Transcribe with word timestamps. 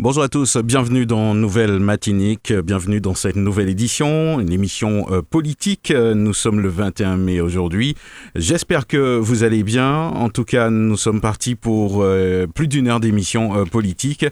Bonjour 0.00 0.24
à 0.24 0.28
tous, 0.28 0.56
bienvenue 0.56 1.06
dans 1.06 1.36
Nouvelle 1.36 1.78
Matinique, 1.78 2.52
bienvenue 2.52 3.00
dans 3.00 3.14
cette 3.14 3.36
nouvelle 3.36 3.68
édition, 3.68 4.40
une 4.40 4.50
émission 4.50 5.06
euh, 5.12 5.22
politique. 5.22 5.92
Nous 5.92 6.34
sommes 6.34 6.58
le 6.58 6.68
21 6.68 7.16
mai 7.16 7.40
aujourd'hui. 7.40 7.94
J'espère 8.34 8.88
que 8.88 9.16
vous 9.16 9.44
allez 9.44 9.62
bien. 9.62 10.08
En 10.08 10.30
tout 10.30 10.44
cas, 10.44 10.68
nous 10.68 10.96
sommes 10.96 11.20
partis 11.20 11.54
pour 11.54 12.02
euh, 12.02 12.48
plus 12.48 12.66
d'une 12.66 12.88
heure 12.88 12.98
d'émission 12.98 13.56
euh, 13.56 13.64
politique. 13.66 14.26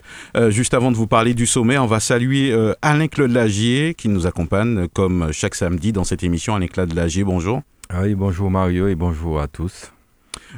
juste 0.49 0.73
avant 0.73 0.91
de 0.91 0.97
vous 0.97 1.07
parler 1.07 1.33
du 1.33 1.45
sommet, 1.45 1.77
on 1.77 1.87
va 1.87 2.01
saluer 2.01 2.53
Alain 2.81 3.07
Claude 3.07 3.31
Lagier 3.31 3.93
qui 3.93 4.09
nous 4.09 4.27
accompagne 4.27 4.89
comme 4.89 5.31
chaque 5.31 5.55
samedi 5.55 5.93
dans 5.93 6.03
cette 6.03 6.23
émission. 6.25 6.55
Alain 6.55 6.67
Claude 6.67 6.93
Lagier, 6.93 7.23
bonjour. 7.23 7.61
Ah 7.87 8.01
oui, 8.01 8.15
bonjour 8.15 8.51
Mario 8.51 8.89
et 8.89 8.95
bonjour 8.95 9.39
à 9.39 9.47
tous. 9.47 9.93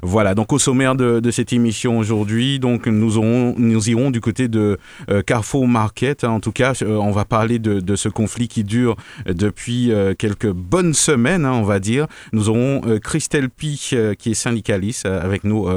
Voilà, 0.01 0.35
donc 0.35 0.51
au 0.51 0.59
sommaire 0.59 0.95
de, 0.95 1.31
cette 1.31 1.53
émission 1.53 1.97
aujourd'hui, 1.97 2.59
donc 2.59 2.87
nous, 2.87 3.17
irons 3.89 4.11
du 4.11 4.21
côté 4.21 4.47
de 4.47 4.77
euh, 5.09 5.21
Carrefour 5.21 5.67
Market. 5.67 6.23
En 6.23 6.39
tout 6.39 6.51
cas, 6.51 6.73
euh, 6.81 6.97
on 6.97 7.11
va 7.11 7.25
parler 7.25 7.59
de, 7.59 7.95
ce 7.95 8.09
conflit 8.09 8.47
qui 8.47 8.63
dure 8.63 8.95
depuis 9.25 9.91
euh, 9.91 10.13
quelques 10.17 10.51
bonnes 10.51 10.93
semaines, 10.93 11.45
hein, 11.45 11.53
on 11.53 11.63
va 11.63 11.79
dire. 11.79 12.07
Nous 12.33 12.49
aurons 12.49 12.81
Christelle 13.01 13.49
Pi, 13.49 13.93
qui 14.19 14.31
est 14.31 14.33
syndicaliste, 14.33 15.05
avec 15.05 15.43
nous 15.43 15.67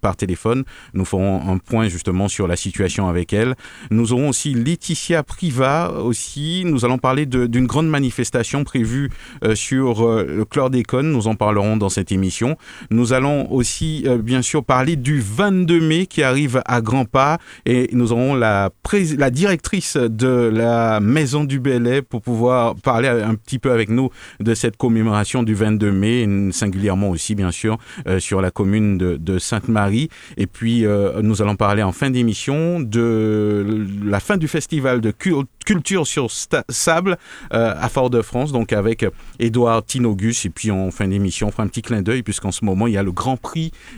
par 0.00 0.16
téléphone. 0.16 0.64
Nous 0.94 1.04
ferons 1.04 1.48
un 1.48 1.58
point 1.58 1.88
justement 1.88 2.28
sur 2.28 2.46
la 2.46 2.56
situation 2.56 3.08
avec 3.08 3.32
elle. 3.32 3.54
Nous 3.90 4.12
aurons 4.12 4.30
aussi 4.30 4.54
Laetitia 4.54 5.22
Priva 5.22 5.92
aussi. 5.92 6.62
Nous 6.64 6.84
allons 6.84 6.98
parler 6.98 7.26
d'une 7.26 7.66
grande 7.66 7.88
manifestation 7.88 8.64
prévue 8.64 9.10
sur 9.54 10.06
le 10.06 10.44
chlordécone. 10.44 11.10
Nous 11.12 11.28
en 11.28 11.34
parlerons 11.34 11.76
dans 11.76 11.88
cette 11.90 12.12
émission. 12.12 12.56
Nous 12.90 13.12
allons 13.12 13.52
aussi 13.52 13.65
aussi, 13.66 14.04
euh, 14.06 14.18
bien 14.18 14.42
sûr, 14.42 14.64
parler 14.64 14.94
du 14.94 15.20
22 15.20 15.80
mai 15.80 16.06
qui 16.06 16.22
arrive 16.22 16.62
à 16.66 16.80
grands 16.80 17.04
pas. 17.04 17.38
Et 17.64 17.88
nous 17.92 18.12
aurons 18.12 18.36
la, 18.36 18.70
directrice 19.32 19.96
de 19.96 20.52
la 20.54 21.00
Maison 21.00 21.42
du 21.42 21.58
Belay 21.58 22.00
pour 22.00 22.22
pouvoir 22.22 22.76
parler 22.76 23.08
un 23.08 23.34
petit 23.34 23.58
peu 23.58 23.72
avec 23.72 23.88
nous 23.88 24.10
de 24.38 24.54
cette 24.54 24.76
commémoration 24.76 25.42
du 25.42 25.54
22 25.54 25.90
mai, 25.90 26.28
singulièrement 26.52 27.10
aussi, 27.10 27.34
bien 27.34 27.50
sûr, 27.50 27.76
euh, 28.06 28.20
sur 28.20 28.40
la 28.40 28.52
commune 28.52 28.98
de, 28.98 29.38
Sainte-Marie. 29.38 30.10
Et 30.36 30.46
puis, 30.46 30.86
euh, 30.86 31.20
nous 31.22 31.42
allons 31.42 31.56
parler 31.56 31.82
en 31.82 31.92
fin 31.92 32.10
d'émission 32.10 32.78
de 32.78 33.84
la 34.04 34.20
fin 34.20 34.36
du 34.36 34.46
festival 34.46 35.00
de 35.00 35.10
culture 35.10 36.06
sur 36.06 36.28
sable 36.30 37.18
à 37.50 37.88
Fort-de-France, 37.88 38.52
donc 38.52 38.72
avec 38.72 39.04
Édouard 39.40 39.84
Tinogus. 39.84 40.46
Et 40.46 40.50
puis, 40.50 40.70
en 40.70 40.92
fin 40.92 41.08
d'émission, 41.08 41.48
on 41.48 41.50
fera 41.50 41.64
un 41.64 41.68
petit 41.68 41.82
clin 41.82 42.02
d'œil, 42.02 42.22
puisqu'en 42.22 42.52
ce 42.52 42.64
moment, 42.64 42.86
il 42.86 42.92
y 42.92 42.96
a 42.96 43.02
le 43.02 43.12
Grand 43.12 43.36
Prix 43.36 43.55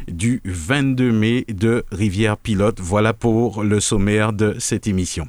du 0.09 0.41
22 0.45 1.13
mai 1.13 1.45
de 1.49 1.85
Rivière 1.91 2.37
Pilote. 2.37 2.81
Voilà 2.81 3.13
pour 3.13 3.63
le 3.63 3.81
sommaire 3.81 4.33
de 4.33 4.57
cette 4.59 4.87
émission. 4.87 5.29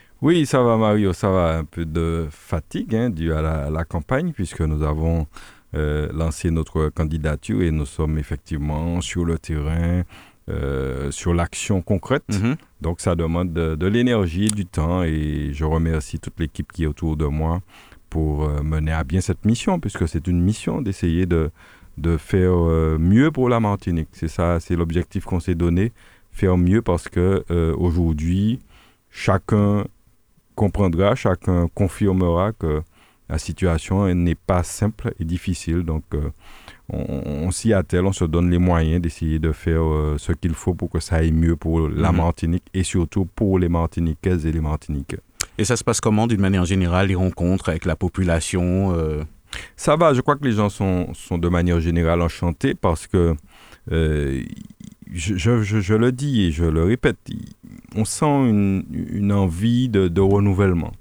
Oui, 0.21 0.45
ça 0.45 0.61
va 0.61 0.77
Mario, 0.77 1.13
ça 1.13 1.29
va. 1.31 1.57
Un 1.57 1.63
peu 1.63 1.83
de 1.83 2.27
fatigue 2.29 2.95
hein, 2.95 3.09
due 3.09 3.33
à 3.33 3.41
la, 3.41 3.83
campagne 3.85 4.33
puisque 4.33 4.61
nous 4.61 4.83
avons 4.83 5.25
euh, 5.73 6.09
lancé 6.13 6.51
notre 6.51 6.89
candidature 6.89 7.63
et 7.63 7.71
nous 7.71 7.87
sommes 7.87 8.19
effectivement 8.19 9.01
sur 9.01 9.25
le 9.25 9.39
terrain, 9.39 10.03
euh, 10.49 11.09
sur 11.09 11.33
l'action 11.33 11.81
concrète. 11.81 12.23
Mhm. 12.29 12.55
Donc 12.81 13.01
ça 13.01 13.15
demande 13.15 13.51
de, 13.51 13.87
l'énergie, 13.87 14.47
du 14.47 14.67
temps 14.67 15.01
et 15.03 15.49
je 15.53 15.65
remercie 15.65 16.19
toute 16.19 16.39
l'équipe 16.39 16.71
qui 16.71 16.83
est 16.83 16.87
autour 16.87 17.17
de 17.17 17.25
moi 17.25 17.61
pour 18.11 18.43
euh, 18.43 18.61
mener 18.61 18.91
à 18.91 19.03
bien 19.03 19.21
cette 19.21 19.43
mission 19.43 19.79
puisque 19.79 20.07
c'est 20.07 20.27
une 20.27 20.41
mission 20.41 20.83
d'essayer 20.83 21.25
de, 21.25 21.49
de 21.97 22.15
faire 22.17 22.53
mieux 22.99 23.31
pour 23.31 23.49
la 23.49 23.59
Martinique. 23.59 24.09
C'est 24.11 24.27
ça, 24.27 24.59
c'est 24.59 24.75
l'objectif 24.75 25.25
qu'on 25.25 25.39
s'est 25.39 25.55
donné, 25.55 25.93
faire 26.31 26.57
mieux 26.57 26.83
parce 26.83 27.09
que 27.09 27.43
aujourd'hui, 27.73 28.59
chacun 29.09 29.85
comprendra, 30.61 31.15
chacun 31.15 31.67
confirmera 31.73 32.51
que 32.51 32.83
la 33.27 33.39
situation 33.39 34.13
n'est 34.13 34.35
pas 34.35 34.61
simple 34.61 35.11
et 35.19 35.25
difficile. 35.25 35.81
Donc, 35.81 36.03
euh, 36.13 36.29
on, 36.87 37.49
s'y 37.49 37.73
attelle, 37.73 38.05
on 38.05 38.11
se 38.11 38.25
donne 38.25 38.51
les 38.51 38.59
moyens 38.59 39.01
d'essayer 39.01 39.39
de 39.39 39.53
faire 39.53 39.83
euh, 39.83 40.17
ce 40.19 40.33
qu'il 40.33 40.53
faut 40.53 40.75
pour 40.75 40.91
que 40.91 40.99
ça 40.99 41.15
aille 41.15 41.31
mieux 41.31 41.55
pour 41.55 41.89
la 41.89 42.11
mhm. 42.11 42.17
Martinique 42.17 42.65
et 42.75 42.83
surtout 42.83 43.25
pour 43.25 43.57
les 43.57 43.69
Martiniquaises 43.69 44.45
et 44.45 44.51
les 44.51 44.61
Martiniquais. 44.61 45.21
Et 45.57 45.65
ça 45.65 45.75
se 45.75 45.83
passe 45.83 45.99
comment? 45.99 46.27
D'une 46.27 46.41
manière 46.41 46.65
générale, 46.65 47.07
les 47.07 47.15
rencontres 47.15 47.69
avec 47.69 47.85
la 47.85 47.95
population 47.95 48.93
euh? 48.95 49.23
Ça 49.75 49.95
va, 49.95 50.13
je 50.13 50.21
crois 50.21 50.35
que 50.35 50.45
les 50.45 50.53
gens 50.53 50.69
sont, 50.69 51.11
sont 51.15 51.39
de 51.39 51.49
manière 51.49 51.79
générale 51.79 52.21
enchantés 52.21 52.75
parce 52.75 53.07
que, 53.07 53.35
je, 55.11 55.93
le 55.93 56.11
dis 56.11 56.43
et 56.43 56.51
je 56.51 56.63
le 56.65 56.83
répète, 56.83 57.17
on 57.95 58.05
sent 58.05 58.25
une, 58.25 59.31
envie 59.31 59.89
de, 59.89 60.21
renouvellement. 60.21 60.91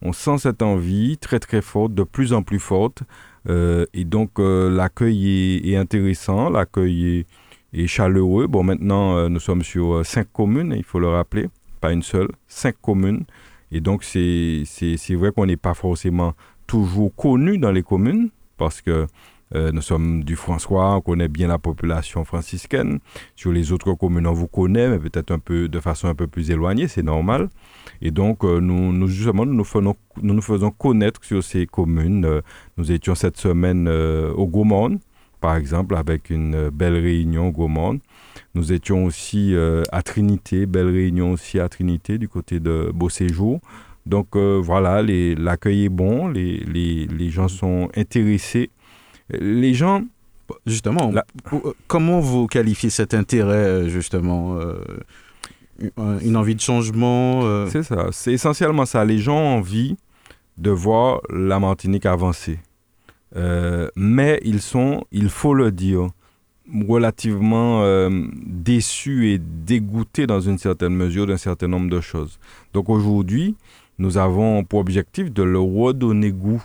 On 0.00 0.12
sent 0.12 0.38
cette 0.38 0.62
envie 0.62 1.18
très 1.18 1.40
très 1.40 1.60
forte, 1.60 1.92
de 1.94 2.04
plus 2.04 2.32
en 2.32 2.42
plus 2.42 2.60
forte. 2.60 3.02
Euh, 3.48 3.86
et 3.94 4.04
donc 4.04 4.38
euh, 4.38 4.70
l'accueil 4.70 5.60
est, 5.64 5.76
intéressant, 5.76 6.50
l'accueil 6.50 7.26
est, 7.72 7.86
chaleureux. 7.86 8.46
Bon, 8.46 8.62
maintenant, 8.62 9.16
euh, 9.16 9.28
nous 9.28 9.40
sommes 9.40 9.62
sur 9.62 10.04
cinq 10.06 10.28
communes, 10.32 10.74
il 10.76 10.84
faut 10.84 11.00
le 11.00 11.08
rappeler, 11.08 11.48
pas 11.80 11.92
une 11.92 12.02
seule, 12.02 12.28
cinq 12.46 12.76
communes. 12.80 13.24
Et 13.72 13.80
donc 13.80 14.04
c'est 14.04 14.64
vrai 15.10 15.32
qu'on 15.32 15.46
n'est 15.46 15.56
pas 15.56 15.74
forcément 15.74 16.34
toujours 16.66 17.14
connu 17.14 17.58
dans 17.58 17.72
les 17.72 17.82
communes, 17.82 18.28
parce 18.56 18.80
que 18.80 19.06
euh, 19.54 19.72
nous 19.72 19.80
sommes 19.80 20.24
du 20.24 20.36
François, 20.36 20.96
on 20.96 21.00
connaît 21.00 21.28
bien 21.28 21.48
la 21.48 21.58
population 21.58 22.24
franciscaine. 22.24 22.98
Sur 23.34 23.52
les 23.52 23.72
autres 23.72 23.94
communes, 23.94 24.26
on 24.26 24.32
vous 24.32 24.46
connaît, 24.46 24.88
mais 24.88 24.98
peut-être 24.98 25.30
un 25.30 25.38
peu 25.38 25.68
de 25.68 25.80
façon 25.80 26.08
un 26.08 26.14
peu 26.14 26.26
plus 26.26 26.50
éloignée, 26.50 26.88
c'est 26.88 27.02
normal. 27.02 27.48
Et 28.02 28.10
donc, 28.10 28.44
euh, 28.44 28.60
nous, 28.60 29.08
justement, 29.08 29.46
nous 29.46 29.64
nous, 30.22 30.42
faisons, 30.42 30.70
connaître 30.70 31.24
sur 31.24 31.42
ces 31.42 31.66
communes. 31.66 32.24
Euh, 32.24 32.40
nous 32.76 32.92
étions 32.92 33.14
cette 33.14 33.38
semaine 33.38 33.88
au 33.88 34.46
Gaumont, 34.46 34.98
par 35.40 35.56
exemple, 35.56 35.96
avec 35.96 36.30
une 36.30 36.68
belle 36.70 36.94
réunion 36.94 37.48
au 37.48 37.52
Gaumont. 37.52 38.00
Nous 38.54 38.72
étions 38.72 39.04
aussi 39.04 39.54
à 39.92 40.02
Trinité, 40.02 40.66
belle 40.66 40.88
réunion 40.88 41.32
aussi 41.32 41.58
à 41.58 41.68
Trinité, 41.68 42.18
du 42.18 42.28
côté 42.28 42.60
de 42.60 42.90
Beau 42.94 43.08
Séjour. 43.08 43.60
Donc 44.06 44.36
voilà, 44.36 45.02
l'accueil 45.02 45.86
est 45.86 45.88
bon, 45.88 46.28
les 46.28 47.30
gens 47.30 47.48
sont 47.48 47.88
intéressés 47.96 48.70
les 49.30 49.74
gens, 49.74 50.04
justement, 50.66 51.12
euh, 51.14 51.58
comment 51.86 52.20
vous 52.20 52.46
qualifiez 52.46 52.90
cet 52.90 53.14
intérêt, 53.14 53.54
euh, 53.54 53.88
justement 53.88 54.56
euh, 54.56 54.74
Une 56.22 56.36
envie 56.36 56.54
de 56.54 56.60
changement 56.60 57.66
C'est 57.68 57.82
ça, 57.82 58.08
c'est 58.12 58.32
essentiellement 58.32 58.86
ça. 58.86 59.04
Les 59.04 59.18
gens 59.18 59.36
ont 59.38 59.58
envie 59.58 59.96
de 60.56 60.70
voir 60.70 61.20
la 61.30 61.60
Martinique 61.60 62.06
avancer. 62.06 62.58
mais 63.96 64.40
ils 64.44 64.60
sont, 64.60 65.04
il 65.12 65.28
faut 65.28 65.54
le 65.54 65.70
dire, 65.70 66.08
relativement 66.88 68.08
déçus 68.44 69.28
et 69.28 69.38
dégoûtés 69.38 70.26
dans 70.26 70.40
une 70.40 70.58
certaine 70.58 70.94
mesure 70.94 71.26
d'un 71.26 71.36
certain 71.36 71.68
nombre 71.68 71.88
de 71.90 72.00
choses. 72.00 72.40
Donc 72.72 72.88
aujourd'hui, 72.88 73.54
nous 73.98 74.18
avons 74.18 74.64
pour 74.64 74.80
objectif 74.80 75.32
de 75.32 75.42
leur 75.42 75.64
redonner 75.64 76.32
goût 76.32 76.62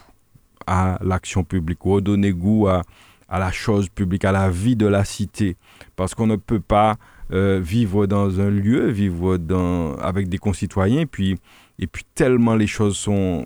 à 0.68 0.98
l'action 1.04 1.44
publique, 1.44 1.80
redonner 1.82 2.32
goût 2.32 2.68
à, 2.68 2.84
à, 3.30 3.40
la 3.40 3.52
chose 3.52 3.90
publique, 3.90 4.26
à 4.26 4.32
la 4.32 4.50
vie 4.50 4.76
de 4.76 4.88
la 4.88 5.04
cité. 5.04 5.56
Parce 5.96 6.16
qu'on 6.16 6.28
ne 6.28 6.36
peut 6.36 6.60
pas 6.60 6.96
euh, 7.32 7.60
vivre 7.64 8.06
dans 8.06 8.40
un 8.40 8.50
lieu, 8.50 8.90
vivre 8.90 9.38
dans, 9.38 9.96
avec 9.96 10.30
des 10.30 10.38
concitoyens, 10.38 11.02
et 11.02 11.06
puis, 11.06 11.38
et 11.80 11.88
puis 11.88 12.06
tellement 12.16 12.56
les 12.56 12.68
choses 12.68 12.98
sont 12.98 13.46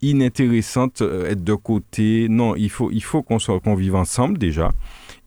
inintéressante, 0.00 1.00
être 1.00 1.44
de 1.44 1.54
côté. 1.54 2.26
Non, 2.28 2.56
il 2.56 2.70
faut, 2.70 2.90
il 2.90 3.02
faut 3.04 3.22
qu'on 3.22 3.38
qu'on 3.38 3.74
vive 3.76 3.94
ensemble 3.94 4.36
déjà 4.36 4.72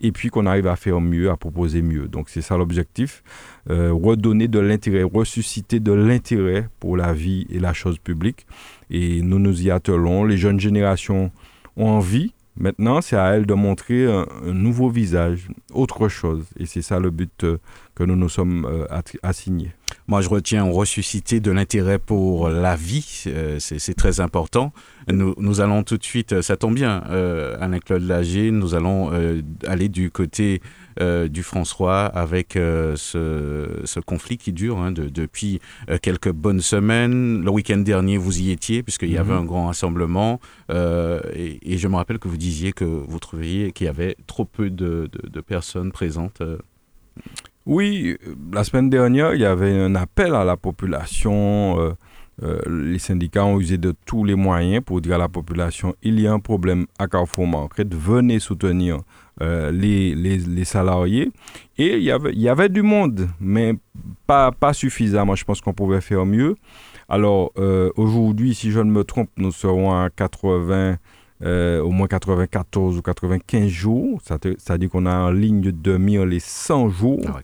et 0.01 0.11
puis 0.11 0.29
qu'on 0.29 0.45
arrive 0.45 0.67
à 0.67 0.75
faire 0.75 0.99
mieux, 0.99 1.29
à 1.29 1.37
proposer 1.37 1.81
mieux. 1.81 2.07
Donc 2.07 2.29
c'est 2.29 2.41
ça 2.41 2.57
l'objectif, 2.57 3.23
redonner 3.69 4.47
de 4.47 4.59
l'intérêt, 4.59 5.03
ressusciter 5.03 5.79
de 5.79 5.93
l'intérêt 5.93 6.67
pour 6.79 6.97
la 6.97 7.13
vie 7.13 7.47
et 7.49 7.59
la 7.59 7.73
chose 7.73 7.97
publique. 7.99 8.45
Et 8.89 9.21
nous 9.21 9.39
nous 9.39 9.63
y 9.63 9.71
attelons. 9.71 10.23
Les 10.23 10.37
jeunes 10.37 10.59
générations 10.59 11.31
ont 11.77 11.87
envie, 11.87 12.33
Maintenant, 12.57 13.01
c'est 13.01 13.17
à 13.17 13.35
elle 13.35 13.45
de 13.45 13.53
montrer 13.53 14.05
un, 14.05 14.25
nouveau 14.45 14.89
visage, 14.89 15.49
autre 15.73 16.07
chose. 16.07 16.45
Et 16.57 16.65
c'est 16.65 16.81
ça 16.81 16.99
le 16.99 17.09
but 17.09 17.43
euh, 17.43 17.57
que 17.95 18.03
nous 18.03 18.15
nous 18.15 18.29
sommes 18.29 18.65
euh, 18.65 18.85
assignés. 19.23 19.73
Moi, 20.07 20.21
je 20.21 20.29
retiens 20.29 20.63
ressusciter 20.63 21.41
de 21.41 21.51
l'intérêt 21.51 21.99
pour 21.99 22.47
la 22.47 22.77
vie. 22.77 23.23
Euh, 23.27 23.57
c'est 23.59 23.93
très 23.93 24.21
important. 24.21 24.71
Nous, 25.09 25.59
allons 25.59 25.83
tout 25.83 25.97
de 25.97 26.03
suite, 26.03 26.41
ça 26.41 26.55
tombe 26.55 26.73
bien, 26.73 27.03
Alain-Claude 27.59 28.01
Lager, 28.01 28.49
nous 28.49 28.73
allons 28.73 29.11
aller 29.67 29.87
du 29.87 30.09
côté 30.09 30.61
euh, 30.63 30.84
du 30.99 31.43
François 31.43 32.05
avec 32.05 32.55
euh, 32.55 32.95
ce, 32.95 33.99
conflit 33.99 34.37
qui 34.37 34.53
dure 34.53 34.77
hein, 34.79 34.91
depuis 34.91 35.59
euh, 35.89 35.97
quelques 36.01 36.31
bonnes 36.31 36.61
semaines. 36.61 37.43
Le 37.43 37.49
week-end 37.49 37.77
dernier, 37.77 38.17
vous 38.17 38.41
y 38.41 38.51
étiez 38.51 38.83
puisqu'il 38.83 39.11
y 39.11 39.17
avait 39.17 39.33
mhm. 39.33 39.39
un 39.39 39.45
grand 39.45 39.67
rassemblement 39.67 40.39
et, 40.69 41.77
je 41.77 41.87
me 41.87 41.95
rappelle 41.95 42.19
que 42.19 42.27
vous 42.27 42.37
disiez 42.37 42.71
que 42.71 42.85
vous 42.85 43.19
trouviez 43.19 43.71
qu'il 43.71 43.85
y 43.85 43.89
avait 43.89 44.15
trop 44.27 44.45
peu 44.45 44.69
de, 44.69 45.09
personnes 45.45 45.91
présentes. 45.91 46.41
Oui, 47.65 48.17
la 48.53 48.63
semaine 48.63 48.89
dernière, 48.89 49.33
il 49.35 49.41
y 49.41 49.45
avait 49.45 49.77
un 49.79 49.95
appel 49.95 50.33
à 50.33 50.43
la 50.43 50.57
population. 50.57 51.95
les 52.41 52.99
syndicats 52.99 53.45
ont 53.45 53.59
usé 53.59 53.77
de 53.77 53.93
tous 54.05 54.23
les 54.23 54.35
moyens 54.35 54.83
pour 54.83 55.01
dire 55.01 55.15
à 55.15 55.17
la 55.17 55.29
population 55.29 55.93
il 56.01 56.19
y 56.19 56.27
a 56.27 56.33
un 56.33 56.39
problème 56.39 56.85
à 56.97 57.07
Carrefour 57.07 57.47
Market, 57.47 57.93
venez 57.93 58.39
soutenir 58.39 59.01
euh, 59.41 59.69
les, 59.71 60.15
les, 60.15 60.37
les, 60.37 60.63
salariés. 60.63 61.29
Et 61.77 61.97
il 61.97 62.03
y 62.03 62.11
avait, 62.11 62.31
il 62.31 62.39
y 62.39 62.47
avait 62.47 62.69
du 62.69 62.81
monde, 62.81 63.27
mais 63.41 63.73
pas, 64.27 64.51
pas 64.51 64.71
suffisamment. 64.71 65.35
Je 65.35 65.43
pense 65.43 65.59
qu'on 65.59 65.73
pouvait 65.73 65.99
faire 65.99 66.25
mieux. 66.25 66.55
Alors, 67.09 67.51
euh, 67.57 67.91
aujourd'hui, 67.97 68.55
si 68.55 68.71
je 68.71 68.79
ne 68.79 68.89
me 68.89 69.03
trompe, 69.03 69.29
nous 69.35 69.51
serons 69.51 69.91
à 69.91 70.09
80, 70.09 70.97
euh, 71.43 71.81
au 71.81 71.91
moins 71.91 72.07
94 72.07 72.97
ou 72.97 73.01
95 73.01 73.67
jours. 73.67 74.21
C'est-à-dire 74.23 74.89
qu'on 74.89 75.05
a 75.05 75.17
en 75.17 75.31
ligne 75.31 75.59
de 75.59 75.71
demi 75.71 76.17
les 76.25 76.39
100 76.39 76.89
jours. 76.89 77.19
Ah 77.27 77.41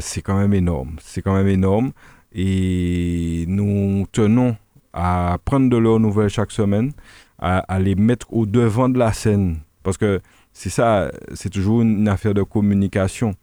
c'est 0.00 0.20
quand 0.20 0.36
même 0.36 0.52
énorme. 0.52 0.96
C'est 1.00 1.22
quand 1.22 1.34
même 1.34 1.48
énorme. 1.48 1.92
Et 2.34 3.46
nous 3.48 4.06
tenons 4.12 4.56
à 4.92 5.38
prendre 5.42 5.70
de 5.70 5.76
leurs 5.78 6.00
nouvelles 6.00 6.28
chaque 6.28 6.52
semaine, 6.52 6.92
à, 7.38 7.60
à 7.60 7.78
les 7.78 7.94
mettre 7.94 8.26
au 8.30 8.44
devant 8.44 8.90
de 8.90 8.98
la 8.98 9.14
scène. 9.14 9.56
Parce 9.82 9.96
que 9.96 10.20
c'est 10.58 10.70
ça, 10.70 11.12
c'est 11.34 11.50
toujours 11.50 11.82
une 11.82 12.08
affaire 12.08 12.34
de 12.34 12.42
communication. 12.42 13.36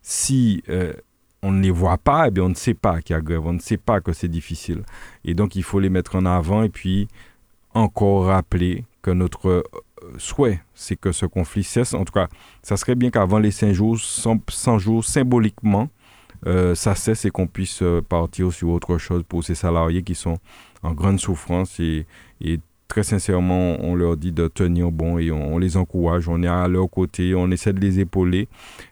Si 0.00 0.62
euh, 0.70 0.94
on 1.42 1.52
ne 1.52 1.60
les 1.60 1.70
voit 1.70 1.98
pas, 1.98 2.28
eh 2.28 2.30
bien, 2.30 2.44
on 2.44 2.48
ne 2.48 2.54
sait 2.54 2.72
pas 2.72 3.02
qu'il 3.02 3.12
y 3.12 3.18
a 3.18 3.20
grève, 3.20 3.44
on 3.44 3.52
ne 3.52 3.58
sait 3.58 3.76
pas 3.76 4.00
que 4.00 4.14
c'est 4.14 4.28
difficile. 4.28 4.82
Et 5.22 5.34
donc, 5.34 5.54
il 5.54 5.64
faut 5.64 5.80
les 5.80 5.90
mettre 5.90 6.16
en 6.16 6.24
avant 6.24 6.62
et 6.62 6.70
puis 6.70 7.08
encore 7.74 8.24
rappeler 8.24 8.86
que 9.02 9.10
notre 9.10 9.48
euh, 9.50 9.62
souhait, 10.16 10.62
c'est 10.72 10.96
que 10.96 11.12
ce 11.12 11.26
conflit 11.26 11.62
cesse. 11.62 11.92
En 11.92 12.06
tout 12.06 12.14
cas, 12.14 12.28
ça 12.62 12.78
serait 12.78 12.94
bien 12.94 13.10
qu'avant 13.10 13.38
les 13.38 13.50
100 13.50 13.74
jours, 13.74 13.98
100, 14.00 14.78
jours 14.78 15.04
symboliquement, 15.04 15.90
euh, 16.46 16.74
ça 16.74 16.94
cesse 16.94 17.26
et 17.26 17.30
qu'on 17.30 17.48
puisse 17.48 17.84
partir 18.08 18.50
sur 18.50 18.70
autre 18.70 18.96
chose 18.96 19.24
pour 19.28 19.44
ces 19.44 19.54
salariés 19.54 20.02
qui 20.02 20.14
sont 20.14 20.38
en 20.82 20.92
grande 20.92 21.20
souffrance 21.20 21.78
et, 21.80 22.06
et 22.40 22.60
très 22.92 23.04
sincèrement, 23.04 23.78
on 23.80 23.94
leur 23.94 24.18
dit 24.18 24.32
de 24.32 24.48
tenir 24.48 24.92
bon 24.92 25.16
et 25.16 25.32
on, 25.32 25.56
les 25.56 25.78
encourage. 25.78 26.28
On 26.28 26.42
est 26.42 26.46
à 26.46 26.68
leur 26.68 26.90
côté, 26.90 27.34
on 27.34 27.50
essaie 27.50 27.72
de 27.72 27.80
les 27.80 28.00
épauler. 28.00 28.48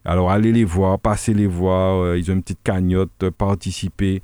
Alors 0.06 0.30
allez 0.30 0.52
les 0.52 0.64
voir, 0.64 0.98
passez 0.98 1.34
les 1.34 1.46
voir. 1.46 2.02
Euh, 2.02 2.18
ils 2.18 2.30
ont 2.30 2.34
une 2.34 2.42
petite 2.42 2.62
cagnotte, 2.64 3.28
participer. 3.28 4.22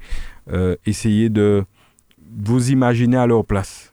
Euh, 0.50 0.76
essayez 0.86 1.28
de 1.28 1.62
vous 2.38 2.70
imaginer 2.70 3.18
à 3.18 3.26
leur 3.26 3.44
place. 3.44 3.92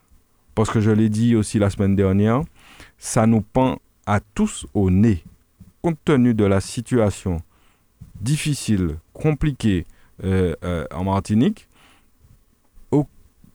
Parce 0.54 0.70
que 0.70 0.80
je 0.80 0.90
l'ai 0.90 1.10
dit 1.10 1.36
aussi 1.36 1.58
la 1.58 1.68
semaine 1.68 1.94
dernière, 1.94 2.40
ça 2.96 3.26
nous 3.26 3.42
pend 3.42 3.76
à 4.06 4.20
tous 4.20 4.66
au 4.72 4.90
nez. 4.90 5.22
Compte 5.82 5.98
tenu 6.02 6.32
de 6.32 6.46
la 6.46 6.62
situation 6.62 7.42
difficile, 8.22 8.96
compliquée 9.12 9.84
euh, 10.24 10.54
en 10.94 11.04
Martinique, 11.04 11.68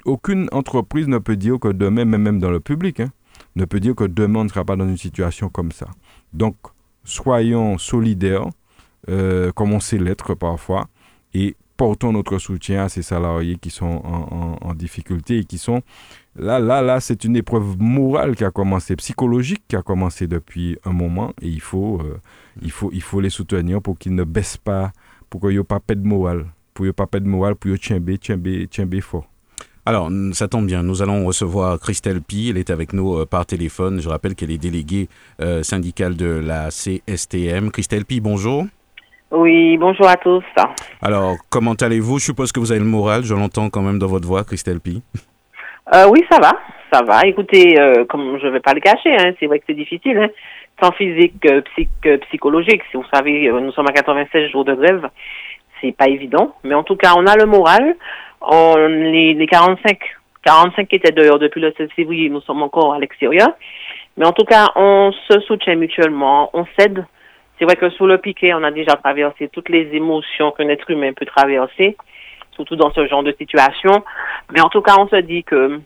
aucune 0.06 0.48
entreprise 0.52 1.08
ne 1.08 1.18
peut 1.18 1.36
dire 1.36 1.60
que 1.60 1.70
demain, 1.70 2.06
même 2.06 2.40
dans 2.40 2.52
le 2.52 2.60
public, 2.60 3.00
hein, 3.00 3.12
ne 3.56 3.66
peut 3.66 3.80
dire 3.80 3.96
que 3.96 4.06
demain 4.06 4.42
on 4.42 4.44
ne 4.46 4.50
sera 4.50 4.66
pas 4.66 4.76
dans 4.76 4.88
une 4.88 4.98
situation 4.98 5.50
comme 5.50 5.72
ça. 5.72 5.88
Donc, 6.34 6.56
soyons 7.04 7.78
solidaires, 7.78 8.48
euh, 9.10 9.52
comme 9.52 9.74
on 9.74 9.80
sait 9.80 9.98
l'être 9.98 10.36
parfois, 10.36 10.88
et 11.34 11.56
portons 11.78 12.12
notre 12.12 12.38
soutien 12.40 12.84
à 12.84 12.90
ces 12.90 13.02
salariés 13.02 13.56
qui 13.56 13.70
sont 13.70 13.86
en, 13.86 14.74
difficulté 14.74 15.40
et 15.40 15.44
qui 15.46 15.58
sont 15.58 15.82
là, 16.36 16.60
là, 16.60 16.82
là, 16.82 17.00
c'est 17.00 17.24
une 17.24 17.36
épreuve 17.36 17.78
morale 17.80 18.36
qui 18.36 18.44
a 18.44 18.52
commencé, 18.52 18.96
psychologique 18.96 19.64
qui 19.68 19.76
a 19.76 19.82
commencé 19.82 20.28
depuis 20.28 20.78
un 20.86 20.94
moment, 20.94 21.34
et 21.42 21.48
il 21.48 21.62
faut, 21.62 22.00
euh, 22.02 22.20
il 22.62 22.72
faut, 22.72 22.90
il 22.94 23.02
faut 23.02 23.20
les 23.20 23.30
soutenir 23.30 23.82
pour 23.82 23.98
qu'ils 23.98 24.16
ne 24.16 24.24
baissent 24.24 24.58
pas, 24.58 24.92
pour 25.30 25.42
qu'ils 25.42 25.58
n'aient 25.58 25.64
pas 25.64 25.80
de 25.90 26.08
morale, 26.08 26.46
pour 26.74 26.86
qu'ils 26.86 26.94
pas 26.94 27.08
de 27.20 27.28
morale, 27.28 27.56
pour 27.56 27.72
qu'ils 27.78 28.20
tiennent 28.20 29.02
fort. 29.02 29.28
Alors, 29.90 30.08
ça 30.34 30.48
tombe 30.48 30.68
bien, 30.68 30.84
nous 30.84 31.02
allons 31.02 31.26
recevoir 31.26 31.80
Christelle 31.80 32.22
Pi, 32.22 32.50
elle 32.52 32.60
est 32.60 32.70
avec 32.70 32.94
nous 32.94 33.16
euh, 33.16 33.26
par 33.26 33.48
téléphone. 33.48 34.00
Je 34.00 34.08
rappelle 34.08 34.36
qu'elle 34.36 34.52
est 34.52 34.62
déléguée 34.62 35.08
euh, 35.42 35.64
syndicale 35.64 36.16
de 36.16 36.40
la 36.46 36.70
CSTM. 36.70 37.72
Christelle 37.72 38.06
Pi, 38.06 38.22
bonjour. 38.22 38.66
Oui, 39.32 39.78
bonjour 39.78 40.08
à 40.08 40.16
tous. 40.18 40.44
Alors, 41.02 41.38
comment 41.50 41.74
allez-vous? 41.74 42.20
Je 42.20 42.26
suppose 42.26 42.52
que 42.52 42.60
vous 42.60 42.72
avez 42.72 42.82
le 42.82 42.86
moral, 42.86 43.24
je 43.24 43.34
l'entends 43.34 43.72
quand 43.72 43.82
même 43.82 43.98
dans 43.98 44.06
votre 44.06 44.28
voix, 44.28 44.44
Christelle 44.44 44.80
Pi. 44.80 45.02
Euh, 45.96 46.06
oui, 46.08 46.24
ça 46.30 46.38
va, 46.40 46.52
ça 46.94 47.02
va. 47.02 47.26
Écoutez, 47.26 47.76
comme 48.10 48.38
je 48.40 48.46
ne 48.46 48.52
vais 48.52 48.60
pas 48.60 48.76
le 48.76 48.82
cacher, 48.82 49.16
hein, 49.18 49.34
c'est 49.40 49.48
vrai 49.48 49.58
que 49.58 49.66
c'est 49.66 49.74
difficile, 49.74 50.20
hein, 50.20 50.30
tant 50.80 50.92
physique 50.92 51.34
que 51.42 52.18
psychologique. 52.28 52.84
Si 52.92 52.98
vous 52.98 53.06
savez, 53.12 53.52
nous 53.52 53.72
sommes 53.72 53.88
à 53.88 53.94
96 53.94 54.52
jours 54.52 54.66
de 54.66 54.76
grève, 54.76 55.10
c'est 55.82 55.98
pas 55.98 56.10
évident. 56.10 56.54
Mais 56.64 56.76
en 56.76 56.84
tout 56.84 56.96
cas, 56.96 57.14
on 57.18 57.26
a 57.26 57.36
le 57.36 57.48
moral 57.48 57.96
on, 58.42 58.76
les, 58.88 59.34
les 59.34 59.48
45, 59.48 60.00
45 60.44 60.88
qui 60.88 60.96
étaient 60.96 61.12
dehors 61.12 61.40
depuis 61.40 61.62
le 61.62 61.74
16 61.78 61.90
février, 61.96 62.30
nous 62.30 62.42
sommes 62.42 62.64
encore 62.64 62.94
à 62.94 63.00
l'extérieur. 63.00 63.50
Mais 64.18 64.26
en 64.26 64.34
tout 64.34 64.46
cas, 64.46 64.68
on 64.76 65.12
se 65.30 65.40
soutient 65.42 65.76
mutuellement, 65.76 66.50
on 66.54 66.66
s'aide. 66.78 67.06
C'est 67.58 67.66
vrai 67.66 67.76
que 67.76 67.90
sous 67.92 68.06
le 68.06 68.18
piquet, 68.18 68.54
on 68.54 68.64
a 68.64 68.72
déjà 68.72 68.96
traversé 68.96 69.50
toutes 69.50 69.70
les 69.70 69.90
émotions 69.94 70.52
qu'un 70.52 70.70
être 70.70 70.90
humain 70.90 71.12
peut 71.14 71.26
traverser, 71.26 71.98
surtout 72.52 72.76
dans 72.76 72.92
ce 72.92 73.06
genre 73.08 73.24
de 73.24 73.34
situation. 73.38 74.04
Mais 74.52 74.62
en 74.62 74.70
tout 74.70 74.82
cas, 74.82 74.96
on 74.98 75.08
se 75.08 75.18
dit 75.18 75.44
que 75.44 75.80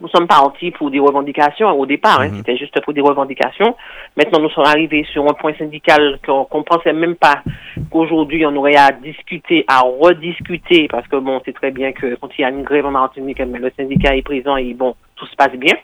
nous 0.00 0.08
sommes 0.08 0.26
partis 0.26 0.70
pour 0.72 0.90
des 0.90 0.98
revendications 0.98 1.68
au 1.70 1.86
départ, 1.86 2.20
hein, 2.20 2.28
mhm. 2.28 2.36
c'était 2.38 2.56
juste 2.56 2.78
pour 2.82 2.92
des 2.92 3.00
revendications. 3.00 3.74
Maintenant, 4.16 4.40
nous 4.40 4.50
sommes 4.50 4.66
arrivés 4.66 5.04
sur 5.12 5.24
un 5.24 5.32
point 5.32 5.54
syndical 5.54 6.18
qu'on 6.24 6.46
ne 6.52 6.62
pensait 6.62 6.92
même 6.92 7.16
pas 7.16 7.42
qu'aujourd'hui 7.90 8.44
on 8.44 8.54
aurait 8.56 8.76
à 8.76 8.92
discuter, 8.92 9.64
à 9.68 9.80
rediscuter, 9.80 10.88
parce 10.88 11.08
que 11.08 11.16
bon, 11.16 11.40
c'est 11.44 11.54
très 11.54 11.70
bien 11.70 11.92
que 11.92 12.14
quand 12.16 12.28
il 12.38 12.42
y 12.42 12.44
a 12.44 12.50
une 12.50 12.62
grève 12.62 12.86
en 12.86 12.90
Martinique, 12.90 13.38
le 13.38 13.72
syndicat 13.76 14.14
est 14.14 14.22
présent 14.22 14.56
et 14.56 14.74
bon, 14.74 14.94
tout 15.16 15.26
se 15.26 15.36
passe 15.36 15.52
bien. 15.52 15.74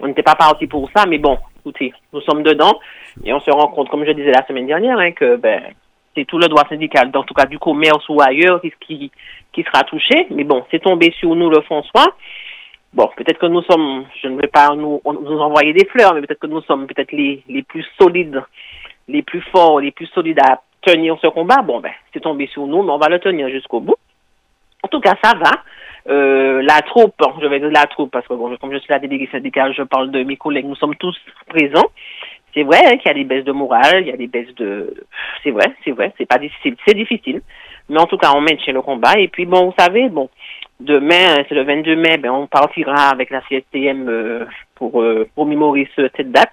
On 0.00 0.06
n'était 0.06 0.22
pas 0.22 0.36
parti 0.36 0.68
pour 0.68 0.88
ça, 0.96 1.06
mais 1.06 1.18
bon, 1.18 1.38
écoutez, 1.60 1.92
nous 2.12 2.20
sommes 2.20 2.44
dedans 2.44 2.78
et 3.24 3.32
on 3.32 3.40
se 3.40 3.50
rend 3.50 3.66
compte, 3.68 3.88
comme 3.88 4.04
je 4.04 4.12
disais 4.12 4.30
la 4.30 4.46
semaine 4.46 4.66
dernière, 4.66 4.98
hein, 4.98 5.10
que 5.10 5.36
ben 5.36 5.62
c'est 6.16 6.24
tout 6.24 6.38
le 6.38 6.48
droit 6.48 6.64
syndical, 6.68 7.10
en 7.14 7.22
tout 7.22 7.34
cas 7.34 7.46
du 7.46 7.58
commerce 7.58 8.08
ou 8.08 8.20
ailleurs, 8.20 8.60
qui, 8.60 8.72
qui, 8.80 9.10
qui 9.52 9.62
sera 9.62 9.84
touché. 9.84 10.26
Mais 10.30 10.44
bon, 10.44 10.64
c'est 10.70 10.82
tombé 10.82 11.12
sur 11.18 11.34
nous 11.34 11.50
le 11.50 11.60
François. 11.62 12.06
Bon, 12.94 13.08
peut-être 13.16 13.38
que 13.38 13.46
nous 13.46 13.62
sommes, 13.62 14.06
je 14.22 14.28
ne 14.28 14.40
vais 14.40 14.48
pas 14.48 14.74
nous, 14.74 15.00
envoyer 15.04 15.72
des 15.72 15.84
fleurs, 15.86 16.14
mais 16.14 16.22
peut-être 16.22 16.40
que 16.40 16.46
nous 16.46 16.62
sommes 16.62 16.86
peut-être 16.86 17.12
les, 17.12 17.42
les 17.48 17.62
plus 17.62 17.84
solides, 18.00 18.42
les 19.08 19.22
plus 19.22 19.42
forts, 19.52 19.80
les 19.80 19.90
plus 19.90 20.06
solides 20.06 20.40
à 20.40 20.62
tenir 20.80 21.16
ce 21.20 21.26
combat. 21.26 21.62
Bon, 21.62 21.80
ben, 21.80 21.92
c'est 22.12 22.20
tombé 22.20 22.46
sur 22.46 22.66
nous, 22.66 22.82
mais 22.82 22.92
on 22.92 22.98
va 22.98 23.08
le 23.08 23.18
tenir 23.18 23.48
jusqu'au 23.50 23.80
bout. 23.80 23.96
En 24.82 24.88
tout 24.88 25.00
cas, 25.00 25.14
ça 25.22 25.34
va. 25.34 25.50
Euh, 26.08 26.62
la 26.62 26.80
troupe, 26.80 27.14
je 27.42 27.46
vais 27.46 27.60
dire 27.60 27.70
la 27.70 27.86
troupe, 27.86 28.10
parce 28.10 28.26
que 28.26 28.32
bon, 28.32 28.56
comme 28.56 28.72
je 28.72 28.78
suis 28.78 28.90
la 28.90 28.98
déléguée 28.98 29.28
syndicale, 29.30 29.74
je 29.76 29.82
parle 29.82 30.10
de 30.10 30.22
mes 30.22 30.36
collègues, 30.36 30.66
nous 30.66 30.76
sommes 30.76 30.96
tous 30.96 31.16
présents. 31.46 31.88
C'est 32.54 32.62
vrai 32.62 32.80
hein, 32.86 32.96
qu'il 32.96 33.08
y 33.08 33.10
a 33.10 33.14
des 33.14 33.24
baisses 33.24 33.44
de 33.44 33.52
morale, 33.52 34.00
il 34.00 34.08
y 34.08 34.12
a 34.12 34.16
des 34.16 34.26
baisses 34.26 34.54
de... 34.54 34.94
C'est 35.42 35.50
vrai, 35.50 35.66
c'est 35.84 35.90
vrai, 35.90 36.14
c'est 36.16 36.26
pas 36.26 36.38
difficile, 36.38 36.76
c'est 36.86 36.94
difficile. 36.94 37.42
Mais 37.90 38.00
en 38.00 38.06
tout 38.06 38.16
cas, 38.16 38.32
on 38.34 38.40
maintient 38.40 38.72
le 38.72 38.80
combat. 38.80 39.18
Et 39.18 39.28
puis, 39.28 39.44
bon, 39.44 39.66
vous 39.66 39.74
savez, 39.78 40.08
bon, 40.08 40.30
Demain, 40.80 41.42
c'est 41.48 41.56
le 41.56 41.64
22 41.64 41.96
mai, 41.96 42.18
ben, 42.18 42.30
on 42.30 42.46
partira 42.46 43.08
avec 43.08 43.30
la 43.30 43.40
CSTM 43.40 44.08
euh, 44.08 44.44
pour, 44.76 45.02
euh, 45.02 45.28
pour 45.34 45.44
mémoriser 45.44 45.90
cette 45.96 46.30
date. 46.30 46.52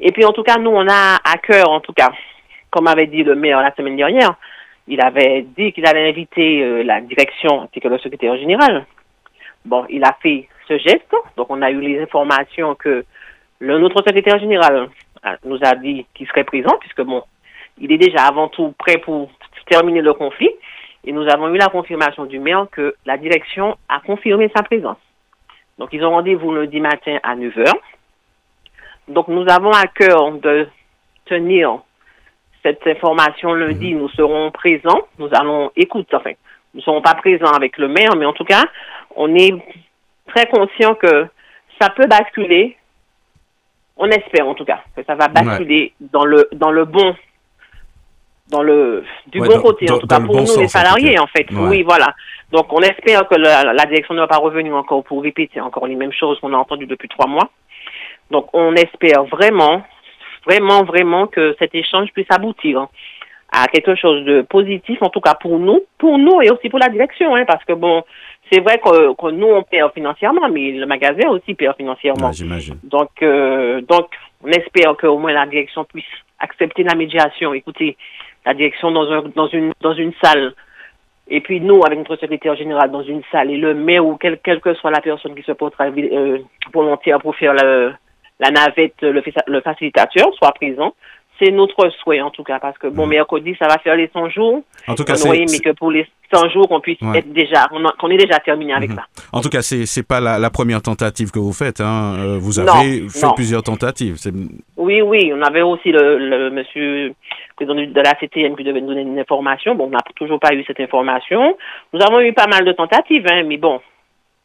Et 0.00 0.10
puis, 0.10 0.24
en 0.24 0.32
tout 0.32 0.42
cas, 0.42 0.56
nous, 0.58 0.70
on 0.70 0.88
a 0.88 1.18
à 1.22 1.36
cœur, 1.38 1.70
en 1.70 1.78
tout 1.78 1.92
cas, 1.92 2.10
comme 2.70 2.88
avait 2.88 3.06
dit 3.06 3.22
le 3.22 3.36
maire 3.36 3.62
la 3.62 3.72
semaine 3.76 3.96
dernière, 3.96 4.34
il 4.88 5.00
avait 5.00 5.46
dit 5.56 5.72
qu'il 5.72 5.86
allait 5.86 6.08
inviter 6.08 6.60
euh, 6.64 6.82
la 6.82 7.00
direction 7.00 7.62
ainsi 7.62 7.78
que 7.78 7.86
le 7.86 7.98
secrétaire 7.98 8.36
général. 8.36 8.84
Bon, 9.64 9.86
il 9.90 10.02
a 10.02 10.16
fait 10.20 10.48
ce 10.66 10.76
geste. 10.78 11.14
Donc, 11.36 11.46
on 11.48 11.62
a 11.62 11.70
eu 11.70 11.80
les 11.80 12.02
informations 12.02 12.74
que 12.74 13.04
le, 13.60 13.78
notre 13.78 14.02
secrétaire 14.02 14.40
général 14.40 14.88
nous 15.44 15.58
a 15.62 15.76
dit 15.76 16.04
qu'il 16.14 16.26
serait 16.26 16.44
présent, 16.44 16.76
puisque 16.80 17.02
bon, 17.02 17.22
il 17.78 17.92
est 17.92 17.98
déjà 17.98 18.24
avant 18.24 18.48
tout 18.48 18.74
prêt 18.76 18.98
pour 18.98 19.30
terminer 19.68 20.00
le 20.00 20.14
conflit. 20.14 20.50
Et 21.06 21.12
nous 21.12 21.26
avons 21.28 21.48
eu 21.54 21.56
la 21.56 21.68
confirmation 21.68 22.24
du 22.24 22.38
maire 22.38 22.66
que 22.70 22.96
la 23.06 23.16
direction 23.16 23.76
a 23.88 24.00
confirmé 24.00 24.50
sa 24.54 24.62
présence. 24.62 24.98
Donc, 25.78 25.90
ils 25.92 26.04
ont 26.04 26.10
rendez-vous 26.10 26.52
lundi 26.52 26.80
matin 26.80 27.18
à 27.22 27.36
9 27.36 27.54
h. 27.54 27.72
Donc, 29.08 29.28
nous 29.28 29.44
avons 29.48 29.70
à 29.70 29.86
cœur 29.86 30.32
de 30.32 30.68
tenir 31.26 31.78
cette 32.62 32.84
information 32.86 33.54
lundi. 33.54 33.94
Nous 33.94 34.08
serons 34.10 34.50
présents. 34.50 35.06
Nous 35.18 35.28
allons 35.32 35.70
écouter, 35.76 36.16
enfin, 36.16 36.32
nous 36.74 36.80
ne 36.80 36.84
serons 36.84 37.02
pas 37.02 37.14
présents 37.14 37.52
avec 37.52 37.78
le 37.78 37.88
maire, 37.88 38.16
mais 38.16 38.26
en 38.26 38.32
tout 38.32 38.44
cas, 38.44 38.64
on 39.14 39.32
est 39.34 39.54
très 40.26 40.46
conscient 40.46 40.94
que 40.94 41.26
ça 41.80 41.90
peut 41.90 42.06
basculer. 42.06 42.76
On 43.96 44.08
espère 44.08 44.46
en 44.46 44.54
tout 44.54 44.64
cas 44.64 44.82
que 44.94 45.02
ça 45.04 45.14
va 45.14 45.28
basculer 45.28 45.94
dans 46.00 46.24
le 46.26 46.48
dans 46.52 46.70
le 46.70 46.84
bon 46.84 47.14
dans 48.48 48.62
le 48.62 49.04
du 49.26 49.40
bon 49.40 49.60
côté 49.60 49.90
en 49.90 49.98
tout 49.98 50.06
cas 50.06 50.20
pour 50.20 50.36
nous 50.36 50.58
les 50.58 50.68
salariés 50.68 51.18
en 51.18 51.26
fait. 51.26 51.46
Oui, 51.50 51.82
voilà. 51.82 52.14
Donc 52.52 52.72
on 52.72 52.80
espère 52.80 53.26
que 53.28 53.34
la, 53.34 53.72
la 53.72 53.86
direction 53.86 54.14
ne 54.14 54.20
va 54.20 54.28
pas 54.28 54.38
revenir 54.38 54.74
encore 54.74 55.02
pour 55.04 55.22
répéter 55.22 55.60
encore 55.60 55.86
les 55.86 55.96
mêmes 55.96 56.12
choses 56.12 56.38
qu'on 56.40 56.52
a 56.52 56.56
entendues 56.56 56.86
depuis 56.86 57.08
trois 57.08 57.26
mois. 57.26 57.50
Donc 58.30 58.48
on 58.52 58.74
espère 58.74 59.24
vraiment, 59.24 59.82
vraiment, 60.44 60.84
vraiment 60.84 61.26
que 61.26 61.54
cet 61.58 61.74
échange 61.74 62.10
puisse 62.12 62.30
aboutir 62.30 62.80
hein, 62.80 62.88
à 63.52 63.66
quelque 63.68 63.94
chose 63.94 64.24
de 64.24 64.42
positif, 64.42 64.98
en 65.00 65.08
tout 65.08 65.20
cas 65.20 65.34
pour 65.34 65.58
nous, 65.58 65.82
pour 65.98 66.18
nous 66.18 66.40
et 66.42 66.50
aussi 66.50 66.68
pour 66.68 66.78
la 66.78 66.88
direction, 66.88 67.34
hein, 67.34 67.44
parce 67.46 67.64
que 67.64 67.72
bon, 67.72 68.02
c'est 68.50 68.60
vrai 68.60 68.78
que, 68.78 69.14
que, 69.14 69.30
nous 69.30 69.46
on 69.46 69.62
perd 69.62 69.92
financièrement, 69.92 70.48
mais 70.48 70.72
le 70.72 70.86
magasin 70.86 71.28
aussi 71.28 71.54
perd 71.54 71.76
financièrement. 71.76 72.32
J'imagine. 72.32 72.78
Donc, 72.84 73.10
euh, 73.22 73.80
donc 73.82 74.08
on 74.42 74.48
espère 74.48 74.96
qu'au 74.96 75.18
moins 75.18 75.32
la 75.32 75.46
direction 75.46 75.84
puisse 75.84 76.04
accepter 76.38 76.82
la 76.82 76.94
médiation. 76.94 77.54
Écoutez, 77.54 77.96
la 78.46 78.54
direction 78.54 78.90
dans, 78.92 79.10
un, 79.10 79.22
dans, 79.34 79.48
une, 79.48 79.72
dans 79.80 79.94
une 79.94 80.12
salle, 80.22 80.54
et 81.28 81.40
puis 81.40 81.60
nous, 81.60 81.82
avec 81.84 81.98
notre 81.98 82.16
secrétaire 82.16 82.54
général, 82.54 82.90
dans 82.90 83.02
une 83.02 83.22
salle, 83.32 83.50
et 83.50 83.56
le 83.56 83.74
maire 83.74 84.06
ou 84.06 84.16
quelle, 84.16 84.38
quelle 84.38 84.60
que 84.60 84.74
soit 84.74 84.92
la 84.92 85.00
personne 85.00 85.34
qui 85.34 85.42
se 85.42 85.52
portera 85.52 85.88
euh, 85.88 86.38
volontaire 86.72 87.18
pour 87.18 87.34
faire 87.34 87.52
la 87.54 88.50
navette, 88.50 89.02
le 89.02 89.60
facilitateur, 89.60 90.32
soit 90.34 90.52
présent. 90.52 90.94
C'est 91.38 91.50
notre 91.50 91.90
souhait, 92.02 92.20
en 92.20 92.30
tout 92.30 92.42
cas, 92.42 92.58
parce 92.58 92.78
que, 92.78 92.86
bon, 92.86 93.06
mm. 93.06 93.10
mercredi, 93.10 93.56
ça 93.58 93.68
va 93.68 93.78
faire 93.78 93.96
les 93.96 94.08
100 94.12 94.30
jours. 94.30 94.62
En 94.88 94.94
tout 94.94 95.04
cas, 95.04 95.16
c'est... 95.16 95.28
mais 95.28 95.58
que 95.58 95.70
pour 95.70 95.90
les 95.90 96.06
100 96.32 96.48
jours, 96.50 96.68
qu'on 96.68 96.80
puisse 96.80 96.98
être 97.14 97.32
déjà, 97.32 97.68
qu'on 97.98 98.10
est 98.10 98.16
déjà 98.16 98.38
terminé 98.40 98.72
avec 98.72 98.90
mm-hmm. 98.90 98.96
ça. 98.96 99.28
En 99.32 99.40
tout 99.40 99.50
cas, 99.50 99.62
c'est, 99.62 99.86
c'est 99.86 100.06
pas 100.06 100.20
la, 100.20 100.38
la, 100.38 100.50
première 100.50 100.80
tentative 100.80 101.30
que 101.30 101.38
vous 101.38 101.52
faites, 101.52 101.80
hein. 101.80 102.16
Euh, 102.18 102.38
vous 102.40 102.58
avez 102.58 103.08
fait 103.08 103.26
plusieurs 103.34 103.62
tentatives. 103.62 104.16
Oui, 104.76 105.02
oui, 105.02 105.32
on 105.34 105.42
avait 105.42 105.62
aussi 105.62 105.92
le, 105.92 106.18
le 106.18 106.50
monsieur 106.50 107.12
président 107.56 107.74
de 107.74 108.00
la 108.00 108.14
CTM 108.20 108.54
qui 108.56 108.64
devait 108.64 108.80
nous 108.80 108.88
donner 108.88 109.02
une 109.02 109.18
information. 109.18 109.74
Bon, 109.74 109.86
on 109.86 109.90
n'a 109.90 109.98
toujours 110.14 110.38
pas 110.38 110.54
eu 110.54 110.62
cette 110.64 110.80
information. 110.80 111.56
Nous 111.92 112.00
avons 112.00 112.20
eu 112.20 112.32
pas 112.32 112.46
mal 112.46 112.64
de 112.64 112.72
tentatives, 112.72 113.26
hein, 113.30 113.42
mais 113.44 113.56
bon, 113.56 113.80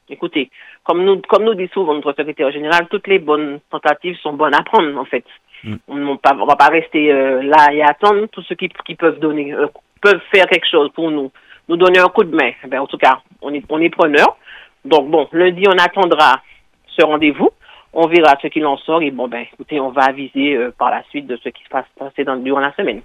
écoutez, 0.09 0.49
comme 0.83 1.03
nous, 1.03 1.21
comme 1.27 1.43
nous 1.43 1.53
dit 1.53 1.69
souvent 1.73 1.93
notre 1.93 2.13
secrétaire 2.13 2.51
général, 2.51 2.87
toutes 2.89 3.07
les 3.07 3.19
bonnes 3.19 3.59
tentatives 3.69 4.17
sont 4.17 4.33
bonnes 4.33 4.55
à 4.55 4.63
prendre, 4.63 4.97
en 4.97 5.05
fait. 5.05 5.25
Mm. 5.63 5.75
On 5.87 5.95
ne 5.95 6.45
va 6.45 6.55
pas 6.55 6.67
rester 6.67 7.11
euh, 7.11 7.41
là 7.43 7.73
et 7.73 7.81
attendre 7.81 8.25
tous 8.31 8.41
ceux 8.43 8.55
qui, 8.55 8.69
qui 8.85 8.95
peuvent 8.95 9.19
donner, 9.19 9.53
euh, 9.53 9.67
peuvent 10.01 10.21
faire 10.33 10.45
quelque 10.47 10.67
chose 10.69 10.89
pour 10.93 11.11
nous, 11.11 11.31
nous 11.69 11.77
donner 11.77 11.99
un 11.99 12.07
coup 12.07 12.23
de 12.23 12.35
main. 12.35 12.51
Eh 12.63 12.77
en 12.77 12.87
tout 12.87 12.97
cas, 12.97 13.19
on 13.41 13.53
est, 13.53 13.63
on 13.69 13.79
est 13.79 13.89
preneur. 13.89 14.37
Donc 14.85 15.09
bon, 15.09 15.27
lundi, 15.31 15.63
on 15.67 15.77
attendra 15.77 16.41
ce 16.87 17.05
rendez-vous. 17.05 17.49
On 17.93 18.07
verra 18.07 18.37
ce 18.41 18.47
qu'il 18.47 18.65
en 18.65 18.77
sort 18.77 19.01
et 19.01 19.11
bon 19.11 19.27
ben, 19.27 19.45
écoutez, 19.51 19.79
on 19.79 19.91
va 19.91 20.03
aviser 20.03 20.55
euh, 20.55 20.73
par 20.77 20.89
la 20.89 21.03
suite 21.09 21.27
de 21.27 21.37
ce 21.43 21.49
qui 21.49 21.61
se 21.63 21.69
passe 21.69 21.85
dans, 22.25 22.37
durant 22.37 22.61
la 22.61 22.73
semaine. 22.75 23.01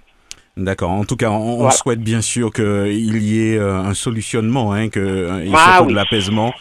D'accord. 0.55 0.91
En 0.91 1.03
tout 1.03 1.17
cas, 1.17 1.29
on, 1.29 1.69
souhaite 1.69 1.99
bien 1.99 2.21
sûr 2.21 2.51
qu'il 2.51 3.21
y 3.21 3.53
ait 3.53 3.59
un 3.59 3.93
solutionnement, 3.93 4.71
hein, 4.73 4.89
que, 4.89 5.29
ah, 5.53 5.83
de 5.83 5.93
l'apaisement. 5.93 6.51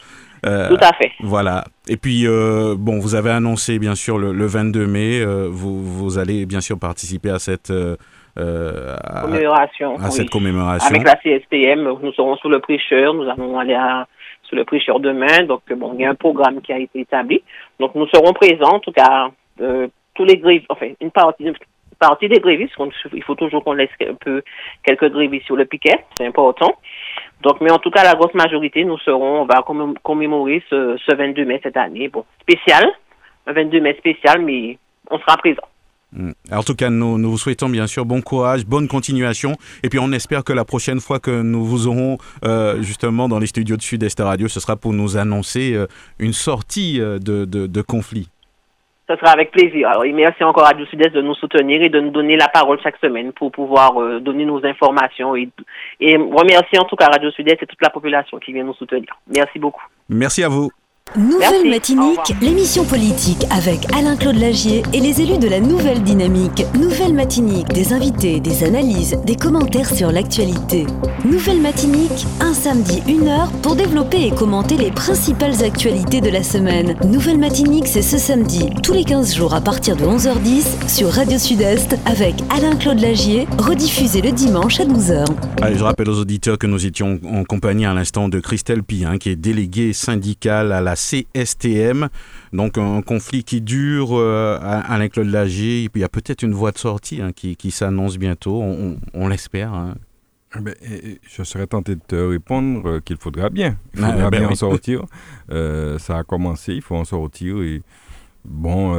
Euh, 0.45 0.69
Tout 0.69 0.79
à 0.81 0.93
fait. 0.93 1.13
Voilà. 1.21 1.65
Et 1.89 1.97
puis, 1.97 2.27
euh, 2.27 2.75
bon, 2.77 2.99
vous 2.99 3.15
avez 3.15 3.31
annoncé, 3.31 3.79
bien 3.79 3.95
sûr, 3.95 4.19
le, 4.19 4.47
22 4.47 4.87
mai, 4.87 5.21
euh, 5.21 5.49
vous, 5.51 5.83
vous, 5.83 6.19
allez 6.19 6.47
bien 6.47 6.61
sûr 6.61 6.79
participer 6.79 7.31
à 7.31 7.39
cette, 7.39 7.73
commémoration. 8.35 9.97
À, 9.97 10.11
cette 10.11 10.31
commémoration. 10.31 10.95
Avec 10.95 11.05
la 11.05 11.15
CSTM, 11.17 11.83
nous 12.03 12.13
serons 12.13 12.37
sous 12.37 12.49
le 12.49 12.61
prêcheur, 12.61 13.15
nous 13.15 13.29
allons 13.29 13.59
aller 13.59 13.79
sous 14.43 14.57
le 14.57 14.65
prêcheur 14.65 15.01
demain. 15.01 15.45
Donc, 15.45 15.63
bon, 15.75 15.95
il 15.95 16.01
y 16.01 16.05
a 16.05 16.11
un 16.11 16.15
programme 16.15 16.61
qui 16.61 16.73
a 16.73 16.79
été 16.79 17.01
établi. 17.01 17.43
Donc, 17.81 17.95
nous 17.95 18.07
serons 18.09 18.33
présents, 18.33 18.75
en 18.75 18.81
tout 18.81 18.93
cas, 18.93 19.31
tous 19.57 20.25
les 20.25 20.37
grévistes, 20.37 20.67
enfin, 20.69 20.89
une 21.01 21.11
partie, 21.11 21.53
partie 21.99 22.29
des 22.29 22.41
grévistes, 22.41 22.75
il 23.13 23.23
faut 23.23 23.35
toujours 23.35 23.65
qu'on 23.65 23.73
laisse 23.73 23.91
un 24.01 24.15
peu 24.15 24.43
quelques 24.83 25.11
grévistes 25.11 25.47
sur 25.47 25.57
le 25.57 25.65
piquet, 25.65 26.05
c'est 26.17 26.27
important. 26.27 26.75
Donc, 27.43 27.61
mais 27.61 27.71
en 27.71 27.79
tout 27.79 27.91
cas, 27.91 28.03
la 28.03 28.15
grosse 28.15 28.35
majorité, 28.35 28.85
nous 28.85 28.99
serons, 28.99 29.43
on 29.43 29.47
va 29.47 29.65
commémorer 30.03 30.63
ce, 30.71 30.97
ce 31.05 31.15
22 31.15 31.45
mai 31.45 31.61
cette 31.63 31.77
année. 31.77 32.09
Bon, 32.09 32.25
spécial, 32.41 32.85
un 33.47 33.53
22 33.53 33.81
mai 33.81 33.95
spécial, 33.99 34.43
mais 34.43 34.79
on 35.11 35.19
sera 35.19 35.37
présent. 35.37 35.63
Mm. 36.13 36.31
En 36.53 36.63
tout 36.63 36.75
cas, 36.75 36.91
nous, 36.91 37.31
vous 37.31 37.39
souhaitons 37.39 37.69
bien 37.69 37.87
sûr 37.87 38.05
bon 38.05 38.23
courage, 38.23 38.65
bonne 38.65 38.89
continuation. 38.89 39.57
Et 39.83 39.89
puis, 39.89 39.99
on 39.99 40.13
espère 40.13 40.45
que 40.45 40.53
la 40.53 40.65
prochaine 40.65 41.01
fois 41.01 41.21
que 41.21 41.43
nous 41.43 41.65
vous 41.65 41.87
aurons 41.87 42.19
euh, 42.45 42.83
justement 42.83 43.29
dans 43.29 43.39
les 43.39 43.47
studios 43.47 43.77
de 43.77 43.83
Sud-Est 43.83 44.21
Radio, 44.21 44.49
ce 44.49 44.61
sera 44.61 44.77
pour 44.77 44.93
nous 44.93 45.17
annoncer 45.17 45.75
euh, 45.75 45.87
une 46.19 46.33
sortie 46.33 47.01
euh, 47.01 47.19
de 47.19 47.83
conflit. 47.83 48.29
Ce 49.09 49.15
sera 49.17 49.31
avec 49.31 49.53
plaisir. 49.53 49.89
Alors, 49.89 50.05
merci 50.13 50.43
encore 50.43 50.65
à 50.65 50.69
Radio 50.69 50.85
Sud-Est 50.87 51.11
de 51.11 51.23
nous 51.23 51.35
soutenir 51.35 51.81
et 51.81 51.89
de 51.89 52.01
nous 52.01 52.11
donner 52.11 52.37
la 52.37 52.49
parole 52.49 52.81
chaque 52.83 52.97
semaine 52.97 53.33
pour 53.33 53.53
pouvoir 53.53 54.01
euh, 54.01 54.19
donner 54.19 54.45
nos 54.45 54.65
informations. 54.67 55.37
Et, 55.37 55.49
et 56.01 56.17
remercier 56.17 56.79
en 56.81 56.85
tout 56.85 56.97
cas 56.97 57.07
Radio 57.07 57.31
Sud-Est 57.31 57.63
et 57.63 57.67
toute 57.67 57.83
la 57.83 57.91
population 57.91 58.39
qui 58.39 58.53
vient 58.53 58.65
nous 58.65 58.75
soutenir. 58.75 59.17
Merci 59.33 59.59
beaucoup. 59.61 59.85
Merci 60.09 60.43
à 60.43 60.49
vous. 60.49 60.71
Nouvelle 61.15 61.71
Matinique, 61.71 62.35
l'émission 62.43 62.85
politique 62.85 63.47
avec 63.51 63.87
Alain-Claude 63.95 64.37
Lagier 64.37 64.83
et 64.93 65.01
les 65.01 65.23
élus 65.23 65.39
de 65.39 65.49
la 65.49 65.61
Nouvelle 65.61 66.03
Dynamique. 66.03 66.67
Nouvelle 66.79 67.15
Matinique, 67.15 67.69
des 67.69 67.95
invités, 67.95 68.41
des 68.41 68.65
analyses, 68.65 69.17
des 69.25 69.37
commentaires 69.37 69.89
sur 69.89 70.13
l'actualité. 70.13 70.85
Nouvelle 71.25 71.63
Matinique, 71.63 72.27
un 72.41 72.53
samedi, 72.53 73.03
une 73.09 73.29
heure 73.29 73.51
pour 73.63 73.77
développer 73.77 74.27
et 74.27 74.31
commenter 74.31 74.77
les 74.77 74.91
principales 74.91 75.65
actualités 75.65 76.21
de 76.21 76.29
la 76.29 76.43
semaine. 76.43 76.97
Nouvelle 77.07 77.39
Matinique, 77.39 77.87
c'est 77.87 78.03
ce 78.03 78.19
samedi, 78.19 78.69
tous 78.83 78.93
les 78.93 79.05
15 79.05 79.35
jours 79.35 79.55
à 79.55 79.63
partir 79.63 79.97
de 79.97 80.05
11h10 80.05 80.89
sur 80.89 81.09
Radio 81.09 81.39
Sud-Est 81.39 81.97
avec 82.05 82.35
Alain-Claude 82.51 83.01
Lagier, 83.01 83.47
rediffusé 83.57 84.21
le 84.21 84.33
dimanche 84.33 84.81
à 84.81 84.85
12h. 84.85 85.25
Allez, 85.63 85.79
je 85.79 85.85
rappelle 85.85 86.11
aux 86.11 86.19
auditeurs 86.19 86.59
que 86.59 86.67
nous 86.67 86.85
étions 86.85 87.19
en 87.33 87.45
compagnie 87.45 87.87
à 87.87 87.95
l'instant 87.95 88.29
de 88.29 88.39
Christelle 88.39 88.83
Pien, 88.83 89.17
qui 89.17 89.31
est 89.31 89.37
déléguée 89.37 89.95
syndicale 89.95 90.73
à 90.73 90.83
la 90.83 90.96
CSTM. 90.97 92.09
Donc 92.53 92.79
un 92.79 93.03
conflit 93.03 93.45
qui 93.45 93.61
dure 93.61 94.11
euh, 94.13 94.59
à, 94.61 95.09
Claude 95.09 95.29
Lagier. 95.29 95.85
Et 95.85 95.89
puis 95.89 96.01
il 96.01 96.03
y 96.03 96.05
a 96.05 96.09
peut-être 96.09 96.43
une 96.43 96.55
voie 96.55 96.73
de 96.73 96.79
sortie 96.79 97.21
hein, 97.23 97.33
qui, 97.33 97.71
s'annonce 97.71 98.19
bientôt, 98.19 98.63
on, 99.15 99.29
l'espère. 99.29 99.73
Hein. 99.73 99.95
Eh 100.57 100.61
ben, 100.61 100.75
je 101.23 101.43
serais 101.43 101.67
tenté 101.67 101.97
de 101.97 102.01
te 102.07 102.17
répondre 102.17 102.89
euh, 102.89 103.01
qu'il 103.01 103.19
faudra 103.19 103.51
bien. 103.51 103.77
Il 103.95 104.05
ah, 104.05 104.13
faudra 104.13 104.31
ben 104.31 104.41
bien 104.41 104.49
en 104.49 104.55
sortir. 104.55 105.05
Euh, 105.51 105.99
ça 105.99 106.19
a 106.19 106.25
commencé, 106.25 106.75
il 106.75 106.83
faut 106.83 106.97
en 106.97 107.05
sortir. 107.05 107.63
Et 107.63 107.83
bon, 108.45 108.95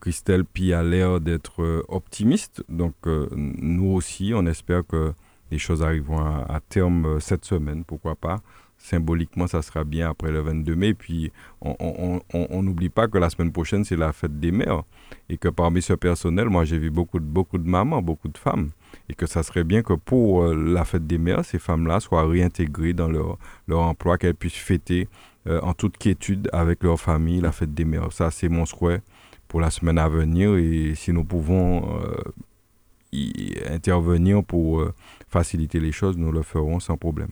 Christelle 0.00 0.44
Pi 0.44 0.72
a 0.72 0.82
l'air 0.82 1.20
d'être 1.20 1.84
optimiste. 1.88 2.62
Donc 2.68 2.94
nous 3.06 3.92
aussi, 3.92 4.32
on 4.34 4.46
espère 4.46 4.82
que 4.86 5.12
les 5.50 5.58
choses 5.58 5.82
arriveront 5.82 6.20
à 6.20 6.60
terme 6.68 7.18
cette 7.18 7.44
semaine, 7.44 7.84
pourquoi 7.84 8.14
pas 8.14 8.40
symboliquement, 8.90 9.46
ça 9.46 9.62
sera 9.62 9.84
bien 9.84 10.10
après 10.10 10.30
le 10.30 10.40
22 10.40 10.74
mai. 10.74 10.94
Puis, 10.94 11.32
on 11.60 12.62
n'oublie 12.62 12.88
pas 12.88 13.08
que 13.08 13.18
la 13.18 13.30
semaine 13.30 13.52
prochaine, 13.52 13.84
c'est 13.84 13.96
la 13.96 14.12
fête 14.12 14.38
des 14.38 14.52
mères. 14.52 14.82
Et 15.28 15.38
que 15.38 15.48
parmi 15.48 15.80
ce 15.80 15.92
personnel, 15.92 16.48
moi, 16.48 16.64
j'ai 16.64 16.78
vu 16.78 16.90
beaucoup 16.90 17.20
de, 17.20 17.24
beaucoup 17.24 17.58
de 17.58 17.68
mamans, 17.68 18.02
beaucoup 18.02 18.28
de 18.28 18.38
femmes. 18.38 18.70
Et 19.08 19.14
que 19.14 19.26
ça 19.26 19.42
serait 19.42 19.64
bien 19.64 19.82
que 19.82 19.92
pour 19.92 20.42
euh, 20.42 20.54
la 20.54 20.84
fête 20.84 21.06
des 21.06 21.18
mères, 21.18 21.44
ces 21.44 21.58
femmes-là 21.58 22.00
soient 22.00 22.26
réintégrées 22.26 22.92
dans 22.92 23.08
leur, 23.08 23.38
leur 23.68 23.80
emploi, 23.80 24.18
qu'elles 24.18 24.34
puissent 24.34 24.54
fêter 24.54 25.08
euh, 25.46 25.60
en 25.62 25.72
toute 25.72 25.96
quiétude 25.96 26.48
avec 26.52 26.82
leur 26.82 27.00
famille 27.00 27.40
la 27.40 27.52
fête 27.52 27.72
des 27.72 27.84
mères. 27.84 28.12
Ça, 28.12 28.30
c'est 28.30 28.48
mon 28.48 28.66
souhait 28.66 29.02
pour 29.46 29.60
la 29.60 29.70
semaine 29.70 29.98
à 29.98 30.08
venir. 30.08 30.56
Et 30.56 30.94
si 30.96 31.12
nous 31.12 31.24
pouvons 31.24 32.00
euh, 32.00 32.16
y 33.12 33.54
intervenir 33.68 34.42
pour 34.44 34.84
faciliter 35.28 35.78
les 35.78 35.92
choses, 35.92 36.16
nous 36.16 36.32
le 36.32 36.42
ferons 36.42 36.80
sans 36.80 36.96
problème. 36.96 37.30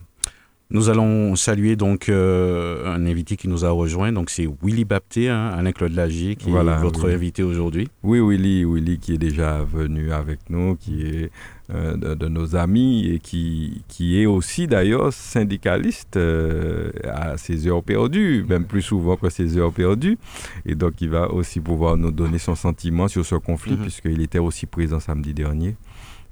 Nous 0.71 0.89
allons 0.89 1.35
saluer 1.35 1.75
donc 1.75 2.09
euh, 2.09 2.85
un 2.85 3.07
invité 3.07 3.37
qui 3.37 3.47
nous 3.47 3.65
a 3.65 3.71
rejoint. 3.71 4.11
Donc 4.11 4.29
c'est 4.29 4.47
Willy 4.61 4.85
Bapté, 4.85 5.27
hein, 5.27 5.47
Alain-Claude 5.47 5.93
Lagier, 5.93 6.35
qui 6.35 6.51
est 6.51 6.79
votre 6.79 7.09
invité 7.09 7.41
aujourd'hui. 7.41 7.87
Oui, 8.03 8.19
Willy, 8.19 8.65
Willy 8.65 8.99
qui 8.99 9.13
est 9.15 9.17
déjà 9.17 9.63
venu 9.63 10.11
avec 10.11 10.47
nous, 10.51 10.75
qui 10.75 11.01
est 11.01 11.31
euh, 11.73 11.95
de, 11.97 12.27
nos 12.27 12.55
amis 12.55 13.07
et 13.07 13.17
qui, 13.17 13.81
qui 13.87 14.21
est 14.21 14.27
aussi 14.27 14.67
d'ailleurs 14.67 15.11
syndicaliste 15.11 16.17
euh, 16.17 16.91
à 17.03 17.37
ses 17.37 17.65
heures 17.67 17.81
perdues, 17.81 18.45
même 18.47 18.65
plus 18.65 18.83
souvent 18.83 19.15
que 19.15 19.31
ses 19.31 19.57
heures 19.57 19.73
perdues. 19.73 20.19
Et 20.67 20.75
donc 20.75 21.01
il 21.01 21.09
va 21.09 21.31
aussi 21.31 21.61
pouvoir 21.61 21.97
nous 21.97 22.11
donner 22.11 22.37
son 22.37 22.53
sentiment 22.53 23.07
sur 23.07 23.25
ce 23.25 23.33
conflit, 23.33 23.73
mhm. 23.73 23.81
puisqu'il 23.81 24.21
était 24.21 24.37
aussi 24.37 24.67
présent 24.67 24.99
samedi 24.99 25.33
dernier. 25.33 25.75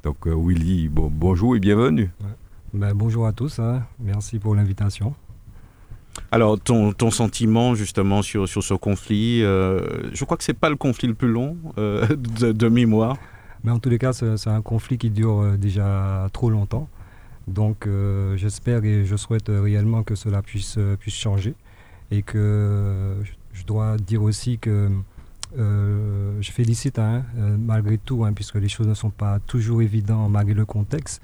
Donc 0.04 0.28
Willy, 0.28 0.90
bon, 0.90 1.10
bonjour 1.12 1.56
et 1.56 1.60
bienvenue. 1.60 2.12
Ben, 2.78 2.94
bonjour 2.94 3.26
à 3.26 3.34
tous, 3.34 3.58
hein. 3.58 3.82
merci 3.98 4.38
pour 4.38 4.54
l'invitation. 4.54 5.16
Alors, 6.32 6.60
ton, 6.60 6.94
ton, 6.94 7.10
sentiment 7.10 7.74
justement 7.74 8.22
sur, 8.22 8.48
sur 8.48 8.64
ce 8.64 8.76
conflit, 8.76 9.42
euh, 9.42 10.14
je 10.14 10.24
crois 10.26 10.38
que 10.38 10.44
ce 10.44 10.52
n'est 10.52 10.58
pas 10.58 10.70
le 10.70 10.76
conflit 10.76 11.08
le 11.08 11.16
plus 11.16 11.32
long 11.32 11.58
euh, 11.80 12.06
de, 12.16 12.68
mémoire. 12.70 13.18
Mais 13.64 13.72
en 13.72 13.80
tous 13.80 13.90
les 13.90 13.98
cas, 13.98 14.14
c'est 14.14 14.48
un 14.48 14.62
conflit 14.62 15.00
qui 15.00 15.10
dure 15.10 15.40
euh, 15.40 15.58
déjà 15.58 16.28
trop 16.34 16.52
longtemps. 16.52 16.88
Donc, 17.48 17.88
j'espère 18.36 18.84
et 18.84 19.06
je 19.06 19.16
souhaite 19.16 19.48
réellement 19.48 20.04
que 20.04 20.14
cela 20.14 20.44
puisse, 20.44 20.78
puisse 21.00 21.16
changer. 21.16 21.56
Et 22.12 22.22
que 22.22 23.16
je 23.54 23.64
dois 23.64 23.98
dire 23.98 24.22
aussi 24.22 24.60
que 24.60 24.90
je 25.56 26.52
félicite, 26.52 27.00
hein, 27.00 27.24
malgré 27.58 27.98
tout, 27.98 28.24
hein, 28.26 28.34
puisque 28.34 28.56
les 28.56 28.68
choses 28.68 28.88
ne 28.88 28.94
sont 28.94 29.10
pas 29.10 29.40
toujours 29.40 29.82
évidentes 29.82 30.30
malgré 30.30 30.54
le 30.54 30.66
contexte, 30.66 31.22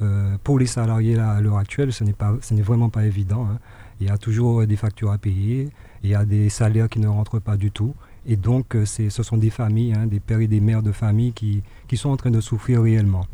euh, 0.00 0.36
pour 0.42 0.58
les 0.58 0.66
salariés 0.66 1.18
à 1.18 1.40
l'heure 1.40 1.58
actuelle, 1.58 1.92
ce 1.92 2.04
n'est 2.04 2.62
vraiment 2.62 2.88
pas 2.88 3.04
évident. 3.04 3.46
Hein. 3.50 3.58
Il 4.00 4.06
y 4.08 4.10
a 4.10 4.18
toujours 4.18 4.66
des 4.66 4.76
factures 4.76 5.12
à 5.12 5.18
payer, 5.18 5.68
il 6.02 6.10
y 6.10 6.14
a 6.14 6.24
des 6.24 6.48
salaires 6.48 6.88
qui 6.88 6.98
ne 6.98 7.06
rentrent 7.06 7.38
pas 7.38 7.56
du 7.56 7.70
tout. 7.70 7.94
Et 8.26 8.36
donc, 8.36 8.74
euh, 8.74 8.84
ce 8.84 9.22
sont 9.22 9.36
des 9.36 9.50
familles, 9.50 9.94
hein, 9.94 10.06
des 10.06 10.20
pères 10.20 10.40
et 10.40 10.48
des 10.48 10.60
mères 10.60 10.82
de 10.82 10.92
famille 10.92 11.32
qui, 11.32 11.62
qui 11.86 11.96
sont 11.96 12.10
en 12.10 12.16
train 12.16 12.30
de 12.30 12.40
souffrir 12.40 12.82
réellement. 12.82 13.26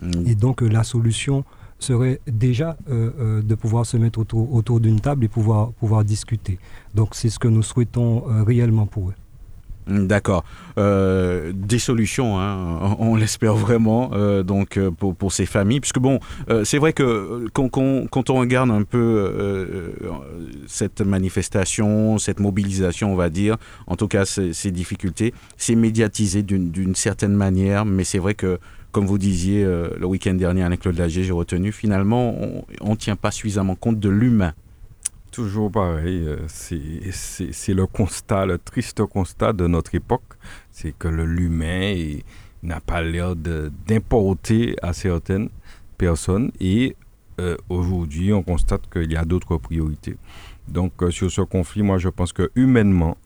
Mmh. 0.00 0.10
Et 0.26 0.34
donc, 0.34 0.62
euh, 0.62 0.68
la 0.68 0.84
solution 0.84 1.44
serait 1.80 2.20
déjà 2.26 2.78
de 2.88 3.54
pouvoir 3.56 3.84
se 3.84 3.98
mettre 3.98 4.18
autour, 4.18 4.54
autour 4.54 4.80
d'une 4.80 5.00
table 5.00 5.24
et 5.24 5.28
pouvoir, 5.28 5.72
pouvoir 5.72 6.02
discuter. 6.02 6.58
Donc, 6.94 7.14
c'est 7.14 7.28
ce 7.28 7.38
que 7.38 7.48
nous 7.48 7.62
souhaitons 7.62 8.20
réellement 8.46 8.86
pour 8.86 9.10
eux. 9.10 9.14
D'accord. 9.86 10.44
Euh, 10.78 11.52
des 11.54 11.78
solutions, 11.78 12.40
hein, 12.40 12.96
on, 12.98 13.16
l'espère 13.16 13.54
vraiment, 13.54 14.10
euh, 14.14 14.42
donc 14.42 14.78
euh, 14.78 14.90
pour, 14.90 15.32
ces 15.32 15.44
familles, 15.44 15.80
puisque 15.80 15.98
bon, 15.98 16.20
c'est 16.64 16.78
vrai 16.78 16.92
que 16.92 17.46
quand, 17.52 17.68
quand, 17.68 18.30
on 18.30 18.34
regarde 18.34 18.70
un 18.70 18.82
peu 18.82 19.92
cette 20.66 21.00
manifestation, 21.02 22.18
cette 22.18 22.40
mobilisation, 22.40 23.12
on 23.12 23.16
va 23.16 23.28
dire, 23.28 23.56
en 23.86 23.96
tout 23.96 24.08
cas 24.08 24.24
ces, 24.24 24.70
difficultés, 24.70 25.34
c'est 25.56 25.74
médiatisé 25.74 26.42
d'une 26.42 26.94
certaine 26.94 27.34
manière, 27.34 27.84
mais 27.84 28.04
c'est 28.04 28.18
vrai 28.18 28.34
que 28.34 28.58
comme 28.92 29.06
vous 29.06 29.18
disiez 29.18 29.64
le 29.64 30.06
week-end 30.06 30.34
dernier 30.34 30.62
avec 30.62 30.80
Claude 30.80 30.96
Lager, 30.96 31.24
j'ai 31.24 31.32
retenu, 31.32 31.72
finalement, 31.72 32.36
on 32.80 32.90
ne 32.90 32.96
tient 32.96 33.16
pas 33.16 33.30
suffisamment 33.30 33.74
compte 33.74 33.98
de 33.98 34.08
l'humain 34.08 34.54
Toujours 35.34 35.68
pareil, 35.68 36.28
euh, 36.28 36.36
c'est 36.46 37.74
le 37.74 37.86
constat, 37.86 38.46
le 38.46 38.56
triste 38.56 39.04
constat 39.04 39.52
de 39.52 39.66
notre 39.66 39.96
époque, 39.96 40.22
c'est 40.70 40.96
que 40.96 41.08
l'humain 41.08 42.18
n'a 42.62 42.78
pas 42.78 43.02
l'air 43.02 43.34
d'importer 43.34 44.76
à 44.80 44.92
certaines 44.92 45.48
personnes 45.98 46.52
et 46.60 46.94
euh, 47.40 47.56
aujourd'hui 47.68 48.32
on 48.32 48.44
constate 48.44 48.82
qu'il 48.88 49.10
y 49.10 49.16
a 49.16 49.24
d'autres 49.24 49.56
priorités. 49.56 50.16
Donc 50.68 51.02
euh, 51.02 51.10
sur 51.10 51.28
ce 51.32 51.40
conflit, 51.40 51.82
moi 51.82 51.98
je 51.98 52.10
pense 52.10 52.32
que 52.32 52.52
humainement, 52.54 53.16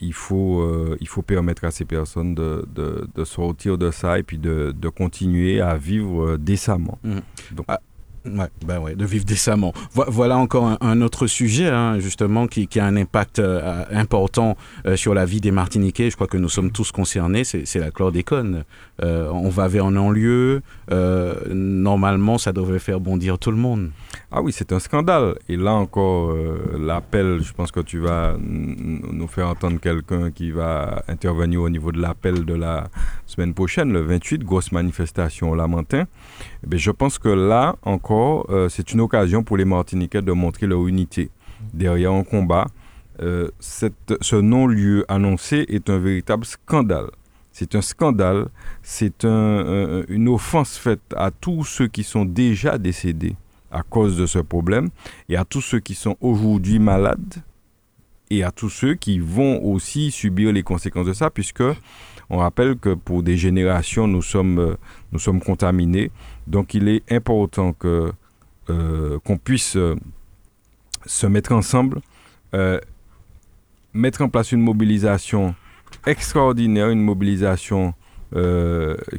il, 0.00 0.14
faut, 0.14 0.96
il 0.98 1.08
faut 1.08 1.20
permettre 1.20 1.66
à 1.66 1.70
ces 1.70 1.84
personnes 1.84 2.34
de, 2.34 2.66
de, 2.74 3.24
sortir 3.24 3.76
de 3.76 3.90
ça 3.90 4.18
et 4.18 4.22
puis 4.22 4.38
de, 4.38 4.74
de 4.74 4.88
continuer 4.88 5.60
à 5.60 5.76
vivre 5.76 6.38
décemment. 6.38 6.98
Mmh. 7.04 7.18
Donc, 7.52 7.66
ah, 7.68 7.78
Ouais, 8.24 8.48
ben 8.66 8.78
ouais, 8.80 8.94
de 8.94 9.04
vivre 9.04 9.24
décemment. 9.24 9.72
voilà 9.94 10.36
encore 10.36 10.76
un, 10.80 11.00
autre 11.00 11.26
sujet, 11.26 11.68
hein, 11.68 11.98
justement, 11.98 12.46
qui, 12.46 12.68
a 12.78 12.84
un 12.84 12.96
impact 12.96 13.38
euh, 13.38 13.84
important 13.90 14.56
euh, 14.86 14.96
sur 14.96 15.14
la 15.14 15.24
vie 15.24 15.40
des 15.40 15.50
Martiniquais. 15.50 16.10
Je 16.10 16.16
crois 16.16 16.26
que 16.26 16.36
nous 16.36 16.48
sommes 16.48 16.70
tous 16.70 16.92
concernés, 16.92 17.44
c'est 17.44 17.78
la 17.78 17.90
chlordécone. 17.90 18.64
Euh, 19.02 19.30
on 19.32 19.48
va 19.48 19.68
vers 19.68 19.86
un 19.86 19.92
non-lieu. 19.92 20.62
normalement, 20.90 22.38
ça 22.38 22.52
devrait 22.52 22.78
faire 22.78 23.00
bondir 23.00 23.38
tout 23.38 23.50
le 23.50 23.56
monde. 23.56 23.90
Ah 24.30 24.42
oui, 24.42 24.52
c'est 24.52 24.72
un 24.72 24.78
scandale. 24.78 25.34
Et 25.48 25.56
là 25.56 25.72
encore, 25.72 26.34
l'appel, 26.78 27.40
je 27.42 27.52
pense 27.52 27.70
que 27.70 27.80
tu 27.80 27.98
vas 27.98 28.36
nous 28.38 29.28
faire 29.28 29.48
entendre 29.48 29.80
quelqu'un 29.80 30.30
qui 30.30 30.50
va 30.50 31.02
intervenir 31.08 31.62
au 31.62 31.70
niveau 31.70 31.92
de 31.92 32.00
l'appel 32.00 32.44
de 32.44 32.54
la 32.54 32.88
semaine 33.26 33.54
prochaine, 33.54 33.92
le 33.92 34.00
28, 34.00 34.44
grosse 34.44 34.72
manifestation 34.72 35.50
au 35.50 35.54
Lamentin. 35.54 36.04
Eh 36.70 36.78
je 36.78 36.90
pense 36.90 37.18
que 37.18 37.28
là 37.28 37.76
encore, 37.82 38.07
euh, 38.10 38.68
c'est 38.68 38.92
une 38.92 39.00
occasion 39.00 39.42
pour 39.42 39.56
les 39.56 39.64
Martiniquais 39.64 40.22
de 40.22 40.32
montrer 40.32 40.66
leur 40.66 40.86
unité 40.86 41.30
derrière 41.74 42.12
un 42.12 42.24
combat. 42.24 42.66
Euh, 43.20 43.48
ce 43.60 44.36
non-lieu 44.36 45.04
annoncé 45.08 45.66
est 45.68 45.90
un 45.90 45.98
véritable 45.98 46.44
scandale. 46.44 47.10
C'est 47.52 47.74
un 47.74 47.82
scandale, 47.82 48.48
c'est 48.82 49.24
une 49.24 50.28
offense 50.28 50.78
faite 50.78 51.02
à 51.16 51.32
tous 51.32 51.64
ceux 51.64 51.88
qui 51.88 52.04
sont 52.04 52.24
déjà 52.24 52.78
décédés 52.78 53.34
à 53.72 53.82
cause 53.82 54.16
de 54.16 54.26
ce 54.26 54.38
problème 54.38 54.90
et 55.28 55.36
à 55.36 55.44
tous 55.44 55.60
ceux 55.60 55.80
qui 55.80 55.94
sont 55.94 56.16
aujourd'hui 56.20 56.78
malades 56.78 57.42
et 58.30 58.42
à 58.42 58.50
tous 58.50 58.68
ceux 58.68 58.94
qui 58.94 59.18
vont 59.18 59.64
aussi 59.64 60.10
subir 60.10 60.52
les 60.52 60.62
conséquences 60.62 61.06
de 61.06 61.12
ça, 61.12 61.30
puisque 61.30 61.62
on 62.30 62.38
rappelle 62.38 62.76
que 62.76 62.94
pour 62.94 63.22
des 63.22 63.36
générations, 63.36 64.06
nous 64.06 64.22
sommes, 64.22 64.58
euh, 64.58 64.76
nous 65.12 65.18
sommes 65.18 65.40
contaminés. 65.40 66.10
Donc 66.48 66.72
il 66.72 66.88
est 66.88 67.12
important 67.12 67.76
euh, 67.84 68.10
qu'on 69.24 69.36
puisse 69.36 69.76
euh, 69.76 69.94
se 71.04 71.26
mettre 71.26 71.52
ensemble, 71.52 72.00
mettre 73.92 74.22
en 74.22 74.28
place 74.30 74.52
une 74.52 74.62
mobilisation 74.62 75.54
extraordinaire, 76.06 76.88
une 76.88 77.02
mobilisation 77.02 77.94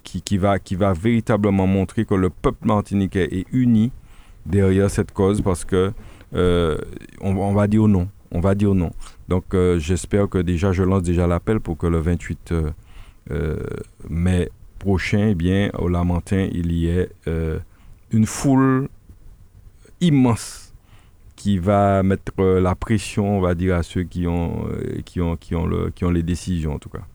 qui, 0.04 0.22
qui, 0.22 0.38
va, 0.38 0.60
qui 0.60 0.76
va 0.76 0.94
véritablement 0.94 1.66
montrer 1.66 2.06
que 2.06 2.14
le 2.16 2.30
peuple 2.30 2.68
martiniquais 2.68 3.28
est 3.32 3.46
uni 3.52 3.92
derrière 4.46 4.90
cette 4.90 5.12
cause 5.12 5.42
parce 5.42 5.66
que 5.66 5.94
on, 6.34 7.54
va 7.54 7.68
dire 7.68 7.88
non. 7.88 8.08
On 8.32 8.40
va 8.40 8.56
dire 8.56 8.74
non. 8.76 8.92
Donc 9.28 9.56
j'espère 9.78 10.28
que 10.30 10.40
déjà, 10.40 10.72
je 10.72 10.84
lance 10.84 11.04
déjà 11.04 11.28
l'appel 11.28 11.60
pour 11.60 11.78
que 11.78 11.88
le 11.88 12.00
28 12.00 12.54
mai 14.10 14.50
prochain, 14.80 15.28
eh 15.30 15.36
bien, 15.36 15.70
au 15.78 15.88
Lamentin, 15.88 16.48
il 16.52 16.72
y 16.72 16.88
ait 16.88 17.10
euh, 17.28 17.60
une 18.12 18.26
foule 18.26 18.90
immense 20.02 20.74
qui 21.36 21.58
va 21.58 22.04
mettre 22.04 22.32
la 22.42 22.76
pression, 22.76 23.38
on 23.38 23.42
va 23.42 23.56
dire, 23.56 23.76
à 23.76 23.84
ceux 23.84 24.04
qui 24.04 24.28
ont, 24.28 24.66
euh, 24.68 25.02
qui 25.06 25.22
ont, 25.22 25.36
qui 25.36 25.56
ont, 25.56 25.66
le, 25.66 25.90
qui 25.92 26.04
ont 26.06 26.12
les 26.12 26.24
décisions, 26.24 26.74
en 26.74 26.80
tout 26.80 26.90
cas. 26.90 27.06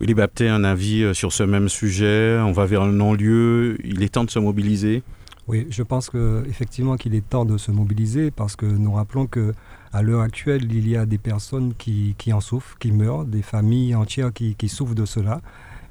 Willy 0.00 0.14
Bapté, 0.14 0.48
un 0.48 0.64
avis 0.64 1.02
euh, 1.02 1.12
sur 1.12 1.32
ce 1.32 1.42
même 1.42 1.68
sujet 1.68 2.38
On 2.40 2.52
va 2.52 2.66
vers 2.66 2.82
un 2.82 2.92
non-lieu. 2.92 3.76
Il 3.84 4.02
est 4.02 4.10
temps 4.10 4.24
de 4.24 4.30
se 4.30 4.38
mobiliser 4.38 5.02
Oui, 5.48 5.66
je 5.70 5.82
pense 5.82 6.08
qu'effectivement 6.08 6.96
qu'il 6.96 7.14
est 7.14 7.28
temps 7.28 7.44
de 7.44 7.58
se 7.58 7.70
mobiliser 7.70 8.30
parce 8.30 8.56
que 8.56 8.66
nous 8.66 8.92
rappelons 8.92 9.26
que 9.26 9.52
à 9.92 10.02
l'heure 10.02 10.20
actuelle, 10.20 10.70
il 10.72 10.88
y 10.88 10.96
a 10.96 11.06
des 11.06 11.18
personnes 11.18 11.72
qui, 11.76 12.14
qui, 12.18 12.32
en 12.32 12.40
souffrent, 12.40 12.76
qui 12.78 12.92
meurent, 12.92 13.24
des 13.24 13.42
familles 13.42 13.94
entières 13.94 14.32
qui, 14.32 14.54
qui 14.54 14.68
souffrent 14.68 14.94
de 14.94 15.06
cela 15.06 15.40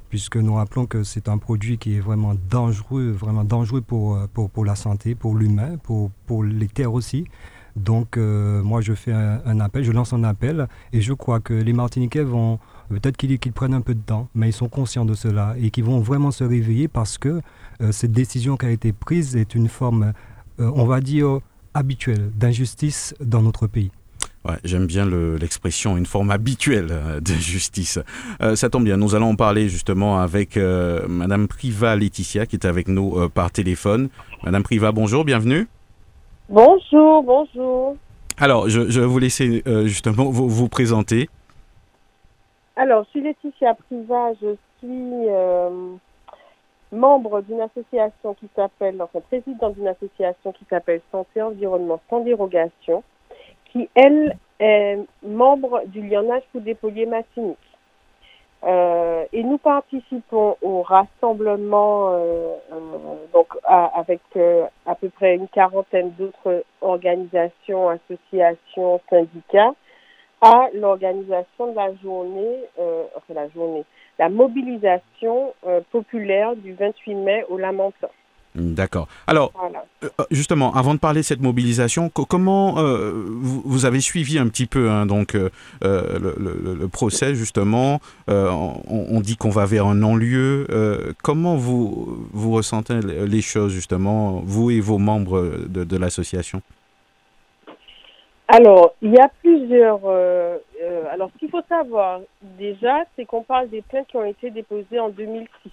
puisque 0.09 0.37
nous 0.37 0.55
rappelons 0.55 0.85
que 0.85 1.03
c'est 1.03 1.27
un 1.29 1.37
produit 1.37 1.77
qui 1.77 1.97
est 1.97 1.99
vraiment 1.99 2.35
dangereux, 2.49 3.11
vraiment 3.11 3.43
dangereux 3.43 3.81
pour, 3.81 4.15
euh, 4.15 4.63
la 4.65 4.75
santé, 4.75 5.15
pour 5.15 5.35
l'humain, 5.35 5.77
pour, 5.77 6.11
pour 6.25 6.43
les 6.43 6.67
terres 6.67 6.93
aussi. 6.93 7.25
Donc 7.75 8.17
euh, 8.17 8.63
moi 8.63 8.81
je 8.81 8.93
fais 8.93 9.11
un, 9.11 9.59
appel, 9.59 9.83
je 9.83 9.91
lance 9.91 10.11
un 10.11 10.23
appel 10.23 10.67
et 10.93 11.01
je 11.01 11.13
crois 11.13 11.39
que 11.39 11.53
les 11.53 11.73
Martiniquais 11.73 12.23
vont, 12.23 12.57
peut-être 12.89 13.17
qu'ils 13.17 13.53
prennent 13.53 13.75
un 13.75 13.81
peu 13.81 13.93
de 13.93 14.01
temps, 14.01 14.29
mais 14.33 14.49
ils 14.49 14.53
sont 14.53 14.69
conscients 14.69 15.05
de 15.05 15.13
cela 15.13 15.55
et 15.59 15.69
qu'ils 15.69 15.83
vont 15.83 15.99
vraiment 15.99 16.31
se 16.31 16.43
réveiller 16.43 16.87
parce 16.87 17.19
que 17.19 17.41
euh, 17.81 17.91
cette 17.91 18.11
décision 18.11 18.57
qui 18.57 18.65
a 18.65 18.71
été 18.71 18.93
prise 18.93 19.35
est 19.35 19.53
une 19.53 19.67
forme, 19.67 20.13
on 20.57 20.85
va 20.85 21.01
dire, 21.01 21.39
habituelle 21.75 22.31
d'injustice 22.35 23.13
dans 23.19 23.43
notre 23.43 23.67
pays. 23.67 23.91
J'aime 24.63 24.85
bien 24.85 25.05
l'expression, 25.05 25.97
une 25.97 26.05
forme 26.05 26.31
habituelle 26.31 26.87
euh, 26.91 27.19
de 27.19 27.33
justice. 27.33 27.99
Euh, 28.41 28.55
ça 28.55 28.69
tombe 28.69 28.83
bien, 28.83 28.97
nous 28.97 29.15
allons 29.15 29.31
en 29.31 29.35
parler 29.35 29.69
justement 29.69 30.19
avec 30.19 30.57
euh, 30.57 31.05
Madame 31.07 31.47
Priva 31.47 31.95
Laetitia 31.95 32.45
qui 32.45 32.55
est 32.55 32.65
avec 32.65 32.87
nous 32.87 33.29
par 33.29 33.51
téléphone. 33.51 34.09
Madame 34.43 34.63
Priva, 34.63 34.91
bonjour, 34.91 35.25
bienvenue. 35.25 35.67
Bonjour, 36.49 37.23
bonjour. 37.23 37.97
Alors, 38.37 38.69
je, 38.69 38.81
vais 38.81 39.05
vous 39.05 39.19
laisser 39.19 39.63
justement 39.85 40.25
vous, 40.29 40.47
vous, 40.47 40.69
présenter. 40.69 41.29
Alors, 42.75 43.03
je 43.05 43.09
suis 43.09 43.21
Laetitia 43.21 43.73
Priva, 43.73 44.33
je 44.41 44.55
suis 44.79 45.27
membre 46.91 47.41
d'une 47.41 47.61
association 47.61 48.33
qui 48.35 48.47
s'appelle, 48.55 49.01
enfin 49.01 49.19
président 49.19 49.71
d'une 49.71 49.87
association 49.87 50.51
qui 50.53 50.65
s'appelle 50.69 51.01
Santé 51.11 51.41
Environnement 51.41 51.99
sans 52.09 52.21
dérogation, 52.21 53.03
qui 53.71 53.89
elle 53.95 54.35
est 54.59 54.97
membre 55.23 55.83
du 55.87 56.01
Lyonnage 56.01 56.43
pour 56.51 56.61
dépolluer 56.61 57.05
Martinique. 57.05 57.57
Euh, 58.63 59.25
et 59.33 59.43
nous 59.43 59.59
participons 59.59 60.57
au 60.63 60.81
rassemblement 60.81 62.09
euh, 62.09 62.55
euh, 62.73 62.77
donc 63.31 63.47
avec 63.67 64.19
à 64.85 64.95
peu 64.95 65.09
près 65.09 65.35
une 65.35 65.47
quarantaine 65.47 66.11
d'autres 66.17 66.63
organisations, 66.81 67.89
associations, 67.89 68.99
syndicats 69.09 69.73
à 70.41 70.67
l'organisation 70.73 71.71
de 71.71 71.75
la 71.75 71.93
journée, 71.95 72.59
enfin 73.15 73.33
la 73.33 73.49
journée, 73.49 73.83
la 74.19 74.29
mobilisation 74.29 75.53
populaire 75.91 76.55
du 76.55 76.73
28 76.73 77.15
mai 77.15 77.45
au 77.49 77.57
Lamentin. 77.57 78.09
D'accord. 78.57 79.07
Alors, 79.27 79.51
euh, 80.03 80.07
euh, 80.19 80.23
justement, 80.31 80.73
avant 80.73 80.95
de 80.95 80.99
parler 80.99 81.21
de 81.21 81.25
cette 81.25 81.41
mobilisation, 81.41 82.09
comment 82.09 82.79
euh, 82.79 83.11
vous, 83.13 83.85
avez 83.85 83.99
suivi 83.99 84.39
un 84.39 84.47
petit 84.47 84.65
peu 84.65 84.89
hein, 84.89 85.05
donc 85.05 85.33
le, 85.81 86.87
procès 86.87 87.35
justement 87.35 87.99
on, 88.27 89.19
dit 89.21 89.37
qu'on 89.37 89.49
va 89.49 89.65
vers 89.65 89.85
un 89.85 89.95
non-lieu. 89.95 90.65
comment 91.23 91.55
vous 91.55 92.27
vous 92.31 92.51
ressentez 92.51 92.99
les 93.01 93.41
choses 93.41 93.71
justement, 93.71 94.41
vous 94.43 94.71
et 94.71 94.79
vos 94.79 94.97
membres 94.97 95.67
de, 95.67 95.97
l'association? 95.97 96.61
Alors, 98.47 98.95
il 99.01 99.11
y 99.11 99.19
a 99.19 99.29
plusieurs. 99.43 99.99
alors, 101.11 101.29
ce 101.33 101.39
qu'il 101.39 101.49
faut 101.49 101.61
savoir 101.69 102.21
déjà, 102.57 103.03
c'est 103.15 103.25
qu'on 103.25 103.43
parle 103.43 103.69
des 103.69 103.81
plaintes 103.83 104.07
qui 104.07 104.17
ont 104.17 104.25
été 104.25 104.49
déposées 104.49 104.99
en 104.99 105.09
2006 105.09 105.69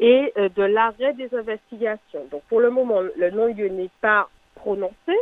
et 0.00 0.32
euh, 0.38 0.48
de 0.56 0.62
l'arrêt 0.62 1.12
des 1.12 1.32
investigations. 1.34 2.24
Donc 2.30 2.42
pour 2.48 2.60
le 2.60 2.70
moment, 2.70 3.00
le 3.00 3.30
non-lieu 3.30 3.68
n'est 3.68 3.90
pas 4.00 4.28
prononcé, 4.56 5.14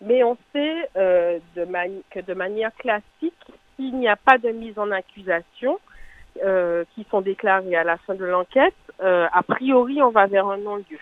mais 0.00 0.24
on 0.24 0.36
sait 0.52 0.88
euh, 0.96 1.38
de 1.54 1.64
que 2.10 2.20
de 2.20 2.34
manière 2.34 2.74
classique, 2.76 3.34
s'il 3.76 3.96
n'y 3.96 4.08
a 4.08 4.16
pas 4.16 4.38
de 4.38 4.48
mise 4.48 4.78
en 4.78 4.90
accusation 4.90 5.78
euh, 6.42 6.84
qui 6.94 7.06
sont 7.10 7.20
déclarées 7.20 7.76
à 7.76 7.84
la 7.84 7.98
fin 7.98 8.14
de 8.14 8.24
l'enquête, 8.24 8.74
a 9.00 9.42
priori, 9.42 10.00
on 10.02 10.10
va 10.10 10.26
vers 10.26 10.46
un 10.46 10.56
non-lieu. 10.56 11.00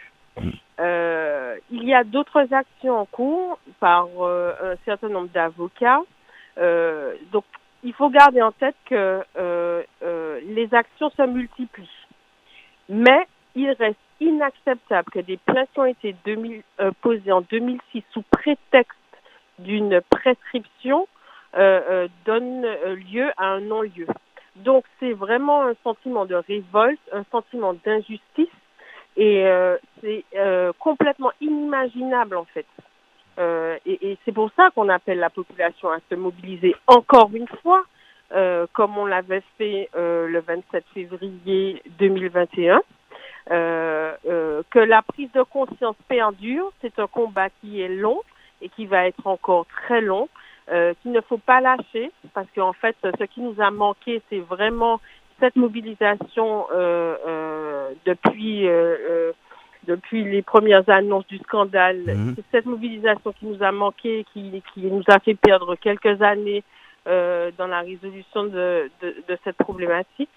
il 1.71 1.85
y 1.85 1.95
a 1.95 2.05
d'autres 2.05 2.53
actions 2.53 2.99
en 2.99 3.05
cours 3.05 3.59
par 3.79 4.09
un 4.19 4.75
certain 4.85 5.09
nombre 5.09 5.29
d'avocats. 5.29 6.01
donc, 6.57 7.45
il 7.85 7.93
faut 7.93 8.09
garder 8.09 8.41
en 8.41 8.53
tête 8.53 8.75
que 8.87 9.23
les 10.47 10.75
actions 10.75 11.11
se 11.11 11.23
multiplient. 11.27 12.02
Mais 12.93 13.27
il 13.55 13.71
reste 13.71 13.97
inacceptable 14.21 15.11
que 15.11 15.21
des 15.21 15.39
plaintes 15.39 15.71
ont 15.79 15.87
été 15.87 16.15
euh, 16.29 16.91
posées 17.01 17.33
en 17.33 17.41
2006 17.41 18.05
sous 18.13 18.23
prétexte 18.31 18.99
d'une 19.59 20.03
prescription 20.11 21.09
euh, 21.57 21.81
euh, 21.91 22.09
donnent 22.27 22.67
lieu 23.11 23.31
à 23.39 23.47
un 23.47 23.61
non-lieu. 23.61 24.07
Donc 24.57 24.85
c'est 25.01 25.13
vraiment 25.13 25.65
un 25.65 25.73
sentiment 25.83 26.27
de 26.27 26.35
révolte, 26.35 27.01
un 27.13 27.25
sentiment 27.33 27.73
d'injustice 27.73 28.49
et 29.17 29.45
c'est 30.01 30.25
complètement 30.79 31.33
inimaginable 31.41 32.37
en 32.37 32.47
fait. 32.47 32.67
et 33.87 34.19
c'est 34.25 34.33
pour 34.33 34.51
ça 34.57 34.71
qu'on 34.75 34.89
appelle 34.89 35.19
la 35.19 35.29
population 35.29 35.91
à 35.91 35.99
se 36.09 36.15
mobiliser 36.15 36.75
encore 36.87 37.31
une 37.35 37.49
fois 37.63 37.85
euh, 38.35 38.67
comme 38.73 38.97
on 38.99 39.07
l'avait 39.07 39.43
fait 39.59 39.89
euh, 39.97 40.27
le 40.27 40.41
27 40.41 40.85
février 40.95 41.83
2021. 41.99 42.81
Euh, 43.51 44.15
euh, 44.29 44.63
que 44.71 44.79
la 44.79 45.03
prise 45.03 45.31
de 45.33 45.43
conscience 45.43 45.97
perdure, 46.09 46.73
c'est 46.81 46.97
un 46.99 47.09
combat 47.09 47.49
qui 47.61 47.81
est 47.81 47.89
long 47.89 48.21
et 48.61 48.69
qui 48.69 48.87
va 48.87 49.07
être 49.07 49.27
encore 49.27 49.67
très 49.67 50.01
long, 50.01 50.29
euh, 50.71 50.95
qu'il 51.03 51.11
ne 51.11 51.21
faut 51.21 51.39
pas 51.39 51.61
lâcher, 51.61 52.13
parce 52.35 52.47
qu'en 52.55 52.73
fait, 52.73 52.97
ce 53.03 53.25
qui 53.25 53.41
nous 53.41 53.61
a 53.61 53.73
manqué, 53.73 54.23
c'est 54.31 54.39
vraiment 54.39 55.01
cette 55.41 55.57
mobilisation 55.57 56.67
depuis 58.07 58.69
depuis 59.89 60.23
les 60.23 60.43
premières 60.43 60.89
annonces 60.89 61.27
du 61.27 61.39
scandale. 61.39 62.05
C'est 62.37 62.45
cette 62.53 62.67
mobilisation 62.67 63.33
qui 63.33 63.47
nous 63.47 63.61
a 63.61 63.73
manqué, 63.73 64.25
qui, 64.33 64.63
qui 64.73 64.83
nous 64.83 65.03
a 65.09 65.19
fait 65.19 65.35
perdre 65.35 65.75
quelques 65.75 66.23
années 66.23 66.63
dans 67.07 67.67
la 67.67 67.81
résolution 67.81 68.45
de, 68.45 68.91
de, 69.01 69.17
de 69.29 69.39
cette 69.45 69.57
problématique. 69.57 70.31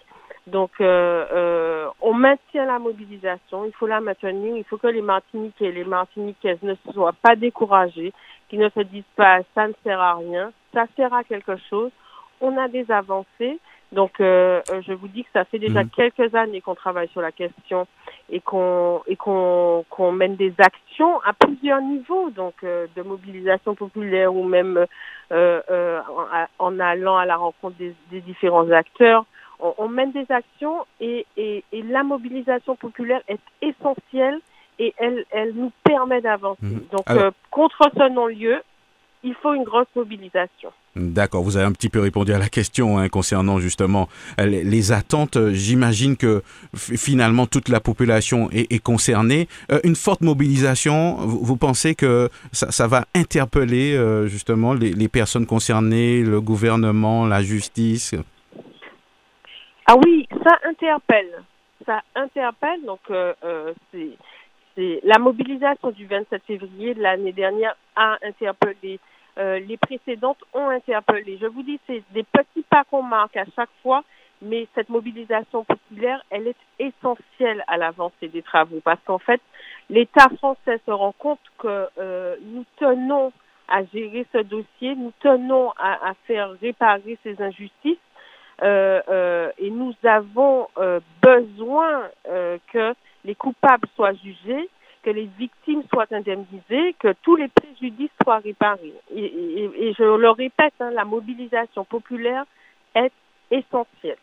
Donc, 0.48 0.72
euh, 0.80 1.26
euh, 1.34 1.88
on 2.02 2.14
maintient 2.14 2.66
la 2.66 2.78
mobilisation, 2.78 3.66
il 3.66 3.74
faut 3.74 3.88
la 3.88 4.00
maintenir, 4.00 4.56
il 4.56 4.64
faut 4.64 4.78
que 4.78 4.88
les 4.88 5.02
Martiniquais 5.02 5.66
et 5.66 5.72
les 5.72 5.84
Martiniquaises 5.84 6.62
ne 6.62 6.76
soient 6.94 7.16
pas 7.20 7.36
découragés, 7.36 8.14
qu'ils 8.48 8.60
ne 8.60 8.70
se 8.70 8.82
disent 8.82 9.04
pas 9.16 9.40
ça 9.56 9.68
ne 9.68 9.74
sert 9.84 10.00
à 10.00 10.16
rien, 10.16 10.52
ça 10.72 10.86
sert 10.96 11.12
à 11.14 11.24
quelque 11.24 11.56
chose. 11.68 11.92
On 12.42 12.58
a 12.58 12.68
des 12.68 12.92
avancées, 12.92 13.60
donc 13.96 14.20
euh, 14.20 14.62
euh, 14.70 14.82
je 14.86 14.92
vous 14.92 15.08
dis 15.08 15.24
que 15.24 15.30
ça 15.32 15.46
fait 15.46 15.58
déjà 15.58 15.84
mhm. 15.84 15.90
quelques 15.90 16.36
années 16.36 16.60
qu'on 16.62 16.76
travaille 16.76 17.08
sur 17.08 17.22
la 17.22 17.32
question 17.32 17.88
et 18.30 18.42
qu'on 18.42 19.02
et 19.08 19.16
qu'on 19.16 19.86
qu'on 19.90 20.12
mène 20.12 20.36
des 20.36 20.54
actions 20.60 21.20
à 21.22 21.32
plusieurs 21.34 21.82
niveaux, 21.82 22.30
donc 22.30 22.56
euh, 22.64 22.88
de 22.96 23.02
mobilisation 23.02 23.74
populaire 23.74 24.36
ou 24.36 24.44
même 24.44 24.86
en, 25.32 26.46
en, 26.60 26.80
allant 26.80 27.18
à 27.18 27.26
la 27.26 27.38
rencontre 27.38 27.78
des, 27.78 27.96
des 28.12 28.22
différents 28.22 28.70
acteurs. 28.70 29.26
On, 29.60 29.74
on, 29.78 29.88
mène 29.88 30.12
des 30.12 30.30
actions 30.30 30.86
et, 31.00 31.26
et, 31.38 31.64
et 31.72 31.82
la 31.84 32.04
mobilisation 32.04 32.76
populaire 32.76 33.22
est 33.30 33.40
essentielle 33.62 34.40
et 34.78 34.94
elle, 34.98 35.24
elle 35.32 35.54
nous 35.56 35.72
permet 35.84 36.20
d'avancer. 36.20 36.60
Mhm. 36.62 36.88
Donc 36.92 37.06
contre 37.50 37.90
ce 37.98 38.10
non-lieu, 38.10 38.62
il 39.24 39.34
faut 39.36 39.54
une 39.54 39.64
grosse 39.64 39.94
mobilisation. 39.96 40.74
D'accord, 40.96 41.44
vous 41.44 41.58
avez 41.58 41.66
un 41.66 41.74
petit 41.74 41.90
peu 41.90 42.00
répondu 42.00 42.32
à 42.32 42.40
la 42.40 42.48
question 42.48 42.98
hein, 42.98 43.10
concernant 43.10 43.60
justement 43.60 44.08
euh, 44.40 44.46
les, 44.46 44.92
attentes. 44.94 45.38
J'imagine 45.52 46.16
que 46.16 46.42
finalement 46.74 47.48
toute 47.48 47.68
la 47.68 47.82
population 47.82 48.50
est, 48.52 48.82
concernée. 48.82 49.50
Euh, 49.74 49.82
une 49.84 49.98
forte 49.98 50.22
mobilisation, 50.22 51.16
vous, 51.16 51.58
pensez 51.58 51.96
que 51.96 52.30
ça, 52.54 52.88
va 52.88 53.04
interpeller 53.14 53.94
euh, 53.94 54.28
justement 54.28 54.74
les, 54.74 55.10
personnes 55.10 55.46
concernées, 55.46 56.22
le 56.22 56.40
gouvernement, 56.40 57.26
la 57.28 57.42
justice? 57.44 58.16
Ah 59.88 59.96
oui, 59.98 60.26
ça 60.46 60.58
interpelle. 60.64 61.44
Ça 61.86 62.02
interpelle, 62.16 62.80
donc 62.86 63.02
c'est 64.78 65.02
la 65.04 65.20
mobilisation 65.20 65.92
du 65.92 66.06
27 66.06 66.42
février 66.48 66.94
de 66.94 67.02
l'année 67.02 67.34
dernière 67.34 67.76
a 67.98 68.18
interpellé 68.24 69.00
euh, 69.38 69.60
les 69.60 69.78
précédentes 69.78 70.40
ont 70.54 70.70
interpellé. 70.70 71.38
Je 71.42 71.48
vous 71.48 71.64
dis, 71.64 71.80
c'est 71.88 72.04
des 72.12 72.24
petits 72.24 72.64
pas 72.70 72.84
qu'on 72.90 73.04
marque 73.04 73.36
à 73.38 73.46
chaque 73.56 73.70
fois, 73.84 74.04
mais 74.42 74.68
cette 74.76 74.90
mobilisation 74.90 75.64
populaire, 75.64 76.24
elle 76.30 76.48
est 76.48 76.56
essentielle 76.80 77.64
à 77.68 77.78
l'avancée 77.78 78.28
des 78.28 78.42
travaux 78.42 78.80
parce 78.84 79.00
qu'en 79.06 79.20
fait, 79.20 79.42
l'État 79.90 80.30
français 80.38 80.80
se 80.86 80.92
rend 80.92 81.14
compte 81.14 81.40
que 81.58 81.88
euh, 81.98 82.36
nous 82.44 82.66
tenons 82.78 83.32
à 83.68 83.84
gérer 83.86 84.26
ce 84.32 84.38
dossier, 84.40 84.96
nous 84.96 85.12
tenons 85.22 85.72
à, 85.78 86.14
faire 86.28 86.52
réparer 86.62 87.18
ces 87.24 87.42
injustices 87.42 87.98
euh, 88.62 89.52
et 89.58 89.72
nous 89.72 89.94
avons 90.04 90.68
besoin 91.22 92.04
que 92.72 92.94
les 93.24 93.34
coupables 93.34 93.88
soient 93.96 94.14
jugés 94.14 94.70
que 95.06 95.12
les 95.12 95.30
victimes 95.38 95.84
soient 95.94 96.08
indemnisées, 96.12 96.96
que 97.00 97.14
tous 97.22 97.36
les 97.36 97.48
préjudices 97.48 98.10
soient 98.24 98.40
réparés. 98.40 98.94
Et, 99.16 99.94
je 99.98 100.04
le 100.04 100.30
répète, 100.32 100.74
hein, 100.80 100.90
la 100.92 101.06
mobilisation 101.06 101.86
populaire 101.86 102.44
est 102.96 103.12
essentielle. 103.52 104.18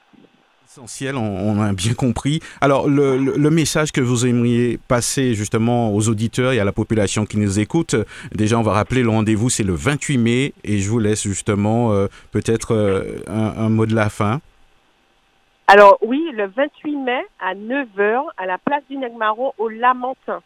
Essentiel, 0.67 1.17
on, 1.17 1.61
a 1.61 1.73
bien 1.73 1.95
compris. 1.95 2.41
Alors, 2.61 2.89
le, 2.89 3.51
message 3.51 3.93
que 3.93 4.01
vous 4.01 4.27
aimeriez 4.27 4.79
passer 4.89 5.35
justement 5.35 5.95
aux 5.95 6.09
auditeurs 6.09 6.53
et 6.53 6.59
à 6.59 6.65
la 6.65 6.73
population 6.73 7.27
qui 7.27 7.39
nous 7.39 7.61
écoute, 7.61 7.95
déjà, 8.35 8.59
on 8.59 8.63
va 8.63 8.73
rappeler 8.73 9.03
le 9.03 9.11
rendez-vous, 9.11 9.51
c'est 9.51 9.65
le 9.65 9.75
28 9.75 10.19
mai, 10.19 10.53
et 10.65 10.79
je 10.79 10.91
vous 10.91 10.99
laisse 10.99 11.23
justement 11.23 11.93
euh, 11.93 12.09
peut-être 12.33 12.75
euh, 12.75 13.21
un, 13.29 13.69
mot 13.69 13.87
de 13.87 13.95
la 13.95 14.09
fin. 14.09 14.41
Alors, 15.69 15.99
oui, 16.03 16.25
le 16.35 16.49
28 16.49 16.97
mai 16.97 17.23
à 17.39 17.55
9h, 17.55 18.25
à 18.37 18.47
la 18.47 18.59
place 18.59 18.83
du 18.91 18.97
Negmaron, 18.97 19.53
au 19.59 19.69
Lamentin. 19.69 20.43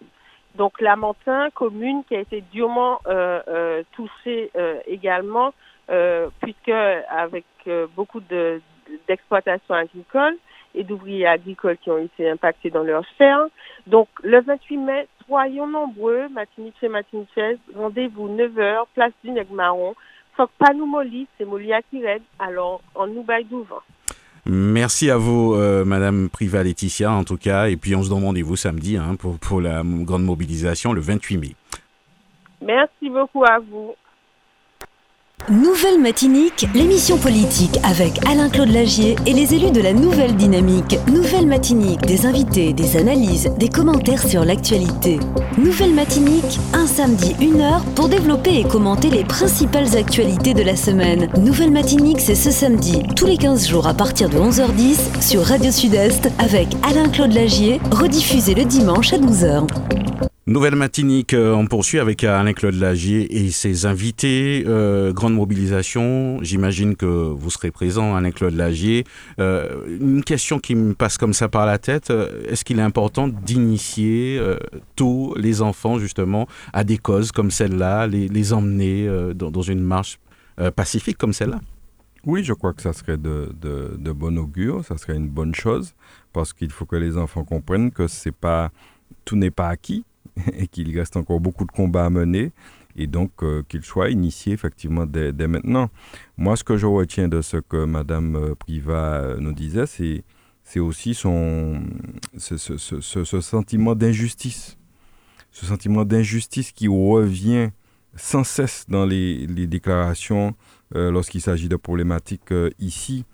Donc 0.56 0.80
Lamentin, 0.80 1.50
commune 1.50 2.02
qui 2.04 2.16
a 2.16 2.20
été 2.20 2.42
durement 2.52 3.00
euh, 3.06 3.40
euh, 3.48 3.82
touchée 3.92 4.50
euh, 4.56 4.78
également, 4.86 5.52
puisque 6.42 6.68
avec 6.68 7.44
beaucoup 7.94 8.18
de, 8.18 8.60
d'exploitation 9.06 9.74
agricole 9.74 10.36
et 10.74 10.82
d'ouvriers 10.82 11.26
agricoles 11.26 11.76
qui 11.78 11.90
ont 11.90 11.98
été 11.98 12.28
impactés 12.28 12.70
dans 12.70 12.82
leurs 12.82 13.06
fermes. 13.18 13.48
Donc 13.86 14.08
le 14.24 14.40
28 14.40 14.76
mai, 14.78 15.08
soyons 15.26 15.68
nombreux, 15.68 16.28
Matinique 16.28 16.74
et 16.82 16.88
Matinichaise, 16.88 17.58
rendez-vous 17.76 18.28
9h, 18.28 18.86
place 18.94 19.12
du 19.22 19.30
Negmaron. 19.30 19.94
Faut 20.36 20.48
pas 20.58 20.74
nous 20.74 20.86
mollir, 20.86 21.26
c'est 21.38 21.44
Molia 21.44 21.82
qui 21.82 22.02
alors 22.40 22.82
en 22.96 23.06
nous 23.06 23.22
baille 23.22 23.46
Merci 24.48 25.10
à 25.10 25.16
vous, 25.16 25.54
euh, 25.54 25.84
Madame 25.84 26.28
Priva 26.28 26.62
Laetitia, 26.62 27.10
en 27.10 27.24
tout 27.24 27.36
cas. 27.36 27.68
Et 27.68 27.76
puis, 27.76 27.96
on 27.96 28.02
se 28.02 28.08
donne 28.08 28.24
rendez-vous 28.24 28.54
samedi 28.54 28.96
hein, 28.96 29.16
pour, 29.18 29.38
pour 29.38 29.60
la 29.60 29.82
grande 29.84 30.24
mobilisation 30.24 30.92
le 30.92 31.00
28 31.00 31.38
mai. 31.38 31.56
Merci 32.62 33.10
beaucoup 33.10 33.44
à 33.44 33.58
vous. 33.58 33.94
Nouvelle 35.48 36.00
Matinique, 36.00 36.66
l'émission 36.74 37.18
politique 37.18 37.78
avec 37.84 38.18
Alain-Claude 38.26 38.70
Lagier 38.70 39.14
et 39.26 39.32
les 39.32 39.54
élus 39.54 39.70
de 39.70 39.80
la 39.80 39.92
Nouvelle 39.92 40.34
Dynamique. 40.34 40.98
Nouvelle 41.06 41.46
Matinique, 41.46 42.00
des 42.00 42.26
invités, 42.26 42.72
des 42.72 42.96
analyses, 42.96 43.48
des 43.56 43.68
commentaires 43.68 44.26
sur 44.26 44.44
l'actualité. 44.44 45.20
Nouvelle 45.56 45.94
Matinique, 45.94 46.58
un 46.72 46.88
samedi, 46.88 47.36
une 47.40 47.60
heure 47.60 47.84
pour 47.94 48.08
développer 48.08 48.58
et 48.58 48.64
commenter 48.64 49.08
les 49.08 49.22
principales 49.22 49.96
actualités 49.96 50.52
de 50.52 50.64
la 50.64 50.74
semaine. 50.74 51.28
Nouvelle 51.38 51.70
Matinique, 51.70 52.20
c'est 52.20 52.34
ce 52.34 52.50
samedi, 52.50 53.04
tous 53.14 53.26
les 53.26 53.36
15 53.36 53.68
jours 53.68 53.86
à 53.86 53.94
partir 53.94 54.28
de 54.28 54.38
11h10 54.38 55.22
sur 55.22 55.44
Radio 55.44 55.70
Sud-Est 55.70 56.28
avec 56.40 56.66
Alain-Claude 56.82 57.32
Lagier, 57.32 57.80
rediffusé 57.92 58.54
le 58.54 58.64
dimanche 58.64 59.12
à 59.12 59.18
12h. 59.18 59.68
Nouvelle 60.48 60.76
matinique, 60.76 61.34
euh, 61.34 61.52
on 61.54 61.66
poursuit 61.66 61.98
avec 61.98 62.22
Alain-Claude 62.22 62.76
Lagier 62.76 63.36
et 63.36 63.50
ses 63.50 63.84
invités. 63.84 64.62
Euh, 64.64 65.12
grande 65.12 65.34
mobilisation, 65.34 66.38
j'imagine 66.40 66.94
que 66.94 67.04
vous 67.04 67.50
serez 67.50 67.72
présent, 67.72 68.14
Alain-Claude 68.14 68.54
Lagier. 68.54 69.02
Euh, 69.40 69.98
une 70.00 70.22
question 70.22 70.60
qui 70.60 70.76
me 70.76 70.94
passe 70.94 71.18
comme 71.18 71.32
ça 71.32 71.48
par 71.48 71.66
la 71.66 71.78
tête, 71.78 72.12
est-ce 72.48 72.64
qu'il 72.64 72.78
est 72.78 72.82
important 72.82 73.26
d'initier 73.26 74.40
tôt 74.94 75.34
les 75.36 75.62
enfants 75.62 75.98
justement 75.98 76.46
à 76.72 76.84
des 76.84 76.98
causes 76.98 77.32
comme 77.32 77.50
celle-là, 77.50 78.06
les, 78.06 78.52
emmener 78.52 79.10
dans, 79.34 79.62
une 79.62 79.82
marche 79.82 80.20
pacifique 80.76 81.18
comme 81.18 81.32
celle-là? 81.32 81.58
Oui, 82.24 82.44
je 82.44 82.52
crois 82.52 82.72
que 82.72 82.82
ça 82.82 82.92
serait 82.92 83.16
de, 83.16 83.52
de, 83.60 83.96
de 83.98 84.12
bon 84.12 84.38
augure, 84.38 84.84
ça 84.84 84.96
serait 84.96 85.16
une 85.16 85.28
bonne 85.28 85.56
chose, 85.56 85.92
parce 86.32 86.52
qu'il 86.52 86.70
faut 86.70 86.86
que 86.86 86.96
les 86.96 87.16
enfants 87.16 87.42
comprennent 87.42 87.90
que 87.90 88.06
c'est 88.06 88.34
pas 88.34 88.70
tout 89.24 89.36
n'est 89.36 89.50
pas 89.50 89.68
acquis, 89.68 90.04
et 90.52 90.68
qu'il 90.68 90.96
reste 90.98 91.16
encore 91.16 91.40
beaucoup 91.40 91.64
de 91.64 91.72
combats 91.72 92.06
à 92.06 92.10
mener 92.10 92.52
et 92.96 93.06
donc 93.06 93.42
euh, 93.42 93.62
qu'il 93.68 93.84
soit 93.84 94.10
initié 94.10 94.52
effectivement 94.52 95.06
dès, 95.06 95.32
maintenant. 95.46 95.90
Moi, 96.36 96.56
ce 96.56 96.64
que 96.64 96.76
je 96.76 96.86
retiens 96.86 97.28
de 97.28 97.42
ce 97.42 97.58
que 97.58 97.84
Madame 97.84 98.36
euh, 98.36 98.54
Priva 98.54 99.14
euh, 99.14 99.36
nous 99.38 99.52
disait, 99.52 99.86
c'est 99.86 100.24
c'est 100.64 100.80
aussi 100.80 101.14
son 101.14 101.80
ce 102.38 103.40
sentiment 103.40 103.94
d'injustice, 103.94 104.76
ce 105.52 105.64
sentiment 105.64 106.04
d'injustice 106.04 106.72
qui 106.72 106.88
revient 106.88 107.68
sans 108.16 108.42
cesse 108.42 108.84
dans 108.88 109.06
les, 109.06 109.46
les 109.46 109.68
déclarations 109.68 110.56
lorsqu'il 110.92 111.40
s'agit 111.40 111.68
de 111.68 111.76
problématiques 111.76 112.52
ici. 112.80 113.24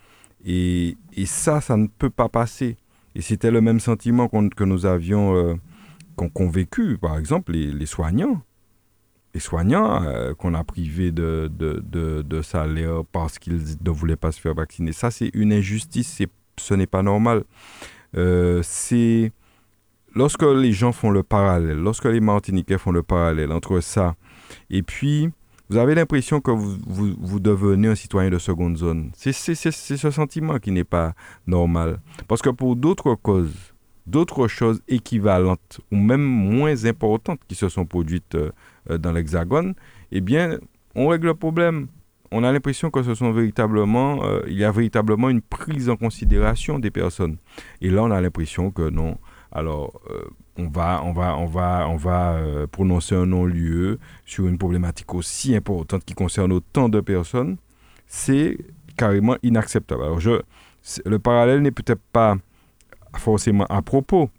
Et, 0.44 0.98
et, 1.16 1.24
ça, 1.24 1.62
ça 1.62 1.78
ne 1.78 1.86
peut 1.86 2.10
pas 2.10 2.28
passer. 2.28 2.76
Et 3.14 3.22
c'était 3.22 3.50
le 3.50 3.62
même 3.62 3.80
sentiment 3.80 4.28
que 4.28 4.64
nous 4.64 4.84
avions 4.84 5.58
qu'ont 6.16 6.48
vécu, 6.48 6.98
par 6.98 7.18
exemple, 7.18 7.52
les, 7.52 7.86
soignants. 7.86 8.42
Les 9.34 9.40
soignants 9.40 10.02
euh, 10.04 10.34
qu'on 10.34 10.54
a 10.54 10.64
privés 10.64 11.10
de, 11.12 11.50
de, 11.52 11.82
de, 12.22 12.42
salaire 12.42 13.02
parce 13.10 13.38
qu'ils 13.38 13.62
ne 13.82 13.90
voulaient 13.90 14.16
pas 14.16 14.32
se 14.32 14.40
faire 14.40 14.54
vacciner. 14.54 14.92
Ça, 14.92 15.10
c'est 15.10 15.30
une 15.34 15.52
injustice, 15.52 16.22
ce 16.58 16.74
n'est 16.74 16.86
pas 16.86 17.02
normal. 17.02 17.44
Euh, 18.16 18.60
c'est 18.62 19.32
lorsque 20.14 20.42
les 20.42 20.72
gens 20.72 20.92
font 20.92 21.10
le 21.10 21.22
parallèle, 21.22 21.78
lorsque 21.78 22.04
les 22.04 22.20
Martiniquais 22.20 22.78
font 22.78 22.92
le 22.92 23.02
parallèle 23.02 23.52
entre 23.52 23.80
ça 23.80 24.16
et 24.68 24.82
puis 24.82 25.30
vous 25.70 25.78
avez 25.78 25.94
l'impression 25.94 26.42
que 26.42 26.50
vous, 26.50 26.76
vous, 26.86 27.14
vous, 27.18 27.40
devenez 27.40 27.88
un 27.88 27.94
citoyen 27.94 28.28
de 28.28 28.38
seconde 28.38 28.76
zone. 28.76 29.10
C'est 29.14 29.32
ce 29.32 30.10
sentiment 30.10 30.58
qui 30.58 30.70
n'est 30.70 30.84
pas 30.84 31.14
normal. 31.46 31.98
Parce 32.28 32.42
que 32.42 32.50
pour 32.50 32.76
d'autres 32.76 33.14
causes, 33.14 33.71
d'autres 34.06 34.48
choses 34.48 34.82
équivalentes 34.88 35.80
ou 35.90 35.96
même 35.96 36.22
moins 36.22 36.84
importantes 36.84 37.40
qui 37.48 37.54
se 37.54 37.68
sont 37.68 37.86
produites 37.86 38.34
euh, 38.34 38.50
euh, 38.90 38.98
dans 38.98 39.12
l'Hexagone, 39.12 39.74
eh 40.10 40.20
bien, 40.20 40.58
on 40.94 41.08
règle 41.08 41.28
le 41.28 41.34
problème. 41.34 41.88
On 42.30 42.44
a 42.44 42.52
l'impression 42.52 42.90
que 42.90 43.02
ce 43.02 43.14
sont 43.14 43.30
véritablement, 43.32 44.24
euh, 44.24 44.40
il 44.46 44.54
y 44.54 44.64
a 44.64 44.72
véritablement 44.72 45.28
une 45.28 45.42
prise 45.42 45.90
en 45.90 45.96
considération 45.96 46.78
des 46.78 46.90
personnes. 46.90 47.36
Et 47.80 47.90
là, 47.90 48.02
on 48.02 48.10
a 48.10 48.20
l'impression 48.20 48.70
que 48.70 48.88
non. 48.88 49.18
Alors, 49.54 50.00
on 50.56 50.68
va, 50.68 51.02
on 51.04 51.12
va, 51.12 51.36
on 51.36 51.44
va, 51.44 51.86
on 51.86 51.96
va 51.96 52.40
prononcer 52.70 53.14
un 53.14 53.26
non-lieu 53.26 53.98
sur 54.24 54.48
une 54.48 54.56
problématique 54.56 55.12
aussi 55.12 55.54
importante 55.54 56.06
qui 56.06 56.14
concerne 56.14 56.52
autant 56.52 56.88
de 56.88 57.02
personnes. 57.02 57.58
C'est 58.06 58.56
carrément 58.96 59.36
inacceptable. 59.42 60.04
Alors, 60.04 60.20
je, 60.20 60.40
le 61.04 61.18
parallèle 61.18 61.60
n'est 61.60 61.70
peut-être 61.70 62.00
pas 62.14 62.36
forcément 63.16 63.66
à 63.66 63.82
propos. 63.82 64.30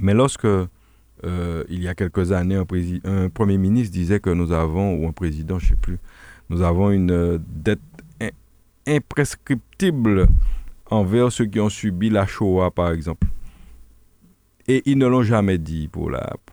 Mais 0.00 0.14
lorsque, 0.14 0.44
euh, 0.44 1.64
il 1.68 1.82
y 1.82 1.88
a 1.88 1.94
quelques 1.94 2.32
années, 2.32 2.60
un, 3.04 3.28
Premier 3.28 3.58
ministre 3.58 3.92
disait 3.92 4.20
que 4.20 4.30
nous 4.30 4.52
avons, 4.52 4.96
ou 4.96 5.08
un 5.08 5.12
président, 5.12 5.58
je 5.58 5.66
ne 5.66 5.68
sais 5.70 5.80
plus, 5.80 5.98
nous 6.50 6.62
avons 6.62 6.90
une 6.90 7.10
euh, 7.10 7.38
dette 7.48 7.80
imprescriptible 8.86 10.28
envers 10.90 11.32
ceux 11.32 11.46
qui 11.46 11.60
ont 11.60 11.70
subi 11.70 12.10
la 12.10 12.26
Shoah, 12.26 12.70
par 12.70 12.92
exemple. 12.92 13.26
Et 14.68 14.82
ils 14.86 14.98
ne 14.98 15.06
l'ont 15.06 15.22
jamais 15.22 15.58
dit 15.58 15.88
pour 15.88 16.10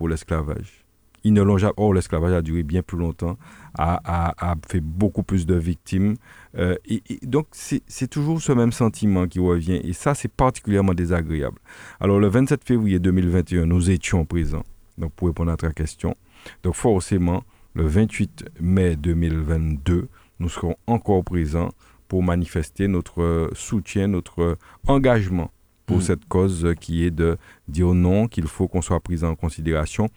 l'esclavage. 0.07 0.85
Ils 1.23 1.33
ne 1.33 1.41
l'ont 1.41 1.57
jamais. 1.57 1.73
Or, 1.77 1.93
l'esclavage 1.93 2.33
a 2.33 2.41
duré 2.41 2.63
bien 2.63 2.81
plus 2.81 2.97
longtemps, 2.97 3.37
a, 3.77 3.99
a, 4.03 4.51
a 4.51 4.55
fait 4.67 4.81
beaucoup 4.81 5.23
plus 5.23 5.45
de 5.45 5.55
victimes. 5.55 6.15
Euh, 6.57 6.75
et, 6.85 7.01
donc, 7.23 7.47
c'est 7.51 8.07
toujours 8.09 8.41
ce 8.41 8.51
même 8.51 8.71
sentiment 8.71 9.27
qui 9.27 9.39
revient. 9.39 9.79
Et 9.83 9.93
ça, 9.93 10.13
c'est 10.13 10.31
particulièrement 10.31 10.93
désagréable. 10.93 11.57
Alors, 11.99 12.19
le 12.19 12.27
27 12.27 12.63
février 12.63 12.99
2021, 12.99 13.65
nous 13.65 13.89
étions 13.89 14.25
présents. 14.25 14.63
Donc, 14.97 15.13
pour 15.13 15.27
répondre 15.27 15.51
à 15.51 15.57
ta 15.57 15.71
question. 15.71 16.15
Donc, 16.63 16.75
forcément, 16.75 17.43
le 17.73 17.85
28 17.85 18.45
mai 18.59 18.95
2022, 18.95 20.07
nous 20.39 20.49
serons 20.49 20.75
encore 20.87 21.23
présents 21.23 21.69
pour 22.07 22.23
manifester 22.23 22.87
notre 22.87 23.49
soutien, 23.53 24.07
notre 24.07 24.57
engagement 24.87 25.51
pour 25.85 25.97
mmh. 25.97 26.01
cette 26.01 26.25
cause 26.25 26.73
qui 26.79 27.05
est 27.05 27.11
de 27.11 27.37
dire 27.67 27.93
non, 27.93 28.27
qu'il 28.27 28.47
faut 28.47 28.67
qu'on 28.67 28.81
soit 28.81 28.99
pris 28.99 29.23
en 29.23 29.35
considération 29.35 30.09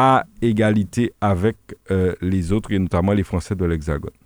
à 0.00 0.24
égalité 0.40 1.12
avec 1.20 1.58
euh, 1.90 2.14
les 2.22 2.52
autres 2.52 2.72
et 2.72 2.78
notamment 2.78 3.12
les 3.12 3.22
Français 3.22 3.54
de 3.54 3.66
l'Hexagone. 3.66 4.16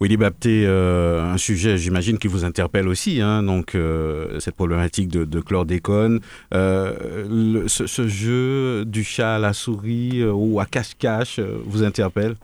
Willy 0.00 0.16
Bapté, 0.16 0.64
euh, 0.64 1.22
un 1.22 1.36
sujet, 1.36 1.76
j'imagine, 1.76 2.16
qui 2.16 2.28
vous 2.28 2.46
interpelle 2.46 2.88
aussi, 2.88 3.20
hein, 3.20 3.42
donc 3.42 3.74
euh, 3.74 4.40
cette 4.40 4.54
problématique 4.54 5.08
de, 5.08 5.26
de 5.26 5.40
chlordécone, 5.40 6.20
ce, 6.50 8.06
jeu 8.08 8.86
du 8.86 9.04
chat 9.04 9.34
à 9.34 9.38
la 9.38 9.52
souris 9.52 10.24
ou 10.24 10.60
à 10.60 10.64
cache-cache 10.64 11.40
vous 11.40 11.82
interpelle? 11.82 12.36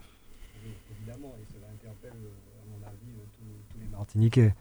Évidemment, 0.98 1.34
et 1.40 1.46
cela 1.54 1.68
interpelle, 1.72 2.20
à 2.20 2.64
mon 2.68 2.86
avis, 2.86 3.14
tous, 3.38 3.80
les 3.80 3.96
Martiniquais, 3.96 4.54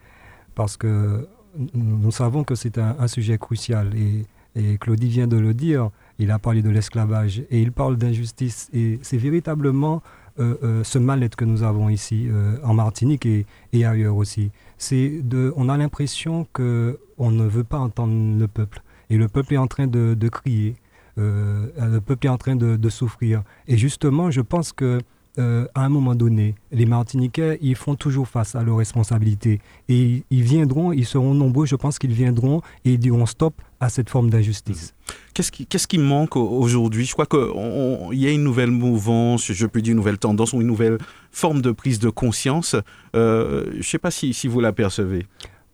parce 0.54 0.78
que 0.78 1.28
nous 1.74 2.10
savons 2.10 2.42
que 2.42 2.54
c'est 2.54 2.78
un, 2.78 3.06
sujet 3.06 3.36
crucial 3.36 3.90
et, 3.94 4.24
et 4.58 4.78
Claudie 4.78 5.08
vient 5.08 5.26
de 5.26 5.36
le 5.36 5.52
dire 5.52 5.90
il 6.18 6.30
a 6.30 6.38
parlé 6.38 6.62
de 6.62 6.70
l'esclavage 6.70 7.42
et 7.50 7.60
il 7.60 7.72
parle 7.72 7.96
d'injustice. 7.96 8.68
Et 8.72 8.98
c'est 9.02 9.16
véritablement 9.16 10.02
euh, 10.40 10.56
euh, 10.62 10.84
ce 10.84 10.98
mal-être 10.98 11.36
que 11.36 11.44
nous 11.44 11.62
avons 11.62 11.88
ici 11.88 12.26
euh, 12.28 12.56
en 12.64 12.74
Martinique 12.74 13.26
et, 13.26 13.46
ailleurs 13.72 14.16
aussi. 14.16 14.50
C'est 14.78 15.20
de, 15.22 15.52
on 15.56 15.68
a 15.68 15.76
l'impression 15.76 16.46
que 16.52 16.98
on 17.18 17.30
ne 17.30 17.44
veut 17.44 17.64
pas 17.64 17.78
entendre 17.78 18.38
le 18.38 18.48
peuple 18.48 18.82
et 19.10 19.16
le 19.16 19.28
peuple 19.28 19.54
est 19.54 19.58
en 19.58 19.68
train 19.68 19.86
de, 19.86 20.28
crier, 20.28 20.74
le 21.16 21.98
peuple 22.00 22.26
est 22.26 22.30
en 22.30 22.38
train 22.38 22.56
de, 22.56 22.88
souffrir. 22.88 23.42
Et 23.68 23.76
justement, 23.76 24.30
je 24.30 24.40
pense 24.40 24.72
que 24.72 24.98
euh, 25.38 25.66
à 25.74 25.84
un 25.84 25.88
moment 25.88 26.14
donné, 26.14 26.54
les 26.70 26.86
Martiniquais, 26.86 27.58
ils 27.60 27.74
font 27.74 27.96
toujours 27.96 28.28
face 28.28 28.54
à 28.54 28.62
leurs 28.62 28.76
responsabilités. 28.76 29.60
Et 29.88 30.22
ils 30.30 30.42
viendront, 30.42 30.92
ils 30.92 31.06
seront 31.06 31.34
nombreux, 31.34 31.66
je 31.66 31.74
pense 31.74 31.98
qu'ils 31.98 32.12
viendront 32.12 32.60
et 32.84 32.92
ils 32.92 32.98
diront 32.98 33.26
stop 33.26 33.54
à 33.80 33.88
cette 33.88 34.08
forme 34.10 34.30
d'injustice. 34.30 34.94
Qu'est-ce 35.34 35.50
qui, 35.50 35.66
qu'est-ce 35.66 35.88
qui 35.88 35.98
manque 35.98 36.36
aujourd'hui? 36.36 37.04
Je 37.04 37.12
crois 37.12 37.26
qu'il 37.26 38.18
y 38.18 38.26
a 38.26 38.30
une 38.30 38.44
nouvelle 38.44 38.70
mouvance, 38.70 39.52
je 39.52 39.66
peux 39.66 39.82
dire 39.82 39.92
une 39.92 39.98
nouvelle 39.98 40.18
tendance 40.18 40.52
ou 40.52 40.60
une 40.60 40.68
nouvelle 40.68 40.98
forme 41.32 41.62
de 41.62 41.72
prise 41.72 41.98
de 41.98 42.10
conscience. 42.10 42.76
Euh, 43.16 43.66
je 43.72 43.78
ne 43.78 43.82
sais 43.82 43.98
pas 43.98 44.12
si, 44.12 44.34
si 44.34 44.46
vous 44.46 44.60
l'apercevez. 44.60 45.26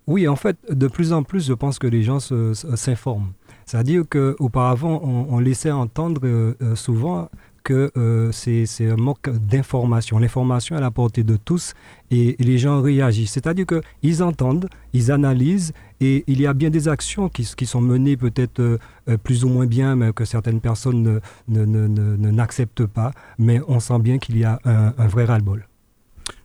Oui, 0.07 0.27
en 0.27 0.37
fait, 0.37 0.57
de 0.71 0.89
plus 0.89 1.13
en 1.13 1.23
plus, 1.23 1.47
je 1.47 1.53
pense 1.53 1.79
que 1.79 1.87
les 1.87 2.03
gens 2.03 2.19
s'informent. 2.19 3.33
C'est-à-dire 3.67 4.03
qu'auparavant, 4.11 5.01
on, 5.05 5.35
on, 5.37 5.39
laissait 5.39 5.71
entendre 5.71 6.23
euh, 6.25 6.55
souvent 6.75 7.29
que 7.63 7.91
euh, 7.97 8.31
c'est 8.33 8.67
un 8.81 8.97
manque 8.97 9.31
d'information. 9.31 10.19
L'information 10.19 10.75
est 10.75 10.79
à 10.79 10.81
la 10.81 10.91
portée 10.91 11.23
de 11.23 11.37
tous 11.37 11.75
et, 12.11 12.37
les 12.39 12.59
gens 12.59 12.81
réagissent. 12.81 13.33
C'est-à-dire 13.33 13.67
qu'ils 13.67 14.23
entendent, 14.23 14.69
ils 14.93 15.11
analysent 15.11 15.73
et 16.01 16.25
il 16.27 16.41
y 16.41 16.47
a 16.47 16.55
bien 16.55 16.71
des 16.71 16.89
actions 16.89 17.29
qui, 17.29 17.45
qui 17.57 17.67
sont 17.67 17.81
menées 17.81 18.17
peut-être 18.17 18.61
euh, 18.61 18.79
plus 19.23 19.45
ou 19.45 19.49
moins 19.49 19.67
bien, 19.67 19.97
mais 19.97 20.13
que 20.13 20.25
certaines 20.25 20.61
personnes 20.61 21.21
n'acceptent 21.49 22.81
ne, 22.81 22.87
pas. 22.87 23.13
Mais 23.39 23.61
on 23.69 23.81
sent 23.81 23.99
bien 24.01 24.19
qu'il 24.19 24.39
y 24.39 24.45
a 24.45 24.61
un, 24.65 24.93
un 24.97 25.07
vrai 25.07 25.25
ras-le-bol. 25.25 25.70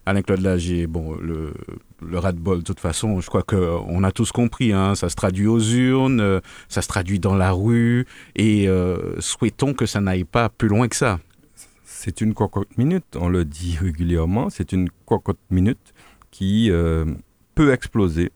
Alain-Claude 0.05 0.41
Lagier, 0.41 0.87
bon, 0.87 1.15
le, 1.15 1.53
le 2.05 2.19
ras-de-bol, 2.19 2.59
de 2.59 2.63
toute 2.63 2.79
façon, 2.79 3.19
je 3.21 3.27
crois 3.27 3.43
qu'on 3.43 4.03
a 4.03 4.11
tous 4.11 4.31
compris, 4.31 4.71
hein, 4.73 4.95
ça 4.95 5.09
se 5.09 5.15
traduit 5.15 5.47
aux 5.47 5.59
urnes, 5.59 6.41
ça 6.69 6.81
se 6.81 6.87
traduit 6.87 7.19
dans 7.19 7.35
la 7.35 7.51
rue, 7.51 8.05
et 8.35 8.67
souhaitons 9.19 9.73
que 9.73 9.85
ça 9.85 10.01
n'aille 10.01 10.23
pas 10.23 10.49
plus 10.49 10.67
loin 10.67 10.87
que 10.87 10.95
ça. 10.95 11.19
C'est 11.83 12.21
une 12.21 12.33
cocotte 12.33 12.77
minute, 12.77 13.17
on 13.19 13.29
le 13.29 13.45
dit 13.45 13.77
régulièrement, 13.79 14.49
c'est 14.49 14.73
une 14.73 14.89
cocotte 15.05 15.39
minute 15.49 15.93
qui 16.29 16.69
peut 17.55 17.73
exploser 17.73 18.31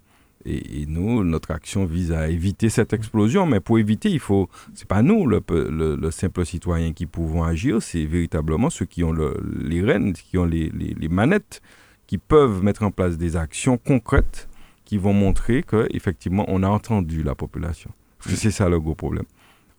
et, 0.45 0.85
nous, 0.87 1.23
notre 1.23 1.51
action 1.51 1.85
vise 1.85 2.11
à 2.11 2.29
éviter 2.29 2.69
cette 2.69 2.93
explosion. 2.93 3.45
Mais 3.45 3.59
pour 3.59 3.77
éviter, 3.77 4.09
il 4.09 4.19
faut. 4.19 4.49
C'est 4.73 4.87
pas 4.87 5.01
nous, 5.01 5.27
le, 5.27 5.41
le, 5.49 6.11
simple 6.11 6.45
citoyen, 6.45 6.93
qui 6.93 7.05
pouvons 7.05 7.43
agir. 7.43 7.81
C'est 7.81 8.05
véritablement 8.05 8.69
ceux 8.69 8.85
qui 8.85 9.03
ont 9.03 9.13
les 9.13 9.81
rênes, 9.81 10.13
qui 10.13 10.37
ont 10.37 10.45
les, 10.45 10.69
les, 10.69 11.09
manettes, 11.09 11.61
qui 12.07 12.17
peuvent 12.17 12.63
mettre 12.63 12.83
en 12.83 12.91
place 12.91 13.17
des 13.17 13.35
actions 13.35 13.77
concrètes 13.77 14.47
qui 14.85 14.97
vont 14.97 15.13
montrer 15.13 15.61
que 15.61 15.87
effectivement, 15.91 16.45
on 16.47 16.63
a 16.63 16.67
entendu 16.67 17.21
la 17.21 17.35
population. 17.35 17.91
c'est 18.21 18.51
ça 18.51 18.69
le 18.69 18.79
gros 18.79 18.95
problème. 18.95 19.25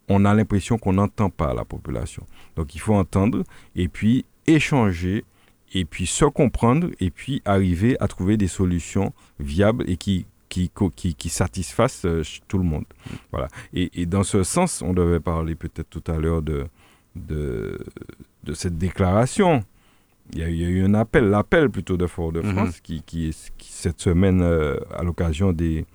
On 0.08 0.24
a 0.24 0.34
l'impression 0.34 0.78
qu'on 0.78 0.92
n'entend 0.92 1.30
pas 1.30 1.54
la 1.54 1.64
population. 1.64 2.26
Donc, 2.56 2.74
il 2.74 2.80
faut 2.80 2.94
entendre 2.94 3.44
et 3.76 3.88
puis 3.88 4.24
échanger 4.46 5.24
et 5.72 5.84
puis 5.84 6.06
se 6.06 6.24
comprendre 6.24 6.88
et 7.00 7.10
puis 7.10 7.42
arriver 7.44 7.96
à 8.00 8.08
trouver 8.08 8.36
des 8.36 8.48
solutions 8.48 9.12
viables 9.38 9.84
et 9.88 9.96
qui 9.96 10.26
qui, 10.50 10.70
qui, 10.96 11.14
qui 11.14 11.28
satisfassent 11.30 12.04
euh, 12.04 12.22
tout 12.48 12.58
le 12.58 12.64
monde. 12.64 12.84
Voilà. 13.30 13.48
Et, 13.72 14.02
et, 14.02 14.04
dans 14.04 14.24
ce 14.24 14.42
sens, 14.42 14.82
on 14.82 14.92
devait 14.92 15.20
parler 15.20 15.54
peut-être 15.54 15.88
tout 15.88 16.02
à 16.10 16.18
l'heure 16.18 16.42
de, 16.42 16.66
de, 17.14 17.78
de, 18.44 18.52
cette 18.52 18.76
déclaration. 18.76 19.64
Il 20.32 20.40
y, 20.40 20.42
a, 20.42 20.48
il 20.50 20.60
y, 20.60 20.64
a, 20.64 20.68
eu 20.68 20.84
un 20.84 20.94
appel, 20.94 21.30
l'appel 21.30 21.70
plutôt 21.70 21.96
de 21.96 22.06
Fort-de-France, 22.06 22.76
mhm. 22.76 22.80
qui, 22.82 23.02
qui, 23.02 23.34
qui, 23.56 23.72
cette 23.72 24.00
semaine, 24.00 24.42
euh, 24.42 24.76
à 24.94 25.04
l'occasion 25.04 25.52
des, 25.52 25.86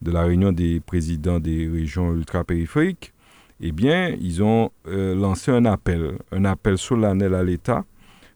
de 0.00 0.10
la 0.10 0.22
réunion 0.22 0.52
des 0.52 0.80
présidents 0.80 1.40
des 1.40 1.68
régions 1.68 2.14
ultra-périphériques, 2.14 3.12
eh 3.60 3.72
bien, 3.72 4.16
ils 4.20 4.42
ont 4.42 4.70
euh, 4.86 5.14
lancé 5.14 5.50
un 5.50 5.64
appel, 5.64 6.18
un 6.30 6.44
appel 6.44 6.78
solennel 6.78 7.34
à 7.34 7.42
l'État. 7.42 7.84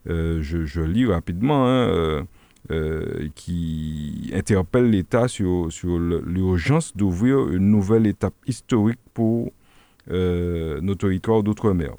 je, 0.06 0.40
je, 0.40 0.80
lis 0.80 1.06
rapidement. 1.06 1.68
Hein, 1.68 2.26
euh, 2.70 3.28
qui 3.34 4.30
interpelle 4.34 4.90
l'État 4.90 5.26
sur, 5.26 5.72
sur 5.72 5.98
l'urgence 5.98 6.94
d'ouvrir 6.96 7.48
une 7.48 7.70
nouvelle 7.70 8.06
étape 8.06 8.34
historique 8.46 8.98
pour 9.14 9.52
euh, 10.10 10.78
nos 10.82 10.94
territoires 10.94 11.42
d'outre-mer. 11.42 11.94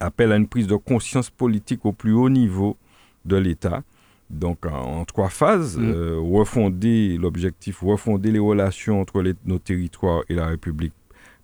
Appelle 0.00 0.32
à 0.32 0.36
une 0.36 0.48
prise 0.48 0.66
de 0.66 0.76
conscience 0.76 1.30
politique 1.30 1.86
au 1.86 1.92
plus 1.92 2.12
haut 2.12 2.28
niveau 2.28 2.76
de 3.24 3.36
l'État. 3.36 3.82
Donc 4.28 4.66
en, 4.66 5.04
trois 5.04 5.28
phases, 5.28 5.78
mmh. 5.78 5.84
euh, 5.84 6.18
refonder 6.18 7.16
l'objectif, 7.16 7.80
refonder 7.80 8.30
les 8.30 8.38
relations 8.38 9.00
entre 9.00 9.24
nos 9.46 9.58
territoires 9.58 10.22
et 10.28 10.34
la 10.34 10.46
République 10.46 10.94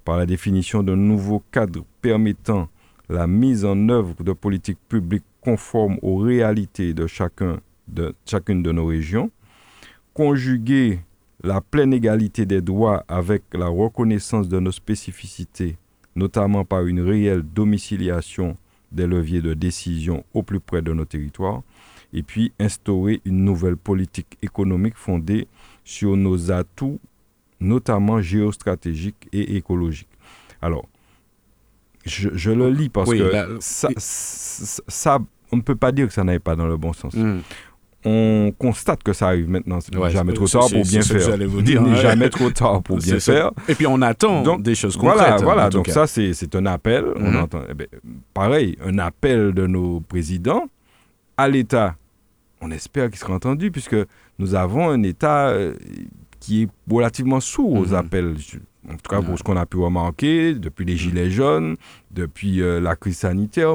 par 0.04 0.16
la 0.16 0.26
définition 0.26 0.83
d'un 0.83 0.96
nouveau 0.96 1.42
cadre 1.50 1.85
permettant 2.02 2.68
la 3.09 3.26
mise 3.26 3.64
en 3.64 3.88
œuvre 3.88 4.22
de 4.22 4.33
politiques 4.33 4.78
publiques 4.88 5.24
conformes 5.40 5.98
aux 6.02 6.16
réalités 6.16 6.94
de 6.94 7.07
chacun 7.07 7.61
de 7.88 8.14
chacune 8.24 8.62
de 8.62 8.72
nos 8.72 8.87
régions, 8.87 9.31
conjuguer 10.14 11.01
la 11.42 11.61
pleine 11.61 11.92
égalité 11.92 12.46
des 12.46 12.61
droits 12.61 13.05
avec 13.09 13.42
la 13.53 13.68
reconnaissance 13.68 14.48
de 14.48 14.59
nos 14.59 14.72
spécificités, 14.72 15.77
notamment 16.16 16.64
par 16.64 16.87
une 16.87 17.01
réelle 17.01 17.42
domiciliation 17.42 18.57
des 18.90 19.07
leviers 19.07 19.42
de 19.42 19.55
décision 19.55 20.24
au 20.35 20.42
plus 20.42 20.61
près 20.61 20.83
de 20.83 20.92
nos 20.92 21.05
territoires, 21.05 21.62
et 22.12 22.22
puis 22.22 22.53
instaurer 22.59 23.20
une 23.24 23.44
nouvelle 23.44 23.77
politique 23.77 24.38
économique 24.42 24.96
fondée 24.96 25.46
sur 25.85 26.16
nos 26.16 26.51
atouts, 26.51 26.98
notamment 27.61 28.20
géostratégiques 28.20 29.29
et 29.33 29.57
écologiques. 29.57 30.09
Alors, 30.62 30.88
je, 32.07 32.51
le 32.51 32.70
lis 32.70 32.88
parce 32.88 33.11
que 33.11 33.59
ça, 33.61 35.18
on 35.53 35.57
ne 35.57 35.62
peut 35.62 35.77
pas 35.77 35.92
dire 35.92 36.07
que 36.07 36.12
ça 36.12 36.24
n'aille 36.24 36.38
pas 36.38 36.57
dans 36.57 36.66
le 36.66 36.79
bon 36.79 36.94
sens. 36.94 37.12
Hmm 37.14 37.40
on 38.04 38.52
constate 38.56 39.02
que 39.02 39.12
ça 39.12 39.28
arrive 39.28 39.48
maintenant. 39.48 39.80
Ce 39.80 39.90
n'est 39.90 40.11
jamais 40.11 40.32
trop 40.32 40.46
tard 40.46 40.68
pour 40.70 40.82
bien 40.84 41.02
faire. 41.02 41.38
N'est 41.38 41.96
jamais 41.96 42.30
trop 42.30 42.50
tard 42.50 42.82
pour 42.82 42.98
bien 42.98 43.18
faire. 43.18 43.50
Et 43.68 43.74
puis 43.74 43.87
on 43.87 44.00
attend 44.02 44.42
donc, 44.42 44.62
des 44.62 44.74
choses 44.74 44.96
concrètes. 44.96 45.18
Voilà, 45.18 45.37
voilà. 45.38 45.70
Donc 45.70 45.88
ça, 45.88 46.06
c'est 46.06 46.54
un 46.54 46.66
appel. 46.66 47.04
On 47.16 47.30
mhm. 47.30 47.37
entend, 47.37 47.62
eh 47.68 47.74
ben, 47.74 47.87
pareil, 48.34 48.76
un 48.84 48.98
appel 48.98 49.52
de 49.52 49.66
nos 49.66 50.00
présidents 50.00 50.68
à 51.37 51.48
l'État. 51.48 51.96
On 52.61 52.70
espère 52.70 53.08
qu'il 53.08 53.18
sera 53.18 53.34
entendu 53.34 53.70
puisque 53.70 53.96
nous 54.38 54.54
avons 54.54 54.90
un 54.90 55.02
État 55.02 55.48
euh, 55.48 55.74
qui 56.40 56.62
est 56.64 56.68
relativement 56.90 57.40
sourd 57.40 57.72
aux 57.72 57.87
mhm. 57.87 57.94
appels. 57.94 58.34
En 58.88 58.94
tout 58.94 59.11
cas, 59.11 59.20
pour 59.20 59.37
ce 59.37 59.42
qu'on 59.42 59.56
a 59.56 59.66
pu 59.66 59.76
remarquer 59.78 60.54
depuis 60.54 60.84
les 60.84 60.94
mhm. 60.94 60.98
Gilets 60.98 61.30
jaunes, 61.30 61.76
depuis 62.12 62.62
euh, 62.62 62.80
la 62.80 62.94
crise 62.94 63.18
sanitaire, 63.18 63.74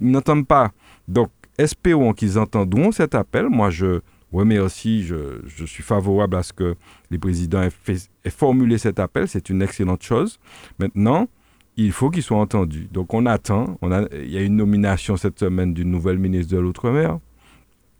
ils 0.00 0.10
n'entendent 0.10 0.46
pas. 0.46 0.72
Donc, 1.08 1.30
espérons 1.58 2.12
qu'ils 2.12 2.38
entendront 2.38 2.92
cet 2.92 3.14
appel. 3.14 3.48
Moi, 3.48 3.70
je 3.70 4.00
remercie, 4.32 5.02
je, 5.02 5.40
je 5.46 5.64
suis 5.64 5.82
favorable 5.82 6.36
à 6.36 6.42
ce 6.42 6.52
que 6.52 6.76
les 7.10 7.18
présidents 7.18 7.62
aient, 7.62 8.30
formulé 8.30 8.78
cet 8.78 8.98
appel. 8.98 9.28
C'est 9.28 9.50
une 9.50 9.62
excellente 9.62 10.02
chose. 10.02 10.38
Maintenant, 10.78 11.28
il 11.76 11.92
faut 11.92 12.10
qu'ils 12.10 12.22
soient 12.22 12.38
entendus. 12.38 12.88
Donc, 12.92 13.14
on 13.14 13.26
attend. 13.26 13.78
On 13.82 13.90
a, 13.92 14.02
il 14.12 14.30
y 14.30 14.36
a 14.36 14.42
une 14.42 14.56
nomination 14.56 15.16
cette 15.16 15.38
semaine 15.38 15.74
d'une 15.74 15.90
nouvelle 15.90 16.18
ministre 16.18 16.54
de 16.54 16.60
l'Outre-mer. 16.60 17.18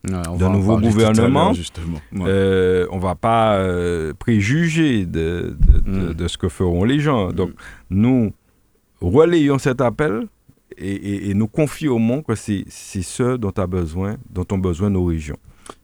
d'un 0.05 0.51
nouveau 0.51 0.79
gouvernement. 0.79 1.53
Justement. 1.53 1.99
Euh, 2.21 2.87
on 2.91 2.97
ne 2.97 3.03
va 3.03 3.15
pas 3.15 3.57
euh, 3.57 4.13
préjuger 4.15 5.07
de, 5.07 5.57
hmm. 5.87 6.15
de, 6.15 6.29
ce 6.29 6.39
que 6.39 6.49
feront 6.49 6.85
les 6.85 7.01
gens. 7.01 7.33
Donc, 7.33 7.51
nous 7.91 8.33
relayons 9.01 9.59
cet 9.59 9.81
appel 9.81 10.27
et, 10.81 11.35
nous 11.35 11.49
confirmons 11.49 12.23
que 12.23 12.35
c'est 12.35 12.64
ce 12.69 13.37
dont, 13.37 13.51
a 13.51 13.66
besoin, 13.66 14.16
dont 14.31 14.47
ont 14.51 14.59
besoin 14.59 14.90
nos 14.90 15.05
régions. 15.05 15.38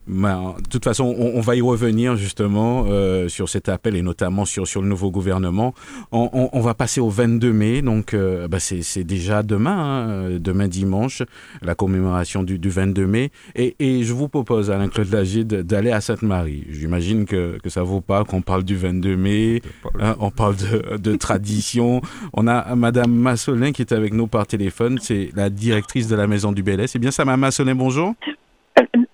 Ben, 0.06 0.54
de 0.62 0.68
toute 0.68 0.84
façon, 0.84 1.14
on, 1.18 1.40
va 1.40 1.56
y 1.56 1.60
revenir 1.60 2.16
justement 2.16 2.84
euh, 2.88 3.28
sur 3.28 3.48
cet 3.48 3.68
appel 3.68 3.96
et 3.96 4.02
notamment 4.02 4.44
sur, 4.44 4.66
sur 4.66 4.80
le 4.80 4.88
nouveau 4.88 5.10
gouvernement. 5.10 5.74
On, 6.12 6.60
va 6.60 6.74
passer 6.74 7.00
au 7.00 7.10
22 7.10 7.52
mai, 7.52 7.82
donc 7.82 8.14
euh, 8.14 8.46
ben, 8.46 8.60
c'est 8.60 9.04
déjà 9.04 9.42
demain, 9.42 9.72
hein, 9.76 10.38
demain 10.38 10.68
dimanche, 10.68 11.22
la 11.60 11.74
commémoration 11.74 12.44
du, 12.44 12.58
du 12.58 12.70
22 12.70 13.06
mai. 13.06 13.30
Et, 13.56 13.74
et, 13.80 14.04
je 14.04 14.12
vous 14.12 14.28
propose, 14.28 14.70
Alain-Claude 14.70 15.10
Lagier, 15.10 15.44
d'aller 15.44 15.90
à 15.90 16.00
Sainte-Marie. 16.00 16.66
J'imagine 16.70 17.24
que, 17.24 17.58
que 17.58 17.68
ça 17.68 17.82
vaut 17.82 18.00
pas 18.00 18.24
qu'on 18.24 18.42
parle 18.42 18.62
du 18.62 18.76
22 18.76 19.16
mai, 19.16 19.62
hein, 19.98 20.14
on 20.20 20.30
parle 20.30 20.56
de, 20.56 20.96
de 20.98 21.16
tradition. 21.16 22.00
On 22.32 22.46
a 22.46 22.74
Madame 22.74 23.12
Massolin 23.12 23.72
qui 23.72 23.82
est 23.82 23.92
avec 23.92 24.12
nous 24.12 24.26
par 24.26 24.46
téléphone, 24.46 24.98
c'est 25.00 25.30
la 25.34 25.48
directrice 25.50 26.06
de 26.08 26.16
la 26.16 26.26
Maison 26.26 26.52
du 26.52 26.62
Bel 26.62 26.86
C'est 26.88 26.98
bien 26.98 27.10
ça, 27.10 27.24
Madame 27.24 27.40
Massolin, 27.40 27.74
bonjour 27.74 28.14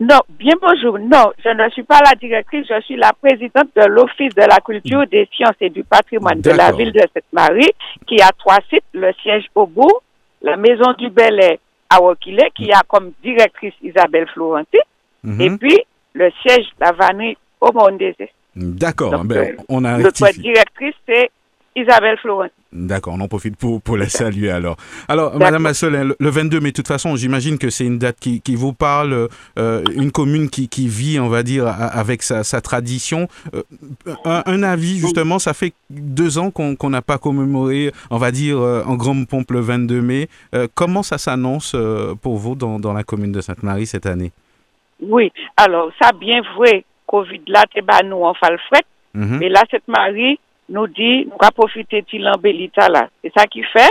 non, 0.01 0.19
bien 0.39 0.55
bonjour. 0.61 0.99
Non, 0.99 1.33
je 1.45 1.49
ne 1.51 1.71
suis 1.71 1.83
pas 1.85 2.01
la 2.05 2.15
directrice, 2.15 2.67
je 2.69 2.81
suis 2.83 2.97
la 2.97 3.13
présidente 3.13 3.69
de 3.77 3.85
l'Office 3.87 4.35
de 4.35 4.43
la 4.43 4.59
culture, 4.65 5.07
des 5.07 5.29
sciences 5.35 5.57
et 5.61 5.71
du 5.71 5.85
patrimoine 5.85 6.41
de 6.41 6.51
la 6.51 6.73
ville 6.73 6.93
de 6.93 7.01
Sainte-Marie, 7.01 7.71
qui 8.07 8.21
a 8.21 8.31
trois 8.37 8.59
sites, 8.69 8.85
le 8.93 9.13
siège 9.23 9.45
au 9.55 9.67
bout, 9.67 9.93
la 10.43 10.57
maison 10.57 10.93
du 10.99 11.11
Bel 11.11 11.59
à 11.89 12.03
Wokile, 12.03 12.49
qui 12.55 12.73
a 12.73 12.83
comme 12.89 13.13
directrice 13.23 13.75
Isabelle 13.83 14.27
Florenti, 14.33 14.79
mhm. 15.23 15.41
et 15.41 15.51
puis 15.51 15.79
le 16.15 16.31
siège 16.43 16.67
la 16.81 16.93
vanille 16.93 17.37
au 17.61 17.73
Mondésé. 17.73 18.31
D'accord, 18.55 19.25
ben, 19.25 19.37
euh, 19.37 19.57
on 19.69 19.85
a 19.85 19.99
Notre 19.99 20.31
directrice, 20.39 20.95
c'est 21.09 21.31
Isabelle 21.75 22.19
Florent. 22.19 22.49
D'accord, 22.73 23.15
on 23.15 23.21
en 23.21 23.29
profite 23.29 23.57
pour, 23.57 23.81
pour 23.83 23.97
la 23.97 24.09
saluer 24.09 24.51
alors. 24.51 24.77
Alors, 25.09 25.37
Madame 25.39 25.63
Massolin, 25.63 26.11
le 26.19 26.31
22 26.31 26.61
mai, 26.61 26.71
de 26.71 26.75
toute 26.75 26.89
façon, 26.89 27.17
j'imagine 27.17 27.59
que 27.59 27.71
c'est 27.71 27.85
une 27.85 27.99
date 27.99 28.17
qui, 28.19 28.41
qui 28.41 28.57
vous 28.57 28.73
parle, 28.73 29.29
euh, 29.59 29.83
une 29.95 30.11
commune 30.11 30.49
qui, 30.49 30.69
qui, 30.69 30.89
vit, 30.89 31.21
on 31.21 31.29
va 31.29 31.43
dire, 31.43 31.67
avec 31.67 32.23
sa, 32.23 32.45
sa 32.45 32.61
tradition. 32.61 33.29
Euh, 33.55 33.63
un, 34.25 34.63
avis, 34.63 34.99
justement, 34.99 35.39
ça 35.39 35.53
fait 35.55 35.73
deux 35.91 36.39
ans 36.39 36.51
qu'on 36.51 36.91
n'a 36.91 37.03
pas 37.03 37.19
commémoré, 37.19 37.93
on 38.11 38.19
va 38.19 38.31
dire, 38.31 38.59
euh, 38.59 38.83
en 38.87 38.95
grande 38.95 39.27
pompe 39.29 39.51
le 39.51 39.61
22 39.61 40.01
mai. 40.01 40.29
comment 40.75 41.03
ça 41.03 41.19
s'annonce 41.19 41.77
pour 42.23 42.37
vous 42.37 42.55
dans, 42.55 42.79
dans, 42.79 42.93
la 42.93 43.03
commune 43.03 43.33
de 43.33 43.41
Sainte-Marie 43.41 43.87
cette 43.87 44.07
année? 44.07 44.33
Oui, 45.01 45.33
alors, 45.57 45.91
ça 46.01 46.13
bien 46.13 46.43
vrai, 46.57 46.85
Covid 47.07 47.43
là, 47.49 47.65
t'es 47.73 47.83
nous 48.05 48.23
en 48.23 48.35
falfret, 48.35 48.83
mhm. 49.15 49.39
mais 49.39 49.49
là, 49.49 49.63
nou 50.71 50.87
di 50.87 51.25
nou 51.27 51.41
ka 51.41 51.51
profite 51.55 52.03
ti 52.09 52.21
lanbe 52.23 52.53
li 52.55 52.69
ta 52.75 52.89
la. 52.93 53.07
E 53.25 53.33
sa 53.35 53.49
ki 53.51 53.65
fe, 53.73 53.87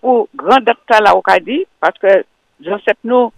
pou 0.00 0.26
grandak 0.38 0.80
ta 0.88 1.00
la 1.02 1.16
ou 1.16 1.24
ka 1.24 1.38
di, 1.42 1.62
paske 1.82 2.22
jansep 2.64 2.98
nou, 3.04 3.32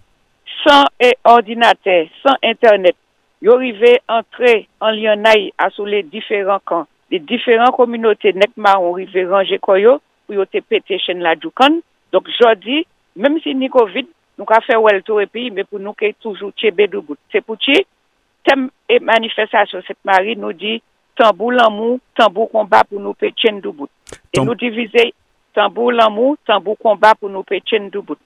san 0.61 0.87
e 1.01 1.13
ordinate, 1.27 2.05
san 2.23 2.39
internet, 2.45 2.97
yo 3.43 3.55
rive 3.59 3.97
entre 4.11 4.53
an 4.83 4.95
liyon 4.95 5.27
ay 5.29 5.49
asou 5.65 5.87
le 5.87 6.03
diferan 6.11 6.61
kan, 6.67 6.87
le 7.11 7.21
diferan 7.23 7.71
kominote 7.75 8.33
nekman 8.35 8.83
ou 8.83 8.97
rive 8.99 9.25
ranje 9.29 9.59
koyo, 9.63 9.99
pou 10.27 10.37
yo 10.37 10.45
te 10.45 10.61
pete 10.61 10.99
chen 11.01 11.23
la 11.25 11.35
djoukan. 11.39 11.79
Donk 12.13 12.29
jodi, 12.33 12.83
menm 13.17 13.39
si 13.43 13.53
ni 13.57 13.69
kovid, 13.71 14.09
nou 14.39 14.47
ka 14.49 14.61
fe 14.65 14.77
wel 14.79 15.01
tou 15.05 15.21
epi, 15.23 15.49
me 15.53 15.65
pou 15.67 15.81
nou 15.81 15.97
ke 15.97 16.11
toujou 16.21 16.53
tche 16.57 16.71
bedou 16.75 17.05
bout. 17.05 17.19
Se 17.33 17.41
pou 17.45 17.59
tche, 17.59 17.83
tem 18.47 18.67
e 18.89 18.99
manifestasyon 19.03 19.85
set 19.87 19.97
mari 20.07 20.35
nou 20.39 20.55
di, 20.55 20.79
dit, 21.19 21.23
tambour 21.23 21.51
l'amour, 21.51 21.99
tambour 22.17 22.51
combat 22.51 22.83
pour 22.83 22.99
nous 22.99 23.13
pécher 23.13 23.51
de 23.51 23.69
bout. 23.69 23.89
Et 24.33 24.39
nous 24.39 24.55
diviser 24.55 25.13
tambour 25.53 25.91
l'amour, 25.91 26.37
tambour 26.45 26.77
combat 26.77 27.15
pour 27.15 27.29
nous 27.29 27.43
pécher 27.43 27.79
de 27.79 27.99
bout. 27.99 28.17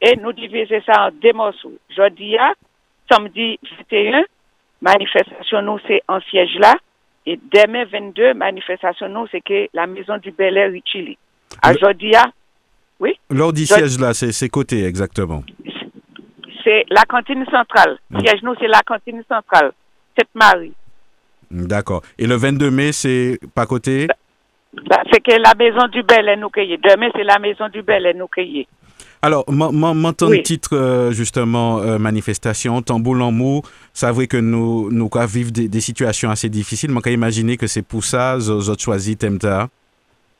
Et 0.00 0.16
nous 0.16 0.32
diviser 0.32 0.82
ça 0.86 1.06
en 1.06 1.10
deux 1.10 1.32
morceaux. 1.32 1.72
Jeudi, 1.96 2.36
samedi 3.10 3.58
21, 3.90 4.24
manifestation 4.80 5.62
nous, 5.62 5.78
c'est 5.86 6.02
en 6.08 6.20
siège 6.20 6.56
là. 6.58 6.74
Et 7.26 7.38
demain 7.52 7.84
22, 7.84 8.34
manifestation 8.34 9.08
nous, 9.08 9.26
c'est 9.30 9.42
que 9.42 9.68
la 9.74 9.86
maison 9.86 10.16
du 10.18 10.30
Bel 10.30 10.56
Air 10.56 10.72
Chili. 10.84 11.18
Aujourd'hui, 11.68 12.14
oui? 12.98 13.18
Lors 13.30 13.52
du 13.52 13.66
siège 13.66 13.98
là, 13.98 14.14
c'est 14.14 14.48
côté 14.48 14.84
exactement. 14.84 15.42
C'est 16.64 16.84
la 16.90 17.02
cantine 17.08 17.44
centrale. 17.46 17.98
Mm. 18.10 18.20
Siège 18.20 18.42
nous, 18.42 18.54
c'est 18.58 18.68
la 18.68 18.80
cantine 18.80 19.22
centrale. 19.28 19.72
Cette 20.16 20.28
Marie. 20.34 20.74
D'accord. 21.50 22.02
Et 22.18 22.26
le 22.26 22.36
22 22.36 22.70
mai, 22.70 22.92
c'est 22.92 23.38
pas 23.54 23.66
côté? 23.66 24.06
Bah, 24.88 25.02
C'est 25.12 25.20
que 25.20 25.32
la 25.32 25.54
maison 25.58 25.88
du 25.88 26.02
Bel 26.02 26.28
Air 26.28 26.38
nous 26.38 26.48
cueille. 26.48 26.78
Demain, 26.78 27.08
c'est 27.14 27.24
la 27.24 27.38
maison 27.38 27.68
du 27.68 27.82
Bel 27.82 28.06
Air 28.06 28.14
nous 28.14 28.28
cueille. 28.28 28.66
Alors, 29.22 29.44
maintenant, 29.50 30.30
titre 30.42 30.74
euh, 30.74 31.10
justement 31.10 31.80
euh, 31.80 31.98
manifestation, 31.98 32.80
tambour 32.80 33.20
en 33.20 33.30
mou, 33.30 33.60
c'est 33.92 34.10
vrai 34.10 34.26
que 34.26 34.38
nous, 34.38 34.90
nous 34.90 35.10
vivons 35.28 35.50
des, 35.50 35.68
des, 35.68 35.80
situations 35.80 36.30
assez 36.30 36.48
difficiles. 36.48 36.90
Mais 36.90 37.00
on 37.04 37.10
imaginer 37.10 37.58
que 37.58 37.66
c'est 37.66 37.82
pour 37.82 38.02
ça 38.02 38.36
que 38.38 38.44
vous 38.44 38.70
avez 38.70 38.78
choisi 38.78 39.18
Temta. 39.18 39.68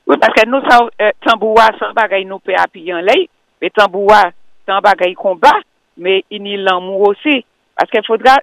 Oui, 0.06 0.16
parce 0.18 0.32
que 0.32 0.48
nous, 0.48 0.56
euh, 0.56 1.10
tamboura, 1.26 1.68
sans 1.78 1.92
bagaille, 1.92 2.24
nous 2.24 2.38
peut 2.38 2.54
appuyer 2.56 2.94
en 2.94 3.00
lait. 3.00 3.28
Mais 3.60 3.68
tamboura, 3.68 4.30
sans 4.66 4.80
bagaille 4.80 5.14
combat, 5.14 5.58
mais 5.98 6.24
il 6.30 6.46
y 6.46 6.54
a 6.54 6.56
l'amour 6.56 7.08
aussi. 7.08 7.44
Parce 7.76 7.90
qu'il 7.90 8.04
faudra, 8.06 8.36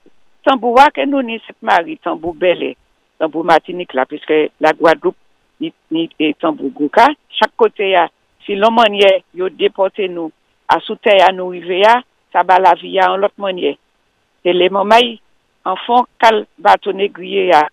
tambou 0.48 0.78
wak 0.78 0.98
en 1.04 1.12
ni 1.12 1.24
ni 1.34 1.39
Sitmari, 1.43 1.98
tambou 2.04 2.34
Belè, 2.34 2.76
tambou 3.20 3.43
Matinik 3.43 3.93
la, 3.93 4.06
piske 4.08 4.48
la 4.64 4.72
Guadouk 4.74 5.16
ni, 5.60 5.74
ni 5.91 6.08
e 6.20 6.34
tambou 6.39 6.72
Gouka. 6.72 7.10
Chak 7.36 7.52
kote 7.60 7.89
ya, 7.91 8.08
si 8.45 8.56
lon 8.56 8.72
manye 8.72 9.24
yo 9.36 9.50
depote 9.50 10.08
nou, 10.08 10.32
a 10.68 10.78
asoute 10.80 11.12
ya 11.20 11.34
nou 11.36 11.56
ive 11.56 11.82
ya, 11.82 11.98
sa 12.32 12.45
ba 12.48 12.60
la 12.64 12.76
vi 12.80 12.95
ya 12.95 13.10
an 13.12 13.20
lot 13.20 13.36
manye. 13.38 13.76
Se 14.43 14.54
le 14.56 14.70
momay, 14.72 15.18
an 15.68 15.76
fon 15.84 16.08
kal 16.22 16.45
bato 16.58 16.93
negriye 16.95 17.50
ya, 17.52 17.66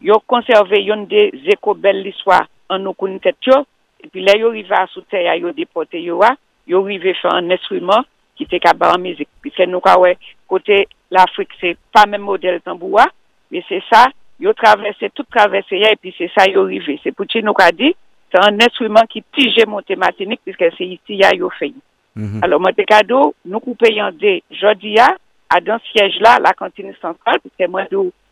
yo 0.00 0.20
konserve 0.30 0.78
yon 0.84 1.08
de 1.10 1.26
zeko 1.48 1.74
bel 1.74 2.04
liswa 2.04 2.44
an 2.70 2.86
nou 2.86 2.94
kouni 2.94 3.18
tet 3.22 3.38
yo, 3.50 3.64
epi 4.00 4.22
le 4.22 4.38
yo 4.38 4.54
rive 4.54 4.72
a 4.76 4.84
asoute 4.86 5.26
ya 5.26 5.34
yo 5.36 5.50
depote 5.56 5.98
yo 5.98 6.20
wa, 6.22 6.30
yo 6.70 6.84
rive 6.86 7.16
fè 7.18 7.34
an 7.34 7.50
instrument 7.50 8.06
ki 8.38 8.46
te 8.48 8.60
ka 8.62 8.72
ba 8.78 8.94
an 8.94 9.02
mizik. 9.02 9.28
Piske 9.42 9.66
nou 9.66 9.82
ka 9.84 9.98
we 10.00 10.14
kote 10.50 10.84
l'Afrik 11.10 11.52
se 11.60 11.74
pa 11.92 12.06
men 12.06 12.22
model 12.22 12.60
tambouwa, 12.64 13.06
me 13.50 13.62
se 13.68 13.80
sa, 13.88 14.06
yo 14.40 14.52
travesse, 14.56 15.10
tout 15.14 15.26
travesse 15.30 15.78
ya, 15.80 15.92
epi 15.92 16.14
se 16.16 16.30
sa 16.34 16.46
yo 16.50 16.64
rive. 16.68 16.98
Se 17.02 17.12
pouti 17.16 17.42
nou 17.44 17.56
ka 17.56 17.70
di, 17.72 17.92
c'est 18.30 18.38
un 18.44 18.56
instrument 18.60 19.06
qui 19.08 19.22
tige 19.22 19.66
mon 19.66 19.82
thématique 19.82 20.40
puisque 20.44 20.64
c'est 20.78 20.86
ici 20.86 21.16
y 21.16 21.24
a 21.24 21.34
yo 21.34 21.50
fait. 21.50 21.74
Mm 22.16 22.40
Alors 22.42 22.60
mon 22.60 22.72
cadeau, 22.72 23.34
nous 23.44 23.60
coupons 23.60 24.10
des 24.12 24.42
jodia 24.50 25.16
à 25.48 25.60
dans 25.60 25.80
siège 25.92 26.18
là 26.20 26.38
la 26.42 26.52
cantine 26.52 26.94
centrale 27.00 27.40
puisque 27.40 27.70
moi 27.70 27.84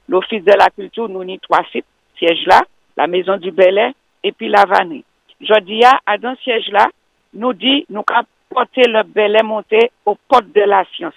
l'office 0.08 0.44
de 0.44 0.52
la 0.52 0.70
culture 0.70 1.08
nous 1.08 1.24
ni 1.24 1.38
trois 1.38 1.64
sites 1.72 1.84
siège 2.18 2.46
là, 2.46 2.62
la 2.96 3.06
maison 3.06 3.36
du 3.36 3.50
Bel 3.50 3.92
et 4.22 4.32
puis 4.32 4.48
la 4.48 4.64
vanille. 4.64 5.04
Jodia 5.40 6.00
à 6.06 6.18
dans 6.18 6.36
siège 6.42 6.68
là 6.70 6.88
nous 7.34 7.52
dit 7.52 7.84
nous 7.90 8.02
avons 8.12 8.26
porter 8.50 8.82
le 8.86 9.02
Bel 9.02 9.36
monté 9.44 9.90
au 10.06 10.16
porte 10.28 10.50
de 10.52 10.62
la 10.62 10.84
science. 10.94 11.14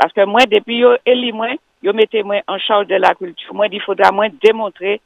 Paske 0.00 0.24
mwen 0.24 0.48
depi 0.48 0.78
yo 0.80 0.94
eli 1.04 1.28
mwen, 1.36 1.58
yo 1.84 1.92
mette 1.96 2.22
mwen 2.24 2.40
an 2.48 2.60
chanj 2.64 2.88
de 2.88 2.96
la 3.00 3.12
kultur. 3.18 3.52
Mwen 3.56 3.68
di 3.72 3.80
fodra 3.84 4.08
mwen 4.16 4.32
demontre 4.40 4.96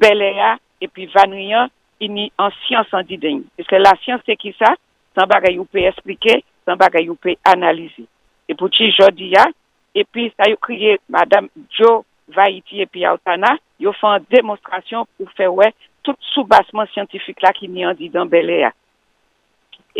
belè 0.00 0.30
ya 0.38 0.54
epi 0.80 1.04
vanriyan 1.12 1.68
ini 2.00 2.30
an 2.40 2.54
siyans 2.62 2.94
an 2.96 3.04
dideng. 3.04 3.42
Piske 3.58 3.76
la 3.80 3.92
siyans 4.00 4.24
se 4.24 4.36
ki 4.40 4.54
sa, 4.56 4.72
san 5.16 5.28
bagay 5.28 5.58
ou 5.60 5.68
pe 5.68 5.84
esplike, 5.90 6.38
san 6.64 6.80
bagay 6.80 7.10
ou 7.12 7.20
pe 7.20 7.36
analize. 7.52 8.06
E 8.48 8.56
pou 8.56 8.72
ti 8.72 8.88
jodi 8.96 9.34
ya, 9.34 9.44
epi 9.92 10.30
sa 10.32 10.48
yo 10.48 10.56
kriye 10.62 10.96
Madame 11.12 11.52
Jo 11.76 12.00
Vaiti 12.32 12.80
epi 12.80 13.04
Aotana, 13.04 13.58
yo 13.82 13.92
fan 14.00 14.24
demonstrasyon 14.32 15.04
pou 15.18 15.28
fe 15.36 15.50
wè 15.52 15.68
tout 16.06 16.16
soubasman 16.32 16.88
scientifique 16.94 17.44
la 17.44 17.52
ki 17.52 17.68
ni 17.68 17.84
an 17.84 17.98
dideng 17.98 18.30
belè 18.32 18.62
ya. 18.64 18.72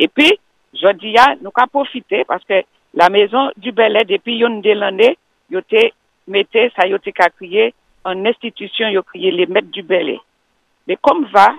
Epi, 0.01 0.33
jodi 0.81 1.13
ya, 1.19 1.35
nou 1.43 1.53
ka 1.53 1.67
profite, 1.69 2.23
paske 2.25 2.65
la 2.95 3.09
maison 3.09 3.51
du 3.57 3.73
Bel 3.73 3.99
depuis 4.09 4.37
yon 4.37 4.61
de 4.61 4.73
l'année, 4.73 5.17
yo 5.51 5.61
te 5.61 5.91
mette, 6.27 6.73
ça 6.77 6.87
y 6.87 6.95
a 6.95 7.31
crié 7.31 7.75
en 8.05 8.25
institution, 8.25 8.89
yo 8.89 9.03
crié 9.03 9.31
les 9.31 9.47
maîtres 9.47 9.71
du 9.71 9.83
Bel 9.83 10.19
Mais 10.87 10.97
comme 11.01 11.27
va, 11.27 11.55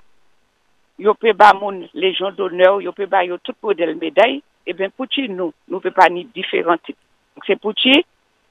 yo 0.99 1.13
peut 1.13 1.33
ba 1.33 1.53
moun 1.53 1.87
légion 1.93 2.31
d'honneur, 2.31 2.81
yo 2.81 2.91
peut 2.91 3.05
ba 3.05 3.23
yo 3.23 3.37
tout 3.37 3.55
modèle 3.61 3.95
médaille, 3.95 4.37
et 4.65 4.71
eh 4.71 4.73
bien 4.73 4.89
pour 4.89 5.07
nous, 5.29 5.53
nous 5.67 5.79
peut 5.79 5.91
pas 5.91 6.09
ni 6.09 6.25
différents 6.25 6.77
types. 6.77 6.97
Donc 7.35 7.45
c'est 7.47 7.59
pour 7.59 7.73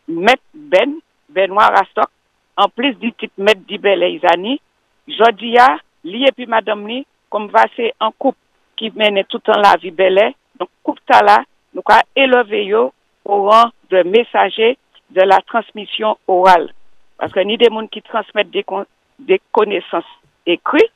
mettre 0.09 0.43
Ben, 0.55 0.95
Benoît 1.29 1.69
Rastok, 1.69 2.09
en 2.57 2.69
plus 2.69 2.95
du 2.95 3.13
titre 3.13 3.35
mettre 3.39 3.61
Dibel 3.61 4.03
et 4.03 4.13
Isani, 4.13 4.61
Jodia, 5.07 5.79
li 6.05 6.25
et 6.25 6.33
puis 6.33 6.47
madame 6.47 6.85
ni, 6.85 7.07
comme 7.29 7.49
va 7.49 7.65
c'est 7.77 7.95
un 8.01 8.11
couple 8.19 8.39
qui 8.77 8.91
mène 8.95 9.23
tout 9.25 9.43
en 9.49 9.61
la 9.61 9.77
vie 9.77 9.91
belle, 9.91 10.33
donc 10.59 10.69
couple 10.83 11.03
là, 11.11 11.45
nou 11.75 11.85
ka 11.87 12.01
eleve 12.19 12.65
yo 12.67 12.91
ou 13.27 13.51
an 13.55 13.71
de 13.93 14.03
mesaje 14.07 14.75
de 15.11 15.27
la 15.27 15.41
transmisyon 15.51 16.17
oral. 16.31 16.69
Paske 17.21 17.45
ni 17.45 17.59
de 17.61 17.69
moun 17.73 17.89
ki 17.93 18.03
transmette 18.07 18.65
de 19.29 19.39
konesans 19.53 20.09
ekri, 20.49 20.87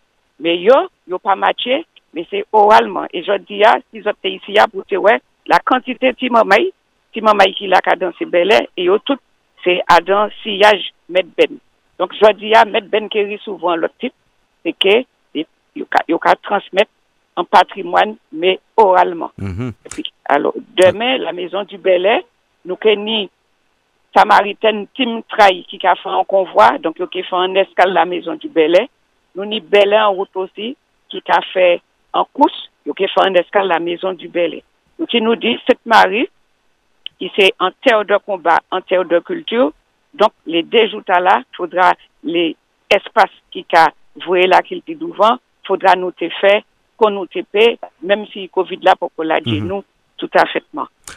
me 0.41 0.55
yo, 0.57 0.79
yo 1.11 1.20
pa 1.22 1.37
matye, 1.39 1.83
me 2.14 2.25
se 2.31 2.45
oralman. 2.55 3.11
E 3.12 3.22
jod 3.27 3.45
di 3.49 3.61
ya, 3.62 3.75
si 3.91 4.03
zopte 4.05 4.31
isi 4.33 4.57
ya, 4.57 4.66
pou 4.70 4.87
te 4.89 4.99
we, 5.01 5.18
la 5.51 5.61
kantite 5.66 6.14
ti 6.18 6.31
mamay, 6.33 6.70
ti 7.12 7.22
mamay 7.22 7.55
ki 7.59 7.68
la 7.70 7.83
ka 7.85 7.97
dansi 8.01 8.27
belè, 8.31 8.64
e 8.79 8.89
yo 8.89 8.99
tout 9.05 9.20
se 9.64 9.79
adan 9.93 10.33
siyaj 10.43 10.91
met 11.12 11.29
ben. 11.37 11.59
Donk 12.01 12.14
jod 12.18 12.41
di 12.41 12.55
ya, 12.55 12.64
met 12.66 12.89
ben 12.91 13.11
keri 13.12 13.39
souvan 13.45 13.83
lop 13.83 13.95
tip, 14.03 14.14
se 14.64 14.72
ke 14.72 15.03
yo 15.75 15.87
ka, 15.91 16.05
ka 16.22 16.37
transmette 16.47 16.91
un 17.37 17.45
patrimoine, 17.45 18.16
mais 18.32 18.61
oralement. 18.76 19.32
Et 19.41 19.89
puis, 19.91 20.05
alors, 20.24 20.55
demain, 20.76 21.18
la 21.18 21.32
maison 21.32 21.64
du 21.64 21.78
Bel 21.78 22.22
nous 22.64 22.78
ni 22.97 23.28
Samaritaine 24.16 24.87
Tim 24.97 25.22
Trai 25.28 25.64
qui 25.68 25.78
a 25.87 25.95
fait 25.97 26.09
un 26.09 26.24
convoi, 26.24 26.78
donc 26.78 26.97
qui 27.11 27.22
fait 27.22 27.37
un 27.37 27.55
escale 27.57 27.93
la 27.93 28.05
maison 28.05 28.35
du 28.35 28.49
Bel 28.49 28.89
nous 29.35 29.45
ni 29.45 29.61
Belé 29.61 29.99
en 29.99 30.12
route 30.12 30.35
aussi, 30.35 30.76
qui 31.09 31.22
a 31.28 31.41
fait 31.53 31.80
en 32.12 32.24
course, 32.24 32.70
qui 32.97 33.05
a 33.05 33.09
fait 33.09 33.28
un 33.28 33.35
escale 33.35 33.68
la 33.68 33.80
maison 33.80 34.12
du 34.12 34.28
Belé. 34.28 34.62
Qui 35.09 35.20
nous 35.20 35.37
dit, 35.37 35.59
cette 35.66 35.85
Marie, 35.85 36.28
qui 37.18 37.30
c'est 37.37 37.53
en 37.59 37.70
terre 37.82 38.05
de 38.05 38.16
combat, 38.18 38.59
en 38.70 38.80
terre 38.80 39.05
de 39.05 39.18
culture, 39.18 39.72
donc 40.14 40.30
les 40.47 40.62
deux 40.62 40.89
jours 40.89 41.03
là, 41.09 41.41
il 41.41 41.57
faudra 41.57 41.93
les 42.22 42.57
espaces 42.89 43.30
qui 43.51 43.66
a 43.74 43.89
voué 44.24 44.47
là 44.47 44.62
qu'il 44.62 44.82
dit 44.87 44.95
devant, 44.95 45.37
faudra 45.66 45.97
nous 45.97 46.12
te 46.12 46.28
faire, 46.41 46.62
qu'on 46.97 47.11
nous 47.11 47.27
te 47.27 47.41
paie, 47.43 47.79
même 48.03 48.27
si 48.33 48.49
Covid 48.49 48.79
là, 48.83 48.95
pour 48.97 49.11
qu'on 49.15 49.23
l'a 49.23 49.41
dit 49.41 49.61
mhm. 49.61 49.69
nous, 49.69 49.85
tout 50.17 50.31
à 50.35 50.47
fait. 50.47 50.63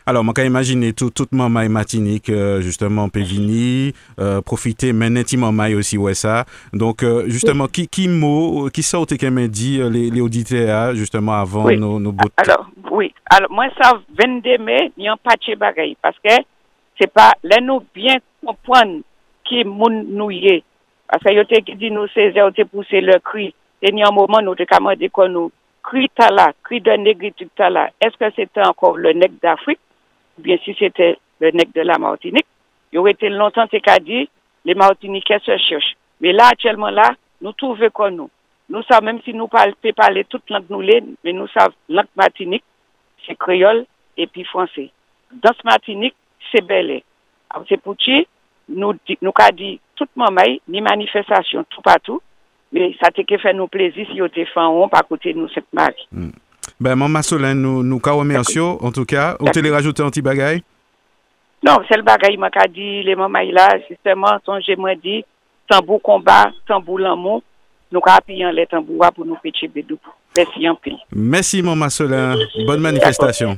Alors, 0.06 0.24
on 0.28 0.34
peut 0.34 0.46
imaginer 0.46 0.94
tout, 0.94 1.12
toute 1.12 1.32
maman 1.32 1.62
et 1.62 1.70
matinique, 1.70 2.30
euh, 2.30 2.62
justement, 2.62 3.10
Pévini, 3.10 3.94
euh, 4.20 4.42
profiter, 4.42 4.92
mais 4.92 5.10
nettement 5.10 5.52
maille 5.52 5.76
aussi, 5.76 5.98
ouais, 5.98 6.14
ça. 6.14 6.46
Donc, 6.74 7.04
euh, 7.04 7.26
justement, 7.28 7.68
qui, 7.68 7.88
qui 7.88 8.08
mot, 8.08 8.70
qui 8.70 8.84
sort 8.84 9.06
qui 9.06 9.30
m'a 9.30 9.48
dit 9.48 9.80
les, 9.92 10.20
auditeurs, 10.20 10.96
justement, 10.96 11.34
avant 11.34 11.70
nos, 11.72 12.00
nos 12.00 12.14
Alors, 12.38 12.70
oui. 12.92 13.14
Alors, 13.30 13.52
moi, 13.52 13.68
ça, 13.80 13.94
22 14.18 14.58
mai, 14.58 14.92
il 14.98 15.02
n'y 15.02 15.10
a 15.10 15.16
pas 15.16 15.36
de 15.36 15.56
bagaille, 15.56 15.96
parce 16.02 16.18
que 16.24 16.34
c'est 17.00 17.12
pas, 17.12 17.34
là, 17.44 17.58
nous 17.62 17.84
bien 17.94 18.18
comprendre 18.44 19.02
qui 19.46 19.64
moun 19.64 20.06
nous 20.10 20.32
y 20.32 20.64
Parce 21.08 21.24
que, 21.24 21.34
yote 21.34 21.64
qui 21.64 21.76
dit 21.76 21.92
nous, 21.92 22.08
c'est, 22.14 22.32
yote 22.32 22.64
pousser 22.66 23.02
le 23.02 23.20
cri. 23.20 23.54
Et 23.82 23.94
y 23.94 24.04
a 24.04 24.08
un 24.08 24.12
moment, 24.12 24.42
nous, 24.42 24.56
de 24.56 24.96
dit 24.96 25.10
qu'on 25.10 25.30
nous, 25.30 25.52
cri 25.88 26.10
tala, 26.10 26.52
cri 26.64 26.82
de 26.82 26.92
négritude 26.92 27.50
tala, 27.56 27.92
est-ce 28.02 28.18
que 28.18 28.30
c'était 28.36 28.66
encore 28.66 28.98
le 28.98 29.14
nègre 29.14 29.40
d'Afrique, 29.42 29.80
bien 30.38 30.58
si 30.66 30.76
c'était 30.78 31.18
le 31.40 31.52
nègre 31.52 31.72
de 31.74 31.82
la 31.82 31.98
Martinique, 31.98 32.46
il 32.92 33.00
aurait 33.00 33.12
été 33.12 33.30
longtemps 33.30 33.68
qu'à 33.68 34.00
dit, 34.00 34.30
les 34.66 34.76
Martiniquais 34.76 35.40
se 35.40 35.58
cherchent. 35.58 35.96
Mais 36.20 36.34
là, 36.34 36.48
actuellement, 36.52 36.90
là, 36.90 37.16
nous 37.42 37.54
trouvons 37.54 37.90
comme 37.94 38.16
nous? 38.16 38.30
Nous 38.70 38.84
savons, 38.84 39.06
même 39.06 39.22
si 39.24 39.34
nous 39.34 39.48
parlons, 39.48 39.74
parler 39.96 40.26
toute 40.26 40.50
langue 40.50 40.66
nous 40.70 40.82
mais 41.24 41.32
nous 41.32 41.48
savons, 41.48 41.74
langue 41.88 42.08
martinique, 42.18 42.64
c'est 43.26 43.38
créole 43.38 43.86
et 44.18 44.28
puis 44.28 44.44
français. 44.44 44.90
Dans 45.32 45.54
ce 45.54 45.62
martinique, 45.64 46.16
c'est 46.52 46.66
bel 46.66 47.02
C'est 47.70 47.78
pour 47.78 47.96
nous, 48.68 48.94
nous, 49.22 49.32
avons 49.40 49.56
dit, 49.56 49.80
toute 49.96 50.14
moment, 50.18 50.42
ni 50.68 50.82
manifestation, 50.82 51.64
tout 51.70 51.82
partout, 51.82 52.22
Me 52.76 52.90
sa 53.00 53.12
te 53.16 53.24
ke 53.28 53.40
fè 53.40 53.54
nou 53.56 53.72
plezi 53.72 54.08
si 54.10 54.20
yo 54.20 54.28
te 54.32 54.44
fè 54.50 54.64
an, 54.64 54.90
pa 54.92 55.04
kote 55.08 55.32
nou 55.38 55.52
sep 55.54 55.68
mari. 55.76 56.04
Mm. 56.12 56.34
Ben, 56.84 56.98
maman 57.00 57.24
Solène, 57.26 57.58
nou, 57.58 57.82
nou 57.86 58.04
ka 58.04 58.14
remersyo, 58.14 58.76
en 58.86 58.94
tout 58.94 59.08
ka. 59.10 59.32
Ou 59.40 59.50
te 59.50 59.62
non, 59.62 59.66
le 59.70 59.74
rajoute 59.74 60.04
an 60.06 60.14
ti 60.14 60.22
bagay? 60.26 60.60
Non, 61.66 61.82
sel 61.90 62.04
bagay 62.06 62.38
man 62.38 62.54
ka 62.54 62.68
di, 62.70 63.02
le 63.08 63.16
maman 63.18 63.48
ila, 63.50 63.70
justement, 63.88 64.38
son 64.46 64.62
jèman 64.66 65.00
di, 65.02 65.24
tambou 65.72 65.98
komba, 66.04 66.52
tambou 66.70 67.02
lanmou, 67.02 67.42
nou 67.94 68.04
ka 68.04 68.20
api 68.22 68.44
yon 68.44 68.54
le 68.54 68.68
tambou 68.70 69.02
wa 69.02 69.10
pou 69.16 69.26
nou 69.26 69.40
peche 69.42 69.70
bedou. 69.72 69.98
Merci 70.38 70.68
yon 70.68 70.78
pli. 70.78 70.94
Merci 71.16 71.64
maman 71.66 71.90
Solène, 71.94 72.46
bonne 72.68 72.84
manifestasyon. 72.84 73.58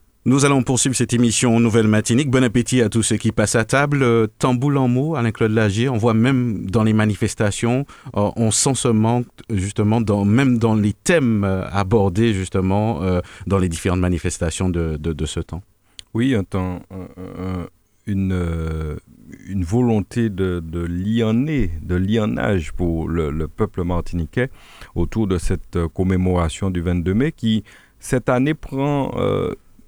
Nous 0.23 0.45
allons 0.45 0.61
poursuivre 0.61 0.95
cette 0.95 1.13
émission 1.13 1.59
Nouvelle 1.59 1.87
Matinique. 1.87 2.29
Bon 2.29 2.43
appétit 2.43 2.83
à 2.83 2.89
tous 2.89 3.01
ceux 3.01 3.17
qui 3.17 3.31
passent 3.31 3.55
à 3.55 3.65
table. 3.65 4.03
Euh, 4.03 4.27
tamboul 4.37 4.77
en 4.77 4.87
mots, 4.87 5.15
Alain-Claude 5.15 5.49
Lagier. 5.49 5.89
On 5.89 5.97
voit 5.97 6.13
même 6.13 6.69
dans 6.69 6.83
les 6.83 6.93
manifestations, 6.93 7.87
euh, 8.15 8.29
on 8.35 8.51
sent 8.51 8.75
ce 8.75 8.87
manque, 8.87 9.25
justement, 9.49 9.99
même 10.23 10.59
dans 10.59 10.75
les 10.75 10.93
thèmes 10.93 11.43
euh, 11.43 11.67
abordés, 11.71 12.35
justement, 12.35 13.01
dans 13.47 13.57
les 13.57 13.67
différentes 13.67 13.99
manifestations 13.99 14.69
de, 14.69 15.25
ce 15.25 15.39
temps. 15.39 15.63
Oui, 16.13 16.35
un 16.35 16.43
temps, 16.43 16.83
une, 18.05 18.99
volonté 19.63 20.29
de, 20.29 20.59
de 20.63 20.85
de 20.85 21.95
lianage 21.95 22.73
pour 22.73 23.07
le, 23.07 23.47
peuple 23.47 23.83
martiniquais 23.83 24.51
autour 24.93 25.25
de 25.25 25.39
cette 25.39 25.79
commémoration 25.95 26.69
du 26.69 26.81
22 26.81 27.13
mai 27.15 27.31
qui, 27.31 27.63
cette 27.99 28.29
année, 28.29 28.53
prend 28.53 29.11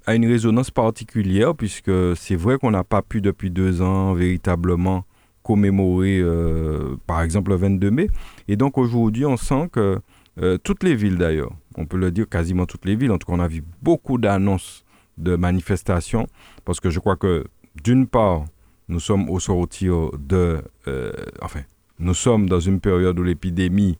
a 0.06 0.14
une 0.14 0.26
résonance 0.26 0.70
particulière 0.70 1.54
puisque 1.54 1.90
c'est 2.16 2.36
vrai 2.36 2.58
qu'on 2.58 2.70
n'a 2.70 2.84
pas 2.84 3.02
pu 3.02 3.20
depuis 3.20 3.50
deux 3.50 3.82
ans 3.82 4.14
véritablement 4.14 5.04
commémorer 5.42 6.18
euh, 6.20 6.96
par 7.06 7.22
exemple 7.22 7.50
le 7.50 7.56
22 7.56 7.90
mai. 7.90 8.08
Et 8.48 8.56
donc 8.56 8.78
aujourd'hui 8.78 9.24
on 9.26 9.36
sent 9.36 9.68
que 9.72 10.00
euh, 10.40 10.58
toutes 10.58 10.82
les 10.82 10.94
villes 10.94 11.18
d'ailleurs, 11.18 11.52
on 11.76 11.86
peut 11.86 11.98
le 11.98 12.10
dire 12.10 12.28
quasiment 12.28 12.66
toutes 12.66 12.84
les 12.84 12.96
villes, 12.96 13.12
en 13.12 13.18
tout 13.18 13.26
cas 13.26 13.34
on 13.36 13.40
a 13.40 13.48
vu 13.48 13.62
beaucoup 13.82 14.18
d'annonces 14.18 14.84
de 15.16 15.36
manifestations 15.36 16.26
parce 16.64 16.80
que 16.80 16.90
je 16.90 16.98
crois 16.98 17.16
que 17.16 17.44
d'une 17.82 18.06
part 18.06 18.44
nous 18.88 19.00
sommes 19.00 19.30
au 19.30 19.40
sortir 19.40 20.10
de... 20.18 20.62
Euh, 20.88 21.12
enfin, 21.40 21.60
nous 21.98 22.14
sommes 22.14 22.48
dans 22.48 22.60
une 22.60 22.80
période 22.80 23.18
où 23.18 23.22
l'épidémie 23.22 23.98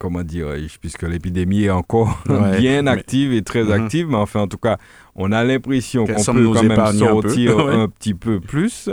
comment 0.00 0.24
dire, 0.24 0.48
puisque 0.80 1.02
l'épidémie 1.02 1.64
est 1.64 1.70
encore 1.70 2.24
bien 2.58 2.86
active 2.86 3.32
et 3.32 3.42
très 3.42 3.64
mhm. 3.64 3.72
active, 3.72 4.08
mais 4.08 4.16
enfin, 4.16 4.40
en 4.40 4.48
tout 4.48 4.58
cas, 4.58 4.78
on 5.14 5.30
a 5.30 5.44
l'impression 5.44 6.06
qu'on 6.06 6.24
peut 6.24 6.52
quand 6.54 6.64
même 6.64 6.92
sortir 6.94 7.58
un, 7.68 7.88
petit 7.88 8.14
peu 8.14 8.40
plus. 8.40 8.88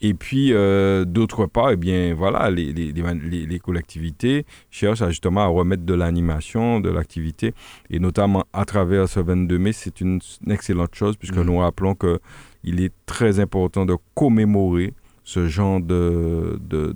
Et 0.00 0.14
puis, 0.14 0.52
euh, 0.52 1.04
d'autre 1.04 1.46
part, 1.46 1.72
eh 1.72 1.76
bien, 1.76 2.14
voilà, 2.14 2.50
les, 2.50 2.72
les, 2.72 2.92
les, 2.92 3.58
collectivités 3.58 4.44
cherchent 4.70 5.06
justement 5.08 5.42
à 5.42 5.46
remettre 5.46 5.84
de 5.84 5.94
l'animation, 5.94 6.78
de 6.78 6.90
l'activité, 6.90 7.54
et 7.90 7.98
notamment 7.98 8.44
à 8.52 8.64
travers 8.64 9.08
ce 9.08 9.20
22 9.20 9.58
mai, 9.58 9.72
c'est 9.72 10.00
une, 10.00 10.20
excellente 10.48 10.94
chose, 10.94 11.16
puisque 11.16 11.36
mhm. 11.36 11.46
nous 11.46 11.58
rappelons 11.58 11.96
qu'il 11.96 12.80
est 12.80 12.92
très 13.06 13.40
important 13.40 13.86
de 13.86 13.96
commémorer 14.14 14.94
ce 15.24 15.48
genre 15.48 15.80
d'événements 15.80 16.58
de, 16.68 16.94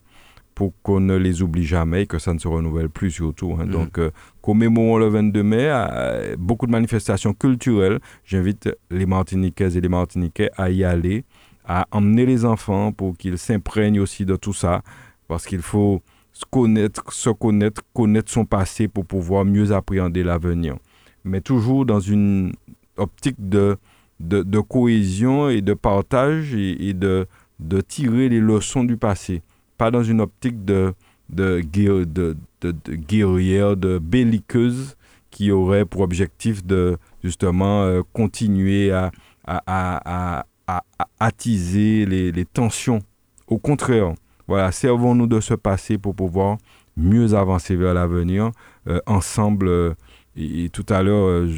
pour 0.60 0.74
qu'on 0.82 1.00
ne 1.00 1.16
les 1.16 1.40
oublie 1.40 1.64
jamais 1.64 2.02
et 2.02 2.06
que 2.06 2.18
ça 2.18 2.34
ne 2.34 2.38
se 2.38 2.46
renouvelle 2.46 2.90
plus 2.90 3.10
surtout. 3.10 3.56
Hein. 3.58 3.64
Mm. 3.64 3.70
Donc, 3.70 3.98
euh, 3.98 4.10
commémorons 4.42 4.98
le 4.98 5.08
22 5.08 5.42
mai, 5.42 5.70
euh, 5.70 6.36
beaucoup 6.38 6.66
de 6.66 6.70
manifestations 6.70 7.32
culturelles. 7.32 7.98
J'invite 8.26 8.68
les 8.90 9.06
Martiniquaises 9.06 9.78
et 9.78 9.80
les 9.80 9.88
Martiniquais 9.88 10.50
à 10.58 10.68
y 10.68 10.84
aller, 10.84 11.24
à 11.64 11.86
emmener 11.92 12.26
les 12.26 12.44
enfants 12.44 12.92
pour 12.92 13.16
qu'ils 13.16 13.38
s'imprègnent 13.38 14.00
aussi 14.00 14.26
de 14.26 14.36
tout 14.36 14.52
ça, 14.52 14.82
parce 15.28 15.46
qu'il 15.46 15.62
faut 15.62 16.02
se 16.34 16.44
connaître, 16.44 17.10
se 17.10 17.30
connaître, 17.30 17.80
connaître 17.94 18.30
son 18.30 18.44
passé 18.44 18.86
pour 18.86 19.06
pouvoir 19.06 19.46
mieux 19.46 19.72
appréhender 19.72 20.22
l'avenir. 20.22 20.76
Mais 21.24 21.40
toujours 21.40 21.86
dans 21.86 22.00
une 22.00 22.52
optique 22.98 23.36
de, 23.38 23.78
de, 24.20 24.60
cohésion 24.60 25.48
et 25.48 25.62
de 25.62 25.72
partage 25.72 26.54
et, 26.54 26.92
de, 26.92 27.26
de 27.60 27.80
tirer 27.80 28.28
les 28.28 28.40
leçons 28.40 28.84
du 28.84 28.98
passé 28.98 29.40
pas 29.80 29.90
dans 29.90 30.02
une 30.02 30.20
optique 30.20 30.62
de, 30.66 30.92
de, 31.30 31.62
de, 32.04 32.36
de, 32.60 32.94
guerrière, 32.94 33.78
de 33.78 33.98
belliqueuse 33.98 34.94
qui 35.30 35.50
aurait 35.52 35.86
pour 35.86 36.02
objectif 36.02 36.62
de 36.66 36.98
justement 37.24 37.84
euh, 37.84 38.02
continuer 38.12 38.92
à, 38.92 39.10
à, 39.46 40.44
à, 40.66 40.84
attiser 41.18 42.04
les, 42.04 42.30
les, 42.30 42.44
tensions. 42.44 42.98
Au 43.46 43.56
contraire, 43.56 44.12
voilà, 44.46 44.70
servons-nous 44.70 45.26
de 45.26 45.40
ce 45.40 45.54
passé 45.54 45.96
pour 45.96 46.14
pouvoir 46.14 46.58
mieux 46.98 47.32
avancer 47.32 47.74
vers 47.74 47.94
l'avenir 47.94 48.50
euh, 48.86 49.00
ensemble. 49.06 49.68
Euh, 49.68 49.94
et, 50.36 50.68
tout 50.68 50.86
à 50.90 51.02
l'heure, 51.02 51.48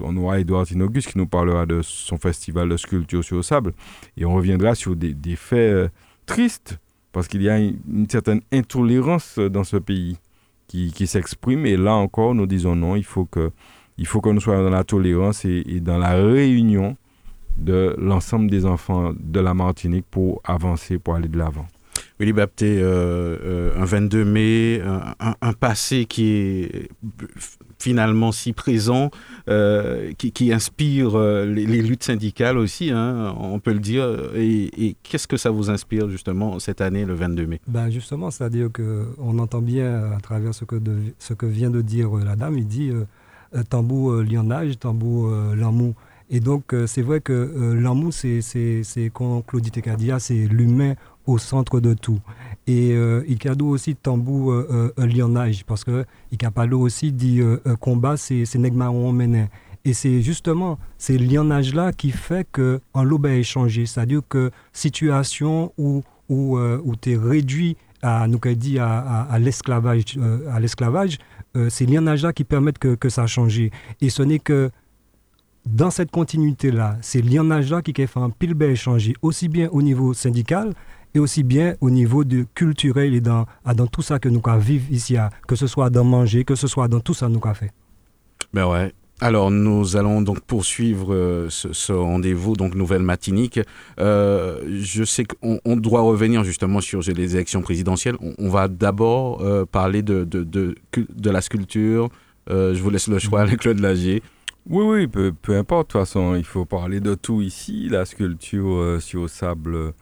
on 0.00 0.16
aura 0.16 0.38
Edouard 0.38 0.66
Tinogus 0.66 1.04
qui 1.08 1.18
nous 1.18 1.26
parlera 1.26 1.66
de 1.66 1.80
son 1.82 2.16
festival 2.16 2.68
de 2.68 2.76
sculpture 2.76 3.24
sur 3.24 3.36
le 3.36 3.42
sable. 3.42 3.72
Et 4.16 4.24
on 4.24 4.34
reviendra 4.34 4.76
sur 4.76 4.94
des, 4.94 5.14
des 5.14 5.34
faits 5.34 5.90
tristes 6.26 6.78
parce 7.16 7.28
qu'il 7.28 7.40
y 7.40 7.48
a 7.48 7.58
une, 7.58 8.06
certaine 8.10 8.42
intolérance 8.52 9.38
dans 9.38 9.64
ce 9.64 9.78
pays 9.78 10.18
qui, 10.68 11.06
s'exprime. 11.06 11.64
Et 11.64 11.78
là 11.78 11.94
encore, 11.94 12.34
nous 12.34 12.44
disons 12.44 12.76
non, 12.76 12.94
il 12.94 13.06
faut 13.06 13.24
que 13.24 13.50
nous 13.96 14.40
soyons 14.42 14.62
dans 14.62 14.68
la 14.68 14.84
tolérance 14.84 15.46
et, 15.46 15.80
dans 15.80 15.96
la 15.96 16.12
réunion 16.12 16.94
de 17.56 17.96
l'ensemble 17.98 18.50
des 18.50 18.66
enfants 18.66 19.14
de 19.18 19.40
la 19.40 19.54
Martinique 19.54 20.04
pour 20.10 20.42
avancer, 20.44 20.98
pour 20.98 21.14
aller 21.14 21.28
de 21.28 21.38
l'avant. 21.38 21.66
Willy 22.18 22.32
Bapté, 22.32 22.78
euh, 22.80 23.36
euh, 23.42 23.82
un 23.82 23.84
22 23.84 24.24
mai, 24.24 24.82
un, 25.20 25.52
passé 25.52 26.06
qui 26.06 26.32
est 26.32 26.88
finalement 27.78 28.32
si 28.32 28.52
présent, 28.52 29.10
euh, 29.48 30.12
qui, 30.18 30.52
inspire 30.52 31.14
euh, 31.14 31.44
les, 31.44 31.82
luttes 31.82 32.02
syndicales 32.02 32.58
aussi, 32.58 32.90
hein, 32.90 33.34
on 33.38 33.58
peut 33.58 33.72
le 33.72 33.80
dire. 33.80 34.04
Et, 34.34 34.96
qu'est-ce 35.02 35.28
que 35.28 35.36
ça 35.36 35.50
vous 35.50 35.70
inspire 35.70 36.08
justement 36.08 36.58
cette 36.58 36.80
année, 36.80 37.04
le 37.04 37.14
22 37.14 37.46
mai? 37.46 37.60
Ben 37.68 37.90
Justement, 37.90 38.30
c'est-à-dire 38.30 38.68
qu'on 38.72 39.38
entend 39.38 39.62
bien 39.62 40.12
à 40.12 40.20
travers 40.20 40.54
ce 40.54 40.64
que, 40.64 40.80
ce 41.18 41.34
que 41.34 41.46
vient 41.46 41.70
de 41.70 41.82
dire 41.82 42.14
la 42.16 42.36
dame, 42.36 42.58
il 42.58 42.66
dit 42.66 42.90
euh, 42.90 43.62
tambour 43.68 44.16
lionnage, 44.16 44.78
tambour 44.78 45.30
l'amour. 45.54 45.94
Et 46.28 46.40
donc, 46.40 46.74
c'est 46.86 47.02
vrai 47.02 47.20
que 47.20 47.76
l'amour, 47.80 48.12
c'est, 48.12 49.10
comme 49.12 49.44
Claudie 49.44 49.70
Tekadia, 49.70 50.18
c'est 50.18 50.46
l'humain 50.46 50.94
au 51.26 51.38
centre 51.38 51.80
de 51.80 51.94
tout. 51.94 52.20
Et 52.66 52.92
euh, 52.92 53.22
a 53.44 53.62
aussi 53.62 53.94
tambou 53.94 54.50
euh, 54.50 54.92
euh, 54.98 55.06
lionnage, 55.06 55.64
parce 55.64 55.84
que 55.84 56.04
a 56.44 56.66
aussi 56.74 57.12
dit 57.12 57.40
euh, 57.40 57.58
combat, 57.80 58.16
c'est 58.16 58.44
Negmaron 58.56 59.12
mené. 59.12 59.46
Et 59.84 59.94
c'est 59.94 60.20
justement 60.20 60.78
ces 60.98 61.16
lionnage-là 61.16 61.92
qui 61.92 62.10
fait 62.10 62.46
que 62.50 62.80
en 62.92 63.04
l'aube 63.04 63.26
a 63.26 63.42
changé. 63.42 63.86
C'est-à-dire 63.86 64.22
que 64.28 64.50
situation 64.72 65.72
où, 65.78 66.02
où, 66.28 66.58
où 66.58 66.96
tu 66.96 67.12
es 67.12 67.16
réduit 67.16 67.76
à, 68.02 68.26
nous 68.26 68.40
dit, 68.56 68.80
à, 68.80 69.22
à, 69.22 69.38
l'esclavage, 69.38 70.18
à 70.50 70.58
l'esclavage, 70.58 71.18
c'est 71.68 71.86
lionnage-là 71.86 72.32
qui 72.32 72.42
permettent 72.42 72.78
que, 72.78 72.96
que 72.96 73.08
ça 73.08 73.22
a 73.22 73.26
changé. 73.28 73.70
Et 74.00 74.10
ce 74.10 74.24
n'est 74.24 74.40
que 74.40 74.70
dans 75.66 75.90
cette 75.90 76.10
continuité-là, 76.10 76.96
c'est 77.00 77.20
lionnage-là 77.20 77.82
qui 77.82 77.92
fait 77.92 78.20
un 78.20 78.30
pile 78.30 78.54
changer, 78.74 79.14
aussi 79.22 79.48
bien 79.48 79.68
au 79.70 79.82
niveau 79.82 80.14
syndical, 80.14 80.72
et 81.16 81.18
aussi 81.18 81.42
bien 81.42 81.76
au 81.80 81.88
niveau 81.88 82.24
du 82.24 82.46
culturel 82.54 83.14
et 83.14 83.22
dans, 83.22 83.46
dans 83.74 83.86
tout 83.86 84.02
ça 84.02 84.18
que 84.18 84.28
nous 84.28 84.42
vivons 84.58 84.84
ici, 84.90 85.16
que 85.48 85.56
ce 85.56 85.66
soit 85.66 85.88
dans 85.88 86.04
manger, 86.04 86.44
que 86.44 86.54
ce 86.54 86.66
soit 86.66 86.88
dans 86.88 87.00
tout 87.00 87.14
ça 87.14 87.28
nous 87.28 87.40
avons 87.42 87.54
fait. 87.54 87.72
Ben 88.52 88.66
ouais. 88.66 88.92
Alors 89.22 89.50
nous 89.50 89.96
allons 89.96 90.20
donc 90.20 90.40
poursuivre 90.40 91.14
euh, 91.14 91.48
ce, 91.48 91.92
rendez-vous, 91.92 92.54
donc 92.54 92.74
nouvelle 92.74 93.00
matinique. 93.00 93.58
Euh, 93.98 94.60
je 94.82 95.04
sais 95.04 95.24
qu'on 95.24 95.76
doit 95.76 96.02
revenir 96.02 96.44
justement 96.44 96.82
sur 96.82 97.00
les 97.00 97.34
élections 97.34 97.62
présidentielles. 97.62 98.16
On, 98.38 98.50
va 98.50 98.68
d'abord 98.68 99.40
euh, 99.40 99.64
parler 99.64 100.02
de, 100.02 100.24
de, 100.24 100.44
de, 100.44 100.74
de, 100.92 101.30
la 101.30 101.40
sculpture. 101.40 102.10
je 102.46 102.78
vous 102.78 102.90
laisse 102.90 103.08
le 103.08 103.18
choix 103.18 103.40
avec 103.40 103.60
Claude 103.60 103.80
Lagier. 103.80 104.22
Oui, 104.68 104.84
oui, 104.84 105.06
peu, 105.06 105.32
peu 105.32 105.56
importe. 105.56 105.88
De 105.88 105.92
toute 105.92 106.00
façon, 106.02 106.34
il 106.34 106.44
faut 106.44 106.66
parler 106.66 107.00
de 107.00 107.14
tout 107.14 107.40
ici. 107.40 107.88
La 107.88 108.04
sculpture 108.04 109.00
sur 109.00 109.30
sable 109.30 109.94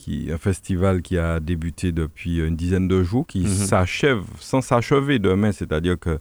qui, 0.00 0.30
un 0.32 0.38
festival 0.38 1.02
qui 1.02 1.18
a 1.18 1.40
débuté 1.40 1.92
depuis 1.92 2.38
une 2.38 2.56
dizaine 2.56 2.88
de 2.88 3.02
jours, 3.02 3.26
qui 3.26 3.40
mhm. 3.40 3.48
s'achève 3.48 4.24
sans 4.38 4.62
s'achever 4.62 5.18
demain, 5.18 5.52
c'est-à-dire 5.52 5.96
qu'il 6.00 6.18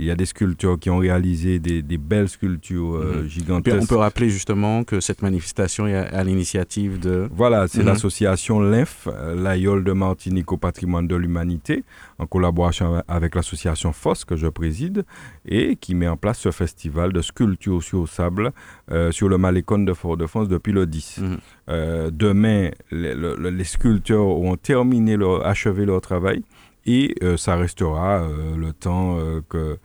Il 0.00 0.06
y 0.06 0.10
a 0.10 0.14
des 0.14 0.24
sculpteurs 0.24 0.78
qui 0.78 0.88
ont 0.88 0.96
réalisé 0.98 1.58
des, 1.58 1.98
belles 1.98 2.28
sculptures 2.30 2.94
euh, 2.94 3.22
mhm. 3.22 3.28
gigantesques. 3.28 3.82
on 3.82 3.86
peut 3.86 3.96
rappeler 3.96 4.30
justement 4.30 4.82
que 4.82 4.98
cette 5.00 5.20
manifestation 5.20 5.86
est 5.86 5.94
à, 5.94 6.24
l'initiative 6.24 6.98
de... 6.98 7.28
Voilà, 7.34 7.68
c'est 7.68 7.80
mhm. 7.80 7.86
l'association 7.86 8.60
LINF, 8.60 9.08
l'Aïol 9.36 9.84
de 9.84 9.92
Martinique 9.92 10.50
au 10.52 10.56
patrimoine 10.56 11.06
de 11.06 11.16
l'humanité, 11.16 11.84
en 12.18 12.26
collaboration 12.26 13.02
avec 13.08 13.34
l'association 13.34 13.92
FOS 13.92 14.24
que 14.26 14.36
je 14.36 14.46
préside, 14.46 15.04
et 15.46 15.76
qui 15.76 15.94
met 15.94 16.08
en 16.08 16.16
place 16.16 16.38
ce 16.38 16.50
festival 16.50 17.12
de 17.12 17.20
sculpture 17.20 17.82
sur 17.82 18.08
sable 18.08 18.52
euh, 18.90 19.12
sur 19.12 19.28
le 19.28 19.38
Malécon 19.38 19.78
de 19.80 19.92
Fort-de-France 19.92 20.48
depuis 20.48 20.72
le 20.72 20.86
10. 20.86 21.18
Mhm. 21.18 21.38
Euh, 21.68 22.10
demain, 22.12 22.70
les, 22.90 23.64
sculpteurs 23.64 24.26
ont 24.26 24.56
terminé, 24.56 25.16
leur, 25.16 25.46
achevé 25.46 25.84
leur 25.84 26.00
travail 26.00 26.42
et 26.86 27.14
euh, 27.22 27.36
ça 27.36 27.56
restera 27.56 28.22
euh, 28.22 28.56
le 28.56 28.72
temps 28.72 29.18
euh, 29.18 29.40
que 29.48 29.78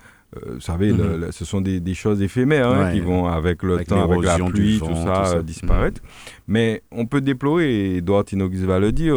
vous 0.54 0.60
savez, 0.60 0.91
mhm. 0.91 1.32
ce 1.32 1.46
sont 1.46 1.62
des, 1.62 1.93
choses 1.93 2.22
éphémères 2.22 2.68
hein, 2.68 2.91
qui 2.91 3.00
vont 3.00 3.26
avec 3.26 3.64
le 3.64 3.86
temps, 3.86 4.04
avec 4.04 4.22
la 4.22 4.38
pluie, 4.38 4.80
tout 4.80 4.93
ça, 4.93 5.41
disparaître. 5.41 6.02
Mais 6.46 6.84
on 6.91 7.06
peut 7.06 7.22
déplorer, 7.22 7.96
Edouard 7.96 8.26
Tinogus 8.26 8.60
va 8.64 8.78
le 8.78 8.91
dire, 8.91 9.16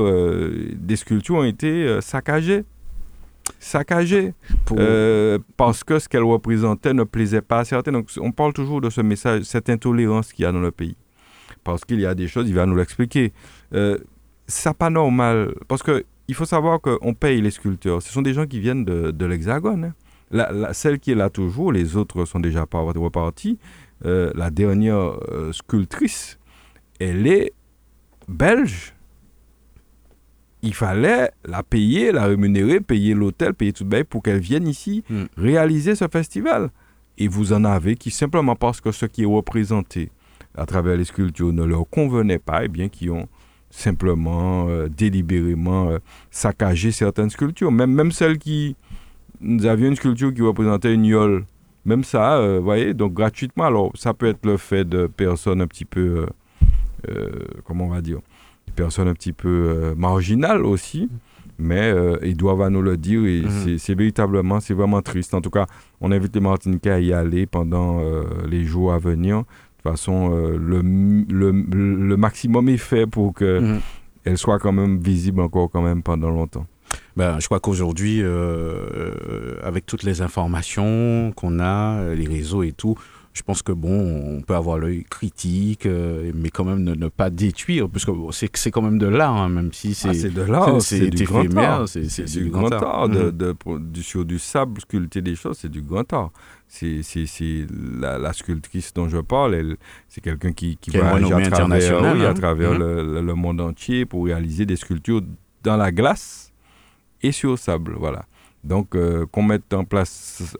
des 0.77 0.95
sculptures 0.95 1.35
ont 1.35 1.45
été 1.45 2.01
saccagées. 2.03 2.65
Saccagées. 3.59 4.33
parce 5.57 5.83
que 5.83 5.99
ce 5.99 6.09
qu'elles 6.09 6.23
représentaient 6.23 6.95
ne 6.95 7.03
plaisait 7.03 7.43
pas 7.43 7.61
à 7.61 7.65
certains. 7.65 7.91
Donc 7.91 8.11
on 8.21 8.31
parle 8.31 8.53
toujours 8.53 8.81
de 8.81 8.89
ce 8.89 9.01
message, 9.01 9.43
cette 9.43 9.71
intolérance 9.71 10.33
qu'il 10.33 10.45
y 10.45 10.47
a 10.47 10.53
dans 10.53 10.61
le 10.61 10.71
pays. 10.71 10.97
Parce 11.65 11.85
qu'il 11.85 11.99
y 11.99 12.07
a 12.07 12.15
des 12.15 12.29
choses, 12.29 12.49
il 12.49 12.55
va 12.55 12.65
nous 12.65 12.77
l'expliquer. 12.77 13.33
c'est 14.47 14.75
pas 14.75 14.91
normal. 14.91 15.53
Parce 15.67 15.83
que 15.83 16.05
il 16.29 16.35
faut 16.35 16.45
savoir 16.45 16.81
qu'on 16.81 17.15
paye 17.15 17.41
les 17.41 17.51
sculpteurs. 17.51 18.03
Ce 18.03 18.13
sont 18.13 18.23
des 18.23 18.35
gens 18.35 18.47
qui 18.47 18.61
viennent 18.61 18.85
de, 18.85 19.25
l'Hexagone. 19.25 19.85
Hein. 19.85 19.95
La, 20.31 20.75
celle 20.75 20.99
qui 20.99 21.11
est 21.11 21.15
là 21.15 21.31
toujours, 21.31 21.73
les 21.73 21.97
autres 21.97 22.27
sont 22.27 22.39
déjà 22.39 22.67
repartis. 22.71 23.59
Euh, 24.05 24.31
la 24.35 24.51
dernière 24.51 25.17
euh, 25.33 25.53
sculptrice, 25.53 26.39
elle 27.01 27.27
est 27.27 27.53
belge. 28.29 28.95
Il 30.63 30.75
fallait 30.75 31.31
la 31.45 31.63
payer, 31.63 32.13
la 32.13 32.27
rémunérer, 32.27 32.81
payer 32.81 33.15
l'hôtel, 33.15 33.55
payer 33.55 33.73
tout 33.73 33.87
le 33.91 34.05
pour 34.05 34.23
qu'elle 34.23 34.41
vienne 34.41 34.69
ici 34.69 35.05
hmm. 35.09 35.25
réaliser 35.37 35.95
ce 35.95 36.09
festival. 36.09 36.71
Et 37.17 37.27
vous 37.27 37.53
en 37.53 37.65
avez 37.65 37.97
qui, 37.97 38.11
simplement 38.11 38.55
parce 38.55 38.81
que 38.81 38.93
ce 38.93 39.07
qui 39.07 39.23
est 39.23 39.27
représenté 39.27 40.11
à 40.55 40.67
travers 40.67 40.97
les 40.97 41.05
sculptures 41.05 41.53
ne 41.53 41.65
leur 41.65 41.89
convenait 41.89 42.39
pas, 42.39 42.63
et 42.63 42.67
eh 42.67 42.69
bien, 42.69 42.89
qui 42.89 43.09
ont 43.09 43.29
simplement, 43.71 44.67
euh, 44.69 44.89
délibérément 44.89 45.91
euh, 45.91 45.99
saccager 46.31 46.91
certaines 46.91 47.31
sculptures. 47.31 47.73
Même, 47.73 47.93
même 47.93 48.13
celles 48.13 48.39
qui... 48.39 48.77
Nous 49.41 49.67
avions 49.67 49.89
une 49.89 49.97
sculpture 49.97 50.35
qui 50.35 50.43
représentait 50.43 50.93
une 50.93 51.05
yole. 51.05 51.45
Même 51.85 52.03
ça, 52.03 52.39
euh, 52.39 52.59
vous 52.59 52.65
voyez, 52.65 52.93
donc 52.93 53.15
gratuitement. 53.15 53.65
Alors, 53.65 53.93
ça 53.95 54.15
peut 54.15 54.27
être 54.27 54.45
le 54.45 54.57
fait 54.57 54.85
de 54.85 55.07
personnes 55.07 55.61
un 55.61 55.67
petit 55.67 55.85
peu... 55.85 56.27
comment 57.65 57.87
on 57.87 57.91
va 57.91 58.01
dire 58.01 58.19
personnes 58.75 59.09
un 59.09 59.15
petit 59.15 59.33
peu 59.33 59.95
marginales 59.97 60.65
aussi. 60.65 61.09
Mais 61.61 61.93
ils 62.23 62.37
doivent 62.37 62.69
nous 62.69 62.83
le 62.83 62.97
dire 62.97 63.25
et 63.25 63.43
mhm. 63.43 63.79
c'est 63.79 63.95
véritablement, 63.95 64.61
c'est 64.61 64.75
vraiment 64.75 65.03
triste. 65.03 65.35
En 65.35 65.41
tout 65.41 65.51
cas, 65.51 65.67
on 66.01 66.13
invite 66.13 66.35
les 66.35 66.41
Martiniquais 66.41 66.91
à 66.91 67.01
y 67.01 67.13
aller 67.13 67.47
pendant 67.47 68.01
les 68.49 68.65
jours 68.65 68.93
à 68.93 68.99
venir 68.99 69.43
façon, 69.91 70.31
euh, 70.33 70.57
le, 70.57 70.83
le, 70.83 71.51
le, 71.53 72.17
maximum 72.17 72.69
est 72.69 72.77
fait 72.77 73.07
pour 73.07 73.35
qu'elle 73.35 73.63
mhm. 73.63 73.81
elle 74.25 74.39
soit 74.39 74.59
quand 74.59 74.73
même 74.73 74.99
visible 74.99 75.41
encore 75.41 75.71
quand 75.71 75.83
même 75.83 76.03
pendant 76.03 76.31
longtemps. 76.31 76.67
Ben, 77.17 77.39
je 77.39 77.47
crois 77.47 77.61
qu'aujourd'hui, 77.61 78.23
euh, 78.23 78.29
euh, 78.29 79.57
avec 79.63 79.85
toutes 79.85 80.05
les 80.05 80.23
informations 80.23 81.33
qu'on 81.37 81.61
a, 81.61 82.15
les 82.15 82.27
réseaux 82.27 82.63
et 82.63 82.73
tout, 82.73 82.97
je 83.39 83.43
pense 83.45 83.63
que 83.63 83.73
bon, 83.73 84.37
on 84.39 84.43
peut 84.43 84.55
avoir 84.55 84.79
l'œil 84.79 85.05
critique, 85.09 85.87
mais 85.87 86.51
quand 86.51 86.65
même 86.65 86.83
ne, 86.83 87.09
pas 87.09 87.31
détruire, 87.31 87.89
parce 87.89 88.05
que 88.05 88.11
c'est 88.33 88.51
c'est 88.57 88.71
quand 88.71 88.83
même 88.83 88.99
de 88.99 89.07
l'art, 89.07 89.37
hein, 89.37 89.49
même 89.49 89.73
si 89.73 89.95
c'est 89.95 90.27
ah, 90.27 90.29
de 90.29 90.43
l'art, 90.43 90.83
c'est 90.83 91.09
du 91.11 91.25
grand 91.25 91.57
art, 91.57 91.89
c'est 91.89 92.25
du, 92.25 92.51
grand 92.51 92.73
art, 92.73 93.09
de, 93.09 93.31
de, 93.31 93.55
sur 94.03 94.25
du 94.25 94.39
sable 94.39 94.81
sculpter 94.81 95.23
des 95.23 95.37
choses, 95.37 95.59
c'est 95.59 95.71
du 95.71 95.83
grand 95.83 96.13
art 96.13 96.31
c'est 96.69 97.67
la, 97.99 98.19
la, 98.19 98.33
sculptrice 98.33 98.93
dont 98.93 99.09
je 99.09 99.19
parle, 99.19 99.77
c'est 100.09 100.21
quelqu'un 100.21 100.53
qui, 100.53 100.77
qui 100.77 100.91
va 100.91 101.15
à 101.15 101.21
travers, 101.51 102.29
à 102.29 102.35
travers 102.35 102.73
hein. 102.73 102.79
mm-hmm. 102.79 103.21
le, 103.21 103.35
monde 103.35 103.61
entier 103.61 104.05
pour 104.05 104.27
réaliser 104.27 104.67
des 104.67 104.77
sculptures 104.77 105.23
dans 105.63 105.77
la 105.77 105.91
glace 105.91 106.53
et 107.23 107.33
sur 107.33 107.53
le 107.53 107.57
sable. 107.57 107.95
Voilà. 107.99 108.27
Donc, 108.65 108.95
euh, 108.95 109.25
qu'on 109.27 109.43
mette 109.43 109.73
en 109.73 109.85
place 109.85 110.57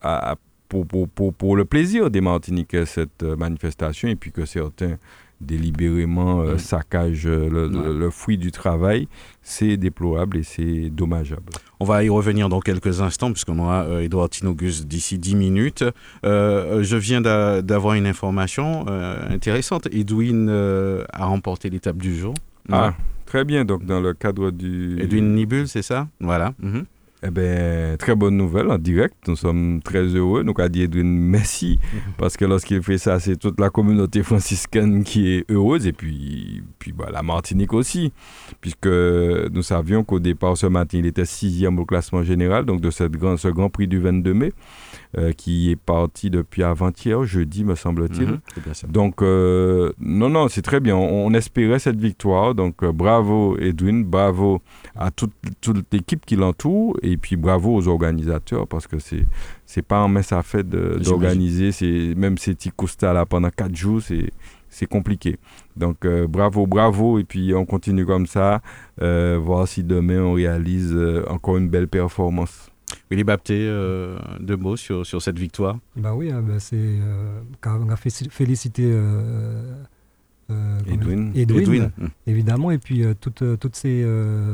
pour, 0.69 0.87
pour, 0.87 1.09
pour, 1.09 1.35
pour, 1.35 1.57
le 1.57 1.65
plaisir 1.65 2.11
des 2.11 2.21
Martiniquais 2.21 2.87
cette 2.87 3.23
euh, 3.23 3.37
manifestation 3.37 4.09
et 4.09 4.17
puis 4.17 4.33
que 4.33 4.45
certains 4.45 4.97
délibérément 5.41 6.41
euh, 6.41 6.59
saccage 6.59 7.27
euh, 7.27 7.49
le, 7.49 8.11
fruit 8.11 8.39
du 8.39 8.51
travail, 8.51 9.09
c'est 9.43 9.77
déplorable 9.77 10.39
et 10.39 10.43
c'est 10.43 10.91
dommageable. 10.91 11.53
On 11.81 11.85
va 11.85 12.03
y 12.03 12.09
revenir 12.09 12.49
dans 12.49 12.61
quelques 12.61 13.01
instants, 13.01 13.31
puisqu'on 13.33 13.59
aura 13.59 13.85
euh, 13.85 14.01
Edouard 14.01 14.31
Tinogus 14.31 14.87
d'ici 14.87 15.19
10 15.19 15.37
minutes. 15.37 15.85
je 16.25 16.97
viens 16.97 17.21
d'avoir 17.21 17.95
une 17.95 18.07
information 18.07 18.87
intéressante. 18.89 19.87
Edwin 19.93 20.49
a 20.49 21.25
remporté 21.27 21.71
l'étape 21.71 21.99
du 21.99 22.17
jour. 22.17 22.35
Ah, 22.71 22.95
très 23.27 23.45
bien. 23.45 23.65
Donc, 23.65 23.85
dans 23.85 24.01
le 24.01 24.13
cadre 24.15 24.51
du. 24.51 25.01
Edwin 25.01 25.35
Nibul, 25.35 25.69
c'est 25.69 25.83
ça? 25.83 26.09
Voilà. 26.21 26.55
Mhm. 26.59 26.85
Eh 27.21 27.31
bien, 27.31 27.97
très 27.99 28.15
bonne 28.15 28.37
nouvelle 28.37 28.71
en 28.71 28.79
direct. 28.79 29.17
Nous 29.27 29.35
sommes 29.35 29.81
très 29.83 30.05
heureux. 30.05 30.45
Nous 30.45 30.55
avons 30.57 30.69
dit 30.69 30.83
Edwin 30.83 31.05
merci 31.05 31.81
parce 32.17 32.37
que 32.37 32.45
lorsqu'il 32.45 32.81
fait 32.81 32.99
ça, 32.99 33.19
c'est 33.19 33.37
toute 33.37 33.59
la 33.59 33.71
communauté 33.71 34.23
franciscaine 34.23 35.03
qui 35.03 35.33
est 35.33 35.51
heureuse 35.51 35.89
et 35.89 35.93
puis, 35.93 36.63
puis 36.79 36.93
bah, 36.93 37.09
la 37.13 37.25
Martinique 37.25 37.73
aussi. 37.73 38.13
Puisque 38.61 38.87
nous 38.87 39.63
savions 39.63 40.05
qu'au 40.05 40.21
départ, 40.21 40.57
ce 40.57 40.67
matin, 40.67 40.99
il 40.99 41.07
était 41.07 41.25
sixième 41.25 41.81
au 41.81 41.85
classement 41.85 42.23
général, 42.23 42.65
donc 42.65 42.81
de 42.81 42.91
cette 42.91 43.13
grand, 43.13 43.37
ce 43.37 43.49
Grand 43.49 43.69
Prix 43.69 43.89
du 43.89 43.99
22 43.99 44.35
mai. 44.35 44.53
Euh, 45.17 45.33
qui 45.33 45.71
est 45.71 45.77
parti 45.77 46.29
depuis 46.29 46.63
avant-hier, 46.63 47.25
jeudi, 47.25 47.65
me 47.65 47.75
semble-t-il. 47.75 48.29
Mhm, 48.29 48.91
donc, 48.91 49.23
euh, 49.23 49.91
non, 49.99 50.29
non, 50.29 50.49
c'est 50.49 50.61
très 50.61 50.81
bien. 50.81 50.97
On, 50.97 51.33
espérait 51.33 51.79
cette 51.79 51.99
victoire. 51.99 52.55
Donc, 52.55 52.83
euh, 52.83 52.93
bravo 52.93 53.57
Edwin, 53.59 54.05
bravo 54.05 54.61
à 54.95 55.11
toute, 55.11 55.33
toute 55.63 55.87
l'équipe 55.93 56.27
qui 56.27 56.37
l'entoure 56.37 56.95
et 57.01 57.17
puis 57.17 57.37
bravo 57.37 57.75
aux 57.75 57.89
organisateurs 57.89 58.69
parce 58.69 58.87
que 58.87 58.99
c'est 58.99 59.25
c'est 59.65 59.81
pas 59.81 60.07
mess 60.09 60.31
à 60.33 60.43
fait 60.43 60.69
d'organiser. 60.69 61.73
C'est 61.73 62.13
même 62.15 62.37
ces 62.37 62.55
petits 62.55 62.73
là 63.01 63.25
pendant 63.25 63.49
quatre 63.49 63.75
jours, 63.75 64.03
c'est 64.03 64.31
c'est 64.69 64.87
compliqué. 64.87 65.39
Donc 65.75 66.07
bravo, 66.07 66.67
bravo, 66.67 67.19
et 67.19 67.25
puis 67.25 67.55
on 67.55 67.65
continue 67.65 68.05
comme 68.05 68.27
ça, 68.27 68.61
voir 69.01 69.67
si 69.67 69.85
demain 69.85 70.21
on 70.21 70.35
réalise 70.35 70.95
encore 71.29 71.57
une 71.57 71.71
belle 71.71 71.89
performance. 71.89 72.71
Willy 73.11 73.25
Bapté, 73.25 73.55
euh, 73.59 74.19
deux 74.41 74.57
mots 74.57 74.77
sur, 74.77 75.05
sur, 75.07 75.23
cette 75.23 75.39
victoire. 75.39 75.79
Bah 75.97 76.15
Oui, 76.15 76.31
hein, 76.31 76.43
bah 76.43 76.59
c'est, 76.59 76.77
euh, 76.77 77.41
on 77.67 77.89
a 77.89 77.97
félicité 77.97 78.83
euh, 78.85 79.75
Edwin, 80.87 81.33
Edwin, 81.35 81.91
évidemment, 82.27 82.71
et 82.71 82.79
puis 82.79 83.05
toutes, 83.21 83.45
toutes 83.61 83.77
ces, 83.77 84.07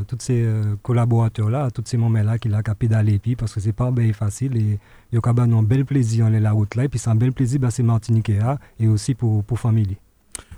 toutes 0.09 0.23
ces 0.23 0.45
collaborateurs-là, 0.83 1.71
tous 1.71 1.85
ces 1.87 1.97
moments-là 1.97 2.39
qu'il 2.39 2.53
a 2.55 2.65
capé 2.65 2.89
d'aller, 2.89 3.21
parce 3.39 3.55
que 3.55 3.61
c'est 3.61 3.73
pas 3.73 3.93
bien 3.93 4.13
facile, 4.13 4.57
et 4.57 4.79
il 5.13 5.15
y 5.15 5.19
a 5.25 5.31
un 5.31 5.63
bel 5.63 5.85
plaisir 5.85 6.27
en 6.27 6.31
la 6.31 6.51
route 6.51 6.75
là, 6.75 6.85
et 6.85 6.89
puis 6.89 6.99
c'est 6.99 7.11
un 7.11 7.15
bel 7.15 7.33
plaisir, 7.33 7.61
bah, 7.61 7.71
c'est 7.71 7.85
Martinique 7.85 8.33
et 8.81 8.89
aussi 8.89 9.15
pour, 9.15 9.45
pour 9.45 9.61
famille. 9.61 9.97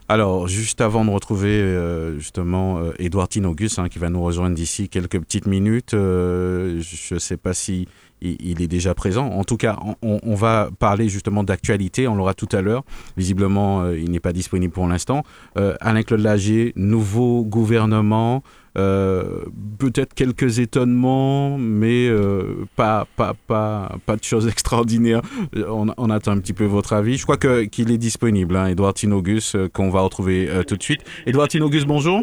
Alors, 0.08 0.46
juste 0.46 0.80
avant 0.80 1.04
de 1.04 1.10
retrouver 1.10 1.60
euh, 1.60 2.16
justement 2.18 2.78
euh, 2.78 2.92
Edouard 3.00 3.28
Tinogus, 3.28 3.78
hein, 3.80 3.88
qui 3.88 3.98
va 3.98 4.08
nous 4.08 4.22
rejoindre 4.22 4.54
d'ici 4.54 4.88
quelques 4.88 5.18
petites 5.18 5.46
minutes, 5.46 5.94
euh, 5.94 6.80
je 6.80 7.14
ne 7.14 7.18
sais 7.18 7.36
pas 7.36 7.54
si 7.54 7.88
il, 8.22 8.62
est 8.62 8.68
déjà 8.68 8.94
présent. 8.94 9.26
En 9.26 9.44
tout 9.44 9.56
cas, 9.56 9.78
on, 10.02 10.34
va 10.34 10.70
parler 10.78 11.08
justement 11.08 11.42
d'actualité, 11.42 12.08
on 12.08 12.14
l'aura 12.14 12.34
tout 12.34 12.48
à 12.52 12.62
l'heure. 12.62 12.82
Visiblement, 13.16 13.90
il 13.90 14.10
n'est 14.10 14.20
pas 14.20 14.32
disponible 14.32 14.72
pour 14.72 14.88
l'instant. 14.88 15.22
Alain-Claude 15.54 16.20
Lagier, 16.20 16.72
nouveau 16.76 17.44
gouvernement, 17.44 18.42
euh, 18.42 18.65
peut-être 18.76 20.14
quelques 20.14 20.58
étonnements, 20.58 21.56
mais 21.58 22.08
euh, 22.08 22.64
pas, 22.76 23.06
pas, 23.16 23.32
pas, 23.46 23.96
pas 24.04 24.16
de 24.16 24.22
choses 24.22 24.48
extraordinaires. 24.50 25.22
On, 25.68 26.10
attend 26.10 26.32
un 26.32 26.38
petit 26.38 26.52
peu 26.52 26.64
votre 26.64 26.92
avis. 26.92 27.16
Je 27.16 27.24
crois 27.24 27.36
qu'il 27.36 27.90
est 27.90 27.98
disponible, 27.98 28.56
hein, 28.56 28.66
Edouard 28.66 28.94
Tinogus, 28.94 29.54
euh, 29.54 29.68
qu'on 29.72 29.90
va 29.90 30.00
retrouver 30.00 30.48
tout 30.66 30.76
de 30.76 30.82
suite. 30.82 31.00
Edouard 31.26 31.48
Tinogus, 31.48 31.84
bonjour. 31.86 32.22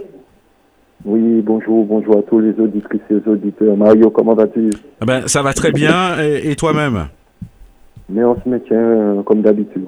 Oui, 1.06 1.41
bonjour, 1.41 1.86
bonjour 1.86 2.20
à 2.20 2.22
tous 2.24 2.39
les 2.39 2.58
auditrices 2.60 3.01
et 3.10 3.16
les 3.16 3.28
auditeurs. 3.28 3.76
Mario, 3.76 4.10
comment 4.10 4.36
vas-tu? 4.36 4.70
Eh 5.01 5.06
ben, 5.06 5.28
Ça 5.28 5.41
va 5.41 5.54
très 5.54 5.72
bien, 5.72 6.18
et, 6.20 6.56
toi-même? 6.56 7.08
Mais 8.10 8.24
on 8.24 8.39
se 8.41 8.47
maintient 8.47 9.24
comme 9.26 9.41
d'habitude. 9.41 9.88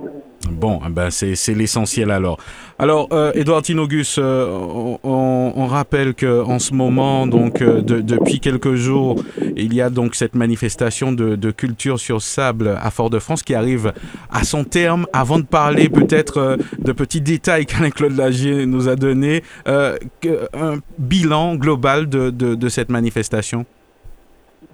Bon, 0.52 0.80
eh 0.86 0.90
ben 0.90 1.10
c'est 1.10 1.54
l'essentiel 1.54 2.12
alors. 2.12 2.38
Alors, 2.78 3.08
euh, 3.14 3.32
Edouard 3.36 3.62
euh, 3.70 4.98
on, 5.04 5.66
rappelle 5.66 6.14
que 6.14 6.44
en 6.44 6.60
ce 6.60 6.74
moment, 6.74 7.26
euh, 7.26 7.82
depuis 7.82 8.40
quelques 8.40 8.74
jours, 8.74 9.24
il 9.56 9.74
y 9.74 9.82
a 9.82 9.90
donc 9.90 10.16
cette 10.16 10.36
manifestation 10.36 11.12
de, 11.12 11.52
culture 11.52 12.00
sur 12.00 12.22
sable 12.22 12.76
à 12.82 12.92
Fort-de-France 12.92 13.44
qui 13.44 13.56
arrive 13.56 13.94
à 14.32 14.44
son 14.44 14.64
terme. 14.64 15.06
Avant 15.14 15.40
de 15.40 15.46
parler 15.46 15.90
peut-être 15.90 16.58
de 16.80 16.92
petits 16.92 17.22
détails 17.22 17.66
qu'Alain-Claude 17.68 18.18
Lagier 18.18 18.66
nous 18.66 18.90
a 18.90 18.96
donné, 18.96 19.42
un 19.66 20.78
bilan 20.98 21.56
global 21.56 22.10
de, 22.10 22.70
cette 22.70 22.90
manifestation? 22.90 23.66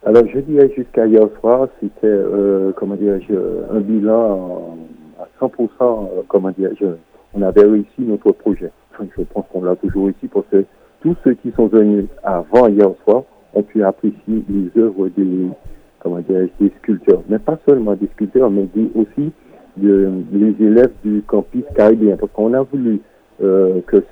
Alors, 0.03 0.24
je 0.34 0.39
dirais 0.39 0.72
jusqu'à 0.76 1.05
hier 1.05 1.28
soir, 1.39 1.67
c'était, 1.80 2.07
un 2.07 3.80
bilan 3.80 4.78
100%, 5.41 5.49
euh, 5.81 6.21
comment 6.27 6.51
dire, 6.51 6.69
on 7.33 7.41
avait 7.41 7.63
réussi 7.65 8.01
notre 8.01 8.31
projet. 8.31 8.71
Je 8.99 9.23
pense 9.23 9.45
qu'on 9.51 9.63
l'a 9.63 9.75
toujours 9.75 10.05
réussi 10.05 10.27
parce 10.27 10.45
que 10.51 10.63
tous 11.01 11.15
ceux 11.23 11.33
qui 11.33 11.51
sont 11.51 11.67
venus 11.67 12.05
avant 12.23 12.67
hier 12.67 12.89
soir 13.03 13.23
ont 13.53 13.63
pu 13.63 13.83
apprécier 13.83 14.43
les 14.47 14.81
œuvres 14.81 15.09
des, 15.09 15.47
comment 15.99 16.19
dire, 16.19 16.47
des 16.59 16.71
sculpteurs. 16.79 17.23
Mais 17.27 17.39
pas 17.39 17.57
seulement 17.67 17.95
des 17.95 18.07
sculpteurs, 18.13 18.51
mais 18.51 18.67
aussi 18.95 19.31
les 19.77 20.55
élèves 20.59 20.91
du 21.03 21.23
campus 21.25 21.63
caribéen. 21.75 22.17
Parce 22.17 22.31
qu'on 22.33 22.53
a 22.53 22.61
voulu 22.61 23.01
euh, 23.41 23.81
que 23.87 24.03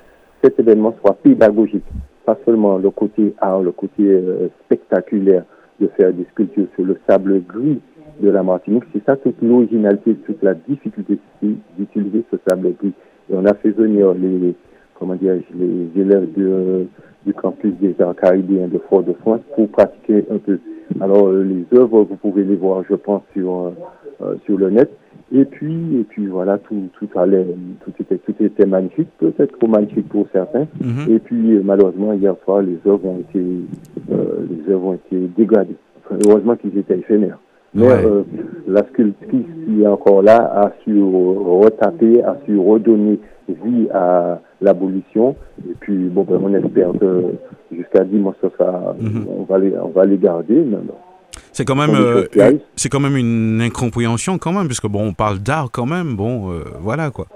cet 0.44 0.60
événement 0.60 0.96
soit 1.02 1.18
pédagogique. 1.22 1.86
Pas 2.26 2.38
seulement 2.46 2.78
le 2.78 2.90
côté 2.90 3.36
art, 3.40 3.62
le 3.62 3.72
côté 3.72 4.04
euh, 4.08 4.48
spectaculaire 4.66 5.44
de 5.80 5.88
faire 5.98 6.14
des 6.14 6.26
sculptures 6.32 6.68
sur 6.76 6.86
le 6.86 6.98
sable 7.08 7.42
gris, 7.46 7.80
de 8.22 8.30
la 8.30 8.44
Martinique. 8.44 8.84
C'est 8.94 9.04
ça 9.06 9.16
toute 9.16 9.42
l'originalité, 9.42 10.16
toute 10.26 10.42
la 10.44 10.54
difficulté 10.54 11.20
d'utiliser 11.42 12.24
ce 12.32 12.38
sable 12.48 12.74
gris. 12.80 12.94
Et 13.32 13.36
on 13.36 13.46
a 13.46 13.54
fait 13.54 13.72
venir 13.72 14.14
les, 14.14 14.56
comment 14.96 15.16
dire, 15.16 15.36
les 15.56 16.02
élèves 16.02 16.28
du 17.26 17.34
campus 17.34 17.74
des 17.80 17.96
arts 18.02 18.16
caribéens 18.16 18.68
de 18.68 18.80
Fort-de-France 18.90 19.42
pour 19.56 19.70
pratiquer 19.70 20.26
un 20.32 20.38
peu. 20.38 20.60
Alors, 21.00 21.28
euh, 21.28 21.44
les 21.44 21.78
œuvres, 21.78 22.04
vous 22.04 22.16
pouvez 22.16 22.44
les 22.44 22.56
voir, 22.56 22.84
je 22.90 22.96
pense, 22.96 23.22
sur, 23.34 23.52
euh, 23.52 23.72
euh, 24.22 24.36
sur 24.46 24.58
le 24.58 24.70
net. 24.70 24.90
Et 25.32 25.46
puis, 25.46 25.98
et 26.00 26.04
puis 26.04 26.26
voilà, 26.26 26.58
tout, 26.58 26.90
tout 26.98 27.08
allait, 27.16 27.46
tout 27.86 27.94
était, 28.00 28.18
tout 28.18 28.34
était 28.40 28.66
magnifique, 28.66 29.10
peut-être 29.20 29.60
trop 29.60 29.68
magnifique 29.68 30.10
pour 30.10 30.26
certains. 30.34 30.66
Mm-hmm. 30.82 31.12
Et 31.12 31.20
puis, 31.20 31.60
malheureusement, 31.64 32.14
hier 32.14 32.34
soir, 32.44 32.64
les 32.64 32.80
œuvres 32.88 33.06
ont 33.06 33.20
été, 33.20 33.40
les 33.40 34.74
œuvres 34.74 34.86
ont 34.88 34.94
été 34.96 35.30
dégradées. 35.38 35.76
heureusement 36.26 36.56
qu'ils 36.56 36.76
étaient 36.80 36.98
éphémères. 36.98 37.38
Mais 37.74 37.88
euh, 37.88 38.24
la 38.68 38.84
sculptrice 38.88 39.46
qui 39.66 39.84
est 39.84 39.88
encore 39.88 40.24
là 40.24 40.38
a 40.38 40.72
su 40.84 41.02
retaper, 41.02 42.24
a 42.24 42.38
su 42.46 42.58
redonner 42.58 43.20
vie 43.48 43.88
à 43.94 44.40
l'abolition. 44.62 45.36
Et 45.68 45.74
puis, 45.80 46.10
bon, 46.10 46.24
ben, 46.24 46.40
on 46.42 46.54
espère 46.54 46.92
que 47.00 47.36
jusqu'à 47.72 48.04
dimanche, 48.04 48.36
ça 48.58 48.96
mhm. 49.00 49.26
on, 49.28 49.44
va 49.44 49.60
les, 49.60 49.74
on 49.78 49.90
va 49.90 50.06
les 50.06 50.18
garder. 50.18 50.66
C'est 51.52 51.66
quand 51.66 51.76
même, 51.76 51.96
euh, 51.96 52.26
c'est 52.76 52.90
quand 52.90 53.00
même 53.00 53.18
une 53.18 53.62
incompréhension 53.62 54.38
quand 54.40 54.54
même, 54.54 54.68
puisque 54.68 54.88
bon, 54.88 55.08
on 55.08 55.14
parle 55.14 55.40
d'art 55.40 55.70
quand 55.72 55.86
même, 55.86 56.16
bon, 56.16 56.52
euh, 56.52 56.64
voilà 56.80 57.12
quoi. 57.12 57.28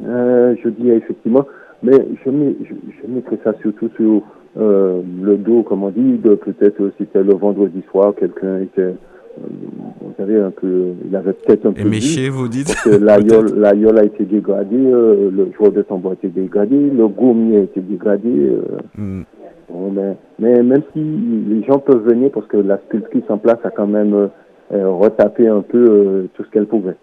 je 0.00 0.68
dis 0.68 0.90
effectivement, 0.90 1.46
mais 1.82 1.98
je, 2.24 2.30
mets, 2.30 2.54
je, 2.62 2.74
je 3.02 3.12
mettrai 3.12 3.38
ça 3.42 3.52
surtout 3.62 3.90
sur 3.96 4.22
euh, 4.58 5.00
le 5.22 5.36
dos, 5.38 5.62
comme 5.62 5.82
on 5.82 5.90
dit, 5.90 6.18
peut-être 6.22 6.90
c'était 6.98 7.22
le 7.22 7.34
vendredi 7.34 7.82
soir, 7.90 8.14
quelqu'un 8.14 8.60
était, 8.60 8.82
euh, 8.82 8.94
vous 9.38 10.12
savez, 10.18 10.38
un 10.38 10.50
peu, 10.50 10.92
il 11.06 11.16
avait 11.16 11.32
peut-être 11.32 11.66
un 11.66 11.72
peu. 11.72 11.80
Éméché, 11.80 12.28
vous 12.28 12.48
dites 12.48 12.74
L'aïeul 12.84 13.98
a 13.98 14.04
été 14.04 14.24
dégradé, 14.24 14.76
euh, 14.76 15.30
le 15.30 15.50
joueur 15.56 15.72
de 15.72 15.80
tambour 15.80 16.10
a 16.10 16.14
été 16.14 16.28
dégradé, 16.28 16.76
le 16.76 17.08
gommier 17.08 17.58
a 17.58 17.62
été 17.62 17.80
dégradé. 17.80 18.52
Hmm. 18.96 19.22
mais, 19.70 20.16
mais, 20.38 20.62
même 20.62 20.82
si 20.92 21.00
les 21.00 21.62
gens 21.64 21.78
peuvent 21.78 22.06
venir, 22.06 22.30
parce 22.30 22.46
que 22.46 22.58
la 22.58 22.78
sculptrice 22.88 23.24
en 23.30 23.38
place 23.38 23.58
a 23.64 23.70
quand 23.70 23.86
même 23.86 24.28
retapé 24.70 25.48
un 25.48 25.62
peu 25.62 26.28
tout 26.34 26.44
ce 26.44 26.50
qu'elle 26.50 26.66
pouvait. 26.66 26.96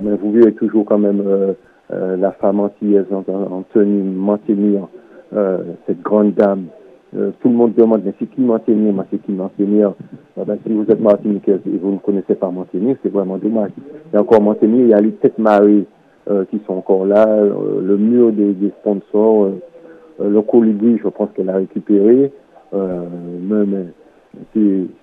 Mais 0.00 0.16
vous 0.16 0.30
voyez 0.30 0.52
toujours 0.52 0.84
quand 0.84 0.98
même 0.98 1.24
la 1.90 2.32
femme 2.32 2.60
antillaise 2.60 3.06
en, 3.10 3.24
en 3.28 3.64
tenue 3.72 4.02
manténir, 4.02 4.86
cette 5.86 6.02
grande 6.02 6.34
dame 6.34 6.66
euh, 7.16 7.30
tout 7.40 7.48
le 7.48 7.54
monde 7.54 7.74
demande, 7.74 8.02
mais 8.04 8.12
c'est 8.18 8.26
qui 8.26 8.40
Monténier 8.40 8.90
Mais 8.90 9.04
c'est 9.10 9.22
qui 9.22 9.32
Monténier 9.32 9.84
ah 9.84 10.44
ben, 10.44 10.58
Si 10.66 10.72
vous 10.72 10.84
êtes 10.90 11.00
Martiniquais 11.00 11.60
et 11.66 11.78
vous 11.78 11.92
ne 11.92 11.98
connaissez 11.98 12.34
pas 12.34 12.50
Monténier, 12.50 12.96
c'est 13.02 13.12
vraiment 13.12 13.38
dommage. 13.38 13.70
Et 14.12 14.18
encore 14.18 14.42
Monténier, 14.42 14.82
il 14.82 14.88
y 14.88 14.94
a 14.94 15.00
les 15.00 15.12
têtes 15.12 15.38
marées 15.38 15.84
euh, 16.28 16.44
qui 16.46 16.60
sont 16.66 16.74
encore 16.74 17.06
là, 17.06 17.28
euh, 17.28 17.80
le 17.82 17.96
mur 17.96 18.32
des, 18.32 18.70
sponsors, 18.80 19.50
le 20.20 20.42
colibri, 20.42 20.98
je 21.02 21.08
pense 21.08 21.30
qu'elle 21.36 21.50
a 21.50 21.56
récupéré. 21.56 22.32
mais, 22.72 23.64
mais 23.66 23.86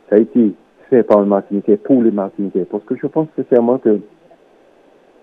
ça 0.09 0.15
a 0.15 0.19
été 0.19 0.53
fait 0.89 1.03
par 1.03 1.21
le 1.21 1.27
Martiniquais 1.27 1.77
pour 1.77 2.03
les 2.03 2.11
Martiniquais. 2.11 2.65
Parce 2.69 2.83
que 2.83 2.95
je 2.95 3.07
pense 3.07 3.27
sincèrement 3.37 3.77
que 3.77 3.99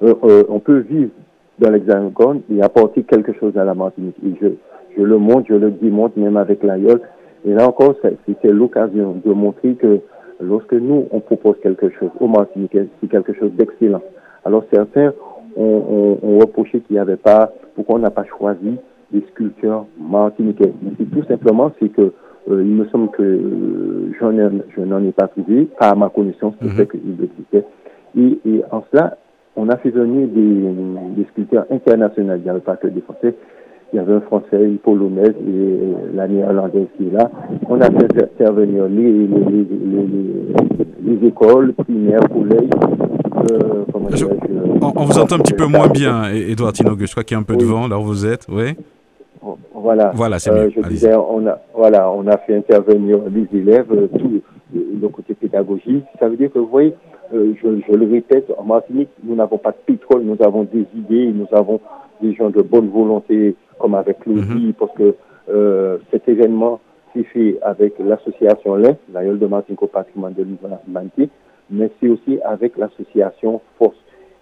on 0.01 0.61
peut 0.61 0.79
vivre 0.79 1.11
dans 1.59 1.71
l'Hexagone 1.71 2.43
et 2.53 2.63
apporter 2.63 3.03
quelque 3.03 3.33
chose 3.35 3.57
à 3.57 3.65
la 3.65 3.75
Martinique. 3.75 4.17
Et 4.25 4.35
je, 4.41 4.49
je 4.97 5.03
le 5.03 5.19
montre, 5.19 5.47
je 5.49 5.55
le 5.55 5.71
démontre 5.71 6.19
même 6.19 6.37
avec 6.37 6.63
l'aïeul. 6.63 7.01
Et 7.45 7.53
là 7.53 7.69
encore, 7.69 7.95
c'était 8.27 8.53
l'occasion 8.53 9.21
de 9.25 9.33
montrer 9.33 9.75
que 9.75 10.01
lorsque 10.41 10.73
nous, 10.73 11.07
on 11.11 11.21
propose 11.21 11.57
quelque 11.63 11.89
chose 11.91 12.11
au 12.21 12.29
Martinique, 12.29 12.77
c'est 13.01 13.09
quelque 13.09 13.33
chose 13.35 13.53
d'excellent. 13.53 14.03
Alors 14.45 14.65
certains 14.73 15.13
ont, 15.57 16.39
reproché 16.41 16.81
qu'il 16.81 16.95
n'y 16.95 17.01
avait 17.01 17.17
pas, 17.17 17.53
pourquoi 17.75 17.97
on 17.97 18.01
n'a 18.01 18.11
pas 18.11 18.25
choisi 18.25 18.77
des 19.13 19.25
sculptures 19.33 19.87
martiniquais. 19.99 20.73
Mais 20.83 20.93
c'est 20.99 21.11
tout 21.11 21.25
simplement, 21.27 21.73
c'est 21.81 21.89
que 21.89 22.13
euh, 22.51 22.63
il 22.63 22.75
me 22.75 22.87
semble 22.89 23.11
que 23.11 23.23
euh, 23.23 24.13
je 24.21 24.81
n'en 24.83 25.05
ai 25.05 25.13
pas 25.13 25.29
trouvé, 25.29 25.67
pas 25.79 25.91
à 25.91 25.95
ma 25.95 26.09
connaissance, 26.09 26.55
le 26.61 26.69
mm 26.69 26.71
fait 26.73 26.87
qu'il 26.87 27.17
existait. 27.23 27.65
Et, 28.17 28.39
et, 28.47 28.63
en 28.71 28.85
cela, 28.91 29.17
on 29.59 29.69
a 29.69 29.77
fait 29.77 29.91
venir 29.91 30.29
des, 30.29 31.17
des 31.17 31.29
sculpteurs 31.31 31.67
internationaux, 31.71 32.35
il 32.37 32.43
n'y 32.43 32.49
avait 32.49 32.61
pas 32.61 32.77
que 32.77 32.87
des 32.87 33.01
Français, 33.01 33.35
il 33.93 33.97
y 33.97 33.99
avait 33.99 34.15
un 34.15 34.21
Français, 34.21 34.63
une 34.63 34.79
Polonaise 34.79 35.35
et 35.47 36.15
la 36.15 36.29
néerlandaise 36.29 36.87
qui 36.97 37.09
est 37.09 37.11
là. 37.11 37.31
On 37.69 37.81
a 37.81 37.87
fait 37.87 38.23
intervenir 38.23 38.87
les, 38.87 39.13
les, 39.13 39.27
les, 39.27 41.17
les 41.17 41.27
écoles 41.27 41.73
primaires, 41.73 42.21
collèges. 42.29 42.71
Euh, 43.51 43.85
on, 43.93 45.05
vous 45.05 45.19
entend 45.19 45.37
un 45.37 45.39
petit 45.39 45.55
peu 45.55 45.67
moins 45.67 45.89
bien, 45.89 46.25
Edouard 46.33 46.73
Tinogue. 46.73 47.05
Je 47.05 47.11
crois 47.11 47.25
qu'il 47.25 47.35
y 47.35 47.39
a 47.39 47.41
un 47.41 47.45
peu 47.45 47.57
de 47.57 47.65
vent 47.65 47.89
là 47.89 47.99
où 47.99 48.03
vous 48.03 48.27
êtes. 48.27 48.47
Oui. 48.49 48.75
Voilà. 49.75 50.13
Voilà, 50.15 50.39
c'est 50.39 50.51
euh, 50.51 50.69
Je 50.75 50.87
disais, 50.89 51.15
on 51.15 51.47
a, 51.47 51.59
voilà, 51.75 52.11
on 52.11 52.27
a 52.27 52.37
fait 52.39 52.57
intervenir 52.57 53.21
les 53.33 53.59
élèves, 53.59 53.87
euh, 53.93 54.09
tout 54.19 54.43
le 54.75 55.09
côté 55.09 55.35
pédagogique. 55.35 56.05
Ça 56.19 56.29
veut 56.29 56.37
dire 56.37 56.51
que, 56.53 56.59
vous 56.59 56.67
voyez, 56.67 56.95
euh, 57.35 57.53
je, 57.63 57.81
je, 57.87 57.93
le 57.93 58.11
répète, 58.11 58.53
en 58.57 58.65
Martinique, 58.65 59.11
nous 59.23 59.35
n'avons 59.35 59.59
pas 59.59 59.73
de 59.73 59.77
pétrole, 59.85 60.23
nous 60.23 60.37
avons 60.41 60.65
des 60.65 60.87
idées, 60.95 61.27
nous 61.33 61.47
avons 61.53 61.81
des 62.21 62.35
gens 62.35 62.51
de 62.51 62.63
bonne 62.63 62.89
volonté 62.89 63.55
comme 63.79 63.95
avec 63.95 64.21
Claudie, 64.21 64.67
mhm. 64.67 64.73
parce 64.75 64.93
que 64.95 65.15
euh, 65.51 65.99
cet 66.11 66.29
événement 66.29 66.81
s'est 67.13 67.23
fait 67.25 67.59
avec 67.63 67.95
l'association 67.99 68.77
LEN, 68.77 68.97
l'aïeul 69.13 69.39
de 69.39 69.47
Martinique 69.47 69.83
au 69.83 69.87
patrimoine 69.87 70.35
de 70.35 70.45
l'humanité, 70.45 71.29
mais 71.71 71.91
c'est 72.01 72.09
aussi 72.09 72.39
avec 72.45 72.77
l'association 72.77 73.61
Force. 73.79 73.97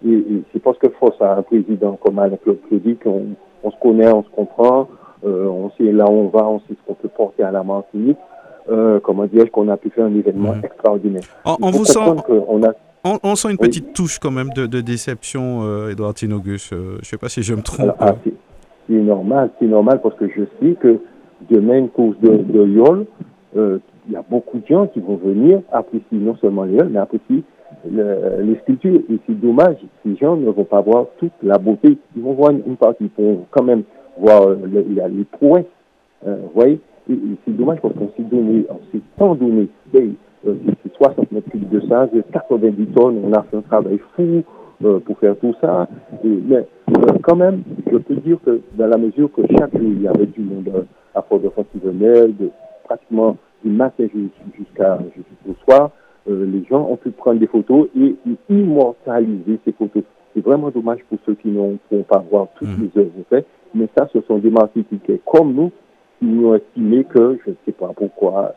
Et, 0.05 0.23
c'est 0.53 0.61
parce 0.61 0.77
que 0.77 0.89
Force 0.89 1.19
a 1.21 1.37
un 1.37 1.41
président 1.41 1.97
comme 2.01 2.19
avec 2.19 2.41
Claudie 2.43 2.97
qu'on 2.97 3.27
on 3.63 3.71
se 3.71 3.77
connaît, 3.79 4.11
on 4.11 4.23
se 4.23 4.29
comprend, 4.29 4.87
euh, 5.25 5.47
on 5.47 5.71
sait 5.71 5.91
là 5.91 6.05
où 6.05 6.13
on 6.13 6.27
va, 6.27 6.47
on 6.47 6.59
sait 6.59 6.75
ce 6.75 6.87
qu'on 6.87 6.93
peut 6.93 7.09
porter 7.09 7.43
à 7.43 7.51
la 7.51 7.63
Martinique. 7.63 8.17
Euh, 8.69 8.99
comment 9.01 9.25
dire 9.25 9.49
qu'on 9.49 9.69
a 9.69 9.77
pu 9.77 9.89
faire 9.89 10.05
un 10.05 10.15
événement 10.15 10.55
extraordinaire. 10.61 11.23
On, 11.45 11.71
vous 11.71 11.85
sent... 11.85 11.99
On, 12.27 12.61
a... 12.63 12.73
on, 13.23 13.35
sent 13.35 13.51
une 13.51 13.57
petite 13.57 13.93
touche 13.93 14.19
quand 14.19 14.31
même 14.31 14.49
de, 14.49 14.81
déception, 14.81 15.61
euh, 15.63 15.91
Edouard 15.91 16.13
Tinogus. 16.13 16.73
Euh, 16.73 16.95
je 16.95 16.97
ne 16.99 17.03
sais 17.05 17.17
pas 17.17 17.29
si 17.29 17.43
je 17.43 17.53
me 17.53 17.61
trompe. 17.61 17.93
Ah, 17.99 18.15
c'est 18.89 18.93
normal, 18.93 19.51
c'est 19.59 19.67
normal 19.67 20.01
parce 20.01 20.15
que 20.15 20.27
je 20.27 20.43
sais 20.59 20.73
que 20.73 20.99
demain, 21.49 21.77
une 21.77 21.89
course 21.89 22.17
de, 22.21 22.37
de 22.37 22.65
YOL, 22.65 23.05
euh, 23.55 23.79
il 24.07 24.13
y 24.13 24.15
a 24.17 24.23
beaucoup 24.29 24.59
de 24.59 24.67
gens 24.67 24.87
qui 24.87 24.99
vont 24.99 25.15
venir 25.15 25.61
apprécier 25.71 26.17
non 26.17 26.35
seulement 26.41 26.63
les 26.63 26.83
mais 26.83 26.99
apprécier 26.99 27.43
les 27.89 28.55
sculptures. 28.63 29.01
Et 29.09 29.19
c'est 29.25 29.39
dommage, 29.39 29.77
ces 30.05 30.15
gens 30.17 30.35
ne 30.35 30.49
vont 30.49 30.65
pas 30.65 30.81
voir 30.81 31.05
toute 31.19 31.31
la 31.41 31.57
beauté. 31.57 31.97
Ils 32.17 32.21
vont 32.21 32.33
voir 32.33 32.51
une, 32.51 32.75
partie, 32.75 33.09
ils 33.17 33.23
vont 33.23 33.45
quand 33.51 33.63
même 33.63 33.83
voir 34.17 34.43
euh, 34.43 34.57
le, 34.65 34.81
les 34.81 35.23
prouesses. 35.23 35.63
Vous 36.25 36.51
voyez 36.53 36.81
c'est 37.07 37.57
dommage 37.57 37.79
parce 37.81 37.93
qu'on 37.93 38.11
s'est 38.15 38.23
donné, 38.23 38.65
on 38.69 38.79
s'est 38.91 39.01
tant 39.17 39.35
donné. 39.35 39.67
Euh, 39.95 40.53
c'est 40.83 40.93
60 40.93 41.31
mètres 41.31 41.49
cubes 41.49 41.69
de 41.69 41.81
ça, 41.87 42.07
90 42.31 42.85
tonnes, 42.87 43.21
on 43.23 43.33
a 43.33 43.43
fait 43.43 43.57
un 43.57 43.61
travail 43.61 43.99
fou. 44.15 44.43
Euh, 44.85 44.99
pour 44.99 45.17
faire 45.17 45.35
tout 45.39 45.55
ça. 45.59 45.87
mais 46.23 46.57
euh, 46.57 47.17
quand 47.23 47.35
même, 47.35 47.63
je 47.91 47.97
peux 47.97 48.15
dire 48.17 48.37
que 48.45 48.61
dans 48.75 48.85
la 48.85 48.97
mesure 48.97 49.31
que 49.31 49.41
chaque 49.57 49.75
jour, 49.75 49.81
il 49.81 50.03
y 50.03 50.07
avait 50.07 50.27
du 50.27 50.41
monde 50.41 50.85
à 51.15 51.23
Fort-de-France 51.23 51.65
qui 51.71 51.79
venait, 51.79 52.27
de, 52.27 52.51
pratiquement 52.83 53.37
du 53.65 53.71
matin 53.71 54.03
jusqu'à 54.55 54.99
jusqu'au 55.15 55.59
soir, 55.63 55.89
les 56.27 56.63
gens 56.69 56.87
ont 56.91 56.95
pu 56.95 57.09
prendre 57.09 57.39
des 57.39 57.47
photos 57.47 57.87
et, 57.99 58.15
immortaliser 58.51 59.57
ces 59.65 59.71
photos. 59.71 60.03
C'est 60.35 60.45
vraiment 60.45 60.69
dommage 60.69 60.99
pour 61.09 61.17
ceux 61.25 61.33
qui 61.33 61.47
n'ont 61.47 61.79
pas 62.07 62.23
voir 62.29 62.45
toutes 62.59 62.67
mmh. 62.67 62.89
les 62.93 63.01
œuvres 63.01 63.11
faites, 63.31 63.47
mais 63.73 63.87
ça, 63.97 64.07
ce 64.13 64.21
sont 64.27 64.37
des 64.37 64.51
martyrs 64.51 64.83
comme 65.25 65.53
nous, 65.53 65.71
qui 66.19 66.25
ont 66.43 66.55
estimé 66.55 67.03
que, 67.03 67.37
je 67.45 67.51
ne 67.51 67.55
sais 67.65 67.71
pas 67.71 67.91
pourquoi, 67.95 68.53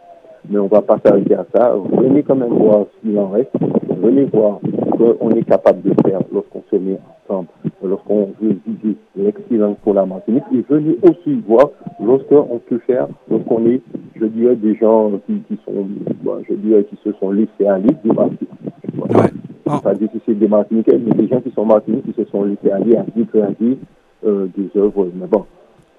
mais 0.48 0.58
on 0.58 0.64
ne 0.64 0.68
va 0.68 0.82
pas 0.82 0.98
s'arrêter 1.04 1.34
à 1.34 1.46
ça. 1.54 1.74
Venez 1.92 2.22
quand 2.22 2.36
même 2.36 2.54
voir 2.54 2.86
ce 2.86 3.08
qu'il 3.08 3.18
en 3.18 3.28
reste. 3.28 3.50
Venez 4.00 4.24
voir 4.24 4.60
ce 4.64 5.12
qu'on 5.12 5.30
est 5.30 5.42
capable 5.42 5.82
de 5.82 5.94
faire 6.02 6.20
lorsqu'on 6.32 6.62
se 6.70 6.76
met 6.76 6.98
ensemble, 7.28 7.48
lorsqu'on 7.82 8.32
veut 8.40 8.56
viser 8.66 8.96
l'excellence 9.16 9.76
pour 9.82 9.94
la 9.94 10.06
Martinique. 10.06 10.44
Et 10.54 10.64
venez 10.68 10.96
aussi 11.02 11.34
voir 11.46 11.68
lorsqu'on 12.02 12.58
peut 12.66 12.80
faire, 12.86 13.08
lorsqu'on 13.30 13.66
est, 13.66 13.82
je 14.16 14.26
dirais, 14.26 14.56
des 14.56 14.74
gens 14.76 15.12
qui, 15.26 15.42
sont, 15.64 15.86
je 16.48 16.54
dirais, 16.54 16.84
qui 16.84 16.96
se 17.04 17.12
sont 17.18 17.30
laissés 17.30 17.66
aller 17.66 17.94
du 18.02 18.10
Martinique. 18.12 18.48
Ouais. 18.96 19.30
Oh. 19.66 19.78
Pas 19.82 19.92
c'est 20.26 20.34
des 20.34 20.48
Martiniquais, 20.48 20.98
mais 20.98 21.12
des 21.12 21.28
gens 21.28 21.40
qui 21.40 21.50
sont 21.52 21.64
Martiniques 21.64 22.04
qui 22.04 22.12
se 22.12 22.28
sont 22.30 22.44
laissés 22.44 22.70
aller 22.70 22.96
à 22.96 23.04
dégrader 23.14 23.78
euh, 24.24 24.46
des 24.56 24.70
œuvres. 24.80 25.08
Mais 25.14 25.26
bon. 25.26 25.44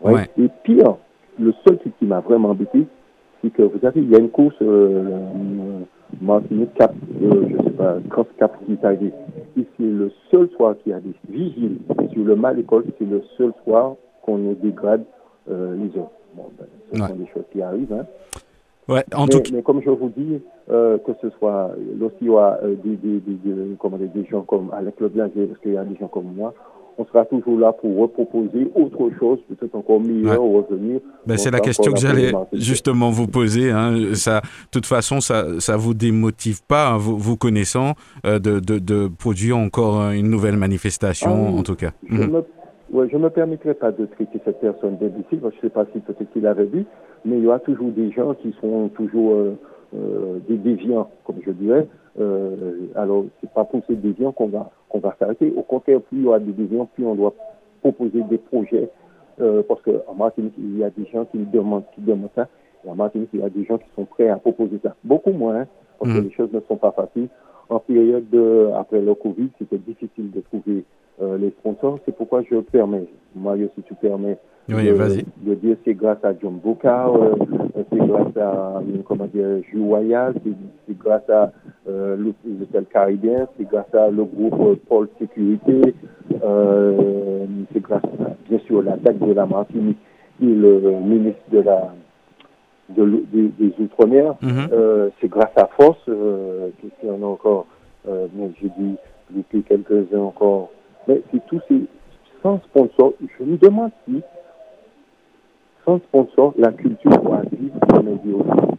Ouais. 0.04 0.28
Et 0.38 0.50
pire, 0.64 0.96
le 1.40 1.54
seul 1.66 1.78
truc 1.80 1.94
qui 2.00 2.06
m'a 2.06 2.20
vraiment 2.20 2.50
embêté, 2.50 2.86
c'est 3.42 3.50
que 3.52 3.64
vous 3.64 3.80
savez, 3.80 4.02
il 4.02 4.10
y 4.10 4.16
a 4.16 4.20
une 4.20 4.30
course 4.30 4.56
euh, 4.62 5.80
Martinique 6.22 6.74
Cap, 6.76 6.94
euh, 7.22 7.46
je 7.50 7.64
sais 7.64 7.70
pas, 7.72 7.98
Cross 8.10 8.28
Cap 8.38 8.58
qui 8.66 8.74
est 8.74 8.86
arrivée. 8.86 9.14
Et 9.58 9.66
c'est 9.78 9.84
le 9.84 10.12
seul 10.30 10.50
soir 10.52 10.76
qu'il 10.82 10.92
y 10.92 10.96
a 10.96 11.00
des 11.00 11.14
vigiles 11.30 11.78
sur 12.12 12.24
le 12.24 12.36
mal 12.36 12.60
école, 12.60 12.86
c'est 13.00 13.06
le 13.06 13.22
seul 13.38 13.54
soir 13.64 13.96
qu'on 14.24 14.38
nous 14.38 14.56
dégrade 14.56 15.04
euh, 15.50 15.76
les 15.76 15.98
hommes. 15.98 16.10
Bon, 16.36 16.44
ben, 16.58 16.66
ce 16.94 17.00
sont 17.00 17.16
des 17.16 17.28
choses 17.28 17.44
qui 17.52 17.62
arrivent. 17.62 17.94
Hein. 17.94 18.06
Ouais, 18.88 19.04
en 19.16 19.26
mais, 19.26 19.42
tout... 19.42 19.54
mais 19.54 19.62
comme 19.62 19.82
je 19.82 19.90
vous 19.90 20.12
dis, 20.16 20.42
euh, 20.70 20.98
que 21.00 21.12
ce 21.22 21.30
soit 21.32 21.72
aura 22.28 22.58
euh, 22.64 22.76
des, 22.84 22.96
des, 22.96 23.20
des, 23.20 23.34
des, 23.36 24.08
des 24.08 24.26
gens 24.26 24.42
comme 24.42 24.72
Alex 24.74 25.00
Leblanger, 25.00 25.48
parce 25.48 25.60
qu'il 25.62 25.74
y 25.74 25.78
a 25.78 25.84
des 25.84 25.96
gens 25.98 26.08
comme 26.08 26.34
moi, 26.36 26.54
on 27.02 27.06
sera 27.06 27.26
toujours 27.26 27.58
là 27.58 27.74
pour 27.74 27.98
reproposer 27.98 28.72
autre 28.76 29.10
chose, 29.20 29.40
peut-être 29.50 29.76
encore 29.76 30.00
mieux 30.00 30.30
au 30.38 30.62
revenir. 30.62 31.00
Ben, 31.26 31.38
c'est 31.38 31.52
la 31.52 31.60
question 31.60 31.92
que 31.92 32.00
j'allais 32.00 32.32
justement 32.54 33.10
vous 33.10 33.28
poser. 33.28 33.72
Hein. 33.72 34.14
Ça, 34.14 34.42
de 34.42 34.70
toute 34.72 34.86
façon, 34.86 35.20
ça 35.20 35.44
ne 35.44 35.78
vous 35.78 35.94
démotive 35.94 36.64
pas, 36.64 36.90
hein, 36.90 36.98
vous, 36.98 37.18
vous 37.18 37.38
connaissant, 37.38 37.94
euh, 38.26 38.40
de, 38.40 38.60
de, 38.60 38.78
de, 38.80 39.08
produire 39.08 39.58
encore 39.58 40.12
une 40.12 40.30
nouvelle 40.30 40.58
manifestation, 40.58 41.48
ah 41.48 41.60
en 41.60 41.64
tout 41.64 41.76
cas. 41.76 41.92
Je 42.08 42.16
mhm. 42.16 42.44
me, 42.92 43.18
ne 43.18 43.30
permettrai 43.30 43.74
pas 43.74 43.92
de 43.92 44.06
traiter 44.06 44.40
cette 44.46 44.60
personne 44.60 44.98
d'imbécile. 44.98 45.40
Je 45.42 45.46
ne 45.46 45.52
sais 45.62 45.70
pas 45.70 45.86
si 45.94 46.00
peut-être 46.00 46.32
qu'il 46.34 46.46
avait 46.46 46.66
vu, 46.66 46.86
mais 47.26 47.38
il 47.38 47.44
y 47.44 47.48
aura 47.48 47.60
toujours 47.60 47.92
des 47.92 48.12
gens 48.12 48.36
qui 48.36 48.54
sont 48.62 48.90
toujours 48.96 49.34
euh, 49.34 49.42
euh, 49.44 49.56
des 49.94 50.58
déviants, 50.58 51.10
comme 51.26 51.38
je 51.46 51.52
dirais. 51.52 51.88
Euh, 52.20 52.88
alors, 52.96 53.26
c'est 53.40 53.50
pas 53.52 53.64
pour 53.64 53.82
ces 53.88 53.96
déviants 53.96 54.32
qu'on 54.32 54.48
va 54.48 54.70
qu'on 54.90 55.00
va 55.00 55.16
s'arrêter. 55.18 55.54
Au 55.56 55.62
contraire, 55.62 56.02
plus 56.02 56.18
il 56.18 56.24
y 56.24 56.28
aura 56.28 56.40
des 56.40 56.52
déviants, 56.52 56.86
plus 56.94 57.06
on 57.06 57.16
doit 57.16 57.34
proposer 57.82 58.22
des 58.24 58.38
projets. 58.38 58.90
Euh, 59.40 59.64
parce 59.68 59.82
qu'en 59.82 60.14
Martinique, 60.14 60.54
il 60.58 60.78
y 60.78 60.84
a 60.84 60.90
des 60.90 61.06
gens 61.06 61.26
qui 61.26 61.38
demandent, 61.38 61.86
qui 61.96 62.02
demandent 62.02 62.30
ça. 62.36 62.48
Et 62.86 62.90
en 62.90 62.96
Martinique, 62.96 63.30
il 63.34 63.40
y 63.40 63.44
a 63.44 63.50
des 63.50 63.64
gens 63.64 63.78
qui 63.78 63.88
sont 63.96 64.06
prêts 64.06 64.28
à 64.28 64.36
proposer 64.36 64.80
ça. 64.84 64.96
Beaucoup 65.04 65.32
moins, 65.32 65.62
hein, 65.62 65.68
parce 66.00 66.12
que 66.12 66.18
mhm. 66.18 66.24
les 66.26 66.32
choses 66.32 66.52
ne 66.52 66.60
sont 66.62 66.76
pas 66.76 66.92
faciles. 66.92 67.30
En 67.70 67.80
période 67.80 68.30
de, 68.30 68.70
après 68.76 69.00
le 69.00 69.16
Covid, 69.16 69.50
c'était 69.58 69.78
difficile 69.78 70.32
de 70.32 70.42
trouver 70.42 70.84
euh, 71.22 71.38
les 71.38 71.52
sponsors. 71.52 72.00
C'est 72.06 72.16
pourquoi 72.16 72.44
je 72.44 72.58
permets, 72.58 73.06
Mario, 73.34 73.70
si 73.76 73.82
tu 73.84 73.96
permets, 73.96 74.38
oui, 74.70 74.86
de, 74.86 75.50
de, 75.50 75.56
dire 75.56 75.76
c'est 75.84 75.94
grâce 75.94 76.24
à 76.24 76.34
John 76.42 76.60
Boca, 76.64 77.08
euh, 77.08 77.36
c'est 77.92 78.08
grâce 78.08 78.38
à 78.38 78.82
comment 79.06 79.26
dire, 79.26 79.62
Jouaya, 79.72 80.32
c'est 80.44 80.98
grâce 80.98 81.30
à 81.30 81.52
euh, 81.90 82.16
l'hôtel 82.18 82.86
caribéen, 82.92 83.48
c'est 83.58 83.68
grâce 83.68 83.94
à 83.94 84.10
le 84.10 84.24
groupe 84.24 84.80
Pôle 84.88 85.10
Sécurité, 85.20 85.96
euh, 86.44 87.46
c'est 87.74 87.82
grâce 87.82 88.04
à, 88.04 88.32
bien 88.50 88.60
sûr 88.60 88.82
l'attaque 88.82 89.20
de 89.20 89.34
la 89.34 89.46
Martinique 89.46 89.98
et 90.42 90.46
le 90.46 90.80
ministre 91.02 91.42
de 91.52 91.60
la 91.60 91.94
de, 92.96 93.24
des 93.34 93.74
Outre-mer, 93.80 94.36
mhm. 94.42 94.70
euh, 94.72 95.10
c'est 95.20 95.30
grâce 95.30 95.56
à 95.56 95.68
Force, 95.78 95.98
euh, 96.10 96.70
qui 96.80 97.10
en 97.10 97.22
a 97.22 97.26
encore, 97.26 97.66
euh, 98.08 98.28
j'ai 98.62 98.70
dit, 98.78 98.96
depuis 99.30 99.64
quelques-uns 99.64 100.20
encore, 100.20 100.70
mais 101.08 101.22
c'est 101.32 101.46
tous 101.48 101.62
ces 101.68 101.82
sans 102.44 102.60
sponsor, 102.70 103.14
je 103.22 103.44
me 103.44 103.58
demande 103.58 103.92
si 104.06 104.22
sans 105.86 106.00
sponsor, 106.00 106.54
la 106.58 106.72
culture 106.72 107.12
pourra 107.12 107.42
vivre 107.52 107.80
comme 107.90 108.08
elle 108.08 108.20
dit 108.20 108.34
aussi. 108.34 108.72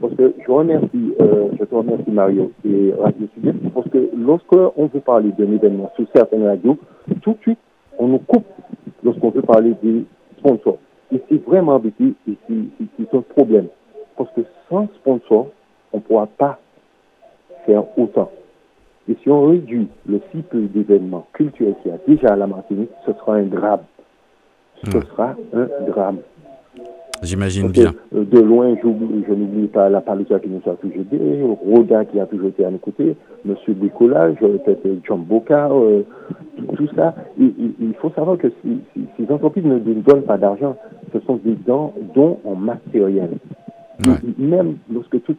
Parce 0.00 0.14
que 0.16 0.34
je 0.44 0.50
remercie, 0.50 1.14
euh, 1.20 1.48
je 1.58 1.64
te 1.64 1.74
remercie 1.74 2.10
Mario 2.10 2.52
et 2.64 2.92
Radio 2.98 3.26
Sud 3.34 3.72
parce 3.72 3.88
que 3.88 4.10
lorsqu'on 4.16 4.86
veut 4.86 5.00
parler 5.00 5.30
d'un 5.38 5.50
événement 5.50 5.90
sur 5.96 6.06
certaines 6.14 6.44
radios, 6.46 6.78
tout 7.22 7.32
de 7.32 7.38
suite, 7.40 7.58
on 7.98 8.08
nous 8.08 8.18
coupe 8.18 8.44
lorsqu'on 9.02 9.30
veut 9.30 9.42
parler 9.42 9.74
des 9.82 10.04
sponsors. 10.38 10.78
Et 11.12 11.22
c'est 11.28 11.42
vraiment 11.44 11.76
embêté 11.76 12.12
et 12.28 12.36
c'est 12.48 13.14
un 13.14 13.22
problème. 13.22 13.68
Parce 14.16 14.30
que 14.32 14.42
sans 14.68 14.88
sponsor, 14.96 15.48
on 15.92 15.98
ne 15.98 16.02
pourra 16.02 16.26
pas 16.26 16.58
faire 17.66 17.84
autant. 17.98 18.30
Et 19.08 19.16
si 19.22 19.30
on 19.30 19.48
réduit 19.48 19.88
le 20.06 20.20
cycle 20.32 20.68
d'événements 20.68 21.26
culturels 21.32 21.74
qu'il 21.82 21.92
y 21.92 21.94
a 21.94 21.98
déjà 22.06 22.32
à 22.32 22.36
la 22.36 22.46
Martinique, 22.46 22.90
ce 23.06 23.12
sera 23.12 23.34
un 23.34 23.44
drame. 23.44 23.82
Ce 24.84 25.00
sera 25.00 25.34
un 25.52 25.90
drame. 25.90 26.18
J'imagine 27.24 27.68
bien. 27.70 27.94
Euh, 28.14 28.24
de 28.24 28.38
loin, 28.38 28.74
je, 28.82 28.86
n'oublie 28.86 29.66
pas 29.68 29.88
la 29.88 30.00
Palisa 30.00 30.38
qui 30.38 30.48
nous 30.48 30.60
a 30.70 30.74
toujours 30.76 31.00
aidés, 31.00 31.42
Roda 31.42 32.04
qui 32.04 32.20
a 32.20 32.26
toujours 32.26 32.48
été 32.48 32.64
à 32.64 32.70
nos 32.70 32.78
côtés, 32.78 33.16
M. 33.46 33.54
Bricolage, 33.68 34.36
euh, 34.42 34.58
peut-être 34.58 34.86
John 35.04 35.22
Boca, 35.22 35.70
euh, 35.70 36.02
tout, 36.76 36.88
ça. 36.94 37.14
il 37.38 37.94
faut 38.00 38.10
savoir 38.10 38.36
que 38.38 38.48
ces 38.64 39.32
entreprises 39.32 39.64
ne 39.64 39.78
donnent 39.78 40.22
pas 40.22 40.36
d'argent, 40.36 40.76
ce 41.12 41.20
sont 41.20 41.40
des 41.44 41.54
dons, 41.66 41.92
dons 42.14 42.38
en 42.44 42.54
matériel. 42.54 43.30
Même 44.38 44.76
lorsque 44.92 45.22
tout 45.22 45.36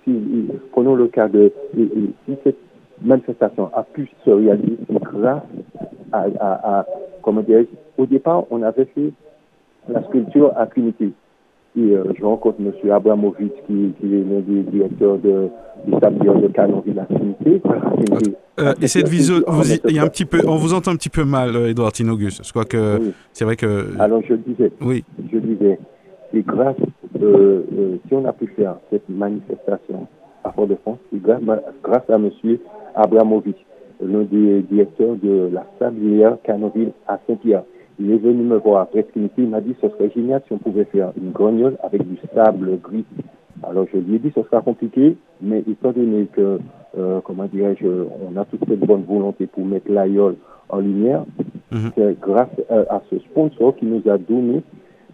prenons 0.71 0.95
le 0.95 1.07
cas 1.07 1.27
de 1.27 1.51
si 1.75 2.35
cette 2.43 2.57
manifestation 3.01 3.69
a 3.73 3.83
pu 3.83 4.09
se 4.23 4.29
réaliser 4.29 4.77
grâce 4.89 5.43
à, 6.13 6.25
à, 6.39 6.85
comment 7.21 7.41
dire, 7.41 7.65
au 7.97 8.05
départ, 8.05 8.45
on 8.49 8.61
avait 8.63 8.85
fait 8.95 9.11
la 9.89 10.01
sculpture 10.03 10.53
à 10.55 10.65
Trinité. 10.67 11.11
Et 11.77 11.81
euh, 11.81 12.03
je 12.17 12.23
rencontre 12.23 12.57
M. 12.59 12.91
Abramovic, 12.91 13.51
qui, 13.67 13.93
qui 13.99 14.15
est 14.15 14.23
l'un 14.23 14.39
des 14.39 14.63
directeurs 14.71 15.17
de, 15.17 15.49
du 15.85 15.91
sablier 15.99 16.41
de 16.41 16.47
Canonville 16.47 16.99
à 16.99 17.05
Trinité. 17.05 17.61
Euh, 18.59 18.73
et 18.81 18.87
cette 18.87 19.09
vision, 19.09 19.41
il 19.89 19.95
y 19.95 19.99
a 19.99 20.03
un 20.03 20.07
petit 20.07 20.23
peu, 20.23 20.39
on 20.47 20.55
vous 20.55 20.73
entend 20.73 20.91
un 20.91 20.95
petit 20.95 21.09
peu 21.09 21.25
mal, 21.25 21.55
Edouard 21.67 21.91
Tinogus. 21.91 22.41
Je 22.43 22.51
crois 22.51 22.63
que 22.63 23.11
c'est 23.33 23.43
vrai 23.43 23.57
que. 23.57 23.99
Alors 23.99 24.21
je 24.27 24.35
disais, 24.35 24.71
oui. 24.81 25.03
je 25.31 25.37
disais, 25.37 25.77
c'est 26.31 26.45
grâce, 26.45 26.75
euh, 27.21 27.63
euh, 27.77 27.97
si 28.07 28.13
on 28.13 28.25
a 28.25 28.33
pu 28.33 28.47
faire 28.55 28.77
cette 28.91 29.07
manifestation 29.09 30.07
à 30.43 30.51
Fort-de-France, 30.51 30.99
c'est 31.11 31.21
grâce, 31.21 31.41
grâce 31.83 32.09
à 32.09 32.15
M. 32.15 32.29
Abramovic, 32.95 33.57
l'un 34.01 34.23
des 34.23 34.61
directeurs 34.63 35.15
de 35.21 35.49
la 35.51 35.65
sablière 35.79 36.37
Canonville 36.43 36.91
à 37.07 37.19
Saint-Pierre. 37.27 37.63
Il 37.99 38.11
est 38.11 38.17
venu 38.17 38.43
me 38.43 38.57
voir 38.57 38.81
après 38.81 39.03
Trinité, 39.03 39.43
il 39.43 39.49
m'a 39.49 39.61
dit 39.61 39.75
ce 39.81 39.89
serait 39.89 40.11
génial 40.13 40.41
si 40.45 40.53
on 40.53 40.57
pouvait 40.57 40.85
faire 40.85 41.11
une 41.21 41.31
grognole 41.31 41.77
avec 41.81 42.05
du 42.07 42.17
sable 42.33 42.77
gris. 42.81 43.05
Alors 43.63 43.85
je 43.93 43.99
lui 43.99 44.15
ai 44.15 44.19
dit 44.19 44.31
ce 44.35 44.43
sera 44.43 44.61
compliqué, 44.61 45.15
mais 45.41 45.59
étant 45.59 45.91
donné 45.91 46.27
que, 46.33 46.59
euh, 46.97 47.21
comment 47.23 47.45
dirais-je, 47.45 47.87
on 47.87 48.37
a 48.37 48.45
toute 48.45 48.67
cette 48.67 48.79
bonne 48.79 49.03
volonté 49.03 49.47
pour 49.47 49.65
mettre 49.65 49.89
l'aïeul 49.89 50.35
en 50.69 50.79
lumière, 50.79 51.23
mhm. 51.71 51.91
c'est 51.95 52.19
grâce 52.19 52.49
à, 52.69 53.01
ce 53.09 53.19
sponsor 53.19 53.75
qui 53.77 53.85
nous 53.85 54.01
a 54.09 54.17
donné 54.17 54.61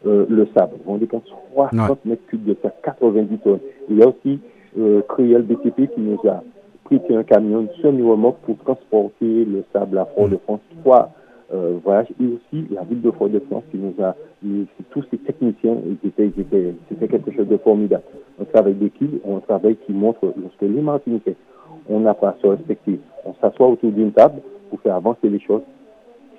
euh, 0.07 0.25
le 0.29 0.47
sable. 0.55 0.77
On 0.87 0.97
dépense 0.97 1.23
60 1.53 2.05
mètres 2.05 2.25
cubes 2.27 2.45
de 2.45 2.57
ça, 2.63 2.73
90 2.83 3.37
tonnes. 3.39 3.59
Il 3.89 3.97
y 3.97 4.03
a 4.03 4.07
aussi 4.07 4.39
euh, 4.79 5.01
Créole 5.07 5.43
BTP 5.43 5.93
qui 5.93 6.01
nous 6.01 6.19
a 6.27 6.41
pris 6.85 7.01
un 7.15 7.23
camion 7.23 7.67
semi-remorque 7.81 8.39
pour 8.45 8.57
transporter 8.57 9.45
le 9.45 9.63
sable 9.71 9.97
à 9.97 10.05
Fort-de-France. 10.05 10.61
Euh, 11.53 11.79
voyage 11.83 12.07
et 12.21 12.25
aussi 12.25 12.67
la 12.71 12.83
ville 12.83 13.01
de 13.01 13.11
Fort-de-France 13.11 13.63
qui 13.71 13.77
nous 13.77 13.93
a, 14.03 14.15
tous 14.91 15.03
ces 15.11 15.17
techniciens, 15.17 15.77
c'était 16.01 17.07
quelque 17.07 17.31
chose 17.31 17.47
de 17.47 17.57
formidable. 17.57 18.03
Un 18.39 18.45
travail 18.45 18.73
d'équipe, 18.73 19.21
un 19.27 19.39
travail 19.39 19.75
qui 19.85 19.91
montre 19.91 20.33
lorsque 20.41 20.61
les 20.61 20.81
Martiniquais, 20.81 21.35
on 21.89 21.99
n'a 21.99 22.13
pas 22.13 22.29
à 22.29 22.35
se 22.41 22.47
respecter, 22.47 22.99
on 23.25 23.33
s'assoit 23.35 23.67
autour 23.67 23.91
d'une 23.91 24.11
table 24.11 24.41
pour 24.69 24.79
faire 24.81 24.95
avancer 24.95 25.29
les 25.29 25.39
choses, 25.39 25.61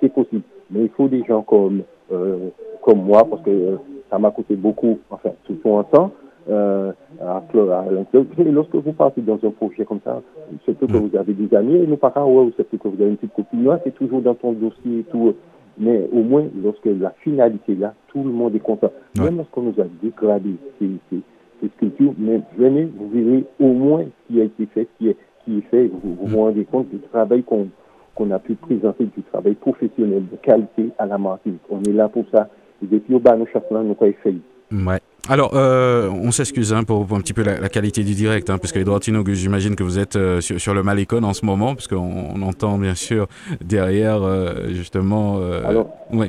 c'est 0.01 0.11
possible. 0.11 0.43
Mais 0.71 0.83
il 0.83 0.89
faut 0.89 1.07
des 1.07 1.23
gens 1.25 1.43
comme, 1.43 1.83
euh, 2.11 2.49
comme 2.81 3.03
moi, 3.03 3.23
parce 3.29 3.41
que 3.43 3.49
euh, 3.49 3.77
ça 4.09 4.17
m'a 4.17 4.31
coûté 4.31 4.55
beaucoup, 4.55 4.99
enfin, 5.09 5.29
tout 5.45 5.59
en 5.65 5.83
temps, 5.83 6.11
euh, 6.49 6.91
à, 7.21 7.37
à 7.37 7.85
lorsque 8.51 8.75
vous 8.75 8.93
partez 8.93 9.21
dans 9.21 9.39
un 9.43 9.51
projet 9.51 9.85
comme 9.85 9.99
ça, 10.03 10.21
c'est 10.65 10.77
que 10.77 10.85
vous 10.85 11.15
avez 11.15 11.33
des 11.33 11.55
amis, 11.55 11.75
et 11.75 11.87
nous 11.87 11.97
pas 11.97 12.13
ouais, 12.25 12.51
c'est 12.57 12.77
que 12.77 12.87
vous 12.87 13.01
avez 13.01 13.11
une 13.11 13.17
petite 13.17 13.33
copine, 13.33 13.77
c'est 13.83 13.95
toujours 13.95 14.21
dans 14.21 14.35
ton 14.35 14.53
dossier 14.53 14.99
et 14.99 15.03
tout. 15.03 15.33
Mais 15.77 16.07
au 16.11 16.21
moins, 16.21 16.45
lorsque 16.61 16.85
la 16.85 17.11
finalité 17.21 17.75
là, 17.75 17.93
tout 18.09 18.23
le 18.23 18.29
monde 18.29 18.55
est 18.55 18.59
content. 18.59 18.91
Même 19.17 19.37
lorsqu'on 19.37 19.63
nous 19.63 19.81
a 19.81 19.85
dégradé 20.03 20.55
ces, 20.77 20.89
ces, 21.09 21.17
ces, 21.61 21.69
sculptures, 21.69 22.13
mais 22.17 22.41
venez, 22.57 22.87
vous 22.95 23.09
verrez 23.09 23.43
au 23.59 23.73
moins 23.73 24.03
ce 24.03 24.33
qui 24.33 24.41
a 24.41 24.43
été 24.43 24.67
fait, 24.67 24.87
qui 24.99 25.09
est, 25.09 25.17
qui 25.43 25.57
est 25.57 25.69
fait. 25.71 25.87
Vous 25.87 26.15
vous, 26.21 26.37
rendez 26.37 26.65
compte 26.65 26.89
du 26.89 26.99
travail 26.99 27.43
qu'on 27.43 27.67
qu'on 28.15 28.29
a 28.29 28.37
pu 28.37 28.53
présenter, 28.53 29.05
du 29.05 29.23
travail 29.23 29.55
professionnel 29.55 30.23
de 30.31 30.37
qualité 30.37 30.89
à 30.99 31.07
la 31.07 31.17
Martinique. 31.17 31.61
On 31.71 31.81
est 31.81 31.93
là 31.93 32.09
pour 32.09 32.25
ça. 32.31 32.47
Et 32.83 32.85
depuis 32.85 33.15
au 33.15 33.19
bas, 33.19 33.35
nous, 33.35 33.47
nous 33.71 33.75
avons 33.75 33.95
fait. 33.95 34.35
Ouais. 34.71 34.99
Alors, 35.29 35.51
euh, 35.53 36.09
on 36.09 36.31
s'excuse 36.31 36.73
hein, 36.73 36.83
pour, 36.83 37.01
un 37.13 37.21
petit 37.21 37.31
peu 37.31 37.43
la, 37.43 37.69
qualité 37.69 38.03
du 38.03 38.13
direct, 38.13 38.49
hein, 38.49 38.57
puisque 38.57 38.75
Edouard 38.75 38.99
Tino, 38.99 39.23
j'imagine 39.25 39.73
que 39.73 39.83
vous 39.83 39.97
êtes 39.97 40.17
euh, 40.17 40.41
sur, 40.41 40.73
le 40.73 40.83
Malécon 40.83 41.23
en 41.23 41.31
ce 41.31 41.45
moment, 41.45 41.75
puisqu'on 41.75 42.35
on 42.35 42.41
entend 42.41 42.77
bien 42.77 42.93
sûr 42.93 43.27
derrière, 43.63 44.21
euh, 44.21 44.67
justement. 44.69 45.37
Alors, 45.65 45.87
oui. 46.11 46.27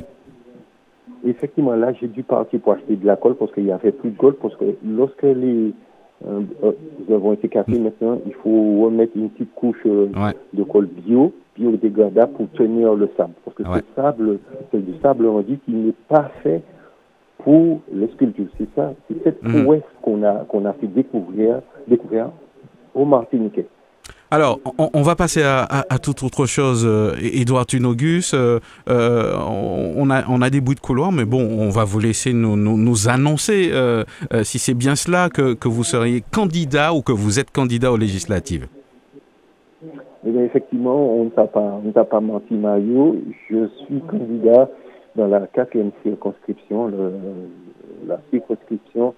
Effectivement, 1.25 1.73
là, 1.73 1.91
j'ai 1.99 2.07
dû 2.07 2.23
partir 2.23 2.61
pour 2.61 2.73
acheter 2.73 2.95
de 2.95 3.05
la 3.05 3.17
colle 3.17 3.35
parce 3.35 3.51
qu'il 3.51 3.65
n'y 3.65 3.71
avait 3.71 3.91
plus 3.91 4.11
de 4.11 4.17
colle, 4.17 4.35
parce 4.35 4.55
que 4.55 4.63
lorsque 4.85 5.23
les. 5.23 5.73
nous 6.25 7.13
avons 7.13 7.33
été 7.33 7.49
cassés 7.49 7.77
maintenant, 7.79 8.19
il 8.25 8.33
faut 8.35 8.85
remettre 8.85 9.11
une 9.17 9.29
petite 9.29 9.53
couche 9.55 9.83
de 9.85 10.63
colle 10.63 10.87
bio, 10.87 11.33
biodégradable 11.57 12.31
pour 12.33 12.49
tenir 12.51 12.93
le 12.93 13.09
sable. 13.17 13.33
Parce 13.43 13.57
que 13.57 13.63
ce 13.63 14.01
sable, 14.01 14.39
c'est 14.71 14.85
du 14.85 14.97
sable, 15.01 15.25
on 15.25 15.41
dit 15.41 15.59
qu'il 15.65 15.85
n'est 15.87 15.93
pas 16.07 16.31
fait 16.43 16.61
pour 17.45 17.79
les 17.93 18.09
sculptures. 18.09 18.47
C'est 18.57 18.67
ça, 18.75 18.93
c'est 19.07 19.23
cette 19.23 19.41
mhm. 19.43 19.63
prouesse 19.63 19.83
qu'on 20.01 20.23
a, 20.23 20.43
qu'on 20.49 20.65
a 20.65 20.73
fait 20.73 20.87
découvrir, 20.87 21.61
découvrir 21.87 22.31
au 22.93 23.05
Martiniquais. 23.05 23.67
Alors, 24.31 24.59
on, 24.77 25.01
va 25.03 25.15
passer 25.15 25.43
à, 25.43 25.63
à, 25.63 25.99
toute 25.99 26.23
autre 26.23 26.47
chose. 26.47 26.85
Edouard 27.21 27.67
Tunogus, 27.67 28.33
euh, 28.33 28.59
euh, 28.89 29.33
on, 29.37 30.09
a, 30.09 30.23
on 30.27 30.41
a 30.41 30.49
des 30.49 30.61
bouts 30.61 30.73
de 30.73 30.79
couloir, 30.79 31.11
mais 31.11 31.25
bon, 31.25 31.41
on 31.41 31.69
va 31.69 31.83
vous 31.83 31.99
laisser 31.99 32.33
nous, 32.33 32.57
nous, 32.57 33.07
annoncer 33.07 33.69
euh, 33.71 34.03
si 34.43 34.57
c'est 34.57 34.73
bien 34.73 34.95
cela 34.95 35.29
que, 35.29 35.53
que, 35.53 35.67
vous 35.67 35.83
seriez 35.83 36.23
candidat 36.33 36.93
ou 36.93 37.01
que 37.01 37.11
vous 37.11 37.39
êtes 37.39 37.51
candidat 37.51 37.91
aux 37.91 37.97
législatives. 37.97 38.67
Eh 40.27 40.31
bien, 40.31 40.43
effectivement, 40.43 41.15
on 41.15 41.25
ne 41.25 41.29
t'a 41.29 41.45
pas, 41.45 41.79
pas 42.09 42.19
menti, 42.19 42.55
Mario. 42.55 43.15
Je 43.49 43.67
suis 43.85 44.01
candidat 44.01 44.69
dans 45.15 45.27
la 45.27 45.47
quatrième 45.47 45.91
circonscription, 46.03 46.87
le, 46.87 47.13
la 48.07 48.19
circonscription 48.31 49.15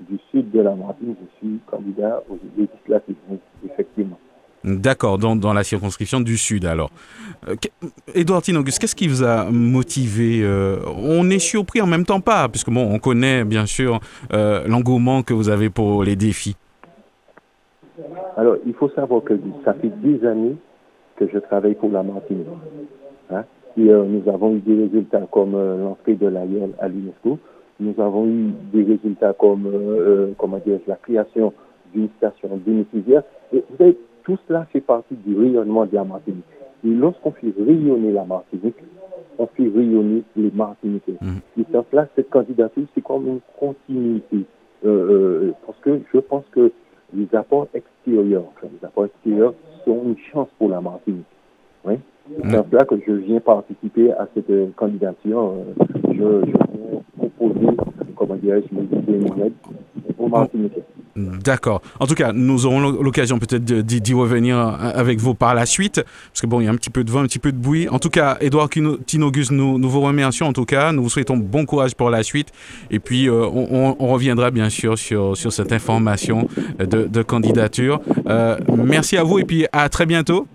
du 0.00 0.18
sud 0.30 0.50
de 0.50 0.60
la 0.60 0.74
Martinique, 0.74 1.18
je 1.20 1.38
suis 1.46 1.58
candidat 1.66 2.22
aux 2.30 2.38
législatives, 2.56 3.16
effectivement. 3.64 4.18
D'accord, 4.62 5.16
dans, 5.16 5.36
dans, 5.36 5.54
la 5.54 5.64
circonscription 5.64 6.20
du 6.20 6.36
Sud 6.36 6.66
alors. 6.66 6.90
Euh, 7.48 7.54
Edouard 8.14 8.42
Tinogus, 8.42 8.78
qu'est-ce 8.78 8.94
qui 8.94 9.08
vous 9.08 9.24
a 9.24 9.46
motivé 9.50 10.42
euh, 10.42 10.76
On 10.98 11.30
est 11.30 11.38
surpris 11.38 11.80
en 11.80 11.86
même 11.86 12.04
temps 12.04 12.20
pas, 12.20 12.46
puisque 12.48 12.68
bon, 12.68 12.86
on 12.92 12.98
connaît 12.98 13.44
bien 13.44 13.64
sûr 13.64 14.00
euh, 14.34 14.66
l'engouement 14.66 15.22
que 15.22 15.32
vous 15.32 15.48
avez 15.48 15.70
pour 15.70 16.04
les 16.04 16.14
défis. 16.14 16.56
Alors, 18.36 18.56
il 18.66 18.74
faut 18.74 18.90
savoir 18.90 19.22
que 19.24 19.32
ça 19.64 19.72
fait 19.74 19.90
dix 20.02 20.24
années 20.26 20.56
que 21.16 21.26
je 21.32 21.38
travaille 21.38 21.74
pour 21.74 21.90
la 21.90 22.02
Martinique. 22.02 22.46
Euh, 23.78 24.04
nous 24.04 24.28
avons 24.28 24.56
eu 24.56 24.60
des 24.60 24.82
résultats 24.82 25.26
comme 25.30 25.54
euh, 25.54 25.82
l'entrée 25.82 26.14
de 26.14 26.26
l'AIL 26.26 26.70
à 26.78 26.88
l'UNESCO. 26.88 27.38
Nous 27.78 27.94
avons 27.98 28.26
eu 28.26 28.50
des 28.72 28.82
résultats 28.82 29.32
comme 29.32 29.66
euh, 29.66 30.32
comment 30.36 30.58
dire, 30.58 30.80
la 30.86 30.96
création 30.96 31.52
d'une 31.94 32.08
station 32.18 32.48
bénéficiaire. 32.64 33.22
Et 33.52 33.64
vous 33.68 33.76
savez, 33.78 33.96
tout 34.24 34.38
cela 34.46 34.66
fait 34.72 34.80
partie 34.80 35.14
du 35.14 35.36
rayonnement 35.36 35.86
de 35.86 35.94
la 35.94 36.04
Martinique. 36.04 36.44
Et 36.84 36.88
lorsqu'on 36.88 37.32
fait 37.32 37.52
rayonner 37.58 38.12
la 38.12 38.24
Martinique, 38.24 38.76
on 39.38 39.46
fait 39.46 39.68
rayonner 39.74 40.22
les 40.36 40.50
Martiniquais. 40.50 41.16
Mmh. 41.20 41.60
Et 41.60 41.76
en 41.76 41.82
place, 41.82 42.08
cette 42.16 42.30
candidature, 42.30 42.84
c'est 42.94 43.02
comme 43.02 43.26
une 43.26 43.40
continuité. 43.58 44.44
parce 44.82 45.78
que 45.82 46.00
je 46.12 46.18
pense 46.18 46.44
que 46.52 46.72
les 47.14 47.28
apports 47.34 47.68
extérieurs, 47.74 48.44
les 48.62 48.86
apports 48.86 49.06
extérieurs 49.06 49.54
sont 49.84 50.02
une 50.04 50.18
chance 50.32 50.48
pour 50.58 50.68
la 50.68 50.80
Martinique. 50.80 51.24
Oui. 51.84 51.94
C'est 52.36 52.70
pour 52.70 52.86
que 52.86 52.96
je 53.06 53.12
viens 53.12 53.40
participer 53.40 54.12
à 54.12 54.28
cette 54.34 54.74
candidature. 54.76 55.52
Euh, 55.52 55.84
je, 56.12 56.46
je 56.46 56.56
comment 58.16 58.36
dirais-je, 58.36 58.66
au 60.18 60.28
Martinique. 60.28 60.72
D'accord. 61.16 61.82
En 61.98 62.06
tout 62.06 62.14
cas, 62.14 62.32
nous 62.32 62.66
aurons 62.66 62.80
l'occasion 62.80 63.38
peut-être 63.38 63.64
d'y 63.64 64.14
revenir 64.14 64.58
avec 64.58 65.18
vous 65.18 65.34
par 65.34 65.54
la 65.54 65.66
suite, 65.66 66.02
parce 66.04 66.40
que 66.40 66.46
bon, 66.46 66.60
il 66.60 66.64
y 66.64 66.68
a 66.68 66.70
un 66.70 66.76
petit 66.76 66.90
peu 66.90 67.02
de 67.02 67.10
vent, 67.10 67.20
un 67.20 67.24
petit 67.24 67.38
peu 67.38 67.52
de 67.52 67.58
bruit. 67.58 67.88
En 67.88 67.98
tout 67.98 68.10
cas, 68.10 68.36
Edouard 68.40 68.68
Tinogus, 68.68 69.50
nous, 69.50 69.78
vous 69.88 70.00
remercions 70.00 70.46
en 70.46 70.52
tout 70.52 70.64
cas. 70.64 70.92
Nous 70.92 71.02
vous 71.02 71.08
souhaitons 71.08 71.36
bon 71.36 71.66
courage 71.66 71.94
pour 71.94 72.10
la 72.10 72.22
suite. 72.22 72.52
Et 72.90 73.00
puis, 73.00 73.28
euh, 73.28 73.44
on, 73.44 74.06
reviendra 74.10 74.50
bien 74.50 74.70
sûr 74.70 74.98
sur, 74.98 75.36
cette 75.36 75.72
information 75.72 76.48
de, 76.78 77.06
de 77.06 77.22
candidature. 77.22 78.00
Euh, 78.26 78.56
merci 78.76 79.16
à 79.16 79.24
vous 79.24 79.38
et 79.38 79.44
puis 79.44 79.66
à 79.72 79.88
très 79.88 80.06
bientôt. 80.06 80.46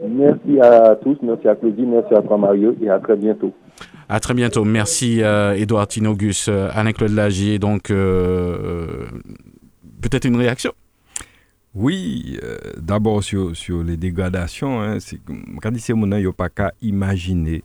Merci 0.00 0.60
à 0.60 0.96
tous, 0.96 1.16
merci 1.22 1.48
à 1.48 1.54
Claudie, 1.54 1.82
merci 1.82 2.14
à 2.14 2.22
toi 2.22 2.36
Mario 2.36 2.74
et 2.82 2.90
à 2.90 2.98
très 2.98 3.16
bientôt. 3.16 3.52
À 4.08 4.20
très 4.20 4.34
bientôt. 4.34 4.64
Merci 4.64 5.22
euh, 5.22 5.52
Edouard 5.52 5.86
Tinogus, 5.86 6.48
euh, 6.48 6.70
Anne-Claude 6.72 7.12
Lagier. 7.12 7.58
Donc, 7.58 7.90
euh, 7.90 9.06
peut-être 10.00 10.24
une 10.24 10.36
réaction? 10.36 10.72
Oui, 11.74 12.40
d'abord 12.78 13.22
sur, 13.22 13.54
sur 13.54 13.84
les 13.84 13.96
dégradations, 13.96 14.80
hein, 14.80 14.96
quand 15.62 15.70
il 15.70 15.94
n'y 16.06 16.26
a 16.26 16.32
pas 16.32 16.48
qu'à 16.48 16.72
imaginer 16.80 17.62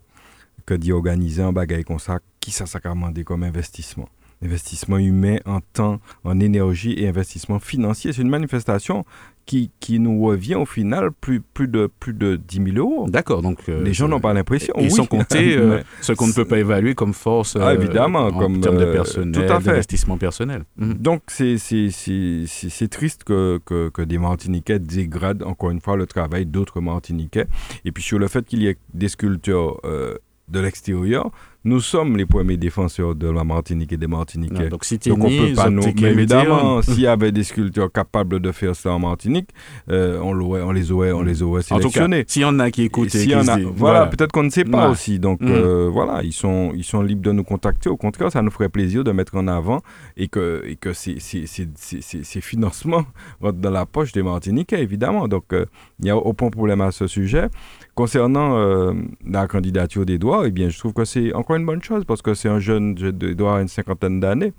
que 0.66 0.76
d'organiser 0.76 1.42
un 1.42 1.54
bagage 1.54 1.86
comme 1.86 2.00
ça, 2.00 2.20
qui 2.40 2.52
ça 2.52 2.66
demandé 2.84 3.24
comme 3.24 3.44
investissement 3.44 4.08
investissement 4.44 4.98
humain 4.98 5.38
en 5.46 5.60
temps, 5.62 6.00
en 6.24 6.40
énergie 6.40 6.94
et 6.98 7.08
investissement 7.08 7.60
financier. 7.60 8.14
C'est 8.14 8.22
une 8.22 8.30
manifestation 8.30 9.06
qui, 9.46 9.72
qui 9.80 10.00
nous 10.00 10.22
revient 10.24 10.56
au 10.56 10.66
final 10.66 11.12
plus, 11.12 11.42
plus, 11.42 11.68
de, 11.68 11.90
plus 12.00 12.14
de 12.14 12.36
10 12.36 12.74
000 12.74 12.78
euros. 12.78 13.10
D'accord. 13.10 13.42
Donc, 13.42 13.60
euh, 13.68 13.84
les 13.84 13.94
gens 13.94 14.08
n'ont 14.08 14.20
pas 14.20 14.34
l'impression. 14.34 14.74
Ils 14.80 14.92
sont 14.92 15.06
comptés 15.06 15.56
euh, 15.58 15.82
ce 16.02 16.14
qu'on 16.14 16.28
ne 16.28 16.34
peut 16.34 16.46
pas 16.46 16.60
évaluer 16.60 16.96
comme 16.96 17.14
force 17.14 17.58
ah, 17.60 17.74
évidemment, 17.74 18.28
en 18.28 18.32
comme, 18.32 18.62
termes 18.62 18.78
de 18.78 18.92
personnel, 18.92 19.48
d'investissement 19.48 20.18
personnel. 20.18 20.64
Mhm. 20.78 20.94
Donc, 20.94 21.24
c'est 21.28 22.88
triste 22.90 23.24
que, 23.24 23.60
que, 23.66 23.90
que, 23.90 24.02
des 24.02 24.18
Martiniquais 24.18 24.80
dégradent 24.80 25.44
encore 25.44 25.72
une 25.72 25.82
fois 25.82 25.98
le 25.98 26.06
travail 26.06 26.46
d'autres 26.46 26.82
Martiniquais. 26.82 27.48
Et 27.86 27.92
puis 27.92 28.04
sur 28.04 28.20
le 28.20 28.28
fait 28.28 28.46
qu'il 28.46 28.64
y 28.64 28.68
ait 28.68 28.78
des 28.94 29.10
sculpteurs 29.10 29.78
euh, 29.86 30.16
de 30.50 30.60
l'extérieur, 30.60 31.32
nous 31.66 31.80
sommes 31.80 32.18
les 32.18 32.26
premiers 32.26 32.58
défenseurs 32.58 33.16
de 33.16 33.30
la 33.30 33.46
Martinique 33.46 33.94
et 33.94 33.98
des 33.98 34.08
Martiniquais. 34.08 34.68
donc, 34.68 34.84
si 34.84 34.98
donc 34.98 35.24
on 35.24 35.30
peut 35.30 35.54
pas 35.56 35.70
nous. 35.70 35.82
Mais 36.02 36.12
évidemment, 36.12 36.82
s'il 36.82 37.00
y 37.00 37.08
avait 37.08 37.32
des 37.32 37.44
sculpteurs 37.44 37.90
capables 37.90 38.42
de 38.42 38.52
faire 38.52 38.76
ça 38.76 38.92
en 38.92 39.00
Martinique, 39.00 39.50
euh, 39.90 40.20
on, 40.22 40.38
on, 40.40 40.72
les 40.72 40.92
aurait, 40.92 41.14
on 41.14 41.24
les 41.24 41.42
aurait 41.42 41.62
sélectionnés. 41.62 42.26
S'il 42.28 42.42
y 42.42 42.46
en 42.46 42.60
a 42.60 42.70
qui 42.70 42.84
écoutent, 42.84 43.14
y 43.14 43.34
en 43.34 43.48
a, 43.48 43.58
voilà, 43.60 44.08
peut-être 44.08 44.34
qu'on 44.34 44.44
ne 44.44 44.50
sait 44.50 44.66
pas 44.66 44.90
aussi. 44.90 45.20
Donc 45.20 45.40
mm. 45.40 45.48
euh, 45.48 45.90
voilà, 45.90 46.22
ils 46.24 46.34
sont, 46.34 46.74
ils 46.76 46.84
sont 46.84 47.02
libres 47.02 47.22
de 47.22 47.32
nous 47.32 47.46
contacter. 47.46 47.90
Au 47.90 47.98
contraire, 47.98 48.30
ça 48.30 48.42
nous 48.42 48.52
ferait 48.52 48.70
plaisir 48.70 49.06
de 49.06 49.12
mettre 49.14 49.36
en 49.36 49.48
avant 49.48 49.82
et 50.18 50.28
que, 50.28 50.64
et 50.66 50.76
que 50.76 50.92
ces, 50.92 51.20
ces, 51.20 51.46
ces, 51.48 52.42
financements 52.42 53.06
rentrent 53.42 53.60
dans 53.60 53.72
la 53.72 53.86
poche 53.86 54.12
des 54.12 54.24
Martiniquais, 54.24 54.82
évidemment. 54.82 55.30
Donc 55.30 55.54
euh, 55.54 55.66
il 56.00 56.06
n'y 56.06 56.12
a 56.12 56.18
aucun 56.18 56.50
problème 56.50 56.82
à 56.82 56.92
ce 56.92 57.08
sujet. 57.08 57.48
Concernant 57.96 58.92
la 59.24 59.48
candidature 59.48 60.04
d'Edouard, 60.04 60.46
eh 60.46 60.52
bien, 60.52 60.68
je 60.70 60.80
trouve 60.80 60.94
que 60.94 61.06
c'est 61.06 61.32
encore 61.32 61.53
une 61.58 61.66
bonne 61.66 61.84
chose 61.84 62.06
parce 62.06 62.22
que 62.22 62.34
c'est 62.34 62.50
un 62.50 62.60
jeune, 62.60 62.98
je 62.98 63.08
dois 63.10 63.62
une 63.62 63.68
cinquantaine 63.68 64.20
d'années, 64.20 64.54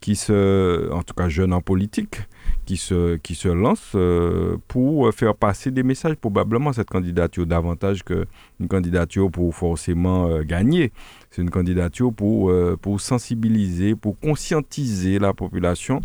qui 0.00 0.16
se, 0.16 0.92
en 0.92 1.02
tout 1.02 1.14
cas 1.14 1.28
jeune 1.30 1.52
en 1.54 1.62
politique, 1.62 2.16
qui 2.66 2.76
se, 2.76 3.16
qui 3.16 3.34
se 3.34 3.48
lance 3.48 3.92
euh, 3.94 4.58
pour 4.68 5.12
faire 5.14 5.34
passer 5.34 5.70
des 5.70 5.82
messages, 5.82 6.16
probablement 6.16 6.72
cette 6.72 6.90
candidature, 6.90 7.46
davantage 7.46 8.02
qu'une 8.02 8.68
candidature 8.68 9.30
pour 9.30 9.54
forcément 9.54 10.28
euh, 10.28 10.42
gagner. 10.42 10.92
C'est 11.34 11.42
une 11.42 11.50
candidature 11.50 12.12
pour, 12.12 12.50
euh, 12.50 12.78
pour 12.80 13.00
sensibiliser, 13.00 13.96
pour 13.96 14.18
conscientiser 14.20 15.18
la 15.18 15.32
population. 15.32 16.00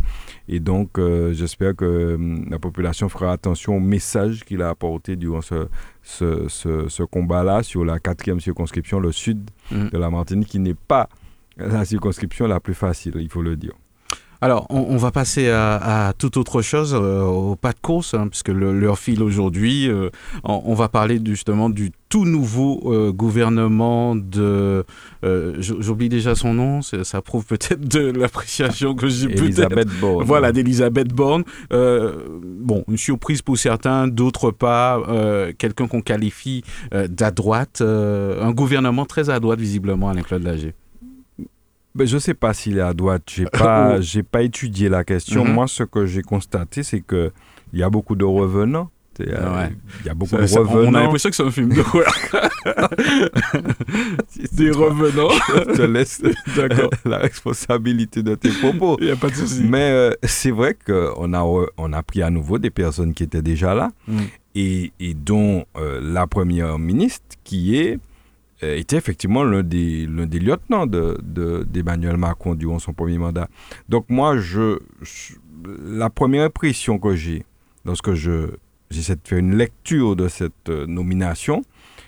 Et 0.48 0.60
donc, 0.60 1.00
j'espère 1.32 1.76
que 1.76 2.16
hum, 2.16 2.48
la 2.50 2.58
population 2.58 3.10
fera 3.10 3.32
attention 3.32 3.78
au 3.78 3.80
message 3.80 4.44
qu'il 4.44 4.62
a 4.62 4.70
apporté 4.70 5.16
durant 5.16 5.42
ce, 5.42 5.68
ce, 6.02 6.48
ce, 6.48 7.04
combat-là 7.04 7.62
sur 7.62 7.86
la 7.86 8.00
quatrième 8.00 8.40
circonscription, 8.40 9.00
le 9.00 9.12
sud 9.12 9.50
mmh. 9.72 9.90
de 9.90 9.98
la 9.98 10.10
Martinique, 10.10 10.50
qui 10.50 10.60
n'est 10.60 10.74
pas 10.74 11.10
la 11.58 11.86
circonscription 11.86 12.48
la 12.48 12.60
plus 12.60 12.74
facile, 12.74 13.14
il 13.18 13.30
faut 13.30 13.42
le 13.42 13.56
dire. 13.56 13.74
Alors, 14.42 14.68
on, 14.70 14.96
va 14.96 15.12
passer 15.12 15.50
à, 15.50 16.08
à, 16.08 16.14
toute 16.14 16.38
autre 16.38 16.62
chose, 16.62 16.96
euh, 16.96 17.24
au 17.24 17.58
pas 17.58 17.74
de 17.74 17.80
course, 17.82 18.14
hein, 18.14 18.30
puisque 18.30 18.48
leur 18.48 18.98
fil 18.98 19.22
aujourd'hui, 19.22 19.90
euh, 19.90 20.10
on, 20.46 20.74
va 20.76 20.88
parler 20.88 21.20
justement 21.26 21.70
du 21.70 21.92
tout 22.08 22.24
nouveau 22.24 22.82
euh, 22.86 23.12
gouvernement 23.12 24.16
de... 24.16 24.86
J'oublie 25.60 26.08
déjà 26.08 26.36
son 26.36 26.54
nom, 26.54 26.82
ça 26.82 27.22
prouve 27.22 27.46
peut-être 27.46 27.86
de 27.86 28.12
l'appréciation 28.12 28.96
que 28.96 29.10
j'ai 29.10 29.28
peut-être... 29.28 29.44
Elisabeth 29.44 29.90
Borne. 30.00 30.24
Voilà, 30.24 30.54
d'Elisabeth 30.54 31.14
Borne. 31.14 31.44
bon, 31.70 32.86
une 32.88 32.98
surprise 32.98 33.42
pour 33.42 33.58
certains, 33.58 34.08
d'autres 34.08 34.52
pas. 34.52 35.02
Quelqu'un 35.58 35.88
qu'on 35.88 36.02
qualifie 36.02 36.64
d'à 36.94 37.32
droite, 37.32 37.82
un 37.82 38.52
gouvernement 38.52 39.06
très 39.06 39.30
à 39.30 39.42
droite 39.42 39.60
visiblement, 39.60 40.08
Alain-Claude 40.08 40.44
Lager. 40.44 40.74
Ben, 41.96 42.08
je 42.08 42.16
ne 42.16 42.20
sais 42.20 42.34
pas 42.34 42.54
s'il 42.54 42.78
est 42.78 42.82
à 42.82 42.94
droite. 42.94 43.24
Je 43.32 43.44
n'ai 43.44 43.50
pas, 43.52 44.00
pas 44.32 44.42
étudié 44.44 44.90
la 44.90 45.04
question. 45.04 45.44
Mhm. 45.46 45.54
Moi, 45.54 45.68
ce 45.68 45.84
que 45.84 46.06
j'ai 46.06 46.22
constaté, 46.22 46.84
c'est 46.84 47.02
qu'il 47.02 47.32
y 47.74 47.84
a 47.84 47.90
beaucoup 47.90 48.16
de 48.16 48.26
revenants. 48.26 48.90
Il 49.22 49.28
y 50.06 50.10
a, 50.10 50.14
beaucoup 50.14 50.38
de 50.38 50.42
revenants. 50.42 50.92
on 50.92 50.94
a 50.94 51.02
l'impression 51.02 51.30
que 51.30 51.36
c'est 51.36 51.44
un 51.44 51.52
film 51.52 51.74
d'horreur. 51.74 52.14
Des 54.54 54.72
revenants. 54.72 55.30
Je 55.68 55.74
te 55.76 55.82
laisse 55.82 56.22
la 57.04 57.18
responsabilité 57.18 58.24
de 58.24 58.36
tes 58.36 58.50
propos. 58.50 58.98
Il 59.02 59.08
n'y 59.08 59.12
a 59.12 59.18
pas 59.18 59.30
de 59.30 59.36
souci. 59.36 59.64
Mais 59.64 59.92
euh, 59.92 60.12
c'est 60.24 60.52
vrai 60.52 60.78
qu'on 60.86 61.34
a, 61.34 61.68
on 61.78 61.94
a 61.94 62.04
pris 62.04 62.22
à 62.22 62.30
nouveau 62.30 62.60
des 62.60 62.70
personnes 62.70 63.14
qui 63.14 63.24
étaient 63.24 63.42
déjà 63.42 63.74
là 63.74 63.92
mm. 64.08 64.20
et, 64.56 64.94
et, 65.02 65.14
dont 65.14 65.66
euh, 65.78 66.00
la 66.02 66.26
première 66.26 66.80
ministre 66.80 67.36
qui 67.44 67.78
est 67.78 67.96
euh, 67.96 67.98
était 68.62 68.98
effectivement 68.98 69.44
l'un 69.44 69.64
des, 69.64 70.06
l'un 70.06 70.26
des 70.26 70.40
lieutenants 70.40 70.86
d'Emmanuel 70.86 72.14
de, 72.14 72.18
Macron 72.18 72.56
durant 72.56 72.80
son 72.80 72.94
premier 72.94 73.18
mandat. 73.18 73.48
Donc 73.88 74.06
moi, 74.10 74.38
je, 74.38 74.80
la 75.86 76.10
première 76.10 76.44
impression 76.46 77.00
que 77.00 77.16
j'ai 77.16 77.46
lorsque 77.86 78.14
je, 78.14 78.52
j'essaie 78.90 79.16
de 79.16 79.22
faire 79.24 79.38
une 79.38 79.56
lecture 79.56 80.16
de 80.16 80.28
cette 80.28 80.70
euh, 80.70 80.86
nomination, 80.86 81.64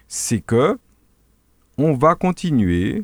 c'est 0.08 0.42
que 0.42 0.78
on 1.78 1.94
va 1.94 2.16
continuer, 2.16 3.04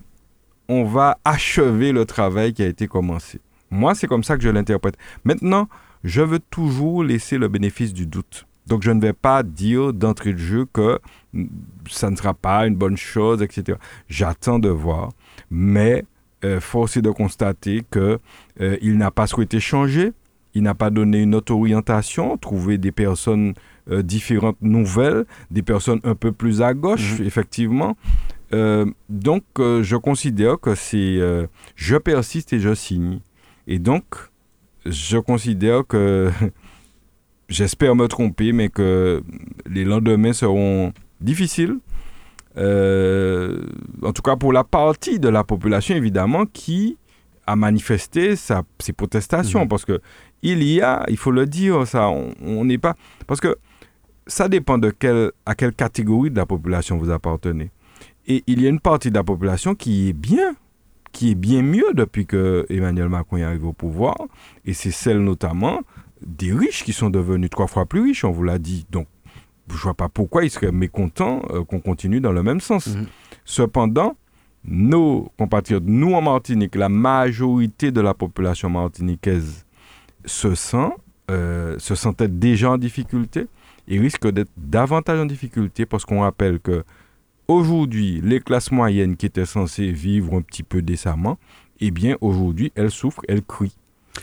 on 0.68 0.84
va 0.84 1.18
achever 1.26 1.92
le 1.92 2.06
travail 2.06 2.54
qui 2.54 2.64
a 2.64 2.68
été 2.68 2.88
commencé. 2.88 3.40
Moi, 3.70 3.96
c'est 3.96 4.08
comme 4.08 4.24
ça 4.24 4.38
que 4.38 4.44
je 4.44 4.50
l'interprète. 4.50 4.98
Maintenant, 5.24 5.68
je 6.04 6.22
veux 6.22 6.40
toujours 6.40 7.04
laisser 7.04 7.38
le 7.38 7.48
bénéfice 7.48 7.94
du 7.94 8.06
doute. 8.06 8.46
Donc, 8.68 8.84
je 8.84 8.92
ne 8.92 9.02
vais 9.02 9.14
pas 9.14 9.44
dire 9.44 9.94
d'entrée 9.94 10.34
de 10.34 10.38
jeu 10.38 10.66
que 10.72 11.00
ça 11.90 12.10
ne 12.10 12.16
sera 12.16 12.34
pas 12.34 12.68
une 12.68 12.76
bonne 12.76 12.98
chose, 12.98 13.42
etc. 13.42 13.78
J'attends 14.10 14.60
de 14.60 14.70
voir. 14.70 15.10
Mais 15.50 16.04
euh, 16.44 16.60
force 16.60 16.98
est 16.98 17.02
de 17.02 17.10
constater 17.10 17.84
qu'il 17.92 18.20
euh, 18.62 18.78
n'a 18.82 19.10
pas 19.10 19.26
souhaité 19.26 19.60
changer. 19.60 20.12
Il 20.54 20.64
n'a 20.64 20.76
pas 20.76 20.90
donné 20.90 21.22
une 21.22 21.36
autre 21.36 21.54
orientation, 21.54 22.38
trouver 22.38 22.78
des 22.78 22.92
personnes 22.92 23.54
euh, 23.90 24.02
différentes, 24.02 24.58
nouvelles, 24.62 25.26
des 25.50 25.62
personnes 25.62 26.00
un 26.04 26.16
peu 26.16 26.32
plus 26.32 26.62
à 26.62 26.74
gauche, 26.74 27.20
mhm. 27.20 27.26
effectivement. 27.26 27.98
donc, 29.10 29.44
je 29.58 29.96
considère 29.98 30.60
que 30.60 30.74
c'est 30.74 31.20
je 31.76 31.98
persiste 31.98 32.54
et 32.54 32.60
je 32.60 32.74
signe. 32.74 33.20
Et 33.68 33.80
donc, 33.80 34.06
je 34.86 35.18
considère 35.18 35.86
que 35.86 36.32
j'espère 37.50 37.96
me 37.96 38.08
tromper, 38.08 38.52
mais 38.52 38.70
que 38.70 39.24
les 39.70 39.86
lendemains 39.86 40.34
seront 40.34 40.94
difficiles. 41.22 41.78
Euh, 42.58 43.62
en 44.02 44.14
tout 44.14 44.24
cas 44.24 44.36
pour 44.36 44.52
la 44.52 44.64
partie 44.64 45.20
de 45.20 45.30
la 45.30 45.44
population, 45.44 45.96
évidemment, 45.96 46.46
qui 46.46 46.98
a 47.46 47.56
manifesté 47.56 48.36
sa, 48.36 48.64
ses 48.80 48.94
protestations. 48.94 49.62
Mhm. 49.62 49.68
Parce 49.68 49.86
que 49.86 50.00
il 50.44 50.64
y 50.64 50.82
a, 50.82 51.04
il 51.08 51.18
faut 51.18 51.32
le 51.32 51.46
dire, 51.46 51.88
ça, 51.88 52.10
on 52.10 52.66
n'est 52.66 52.78
pas... 52.78 52.96
Parce 53.26 53.40
que 53.40 53.58
ça 54.28 54.48
dépend 54.50 54.78
de 54.78 54.92
quelle, 54.92 55.32
à 55.46 55.56
quelle 55.56 55.74
catégorie 55.74 56.30
de 56.30 56.36
la 56.36 56.46
population 56.46 56.98
vous 56.98 57.10
appartenez. 57.10 57.72
Et 58.28 58.44
il 58.46 58.62
y 58.62 58.68
a 58.68 58.70
une 58.70 58.80
partie 58.80 59.10
de 59.10 59.16
la 59.16 59.24
population 59.24 59.74
qui 59.74 60.10
est 60.10 60.14
bien, 60.14 60.56
qui 61.12 61.32
est 61.32 61.36
bien 61.36 61.64
mieux 61.64 61.94
depuis 61.94 62.26
que 62.26 62.66
Emmanuel 62.70 63.10
Macron 63.10 63.38
est 63.38 63.44
arrivé 63.44 63.66
au 63.66 63.74
pouvoir. 63.74 64.16
Et 64.66 64.74
c'est 64.74 64.92
celle 64.92 65.20
notamment 65.20 65.82
des 66.26 66.54
riches 66.54 66.84
qui 66.84 66.94
sont 66.94 67.10
devenus 67.10 67.50
trois 67.50 67.68
fois 67.68 67.86
plus 67.86 68.02
riches, 68.02 68.24
on 68.24 68.32
vous 68.32 68.44
l'a 68.44 68.60
dit. 68.60 68.86
Donc, 68.92 69.08
je 69.70 69.76
ne 69.76 69.80
vois 69.80 69.94
pas 69.94 70.10
pourquoi 70.10 70.44
ils 70.44 70.50
seraient 70.50 70.72
mécontents 70.72 71.42
euh, 71.52 71.64
qu'on 71.64 71.80
continue 71.80 72.22
dans 72.22 72.32
le 72.32 72.44
même 72.44 72.62
sens. 72.62 72.88
Mhm. 72.88 73.08
Cependant, 73.46 74.16
nos 74.66 75.32
compatriotes, 75.38 75.84
nous 75.86 76.14
en 76.14 76.22
Martinique, 76.22 76.76
la 76.76 76.90
majorité 76.90 77.92
de 77.92 78.02
la 78.02 78.14
population 78.14 78.70
martiniquaise 78.70 79.66
se 80.26 80.56
sent, 80.56 80.90
euh, 81.32 81.78
se 81.80 81.96
sentait 81.96 82.28
déjà 82.28 82.72
en 82.72 82.78
difficulté 82.78 83.48
et 83.88 84.00
risque 84.00 84.28
d'être 84.30 84.52
davantage 84.58 85.20
en 85.20 85.26
difficulté 85.26 85.86
parce 85.86 86.06
qu'on 86.06 86.22
rappelle 86.22 86.60
que 86.60 86.84
aujourd'hui, 87.48 88.22
les 88.22 88.40
classes 88.40 88.72
moyennes 88.72 89.16
qui 89.16 89.26
étaient 89.26 89.46
censées 89.46 89.92
vivre 89.92 90.36
un 90.36 90.42
petit 90.42 90.64
peu 90.64 90.82
décemment, 90.82 91.38
eh 91.80 91.92
bien 91.92 92.18
aujourd'hui, 92.22 92.72
elles 92.76 92.92
souffrent, 92.92 93.22
elles 93.28 93.44
crient. 93.44 93.76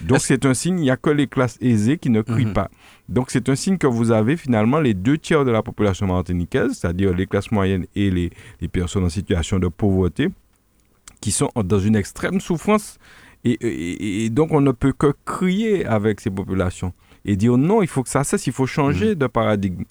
Donc 0.03 0.21
c'est 0.21 0.45
un 0.47 0.55
signe, 0.55 0.79
il 0.79 0.83
n'y 0.83 0.91
a 0.91 0.97
que 0.97 1.11
les 1.11 1.27
classes 1.27 1.59
aisées 1.61 1.99
qui 1.99 2.11
ne 2.11 2.23
crient 2.23 2.47
mhm. 2.47 2.53
pas. 2.53 2.71
Donc 3.09 3.31
c'est 3.31 3.49
un 3.49 3.55
signe 3.55 3.79
que 3.79 3.87
vous 3.87 4.11
avez 4.11 4.37
finalement 4.37 4.81
les 4.81 4.95
deux 4.95 5.19
tiers 5.19 5.45
de 5.45 5.51
la 5.51 5.63
population 5.63 6.07
martiniquaise, 6.07 6.73
c'est-à-dire 6.79 7.13
les 7.15 7.27
classes 7.27 7.51
moyennes 7.51 7.87
et 7.95 8.11
les, 8.11 8.31
personnes 8.69 9.05
en 9.05 9.09
situation 9.09 9.59
de 9.59 9.69
pauvreté, 9.69 10.29
qui 11.21 11.31
sont 11.31 11.51
dans 11.65 11.79
une 11.79 11.97
extrême 11.97 12.41
souffrance. 12.41 12.99
Et, 13.45 14.31
donc 14.31 14.53
on 14.53 14.63
ne 14.63 14.73
peut 14.73 14.93
que 14.93 15.13
crier 15.27 15.85
avec 15.85 16.21
ces 16.21 16.31
populations 16.31 16.95
et 17.27 17.37
dire 17.37 17.59
non, 17.59 17.83
il 17.83 17.89
faut 17.89 18.03
que 18.03 18.09
ça 18.09 18.25
cesse, 18.25 18.47
il 18.47 18.55
faut 18.55 18.67
changer 18.67 19.11
mhm. 19.11 19.15
de 19.17 19.27
paradigme. 19.27 19.85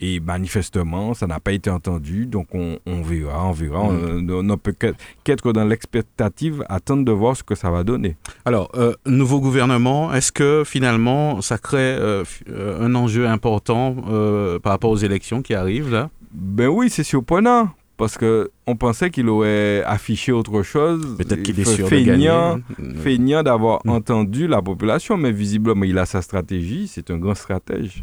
Et 0.00 0.20
manifestement, 0.20 1.14
ça 1.14 1.26
n'a 1.26 1.38
pas 1.40 1.52
été 1.52 1.70
entendu, 1.70 2.26
donc 2.26 2.48
on, 2.52 2.78
verra, 3.02 3.46
on 3.46 3.52
verra. 3.52 3.90
Mm. 3.90 4.30
On, 4.30 4.42
ne 4.42 4.54
peut 4.56 4.74
qu'être 5.22 5.52
dans 5.52 5.64
l'expectative, 5.64 6.64
attendre 6.68 7.04
de 7.04 7.12
voir 7.12 7.36
ce 7.36 7.42
que 7.42 7.54
ça 7.54 7.70
va 7.70 7.84
donner. 7.84 8.16
Alors, 8.44 8.70
euh, 8.74 8.94
nouveau 9.06 9.40
gouvernement, 9.40 10.12
est-ce 10.12 10.32
que 10.32 10.62
finalement 10.66 11.40
ça 11.42 11.58
crée 11.58 11.78
euh, 11.78 12.24
un 12.48 12.94
enjeu 12.94 13.28
important 13.28 13.96
euh, 14.08 14.58
par 14.58 14.72
rapport 14.72 14.90
aux 14.90 14.96
élections 14.96 15.42
qui 15.42 15.54
arrivent 15.54 15.92
là? 15.92 16.10
Ben 16.32 16.66
oui, 16.68 16.90
c'est 16.90 17.04
surprenant. 17.04 17.70
Parce 17.96 18.18
qu'on 18.18 18.76
pensait 18.76 19.10
qu'il 19.10 19.28
aurait 19.28 19.84
affiché 19.84 20.32
autre 20.32 20.62
chose. 20.62 21.16
Peut-être 21.16 21.42
qu'il 21.42 21.60
est 21.60 21.64
sûr 21.64 21.88
feignant, 21.88 22.58
de 22.76 22.94
Feignant 22.94 23.44
d'avoir 23.44 23.80
mm. 23.84 23.90
entendu 23.90 24.48
la 24.48 24.60
population, 24.60 25.16
mais 25.16 25.30
visiblement, 25.30 25.84
il 25.84 25.96
a 25.98 26.04
sa 26.04 26.20
stratégie. 26.20 26.88
C'est 26.88 27.12
un 27.12 27.18
grand 27.18 27.36
stratège. 27.36 28.02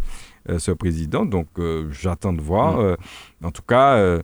Euh, 0.50 0.58
ce 0.58 0.72
président. 0.72 1.24
Donc, 1.24 1.48
euh, 1.60 1.88
j'attends 1.92 2.34
de 2.34 2.42
voir. 2.42 2.78
Mm. 2.78 2.82
Euh, 2.82 2.96
en 3.44 3.52
tout 3.52 3.62
cas, 3.62 4.20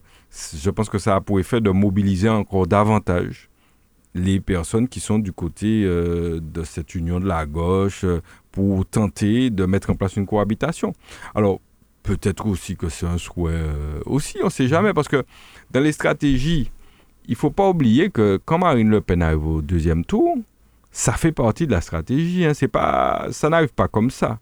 je 0.56 0.70
pense 0.72 0.90
que 0.90 0.98
ça 0.98 1.16
a 1.16 1.22
pour 1.22 1.40
effet 1.40 1.62
de 1.62 1.70
mobiliser 1.70 2.30
encore 2.30 2.66
davantage 2.66 3.50
les 4.16 4.40
personnes 4.40 4.88
qui 4.88 5.00
sont 5.00 5.20
du 5.20 5.32
côté 5.32 5.84
de 5.84 6.64
cette 6.64 6.96
union 6.96 7.20
de 7.20 7.28
la 7.28 7.46
gauche 7.46 8.04
pour 8.52 8.86
tenter 8.86 9.52
de 9.52 9.66
mettre 9.66 9.92
en 9.92 9.96
place 9.96 10.16
une 10.16 10.26
cohabitation. 10.26 10.94
Alors, 11.36 11.60
peut-être 12.02 12.48
aussi 12.48 12.76
que 12.76 12.90
c'est 12.90 13.06
un 13.06 13.20
souhait 13.20 13.62
aussi, 14.06 14.38
on 14.42 14.46
ne 14.46 14.50
sait 14.50 14.68
jamais, 14.68 14.94
parce 14.94 15.08
que 15.08 15.24
dans 15.70 15.82
les 15.82 15.92
stratégies, 15.92 16.72
il 17.28 17.32
ne 17.32 17.36
faut 17.36 17.52
pas 17.52 17.70
oublier 17.70 18.10
que 18.10 18.40
quand 18.44 18.58
Marine 18.58 18.90
Le 18.90 19.02
Pen 19.02 19.22
arrive 19.22 19.46
au 19.46 19.62
deuxième 19.62 20.04
tour, 20.04 20.36
ça 20.92 21.14
fait 21.14 21.32
partie 21.32 21.68
de 21.68 21.72
la 21.72 21.82
stratégie. 21.82 22.46
Hein, 22.46 22.54
c'est 22.56 22.68
pas, 22.68 23.28
ça 23.32 23.50
n'arrive 23.50 23.74
pas 23.74 23.88
comme 23.88 24.10
ça 24.10 24.40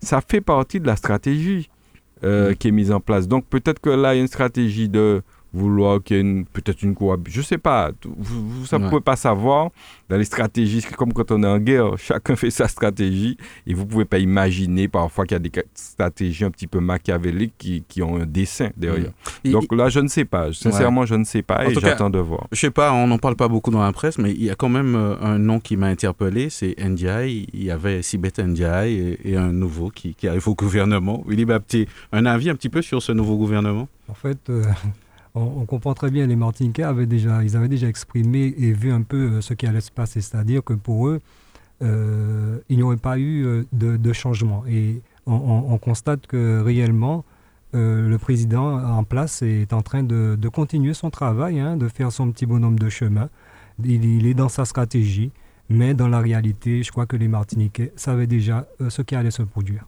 ça 0.00 0.20
fait 0.20 0.40
partie 0.40 0.80
de 0.80 0.86
la 0.86 0.96
stratégie 0.96 1.68
euh, 2.24 2.50
mm. 2.50 2.54
qui 2.56 2.68
est 2.68 2.72
mise 2.72 2.92
en 2.92 3.00
place. 3.00 3.28
Donc 3.28 3.46
peut-être 3.46 3.80
que 3.80 3.90
là, 3.90 4.14
il 4.14 4.18
y 4.18 4.20
a 4.20 4.22
une 4.22 4.28
stratégie 4.28 4.88
de 4.88 5.22
vouloir 5.58 6.02
qu'il 6.02 6.16
y 6.16 6.20
ait 6.20 6.44
peut-être 6.52 6.82
une 6.82 6.94
cohabitation. 6.94 7.40
Je 7.40 7.40
ne 7.40 7.48
sais 7.48 7.58
pas. 7.58 7.90
Vous, 8.04 8.66
ça 8.66 8.78
ne 8.78 8.88
pouvez 8.88 9.00
pas 9.00 9.16
savoir. 9.16 9.70
Dans 10.08 10.16
les 10.16 10.24
stratégies, 10.24 10.80
c'est 10.80 10.94
comme 10.94 11.12
quand 11.12 11.30
on 11.30 11.42
est 11.42 11.46
en 11.46 11.58
guerre, 11.58 11.92
chacun 11.98 12.34
fait 12.36 12.50
sa 12.50 12.66
stratégie 12.68 13.36
et 13.66 13.74
vous 13.74 13.84
ne 13.84 13.88
pouvez 13.88 14.04
pas 14.04 14.18
imaginer 14.18 14.88
parfois 14.88 15.26
qu'il 15.26 15.34
y 15.34 15.36
a 15.36 15.38
des 15.40 15.52
stratégies 15.74 16.44
un 16.44 16.50
petit 16.50 16.66
peu 16.66 16.80
machiavéliques 16.80 17.54
qui, 17.58 17.84
qui 17.86 18.02
ont 18.02 18.16
un 18.16 18.26
dessin 18.26 18.70
derrière. 18.76 19.12
Mm. 19.44 19.50
Donc 19.50 19.72
là, 19.72 19.88
je 19.88 20.00
ne 20.00 20.08
sais 20.08 20.24
pas. 20.24 20.52
Sincèrement, 20.52 21.04
je 21.04 21.14
ne 21.14 21.24
sais 21.24 21.42
pas 21.42 21.66
et 21.66 21.74
j'attends 21.74 22.10
de 22.10 22.18
voir. 22.18 22.46
Je 22.52 22.56
ne 22.56 22.60
sais 22.60 22.70
pas, 22.70 22.92
on 22.92 23.06
n'en 23.06 23.18
parle 23.18 23.36
pas 23.36 23.48
beaucoup 23.48 23.70
dans 23.70 23.82
la 23.82 23.92
presse, 23.92 24.18
mais 24.18 24.32
il 24.32 24.44
y 24.44 24.50
a 24.50 24.54
quand 24.54 24.68
même 24.68 24.94
euh, 24.94 25.16
un 25.20 25.38
nom 25.38 25.60
qui 25.60 25.76
m'a 25.76 25.86
interpellé, 25.86 26.50
c'est 26.50 26.76
NDI. 26.78 27.48
Il 27.52 27.64
y 27.64 27.70
avait 27.70 28.02
Sibet 28.02 28.32
NDI 28.38 29.18
et, 29.24 29.36
un 29.36 29.52
nouveau 29.52 29.90
qui, 29.90 30.14
qui, 30.14 30.28
arrive 30.28 30.48
au 30.48 30.54
gouvernement. 30.54 31.22
Willy 31.26 31.44
Bapti, 31.44 31.86
un 32.12 32.26
avis 32.26 32.50
un 32.50 32.54
petit 32.54 32.68
peu 32.68 32.82
sur 32.82 33.02
ce 33.02 33.12
nouveau 33.12 33.36
gouvernement? 33.36 33.88
En 34.08 34.14
fait... 34.14 34.38
Euh, 34.48 34.64
on, 35.34 35.66
comprend 35.66 35.94
très 35.94 36.10
bien, 36.10 36.26
les 36.26 36.36
Martiniquais 36.36 36.82
avaient 36.82 37.06
déjà, 37.06 37.42
déjà 37.42 37.88
exprimé 37.88 38.54
et 38.58 38.72
vu 38.72 38.90
un 38.90 39.02
peu 39.02 39.16
euh, 39.16 39.40
ce 39.40 39.54
qui 39.54 39.66
allait 39.66 39.80
se 39.80 39.90
passer, 39.90 40.20
c'est-à-dire 40.20 40.64
que 40.64 40.72
pour 40.72 41.08
eux, 41.08 41.20
euh, 41.82 42.58
il 42.68 42.76
n'y 42.76 42.82
aurait 42.82 42.96
pas 42.96 43.18
eu 43.18 43.44
euh, 43.44 43.64
de, 43.72 44.12
changement. 44.12 44.64
Et 44.68 45.00
on, 45.26 45.76
constate 45.78 46.26
que 46.26 46.60
réellement, 46.60 47.24
le 47.74 48.16
président 48.16 48.78
en 48.78 49.04
place 49.04 49.42
est 49.42 49.74
en 49.74 49.82
train 49.82 50.02
de, 50.02 50.48
continuer 50.48 50.94
son 50.94 51.10
travail, 51.10 51.60
hein, 51.60 51.76
de 51.76 51.88
faire 51.88 52.10
son 52.10 52.32
petit 52.32 52.46
bonhomme 52.46 52.78
de 52.78 52.88
chemin. 52.88 53.28
Il, 53.84 54.26
est 54.26 54.34
dans 54.34 54.48
sa 54.48 54.64
stratégie, 54.64 55.30
mais 55.68 55.92
dans 55.92 56.08
la 56.08 56.20
réalité, 56.20 56.82
je 56.82 56.90
crois 56.90 57.04
que 57.04 57.16
les 57.16 57.28
Martiniquais 57.28 57.92
savaient 57.94 58.26
déjà 58.26 58.66
ce 58.88 59.02
qui 59.02 59.14
allait 59.14 59.30
se 59.30 59.42
produire. 59.42 59.84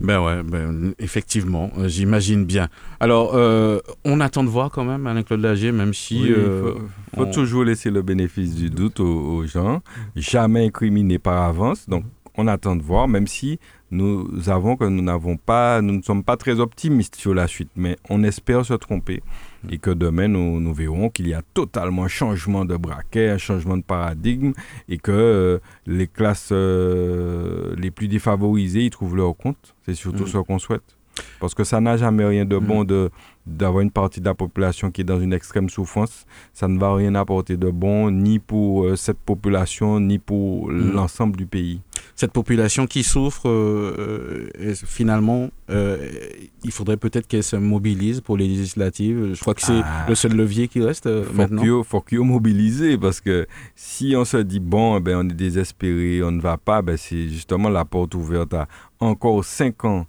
Ben 0.00 0.20
ouais, 0.20 0.42
ben, 0.42 0.94
effectivement, 0.98 1.70
euh, 1.78 1.88
j'imagine 1.88 2.44
bien. 2.44 2.68
Alors, 3.00 3.32
euh, 3.34 3.80
on 4.04 4.20
attend 4.20 4.44
de 4.44 4.48
voir 4.48 4.70
quand 4.70 4.84
même 4.84 5.06
Alain-Claude 5.06 5.40
Lagier, 5.40 5.72
même 5.72 5.92
si... 5.92 6.20
il 6.20 6.32
euh, 6.32 6.74
faut, 7.14 7.26
toujours 7.26 7.64
laisser 7.64 7.90
le 7.90 8.02
bénéfice 8.02 8.54
du 8.54 8.70
doute 8.70 9.00
aux, 9.00 9.44
gens, 9.46 9.82
jamais 10.14 10.66
incriminer 10.66 11.18
par 11.18 11.42
avance. 11.42 11.88
Donc, 11.88 12.04
on 12.36 12.46
attend 12.46 12.76
de 12.76 12.82
voir, 12.82 13.08
même 13.08 13.26
si 13.26 13.58
nous 13.90 14.28
avons 14.46 14.76
que 14.76 14.84
nous 14.84 15.02
n'avons 15.02 15.36
pas, 15.36 15.80
nous 15.80 15.96
ne 15.96 16.02
sommes 16.02 16.22
pas 16.22 16.36
très 16.36 16.60
optimistes 16.60 17.16
sur 17.16 17.34
la 17.34 17.48
suite, 17.48 17.70
mais 17.74 17.96
on 18.08 18.22
espère 18.22 18.64
se 18.64 18.74
tromper 18.74 19.22
et 19.70 19.78
que 19.78 19.90
demain 19.90 20.28
nous, 20.28 20.60
nous 20.60 20.72
verrons 20.72 21.10
qu'il 21.10 21.28
y 21.28 21.34
a 21.34 21.42
totalement 21.54 22.04
un 22.04 22.08
changement 22.08 22.64
de 22.64 22.76
braquet, 22.76 23.30
un 23.30 23.38
changement 23.38 23.76
de 23.76 23.82
paradigme 23.82 24.52
et 24.88 24.98
que 24.98 25.10
euh, 25.12 25.58
les 25.86 26.06
classes 26.06 26.50
euh, 26.52 27.74
les 27.76 27.90
plus 27.90 28.08
défavorisées 28.08 28.84
y 28.84 28.90
trouvent 28.90 29.16
leur 29.16 29.36
compte. 29.36 29.74
C'est 29.84 29.94
surtout 29.94 30.24
mm. 30.24 30.28
ce 30.28 30.38
qu'on 30.38 30.58
souhaite. 30.58 30.96
Parce 31.40 31.54
que 31.54 31.64
ça 31.64 31.80
n'a 31.80 31.96
jamais 31.96 32.24
rien 32.24 32.44
de 32.44 32.58
bon 32.58 32.84
de 32.84 33.10
d'avoir 33.46 33.80
une 33.80 33.90
partie 33.90 34.20
de 34.20 34.26
la 34.26 34.34
population 34.34 34.90
qui 34.90 35.00
est 35.00 35.04
dans 35.04 35.20
une 35.20 35.32
extrême 35.32 35.70
souffrance. 35.70 36.26
Ça 36.52 36.68
ne 36.68 36.78
va 36.78 36.94
rien 36.94 37.14
apporter 37.14 37.56
de 37.56 37.70
bon 37.70 38.10
ni 38.10 38.38
pour 38.38 38.84
euh, 38.84 38.94
cette 38.94 39.18
population, 39.18 40.00
ni 40.00 40.18
pour 40.18 40.70
l'ensemble 40.70 41.36
du 41.36 41.46
pays. 41.46 41.80
Cette 42.18 42.32
population 42.32 42.88
qui 42.88 43.04
souffre, 43.04 43.48
euh, 43.48 44.50
euh, 44.58 44.74
finalement, 44.74 45.50
il 45.68 46.72
faudrait 46.72 46.96
peut-être 46.96 47.28
qu'elle 47.28 47.44
se 47.44 47.54
mobilise 47.54 48.20
pour 48.20 48.36
les 48.36 48.48
législatives. 48.48 49.34
Je 49.34 49.40
crois 49.40 49.54
que 49.54 49.62
c'est 49.62 49.82
ah. 49.84 50.04
le 50.08 50.16
seul 50.16 50.32
levier 50.32 50.66
qui 50.66 50.82
reste 50.82 51.06
maintenant. 51.32 51.62
Il 51.62 51.84
faut 51.84 52.00
qu'il 52.00 52.18
mobiliser 52.20 52.98
parce 52.98 53.20
que 53.20 53.46
si 53.76 54.14
on 54.16 54.24
se 54.24 54.38
dit, 54.38 54.58
bon, 54.58 54.96
eh 54.96 55.00
ben, 55.00 55.18
on 55.18 55.30
est 55.30 55.34
désespéré, 55.34 56.22
on 56.24 56.32
ne 56.32 56.40
va 56.40 56.56
pas, 56.56 56.82
ben, 56.82 56.96
c'est 56.96 57.28
justement 57.28 57.68
la 57.68 57.84
porte 57.84 58.16
ouverte 58.16 58.52
à 58.52 58.66
encore 58.98 59.44
cinq 59.44 59.84
ans 59.84 60.06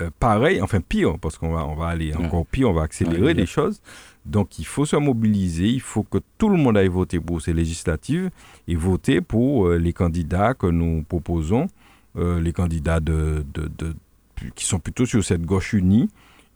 euh, 0.00 0.10
pareil, 0.18 0.62
enfin 0.62 0.80
pire, 0.80 1.18
parce 1.20 1.36
qu'on 1.36 1.52
va, 1.52 1.66
on 1.66 1.74
va 1.74 1.88
aller 1.88 2.14
encore 2.14 2.46
pire, 2.46 2.70
on 2.70 2.72
va 2.72 2.82
accélérer 2.82 3.34
les 3.34 3.46
choses. 3.46 3.80
Donc 4.26 4.58
il 4.58 4.66
faut 4.66 4.84
se 4.84 4.96
mobiliser, 4.96 5.68
il 5.68 5.80
faut 5.80 6.02
que 6.02 6.18
tout 6.38 6.48
le 6.48 6.56
monde 6.56 6.76
aille 6.76 6.88
voter 6.88 7.20
pour 7.20 7.40
ces 7.40 7.52
législatives 7.52 8.30
et 8.68 8.76
voter 8.76 9.20
pour 9.20 9.66
euh, 9.66 9.78
les 9.78 9.92
candidats 9.92 10.54
que 10.54 10.66
nous 10.66 11.02
proposons, 11.08 11.68
euh, 12.16 12.40
les 12.40 12.52
candidats 12.52 13.00
qui 14.54 14.64
sont 14.64 14.78
plutôt 14.78 15.06
sur 15.06 15.24
cette 15.24 15.42
gauche 15.42 15.72
unie 15.72 16.08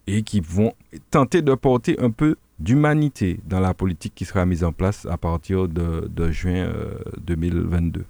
et 0.06 0.22
qui 0.22 0.40
vont 0.40 0.72
tenter 1.10 1.42
de 1.42 1.54
porter 1.54 1.98
un 2.00 2.10
peu 2.10 2.36
d'humanité 2.58 3.40
dans 3.46 3.60
la 3.60 3.74
politique 3.74 4.14
qui 4.14 4.24
sera 4.24 4.44
mise 4.46 4.62
en 4.62 4.72
place 4.72 5.06
à 5.06 5.16
partir 5.16 5.66
de, 5.66 6.08
de 6.08 6.30
juin 6.30 6.70
2022. 7.26 8.04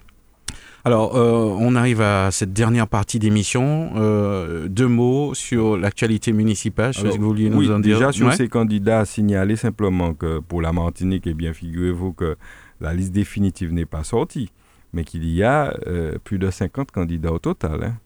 Alors, 0.86 1.16
euh, 1.16 1.56
on 1.58 1.76
arrive 1.76 2.02
à 2.02 2.30
cette 2.30 2.52
dernière 2.52 2.86
partie 2.86 3.18
d'émission. 3.18 3.92
Euh, 3.96 4.68
deux 4.68 4.86
mots 4.86 5.32
sur 5.32 5.78
l'actualité 5.78 6.32
municipale. 6.32 6.92
Je 6.92 7.00
sais 7.00 7.08
que 7.08 7.20
vous 7.20 7.28
vouliez 7.28 7.48
nous 7.48 7.70
en 7.70 7.80
dire. 7.80 7.96
Déjà, 7.96 8.12
sur 8.12 8.30
ces 8.34 8.48
candidats, 8.48 9.06
signaler 9.06 9.56
simplement 9.56 10.12
que 10.12 10.40
pour 10.40 10.60
la 10.60 10.74
Martinique, 10.74 11.26
eh 11.26 11.32
bien, 11.32 11.54
figurez-vous 11.54 12.12
que 12.12 12.36
la 12.82 12.92
liste 12.92 13.12
définitive 13.12 13.72
n'est 13.72 13.86
pas 13.86 14.04
sortie, 14.04 14.50
mais 14.92 15.04
qu'il 15.04 15.24
y 15.24 15.42
a 15.42 15.74
euh, 15.86 16.18
plus 16.22 16.38
de 16.38 16.50
50 16.50 16.90
candidats 16.90 17.32
au 17.32 17.38
total. 17.38 17.82
Hein. 17.82 17.96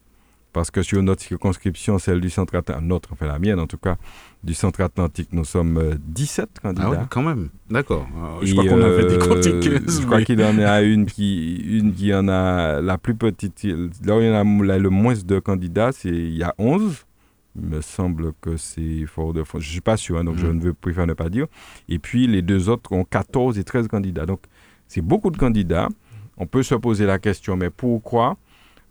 Parce 0.59 0.73
que 0.73 0.83
sur 0.83 1.01
notre 1.05 1.23
circonscription, 1.23 2.01
celle 2.01 2.21
du 2.21 2.31
centre-atlantique, 2.31 2.85
notre, 2.85 3.13
enfin 3.13 3.29
la 3.29 3.39
mienne 3.39 3.61
en 3.61 3.69
tout 3.69 3.79
cas, 3.79 3.97
du 4.43 4.55
centre-atlantique, 4.55 5.29
nous 5.31 5.45
sommes 5.45 5.97
17 6.01 6.43
euh, 6.43 6.61
candidats. 6.61 6.85
Ah 6.85 6.99
oui, 7.03 7.07
quand 7.09 7.23
même. 7.23 7.51
D'accord. 7.71 8.09
Euh, 8.17 8.45
je 8.45 8.55
crois 8.55 8.67
qu'on 8.67 8.83
avait 8.83 9.07
des 9.07 9.19
comptes 9.19 9.41
15. 9.41 10.01
Je 10.01 10.05
crois 10.05 10.23
qu'il 10.23 10.41
y 10.41 10.45
en 10.45 10.59
a 10.59 10.83
une 10.83 11.07
qui, 11.07 11.59
une 11.59 11.95
qui 11.95 12.13
en 12.13 12.27
a 12.27 12.81
la 12.81 12.99
plus 12.99 13.15
petite. 13.15 13.63
Là 14.05 14.17
où 14.17 14.21
il 14.21 14.27
y 14.27 14.31
en 14.31 14.69
a 14.69 14.79
le 14.79 14.91
moins 14.91 15.15
de 15.15 15.39
candidats, 15.39 15.93
c'est 15.93 16.09
il 16.09 16.37
y 16.37 16.43
a 16.43 16.53
11. 16.59 17.07
Il 17.55 17.69
me 17.69 17.81
semble 17.81 18.33
que 18.41 18.57
c'est 18.57 19.07
fort 19.07 19.33
de 19.33 19.45
France. 19.45 19.63
Je 19.63 19.69
ne 19.69 19.73
suis 19.75 19.81
pas 19.81 19.97
sûr, 19.97 20.19
hein, 20.19 20.25
donc 20.25 20.39
je 20.39 20.47
mm. 20.49 20.57
ne 20.57 20.61
veux 20.61 20.75
préfère 20.75 21.07
ne 21.07 21.15
pas 21.15 21.29
dire. 21.29 21.47
Et 21.89 22.01
puis 22.01 22.27
les 22.27 22.43
deux 22.43 22.69
autres 22.69 22.91
ont 22.91 23.05
14 23.05 23.61
et 23.61 23.63
13 23.63 23.87
candidats. 23.87 24.27
Donc 24.27 24.41
c'est 24.89 25.03
beaucoup 25.03 25.31
de 25.31 25.37
candidats. 25.37 25.89
On 26.37 26.47
peut 26.47 26.65
se 26.65 26.75
poser 26.75 27.07
la 27.07 27.21
question, 27.21 27.57
mais 27.57 27.71
pourquoi 27.71 28.37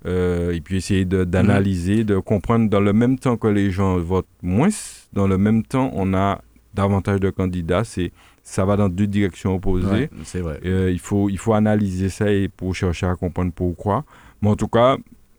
euh, 0.06 0.54
et 0.54 0.62
puis 0.62 0.78
essayer 0.78 1.06
d'analyser, 1.06 2.04
de, 2.04 2.20
comprendre 2.20 2.70
dans 2.70 2.80
le 2.80 2.94
même 2.94 3.18
temps 3.18 3.38
que 3.38 3.48
les 3.48 3.72
gens 3.72 3.98
votent 3.98 4.28
moins, 4.42 4.70
dans 5.14 5.28
le 5.28 5.38
même 5.38 5.64
temps, 5.64 5.92
on 5.94 6.14
a 6.14 6.42
davantage 6.74 7.20
de 7.20 7.30
candidats. 7.30 7.84
C'est 7.84 8.12
ça 8.44 8.64
va 8.64 8.78
dans 8.78 8.88
deux 8.88 9.08
directions 9.08 9.56
opposées. 9.56 10.10
c'est 10.24 10.40
vrai. 10.40 10.62
Euh, 10.64 10.90
il, 10.90 11.00
faut, 11.00 11.30
il 11.30 11.38
faut 11.38 11.54
analyser 11.54 12.08
ça 12.08 12.32
et 12.32 12.48
pour 12.48 12.74
chercher 12.74 13.06
à 13.06 13.16
comprendre 13.16 13.52
pourquoi. 13.54 14.06
Mais 14.42 14.50
en 14.50 14.56
tout 14.56 14.70
cas, 14.70 14.96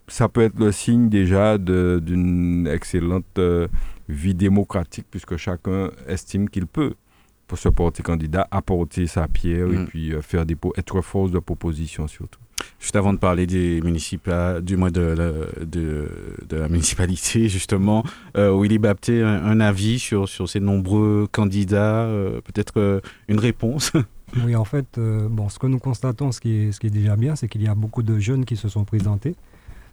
ça 0.08 0.28
peut 0.28 0.42
être 0.42 0.58
le 0.58 0.72
signe 0.72 1.08
déjà 1.08 1.56
d'une 1.56 2.68
excellente 2.70 3.38
euh, 3.38 3.66
vie 4.10 4.34
démocratique 4.34 5.06
puisque 5.10 5.36
chacun 5.36 5.90
estime 6.06 6.50
qu'il 6.50 6.66
peut 6.66 6.94
pour 7.48 7.58
se 7.58 7.68
porter 7.68 8.02
candidat, 8.02 8.46
apporter 8.50 9.08
sa 9.08 9.26
pierre 9.26 9.66
et 9.66 9.78
mm. 9.78 9.86
puis 9.86 10.12
faire 10.22 10.46
des 10.46 10.56
être 10.76 11.00
force 11.00 11.32
de 11.32 11.40
proposition 11.40 12.06
surtout. 12.06 12.38
Juste 12.80 12.96
avant 12.96 13.12
de 13.12 13.18
parler 13.18 13.46
des 13.46 13.80
municipales, 13.82 14.62
du 14.62 14.76
moins 14.76 14.90
de 14.90 15.00
la, 15.00 15.64
de, 15.64 16.56
la 16.56 16.68
municipalité, 16.68 17.48
justement, 17.48 18.04
euh, 18.36 18.56
Willy 18.56 18.78
Bapté, 18.78 19.22
un, 19.22 19.60
avis 19.60 19.98
sur, 19.98 20.28
sur 20.28 20.48
ces 20.48 20.60
nombreux 20.60 21.28
candidats, 21.30 22.02
euh, 22.04 22.40
peut-être 22.40 22.78
euh, 22.78 23.00
une 23.28 23.38
réponse? 23.38 23.92
Oui, 24.44 24.54
en 24.54 24.66
fait, 24.66 24.98
bon, 24.98 25.48
ce 25.48 25.58
que 25.58 25.66
nous 25.66 25.78
constatons, 25.78 26.32
ce 26.32 26.40
qui 26.40 26.54
est, 26.54 26.72
ce 26.72 26.80
qui 26.80 26.88
est 26.88 26.90
déjà 26.90 27.16
bien, 27.16 27.34
c'est 27.34 27.48
qu'il 27.48 27.62
y 27.62 27.66
a 27.66 27.74
beaucoup 27.74 28.02
de 28.02 28.18
jeunes 28.18 28.44
qui 28.44 28.56
se 28.56 28.68
sont 28.68 28.84
présentés. 28.84 29.34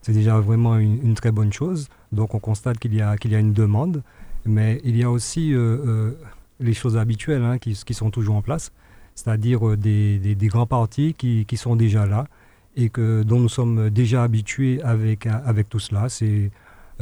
C'est 0.02 0.11
déjà 0.11 0.38
vraiment 0.41 0.77
une, 0.77 1.14
très 1.14 1.32
bonne 1.32 1.53
chose. 1.53 1.88
Donc 2.11 2.36
on 2.36 2.40
constate 2.40 2.77
qu'il 2.77 2.94
y, 2.94 3.02
a, 3.02 3.15
qu'il 3.15 3.32
y 3.32 3.36
a 3.36 3.40
une 3.40 3.53
demande, 3.53 4.03
mais 4.45 4.82
il 4.84 4.98
y 4.98 5.03
a 5.03 5.10
aussi 5.10 5.53
les 6.60 6.73
choses 6.73 6.98
habituelles 6.98 7.44
hein, 7.44 7.57
qui, 7.57 7.94
sont 7.94 8.10
toujours 8.10 8.36
en 8.36 8.41
place, 8.41 8.72
c'est-à-dire 9.15 9.77
des, 9.77 10.19
des, 10.19 10.48
grands 10.48 10.65
partis 10.65 11.14
qui, 11.14 11.57
sont 11.57 11.76
déjà 11.76 12.06
là 12.06 12.27
et 12.76 12.90
que, 12.90 13.23
dont 13.23 13.40
nous 13.40 13.49
sommes 13.49 13.90
déjà 13.90 14.23
habitués 14.23 14.82
avec, 14.82 15.27
avec 15.27 15.69
tout 15.69 15.80
cela. 15.80 16.10
C'est 16.10 16.52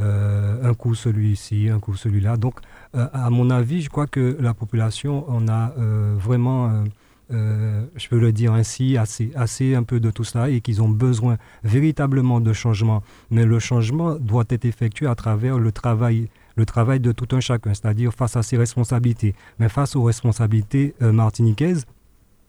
euh, 0.00 0.68
un 0.68 0.74
coup 0.74 0.96
celui-ci, 0.96 1.68
un 1.68 1.78
coup 1.78 1.94
celui-là. 1.94 2.36
Donc, 2.36 2.54
euh, 2.96 3.06
à 3.12 3.30
mon 3.30 3.48
avis, 3.50 3.80
je 3.80 3.88
crois 3.88 4.08
que 4.08 4.36
la 4.40 4.52
population 4.52 5.28
en 5.30 5.46
a 5.46 5.72
euh, 5.78 6.14
vraiment, 6.18 6.84
je 7.30 8.08
peux 8.08 8.18
le 8.18 8.32
dire 8.32 8.52
ainsi, 8.52 8.96
assez, 8.96 9.30
assez 9.34 9.74
un 9.74 9.82
peu 9.82 10.00
de 10.00 10.10
tout 10.10 10.24
cela 10.24 10.50
et 10.50 10.60
qu'ils 10.60 10.82
ont 10.82 10.88
besoin 10.88 11.36
véritablement 11.62 12.40
de 12.40 12.52
changement. 12.52 13.02
Mais 13.30 13.44
le 13.44 13.58
changement 13.58 14.14
doit 14.16 14.44
être 14.50 14.64
effectué 14.64 15.06
à 15.06 15.14
travers 15.14 15.58
le 15.58 15.72
travail 15.72 16.28
le 16.56 16.66
travail 16.66 17.00
de 17.00 17.12
tout 17.12 17.34
un 17.34 17.40
chacun, 17.40 17.74
c'est-à-dire 17.74 18.12
face 18.12 18.36
à 18.36 18.42
ses 18.42 18.56
responsabilités, 18.56 19.34
mais 19.58 19.68
face 19.68 19.96
aux 19.96 20.02
responsabilités 20.02 20.94
martiniquaises, 21.00 21.84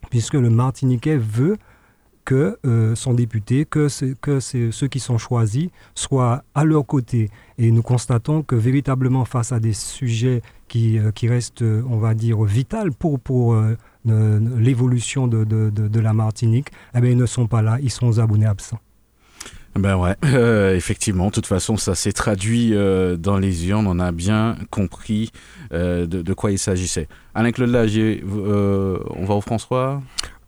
puisque 0.10 0.36
le 0.36 0.50
Martiniquais 0.50 1.18
veut 1.18 1.58
que 2.24 2.58
euh, 2.66 2.96
son 2.96 3.14
député, 3.14 3.66
que, 3.66 3.88
ceux 3.88 4.88
qui 4.88 5.00
sont 5.00 5.18
choisis 5.20 5.70
soient 5.94 6.44
à 6.56 6.66
leur 6.66 6.86
côté. 6.86 7.30
Et 7.60 7.70
nous 7.72 7.84
constatons 7.84 8.42
que 8.42 8.56
véritablement 8.56 9.26
face 9.26 9.52
à 9.52 9.60
des 9.60 9.74
sujets 9.74 10.42
qui, 10.68 10.98
euh, 10.98 11.12
restent, 11.24 11.62
on 11.62 11.98
va 11.98 12.16
dire, 12.16 12.42
vitaux 12.44 13.18
pour, 13.24 13.54
euh, 13.54 13.78
l'évolution 14.06 15.28
de, 15.28 16.00
la 16.00 16.14
Martinique, 16.14 16.70
eh 16.96 17.02
bien, 17.02 17.12
ils 17.12 17.18
ne 17.18 17.26
sont 17.28 17.48
pas 17.48 17.62
là, 17.62 17.78
ils 17.82 17.92
sont 17.92 18.18
abonnés 18.20 18.48
absents. 18.48 18.80
Ben 19.76 19.98
ouais, 19.98 20.16
effectivement, 20.76 21.28
de 21.28 21.32
toute 21.32 21.48
façon, 21.48 21.76
ça 21.76 21.96
s'est 21.96 22.14
traduit 22.14 22.74
dans 23.18 23.38
les 23.38 23.68
urnes, 23.68 23.88
on 23.88 24.00
a 24.00 24.12
bien 24.12 24.56
compris 24.70 25.32
de, 25.72 26.34
quoi 26.34 26.52
il 26.52 26.60
s'agissait. 26.60 27.10
Alain-Claude 27.34 27.70
Lagier, 27.70 28.24
on 28.26 29.26
va 29.26 29.34
au 29.34 29.42
François? 29.42 30.02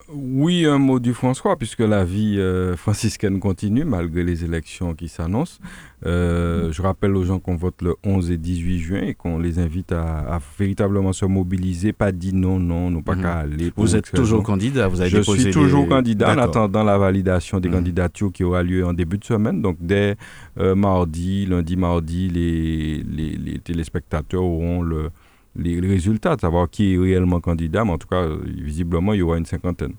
Oui, 0.09 0.65
un 0.65 0.77
mot 0.77 0.99
du 0.99 1.13
François, 1.13 1.57
puisque 1.57 1.81
la 1.81 2.05
vie 2.05 2.39
euh, 2.39 2.77
franciscaine 2.77 3.39
continue 3.39 3.83
malgré 3.83 4.23
les 4.23 4.45
élections 4.45 4.93
qui 4.93 5.09
s'annoncent. 5.09 5.59
Euh, 6.05 6.71
je 6.71 6.81
rappelle 6.81 7.15
aux 7.17 7.25
gens 7.25 7.39
qu'on 7.39 7.57
vote 7.57 7.81
le 7.81 7.95
11 8.05 8.31
et 8.31 8.37
18 8.37 8.79
juin 8.79 9.01
et 9.01 9.13
qu'on 9.15 9.37
les 9.37 9.59
invite 9.59 9.91
à, 9.91 10.39
véritablement 10.57 11.11
se 11.11 11.25
mobiliser, 11.25 11.91
pas 11.91 12.13
dire 12.13 12.35
non, 12.35 12.57
non, 12.57 12.89
non 12.89 13.01
pas 13.01 13.15
mhm. 13.15 13.21
qu'à 13.21 13.33
aller. 13.39 13.71
Vous 13.75 13.97
êtes 13.97 14.11
toujours 14.11 14.43
candidat, 14.43 14.87
vous 14.87 15.01
avez 15.01 15.09
Je 15.09 15.21
suis 15.21 15.51
toujours 15.51 15.89
candidat 15.89 16.33
en 16.33 16.37
attendant 16.37 16.83
la 16.83 16.97
validation 16.97 17.59
des 17.59 17.67
mhm. 17.67 17.75
candidatures 17.75 18.31
qui 18.31 18.45
aura 18.45 18.63
lieu 18.63 18.85
en 18.85 18.93
début 18.93 19.17
de 19.17 19.25
semaine. 19.25 19.61
Donc 19.61 19.77
dès 19.81 20.15
euh, 20.57 20.73
mardi, 20.73 21.45
lundi, 21.45 21.75
mardi, 21.75 22.29
les, 22.29 23.03
les 23.03 23.59
téléspectateurs 23.59 24.43
auront 24.43 24.81
le 24.81 25.09
les, 25.57 25.79
résultats, 25.79 26.35
de 26.35 26.41
savoir 26.41 26.69
qui 26.69 26.93
est 26.93 26.97
réellement 26.97 27.39
candidat, 27.39 27.83
mais 27.83 27.91
en 27.91 27.97
tout 27.97 28.07
cas, 28.07 28.27
visiblement, 28.45 29.13
il 29.13 29.19
y 29.19 29.21
aura 29.21 29.37
une 29.37 29.45
cinquantaine. 29.45 29.93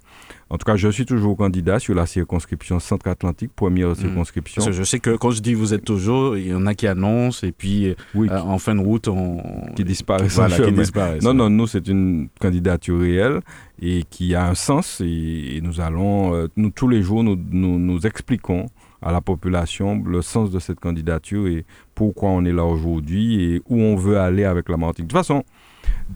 En 0.50 0.56
tout 0.56 0.64
cas, 0.64 0.76
je 0.76 0.88
suis 0.88 1.04
toujours 1.04 1.36
candidat 1.36 1.78
sur 1.78 1.94
la 1.94 2.06
circonscription 2.06 2.80
Centre-Atlantique, 2.80 3.50
première 3.54 3.90
hmm. 3.90 3.96
circonscription. 3.96 4.72
je 4.72 4.82
sais 4.82 4.98
que 4.98 5.16
quand 5.16 5.30
je 5.30 5.42
dis 5.42 5.52
vous 5.52 5.74
êtes 5.74 5.84
toujours, 5.84 6.36
il 6.38 6.48
y 6.48 6.54
en 6.54 6.66
a 6.66 6.74
qui 6.74 6.86
annoncent 6.86 7.46
et 7.46 7.52
puis 7.52 7.94
oui, 8.14 8.28
euh, 8.30 8.38
en 8.40 8.58
fin 8.58 8.74
de 8.74 8.80
route, 8.80 9.08
on... 9.08 9.42
qui 9.76 9.84
disparaissent. 9.84 10.36
Voilà, 10.36 10.58
qui 10.58 10.72
disparaissent. 10.72 11.22
Non, 11.22 11.34
non, 11.34 11.50
nous, 11.50 11.66
c'est 11.66 11.86
une 11.88 12.28
candidature 12.40 12.98
réelle 13.00 13.40
et 13.80 14.04
qui 14.08 14.34
a 14.34 14.48
un 14.48 14.54
sens 14.54 15.02
et, 15.04 15.60
nous 15.62 15.80
allons, 15.80 16.34
euh, 16.34 16.48
nous, 16.56 16.70
tous 16.70 16.88
les 16.88 17.02
jours, 17.02 17.22
nous, 17.22 17.36
nous, 17.50 17.78
nous 17.78 18.06
expliquons 18.06 18.66
à 19.02 19.12
la 19.12 19.20
population 19.20 20.02
le 20.04 20.22
sens 20.22 20.50
de 20.50 20.58
cette 20.58 20.80
candidature 20.80 21.46
et 21.46 21.64
pourquoi 21.94 22.30
on 22.30 22.44
est 22.44 22.52
là 22.52 22.64
aujourd'hui 22.64 23.42
et 23.42 23.62
où 23.68 23.80
on 23.80 23.96
veut 23.96 24.18
aller 24.18 24.44
avec 24.44 24.68
la 24.68 24.76
Martinique. 24.76 25.08
De 25.08 25.16
toute 25.16 25.26
façon, 25.26 25.44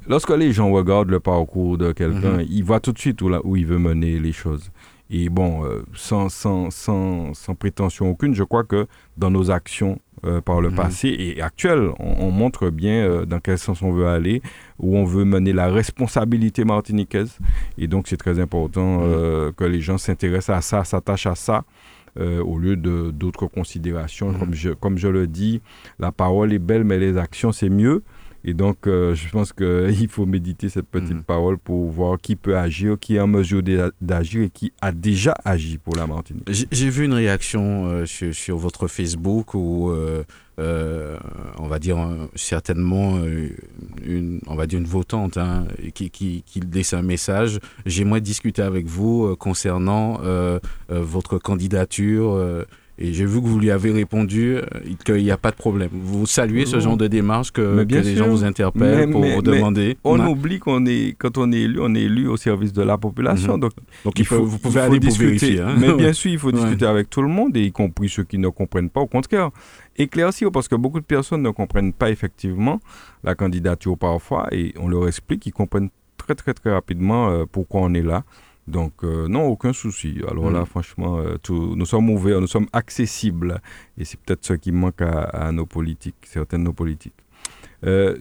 lorsque 0.07 0.31
les 0.31 0.53
gens 0.53 0.71
regardent 0.71 1.11
le 1.11 1.21
parcours 1.21 1.79
de 1.79 1.93
quelqu'un, 1.93 2.39
mhm. 2.39 2.47
ils 2.49 2.65
voient 2.65 2.81
tout 2.81 2.93
de 2.93 2.99
suite 2.99 3.21
où, 3.23 3.29
là, 3.29 3.41
où 3.45 3.57
il 3.57 3.67
veut 3.67 3.79
mener 3.79 4.19
les 4.19 4.33
choses. 4.33 4.71
Et 5.11 5.29
bon, 5.29 5.65
euh, 5.65 5.83
sans, 5.95 6.31
sans, 6.31 6.71
sans, 6.71 7.35
sans, 7.35 7.55
prétention 7.55 8.09
aucune, 8.09 8.35
je 8.35 8.45
crois 8.45 8.65
que 8.65 8.87
dans 9.19 9.31
nos 9.31 9.51
actions 9.51 9.99
euh, 10.25 10.41
par 10.41 10.63
le 10.63 10.71
mhm. 10.71 10.77
passé 10.77 11.09
et 11.09 11.43
actuelles, 11.43 11.91
on, 11.99 12.31
montre 12.31 12.71
bien 12.71 13.05
euh, 13.05 13.27
dans 13.27 13.39
quel 13.39 13.59
sens 13.59 13.83
on 13.83 13.93
veut 13.93 14.07
aller, 14.07 14.41
où 14.79 14.97
on 14.97 15.05
veut 15.05 15.25
mener 15.25 15.53
la 15.53 15.69
responsabilité 15.69 16.65
martiniquaise. 16.65 17.39
Et 17.77 17.89
donc, 17.89 18.09
c'est 18.09 18.17
très 18.17 18.41
important 18.41 19.01
mhm. 19.01 19.53
que 19.53 19.65
les 19.65 19.81
gens 19.81 19.99
s'intéressent 19.99 20.57
à 20.57 20.63
ça, 20.63 20.85
s'attachent 20.85 21.27
à 21.27 21.35
ça 21.35 21.65
au 22.19 22.59
lieu 22.59 22.77
de 22.77 23.11
d'autres 23.11 23.47
considérations. 23.47 24.35
Comme, 24.35 24.55
je, 24.55 24.71
comme 24.71 24.99
je 24.99 25.09
le 25.09 25.27
dis, 25.27 25.61
la 25.99 26.13
parole 26.13 26.53
est 26.53 26.59
belle, 26.59 26.85
mais 26.85 26.99
les 26.99 27.17
actions, 27.17 27.53
c'est 27.53 27.71
mieux. 27.71 28.03
Et 28.45 28.55
donc, 28.55 28.87
euh, 28.87 29.15
je 29.15 29.29
pense 29.29 29.53
qu'il 29.53 30.09
faut 30.11 30.27
méditer 30.27 30.69
cette 30.69 30.89
petite 30.89 31.15
mhm. 31.15 31.23
parole 31.23 31.59
pour 31.59 31.89
voir 31.91 32.19
qui 32.21 32.37
peut 32.37 32.57
agir, 32.57 32.97
qui 32.99 33.17
est 33.17 33.21
en 33.21 33.27
mesure 33.27 33.63
d'agir 34.01 34.43
et 34.43 34.51
qui 34.51 34.73
a 34.81 34.93
déjà 34.93 35.35
agi 35.45 35.79
pour 35.79 35.95
la 35.97 36.07
Martinique. 36.07 36.49
J'ai 36.49 36.91
vu 36.91 37.05
une 37.05 37.13
réaction 37.13 37.87
euh, 37.87 38.07
sur, 38.07 38.57
votre 38.57 38.89
Facebook 38.89 39.55
où, 39.55 39.91
euh, 39.91 40.25
on 40.59 41.67
va 41.67 41.79
dire 41.79 41.99
certainement, 42.35 43.19
une, 44.05 44.41
on 44.47 44.55
va 44.55 44.67
dire 44.67 44.79
une 44.79 44.87
votante 44.87 45.37
hein, 45.37 45.67
qui, 45.95 46.11
qui, 46.11 46.43
qui, 46.47 46.61
laisse 46.61 46.93
un 46.93 47.03
message. 47.03 47.59
J'aimerais 47.87 48.21
discuter 48.21 48.63
avec 48.63 48.87
vous 48.87 49.35
concernant 49.37 50.21
votre 50.89 51.39
candidature 51.39 52.65
et 52.99 53.13
j'ai 53.13 53.25
vu 53.25 53.41
que 53.41 53.47
vous 53.47 53.59
lui 53.59 53.71
avez 53.71 53.91
répondu 53.91 54.57
euh, 54.57 54.63
qu'il 55.05 55.23
n'y 55.23 55.31
a 55.31 55.39
pas 55.39 55.51
de 55.51 55.57
problème. 55.57 55.89
Vous 55.93 56.27
saluez 56.27 56.67
ce 56.67 56.79
genre 56.79 56.97
de 56.97 57.07
démarche 57.07 57.51
que, 57.51 57.85
que 57.85 57.95
les 57.97 58.17
gens 58.17 58.29
vous 58.29 58.45
interpellent 58.45 59.11
pour 59.11 59.25
vous 59.25 59.43
demander. 59.43 59.97
on 60.05 60.21
oublie 60.27 60.59
qu'on 60.59 60.85
est, 60.87 61.17
quand 61.19 61.39
on 61.39 61.51
est 61.53 61.61
élu, 61.61 61.79
on 61.81 61.95
est 61.95 62.03
élu 62.03 62.29
au 62.29 62.37
service 62.37 62.73
de 62.73 62.83
la 62.83 62.99
population. 62.99 63.55
Mhm. 63.55 63.61
Donc, 63.61 63.73
donc 64.05 64.19
il 64.19 64.27
faut, 64.27 64.45
vous 64.45 64.59
pouvez 64.59 64.81
aller 64.81 64.99
discuter. 64.99 65.25
Vérifier, 65.25 65.61
hein. 65.61 65.75
Mais 65.79 65.93
bien 65.95 66.13
sûr, 66.13 66.31
il 66.31 66.39
faut 66.39 66.53
discuter 66.53 66.87
avec 66.87 67.09
tout 67.09 67.23
le 67.23 67.29
monde, 67.29 67.57
et 67.57 67.65
y 67.65 67.73
compris 67.73 68.09
ceux 68.09 68.25
qui 68.25 68.39
ne 68.39 68.49
comprennent 68.49 68.91
pas. 68.91 69.01
Au 69.01 69.07
contraire, 69.07 69.51
éclaircir, 69.97 70.53
parce 70.53 70.69
que 70.69 70.75
beaucoup 70.75 71.01
de 71.01 71.05
personnes 71.05 71.43
ne 71.43 71.51
comprennent 71.51 71.93
pas 71.93 72.11
effectivement 72.11 72.81
la 73.25 73.35
candidature 73.35 73.97
parfois, 73.97 74.49
et 74.53 74.75
on 74.79 74.89
leur 74.89 75.09
explique, 75.09 75.47
ils 75.47 75.53
comprennent 75.53 75.91
très 76.19 76.35
très 76.35 76.55
très 76.55 76.73
rapidement 76.73 77.31
euh, 77.31 77.45
pourquoi 77.51 77.81
on 77.83 77.95
est 77.95 78.03
là. 78.03 78.25
Donc, 78.69 78.93
euh, 79.03 79.27
non, 79.29 79.47
aucun 79.47 79.73
souci. 79.73 80.21
Alors 80.29 80.51
là, 80.51 80.63
mm. 80.63 80.67
franchement, 80.67 81.19
euh, 81.19 81.37
nous 81.51 81.87
sommes 81.87 82.11
ouverts, 82.11 82.41
nous 82.41 82.47
sommes 82.47 82.69
accessibles. 82.73 83.61
Et 83.99 84.05
c'est 84.05 84.19
peut-être 84.21 84.45
ce 84.45 84.55
qui 84.55 84.73
manque 84.73 85.03
à, 85.03 85.51
nos 85.53 85.67
politiques, 85.67 86.17
certaines 86.25 86.61
de 86.61 86.67
nos 86.67 86.73
politiques. 86.73 87.15
Euh, 87.85 88.17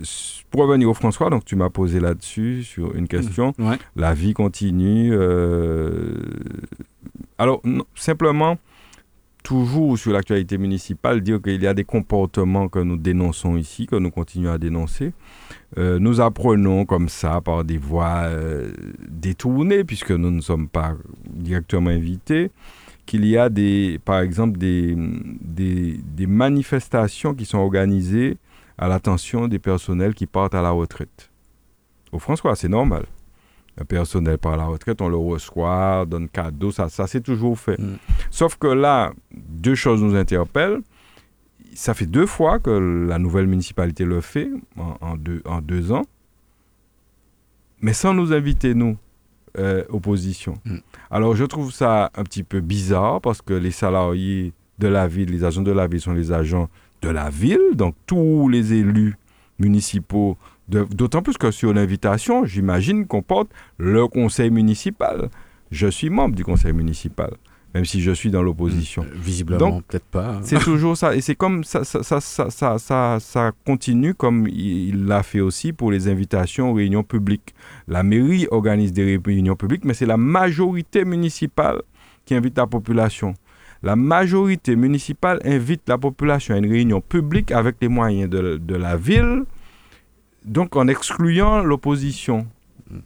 pour 0.50 0.62
revenir 0.62 0.90
au 0.90 0.96
François, 0.96 1.30
donc 1.30 1.46
tu 1.46 1.56
m'as 1.56 1.70
posé 1.70 2.00
là-dessus 2.00 2.64
sur 2.64 2.96
une 2.96 3.08
question. 3.08 3.54
Mm. 3.58 3.74
La 3.96 4.14
vie 4.14 4.34
continue. 4.34 5.16
Alors, 7.38 7.62
simplement, 7.96 8.58
toujours 9.44 9.98
sur 9.98 10.12
l'actualité 10.12 10.58
municipale, 10.58 11.22
dire 11.22 11.42
qu'il 11.42 11.62
y 11.62 11.68
a 11.68 11.74
des 11.74 11.84
comportements 11.84 12.68
que 12.68 12.80
nous 12.80 12.98
dénonçons 12.98 13.58
ici, 13.58 13.86
que 13.88 13.96
nous 13.96 14.12
continuons 14.12 14.52
à 14.52 14.58
dénoncer. 14.58 15.14
Euh, 15.78 16.00
nous 16.00 16.22
apprenons 16.22 16.86
comme 16.86 17.10
ça 17.10 17.42
par 17.42 17.64
des 17.64 17.78
voies 17.78 18.24
euh, 18.26 18.72
détournées, 19.08 19.84
puisque 19.84 20.12
nous 20.12 20.32
ne 20.32 20.42
sommes 20.42 20.68
pas 20.68 20.94
directement 21.28 21.90
invités, 21.90 22.52
qu'il 23.06 23.26
y 23.26 23.38
a 23.38 23.50
des, 23.50 24.00
par 24.06 24.20
exemple 24.20 24.58
des, 24.58 24.96
des, 24.96 26.28
manifestations 26.28 27.34
qui 27.34 27.46
sont 27.46 27.58
organisées 27.58 28.38
à 28.78 28.88
l'attention 28.88 29.48
des 29.48 29.60
personnels 29.60 30.14
qui 30.14 30.28
partent 30.28 30.56
à 30.56 30.62
la 30.62 30.72
retraite. 30.72 31.30
Au 32.12 32.20
François, 32.20 32.56
c'est 32.56 32.70
normal 32.70 33.06
personnel 33.86 34.38
par 34.38 34.58
la 34.58 34.66
retraite, 34.66 35.02
on 35.02 35.10
le 35.10 35.18
reçoit, 35.18 36.06
donne 36.06 36.30
cadeau, 36.30 36.72
ça, 36.72 36.90
ça 36.90 37.08
c'est 37.08 37.22
toujours 37.22 37.58
fait. 37.58 37.80
Mm. 37.80 37.98
Sauf 38.30 38.56
que 38.58 38.68
là, 38.68 39.14
deux 39.34 39.76
choses 39.76 40.02
nous 40.02 40.16
interpellent. 40.16 40.82
Ça 41.74 41.94
fait 41.94 42.06
deux 42.06 42.26
fois 42.26 42.60
que 42.60 42.70
la 43.08 43.18
nouvelle 43.18 43.48
municipalité 43.48 44.04
le 44.04 44.20
fait, 44.20 44.50
en, 44.78 45.16
deux, 45.16 45.42
en 45.46 45.62
deux 45.62 45.94
ans, 45.94 46.04
mais 47.82 47.94
sans 47.94 48.14
nous 48.14 48.34
inviter, 48.34 48.74
nous, 48.74 48.98
euh, 49.58 49.84
opposition. 49.90 50.56
Mm. 50.66 50.78
Alors 51.10 51.36
je 51.36 51.46
trouve 51.46 51.72
ça 51.72 52.12
un 52.16 52.24
petit 52.24 52.44
peu 52.44 52.60
bizarre 52.60 53.22
parce 53.22 53.42
que 53.42 53.54
les 53.54 53.72
salariés 53.72 54.54
de 54.80 54.88
la 54.88 55.08
ville, 55.08 55.30
les 55.30 55.44
agents 55.44 55.62
de 55.62 55.72
la 55.72 55.88
ville 55.88 56.02
sont 56.02 56.14
les 56.14 56.32
agents 56.32 56.70
de 57.02 57.10
la 57.10 57.30
ville, 57.30 57.76
donc 57.76 57.96
tous 58.06 58.48
les 58.50 58.74
élus 58.74 59.16
municipaux 59.60 60.38
D'autant 60.72 61.22
plus 61.22 61.38
que 61.38 61.52
sur 61.52 61.74
l'invitation, 61.74 62.46
j'imagine 62.46 63.06
qu'on 63.06 63.22
porte 63.22 63.50
le 63.78 64.08
conseil 64.08 64.50
municipal. 64.52 65.30
Je 65.70 65.88
suis 65.88 66.10
membre 66.10 66.36
du 66.36 66.46
conseil 66.46 66.72
municipal, 66.72 67.32
même 67.74 67.84
si 67.84 68.02
je 68.02 68.12
suis 68.12 68.32
dans 68.32 68.42
l'opposition. 68.42 69.04
Euh, 69.04 69.16
visiblement, 69.16 69.82
peut-être 69.82 70.06
pas. 70.06 70.36
Hein. 70.36 70.42
C'est 70.44 70.60
toujours 70.60 70.96
ça. 70.96 71.14
Et 71.14 71.20
c'est 71.20 71.36
comme 71.36 71.66
ça 71.66 71.84
ça, 71.84 72.04
ça, 72.04 72.22
ça, 72.22 72.78
ça, 72.78 73.18
ça, 73.20 73.52
continue 73.66 74.14
comme 74.14 74.48
il 74.48 75.06
l'a 75.08 75.24
fait 75.24 75.42
aussi 75.42 75.74
pour 75.74 75.92
les 75.92 76.08
invitations 76.08 76.72
aux 76.72 76.74
réunions 76.74 77.04
publiques. 77.04 77.54
La 77.90 78.04
mairie 78.04 78.48
organise 78.50 78.94
des 78.94 79.20
réunions 79.24 79.56
publiques, 79.56 79.84
mais 79.84 79.94
c'est 79.94 80.06
la 80.06 80.18
majorité 80.18 81.04
municipale 81.04 81.82
qui 82.26 82.34
invite 82.34 82.58
la 82.58 82.68
population. 82.68 83.34
La 83.84 83.98
majorité 83.98 84.78
municipale 84.78 85.40
invite 85.44 85.82
la 85.90 85.98
population 85.98 86.56
à 86.56 86.60
une 86.60 86.70
réunion 86.70 87.02
publique 87.02 87.52
avec 87.52 87.76
les 87.82 87.90
moyens 87.90 88.30
de, 88.30 88.58
de 88.58 88.76
la 88.76 88.96
ville 88.96 89.44
donc 90.46 90.76
en 90.76 90.88
excluant 90.88 91.64
l'opposition. 91.64 92.48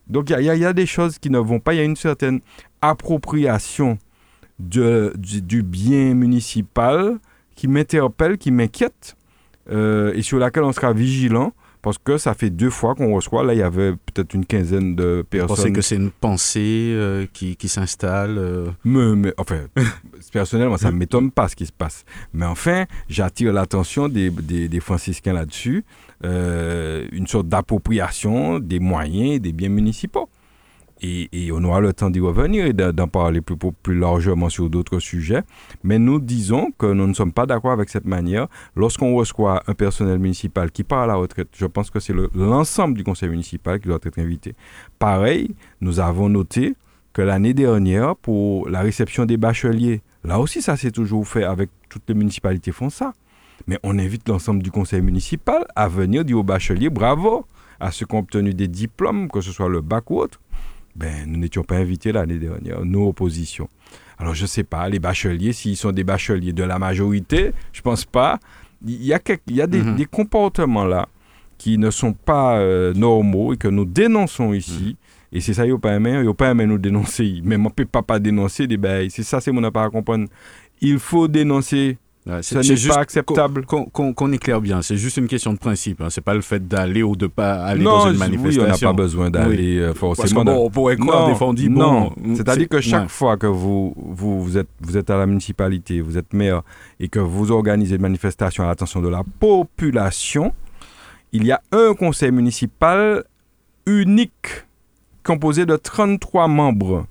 Donc 0.08 0.30
il 0.30 0.40
y, 0.40 0.46
y, 0.46 0.66
a 0.66 0.74
des 0.74 0.86
choses 0.86 1.20
qui 1.20 1.30
ne 1.30 1.38
vont 1.38 1.60
pas, 1.60 1.74
il 1.74 1.78
y 1.78 1.80
a 1.80 1.84
une 1.84 1.96
certaine 1.96 2.40
appropriation 2.82 4.00
de, 4.60 5.14
du, 5.18 5.64
bien 5.64 6.14
municipal 6.14 7.20
qui 7.56 7.68
m'interpelle, 7.68 8.38
qui 8.38 8.52
m'inquiète 8.52 9.16
euh, 9.70 10.14
et 10.16 10.22
sur 10.22 10.40
laquelle 10.40 10.64
on 10.64 10.72
sera 10.72 10.94
vigilant 10.94 11.54
parce 11.82 12.00
que 12.00 12.18
ça 12.18 12.34
fait 12.34 12.50
deux 12.50 12.72
fois 12.72 12.96
qu'on 12.96 13.14
reçoit. 13.14 13.44
Là, 13.44 13.54
il 13.54 13.60
y 13.60 13.64
avait 13.64 13.92
peut-être 13.92 14.34
une 14.34 14.44
quinzaine 14.44 14.96
de 14.96 15.24
personnes. 15.30 15.50
Vous 15.50 15.56
pensez 15.56 15.72
que 15.72 15.82
c'est 15.82 15.96
une 15.98 16.10
pensée 16.10 16.92
euh, 16.96 17.28
qui, 17.32 17.56
qui 17.56 17.68
s'installe 17.68 18.40
euh? 18.40 18.72
mais, 18.84 19.16
mais, 19.16 19.34
enfin, 19.38 19.60
personnellement, 20.34 20.78
ça 20.78 20.92
ne 20.92 20.98
m'étonne 20.98 21.30
pas 21.30 21.48
ce 21.48 21.56
qui 21.56 21.68
se 21.68 21.72
passe. 21.72 22.04
Mais 22.34 22.48
enfin, 22.48 22.86
j'attire 23.08 23.54
l'attention 23.54 24.10
des, 24.10 24.32
des, 24.32 24.68
des 24.68 24.80
franciscains 24.80 25.34
là-dessus. 25.34 25.86
Euh, 26.24 27.08
une 27.12 27.28
sorte 27.28 27.48
d'appropriation 27.48 28.60
des 28.60 28.80
moyens 28.80 29.42
des 29.42 29.52
biens 29.52 29.70
municipaux. 29.70 30.30
Et, 31.02 31.52
on 31.52 31.64
aura 31.64 31.82
le 31.82 31.94
temps 31.94 32.10
d'y 32.10 32.20
revenir 32.20 32.66
et 32.66 32.74
d'en 32.74 33.08
parler 33.08 33.42
plus, 33.42 33.56
plus 33.84 34.00
largement 34.00 34.50
sur 34.50 34.70
d'autres 34.70 35.00
sujets. 35.00 35.44
Mais 35.84 36.00
nous 36.00 36.20
disons 36.20 36.72
que 36.78 36.88
nous 36.88 37.06
ne 37.06 37.14
sommes 37.14 37.34
pas 37.34 37.46
d'accord 37.46 37.74
avec 37.74 37.90
cette 37.90 38.06
manière. 38.06 38.48
Lorsqu'on 38.76 39.14
reçoit 39.14 39.62
un 39.68 39.74
personnel 39.74 40.18
municipal 40.18 40.72
qui 40.72 40.84
part 40.84 41.02
à 41.02 41.08
la 41.08 41.16
retraite, 41.16 41.50
je 41.56 41.66
pense 41.66 41.92
que 41.92 42.00
c'est 42.00 42.16
l'ensemble 42.34 42.96
du 42.96 43.04
conseil 43.04 43.30
municipal 43.30 43.80
qui 43.80 43.88
doit 43.88 44.00
être 44.04 44.18
invité. 44.18 44.56
Pareil, 44.98 45.54
nous 45.82 46.00
avons 46.00 46.30
noté 46.30 46.76
que 47.14 47.22
l'année 47.22 47.54
dernière, 47.54 48.16
pour 48.16 48.68
la 48.68 48.82
réception 48.82 49.26
des 49.26 49.38
bacheliers, 49.38 50.02
là 50.24 50.40
aussi 50.40 50.62
ça 50.62 50.76
s'est 50.76 50.92
toujours 50.92 51.28
fait 51.28 51.44
avec 51.44 51.70
toutes 51.90 52.04
les 52.08 52.16
municipalités 52.16 52.72
font 52.72 52.90
ça. 52.90 53.14
Mais 53.68 53.80
on 53.84 53.98
invite 53.98 54.28
l'ensemble 54.30 54.62
du 54.62 54.72
conseil 54.72 55.02
municipal 55.02 55.66
à 55.76 55.88
venir 55.88 56.24
dire 56.24 56.38
aux 56.38 56.44
bacheliers 56.44 56.90
bravo 56.90 57.46
à 57.80 57.92
ceux 57.92 58.06
qui 58.06 58.16
ont 58.16 58.20
obtenu 58.20 58.54
des 58.54 58.68
diplômes, 58.68 59.30
que 59.30 59.42
ce 59.42 59.52
soit 59.52 59.70
le 59.70 59.82
bac 59.82 60.10
ou 60.12 60.20
autre. 60.20 60.40
Ben, 60.96 61.26
nous 61.28 61.38
n'étions 61.38 61.64
pas 61.64 61.76
invités 61.76 62.12
l'année 62.12 62.38
dernière, 62.38 62.86
nos 62.86 63.10
oppositions. 63.10 63.70
Alors, 64.18 64.34
je 64.34 64.44
ne 64.44 64.48
sais 64.48 64.64
pas, 64.64 64.88
les 64.88 65.00
bacheliers, 65.00 65.52
s'ils 65.52 65.76
sont 65.76 65.92
des 65.92 66.06
bacheliers 66.06 66.54
de 66.54 66.64
la 66.64 66.80
majorité, 66.80 67.52
je 67.74 67.80
ne 67.80 67.84
pense 67.84 68.06
pas. 68.06 68.40
Il 68.86 69.04
y 69.04 69.14
a, 69.14 69.20
il 69.48 69.56
y 69.56 69.62
a 69.62 69.68
des, 69.68 69.82
mhm. 69.82 69.96
des, 69.96 70.06
comportements 70.06 70.86
là 70.86 71.08
qui 71.58 71.78
ne 71.78 71.90
sont 71.90 72.14
pas 72.14 72.58
euh, 72.60 72.94
normaux 72.94 73.54
et 73.54 73.58
que 73.58 73.68
nous 73.68 73.86
dénonçons 73.86 74.54
ici. 74.54 74.96
Mhm. 75.32 75.38
Et 75.38 75.42
c'est 75.42 75.54
ça, 75.54 75.66
il 75.66 75.70
n'y 75.70 75.76
a 75.76 75.80
pas 75.80 75.96
aimé, 75.96 76.22
il 76.24 76.34
pas 76.34 76.54
nous 76.54 76.78
dénoncer. 76.78 77.42
Mais 77.44 77.58
on 77.58 77.64
ne 77.64 77.70
peut 77.70 77.86
pas, 77.86 78.20
dénoncer 78.20 78.68
des 78.68 78.78
ben, 78.78 79.10
C'est 79.10 79.24
ça, 79.24 79.42
c'est 79.42 79.52
mon 79.52 79.70
pas 79.70 79.84
à 79.84 79.90
comprendre. 79.90 80.28
Il 80.80 80.98
faut 80.98 81.28
dénoncer 81.28 81.98
ce 82.42 82.58
n'est 82.58 82.94
pas 82.94 83.02
acceptable. 83.02 83.66
Qu'on 83.66 84.32
éclaire 84.32 84.62
bien, 84.62 84.82
c'est 84.82 84.98
juste 84.98 85.18
une 85.18 85.28
question 85.28 85.54
de 85.54 85.60
principe. 85.60 86.02
Hein. 86.02 86.10
C'est 86.10 86.22
pas 86.22 86.34
le 86.34 86.42
fait 86.42 86.68
d'aller 86.68 87.04
ou 87.04 87.16
de 87.16 87.28
pas 87.28 87.64
aller 87.64 87.84
dans 87.84 88.12
une 88.12 88.18
manifestation. 88.18 88.64
Oui, 88.64 88.68
on 88.68 88.72
n'a 88.72 88.78
pas 88.78 88.94
besoin 88.94 89.30
d'aller 89.30 89.78
euh, 89.78 89.94
forcément. 89.94 90.44
Parce 90.44 90.58
on 90.58 90.70
pourrait 90.70 90.98
croire 90.98 91.28
défendu. 91.28 91.70
non, 91.70 92.12
c'est-à-dire 92.36 92.68
que 92.68 92.82
chaque 92.82 93.10
fois 93.10 93.38
que 93.38 93.48
vous, 93.48 93.94
vous, 93.96 94.42
vous, 94.42 94.58
êtes, 94.58 94.70
vous 94.82 94.98
êtes 94.98 95.10
à 95.10 95.18
la 95.18 95.26
municipalité, 95.26 96.02
vous 96.02 96.18
êtes 96.18 96.34
maire 96.34 96.62
et 97.00 97.08
que 97.08 97.20
vous 97.20 97.52
organisez 97.52 97.96
une 97.96 98.02
manifestation 98.02 98.64
à 98.64 98.68
l'attention 98.68 99.02
de 99.02 99.10
la 99.10 99.24
population, 99.40 100.54
il 101.32 101.46
y 101.46 101.52
a 101.52 101.62
un 101.72 101.94
conseil 101.94 102.32
municipal 102.32 103.24
unique 103.86 104.66
composé 105.24 105.66
de 105.66 105.76
33 105.76 106.48
membres. 106.48 107.06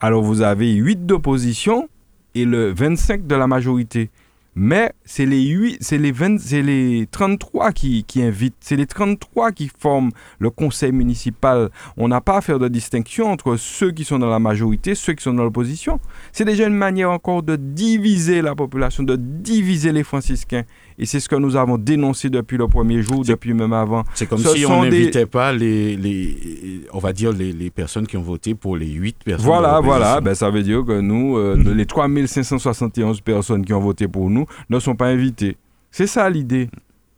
Alors 0.00 0.22
vous 0.22 0.42
avez 0.42 0.72
8 0.72 1.06
d'opposition 1.06 1.88
et 2.34 2.44
le 2.44 2.72
25 2.72 3.26
de 3.26 3.34
la 3.34 3.46
majorité. 3.46 4.10
Mais 4.58 4.94
c'est 5.04 5.26
les 5.26 5.42
8, 5.42 5.76
c'est 5.82 5.98
les 5.98 6.12
20, 6.12 6.38
c'est 6.38 6.62
les 6.62 7.06
33 7.10 7.72
qui, 7.72 8.04
qui 8.04 8.22
invitent, 8.22 8.56
c'est 8.60 8.76
les 8.76 8.86
33 8.86 9.52
qui 9.52 9.70
forment 9.78 10.12
le 10.38 10.48
conseil 10.48 10.92
municipal. 10.92 11.68
On 11.98 12.08
n'a 12.08 12.22
pas 12.22 12.38
à 12.38 12.40
faire 12.40 12.58
de 12.58 12.66
distinction 12.66 13.30
entre 13.30 13.56
ceux 13.56 13.92
qui 13.92 14.06
sont 14.06 14.18
dans 14.18 14.30
la 14.30 14.38
majorité, 14.38 14.94
ceux 14.94 15.12
qui 15.12 15.22
sont 15.22 15.34
dans 15.34 15.44
l'opposition. 15.44 16.00
C'est 16.32 16.46
déjà 16.46 16.66
une 16.66 16.74
manière 16.74 17.10
encore 17.10 17.42
de 17.42 17.56
diviser 17.56 18.40
la 18.40 18.54
population, 18.54 19.02
de 19.02 19.16
diviser 19.16 19.92
les 19.92 20.04
franciscains. 20.04 20.64
Et 20.98 21.06
c'est 21.06 21.20
ce 21.20 21.28
que 21.28 21.36
nous 21.36 21.56
avons 21.56 21.76
dénoncé 21.76 22.30
depuis 22.30 22.56
le 22.56 22.68
premier 22.68 23.02
jour, 23.02 23.24
depuis 23.24 23.52
même 23.52 23.72
avant. 23.72 24.04
C'est 24.14 24.26
comme 24.26 24.38
si 24.38 24.64
on 24.64 24.82
n'invitait 24.82 25.26
pas 25.26 25.52
les, 25.52 25.96
les, 25.96 26.82
on 26.92 26.98
va 26.98 27.12
dire, 27.12 27.32
les, 27.32 27.52
les, 27.52 27.70
personnes 27.70 28.06
qui 28.06 28.16
ont 28.16 28.22
voté 28.22 28.54
pour 28.54 28.76
les 28.76 28.86
8 28.90 29.16
personnes. 29.24 29.46
Voilà, 29.46 29.80
voilà. 29.80 30.20
Ben, 30.20 30.34
ça 30.34 30.50
veut 30.50 30.62
dire 30.62 30.84
que 30.84 31.00
nous, 31.00 31.36
euh, 31.36 31.56
mm-hmm. 31.56 31.72
les 31.72 31.86
3571 31.86 33.20
personnes 33.20 33.64
qui 33.64 33.72
ont 33.74 33.80
voté 33.80 34.08
pour 34.08 34.30
nous 34.30 34.46
ne 34.70 34.78
sont 34.78 34.94
pas 34.94 35.08
invitées. 35.08 35.56
C'est 35.90 36.06
ça 36.06 36.28
l'idée. 36.30 36.70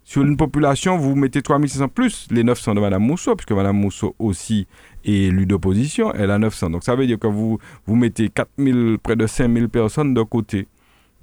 Sur 0.09 0.23
une 0.23 0.39
population, 0.39 0.97
vous 0.97 1.15
mettez 1.15 1.43
3500 1.43 1.89
plus 1.89 2.29
les 2.31 2.43
900 2.43 2.77
de 2.77 2.81
Mme 2.81 3.03
Mousseau, 3.03 3.37
puisque 3.37 3.53
Mme 3.53 3.77
Mousseau 3.77 4.15
aussi 4.19 4.67
est 5.05 5.13
élue 5.13 5.45
d'opposition, 5.45 6.15
elle 6.15 6.31
a 6.31 6.39
900. 6.39 6.71
Donc 6.71 6.83
ça 6.83 6.97
veut 6.97 7.07
dire 7.07 7.19
que 7.19 7.27
vous, 7.27 7.59
vous 7.87 7.95
mettez 7.95 8.31
4000, 8.31 8.97
près 9.03 9.17
de 9.17 9.27
5000 9.27 9.69
personnes 9.69 10.15
de 10.15 10.23
côté. 10.23 10.67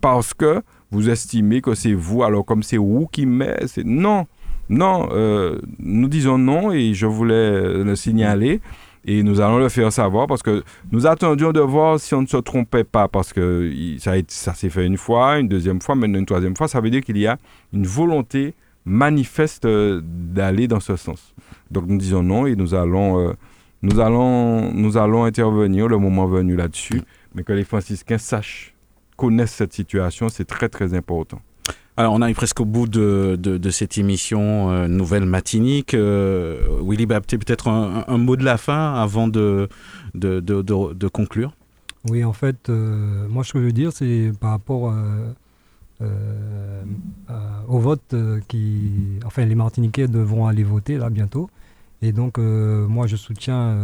Parce 0.01 0.35
que 0.35 0.61
vous 0.91 1.09
estimez 1.09 1.61
que 1.61 1.75
c'est 1.75 1.93
vous, 1.93 2.23
alors 2.23 2.45
comme 2.45 2.63
c'est 2.63 2.77
vous 2.77 3.07
qui 3.11 3.25
met, 3.25 3.55
c'est 3.67 3.85
non, 3.85 4.27
non, 4.69 5.09
euh, 5.11 5.59
nous 5.79 6.07
disons 6.07 6.37
non 6.37 6.71
et 6.71 6.93
je 6.93 7.05
voulais 7.05 7.83
le 7.83 7.95
signaler 7.95 8.61
et 9.05 9.21
nous 9.21 9.39
allons 9.39 9.59
le 9.59 9.69
faire 9.69 9.91
savoir 9.93 10.27
parce 10.27 10.41
que 10.41 10.63
nous 10.91 11.05
attendions 11.05 11.51
de 11.51 11.59
voir 11.59 11.99
si 11.99 12.15
on 12.15 12.23
ne 12.23 12.27
se 12.27 12.37
trompait 12.37 12.83
pas 12.83 13.07
parce 13.07 13.31
que 13.33 13.71
ça, 14.27 14.53
s'est 14.53 14.69
fait 14.69 14.85
une 14.85 14.97
fois, 14.97 15.37
une 15.39 15.47
deuxième 15.47 15.81
fois, 15.81 15.95
maintenant 15.95 16.19
une 16.19 16.25
troisième 16.25 16.55
fois, 16.55 16.67
ça 16.67 16.81
veut 16.81 16.89
dire 16.89 17.01
qu'il 17.01 17.17
y 17.17 17.27
a 17.27 17.37
une 17.71 17.85
volonté 17.85 18.55
manifeste 18.85 19.65
euh, 19.65 20.01
d'aller 20.03 20.67
dans 20.67 20.79
ce 20.79 20.95
sens. 20.95 21.33
Donc 21.69 21.85
nous 21.87 21.97
disons 21.97 22.23
non 22.23 22.47
et 22.47 22.55
nous 22.55 22.73
allons, 22.73 23.19
euh, 23.19 23.33
nous 23.81 23.99
allons, 23.99 24.71
nous 24.73 24.97
allons 24.97 25.23
intervenir 25.23 25.87
le 25.87 25.97
moment 25.97 26.25
venu 26.25 26.55
là-dessus, 26.55 27.01
mais 27.35 27.43
que 27.43 27.53
les 27.53 27.63
franciscains 27.63 28.17
sachent 28.17 28.74
connaissent 29.15 29.53
cette 29.53 29.73
situation, 29.73 30.29
c'est 30.29 30.45
très 30.45 30.69
très 30.69 30.93
important. 30.93 31.41
Alors, 31.97 32.13
on 32.13 32.21
arrive 32.21 32.35
presque 32.35 32.59
au 32.59 32.65
bout 32.65 32.87
de, 32.87 33.37
de, 33.39 33.69
cette 33.69 33.97
émission 33.97 34.69
euh, 34.69 34.87
Nouvelle 34.87 35.25
Matinique. 35.25 35.93
Euh, 35.93 36.67
Willy 36.83 37.05
Bapté, 37.05 37.37
peut-être 37.37 37.69
un, 37.69 38.17
mot 38.17 38.35
de 38.35 38.43
la 38.43 38.57
fin 38.57 38.95
avant 38.95 39.29
de, 39.29 39.69
de, 40.13 40.41
de 40.41 41.07
conclure? 41.07 41.53
Oui, 42.09 42.25
en 42.25 42.33
fait, 42.33 42.69
euh, 42.69 43.27
moi, 43.29 43.45
ce 43.45 43.53
que 43.53 43.59
je 43.59 43.65
veux 43.65 43.71
dire, 43.71 43.93
c'est 43.93 44.31
par 44.41 44.51
rapport 44.51 44.93
au 47.69 47.79
vote 47.79 48.13
qui. 48.49 48.91
Enfin, 49.25 49.45
les 49.45 49.55
Martiniquais 49.55 50.09
devront 50.09 50.47
aller 50.47 50.63
voter 50.63 50.97
là 50.97 51.09
bientôt. 51.09 51.49
Et 52.01 52.11
donc, 52.11 52.37
moi, 52.37 53.07
je 53.07 53.15
soutiens 53.15 53.77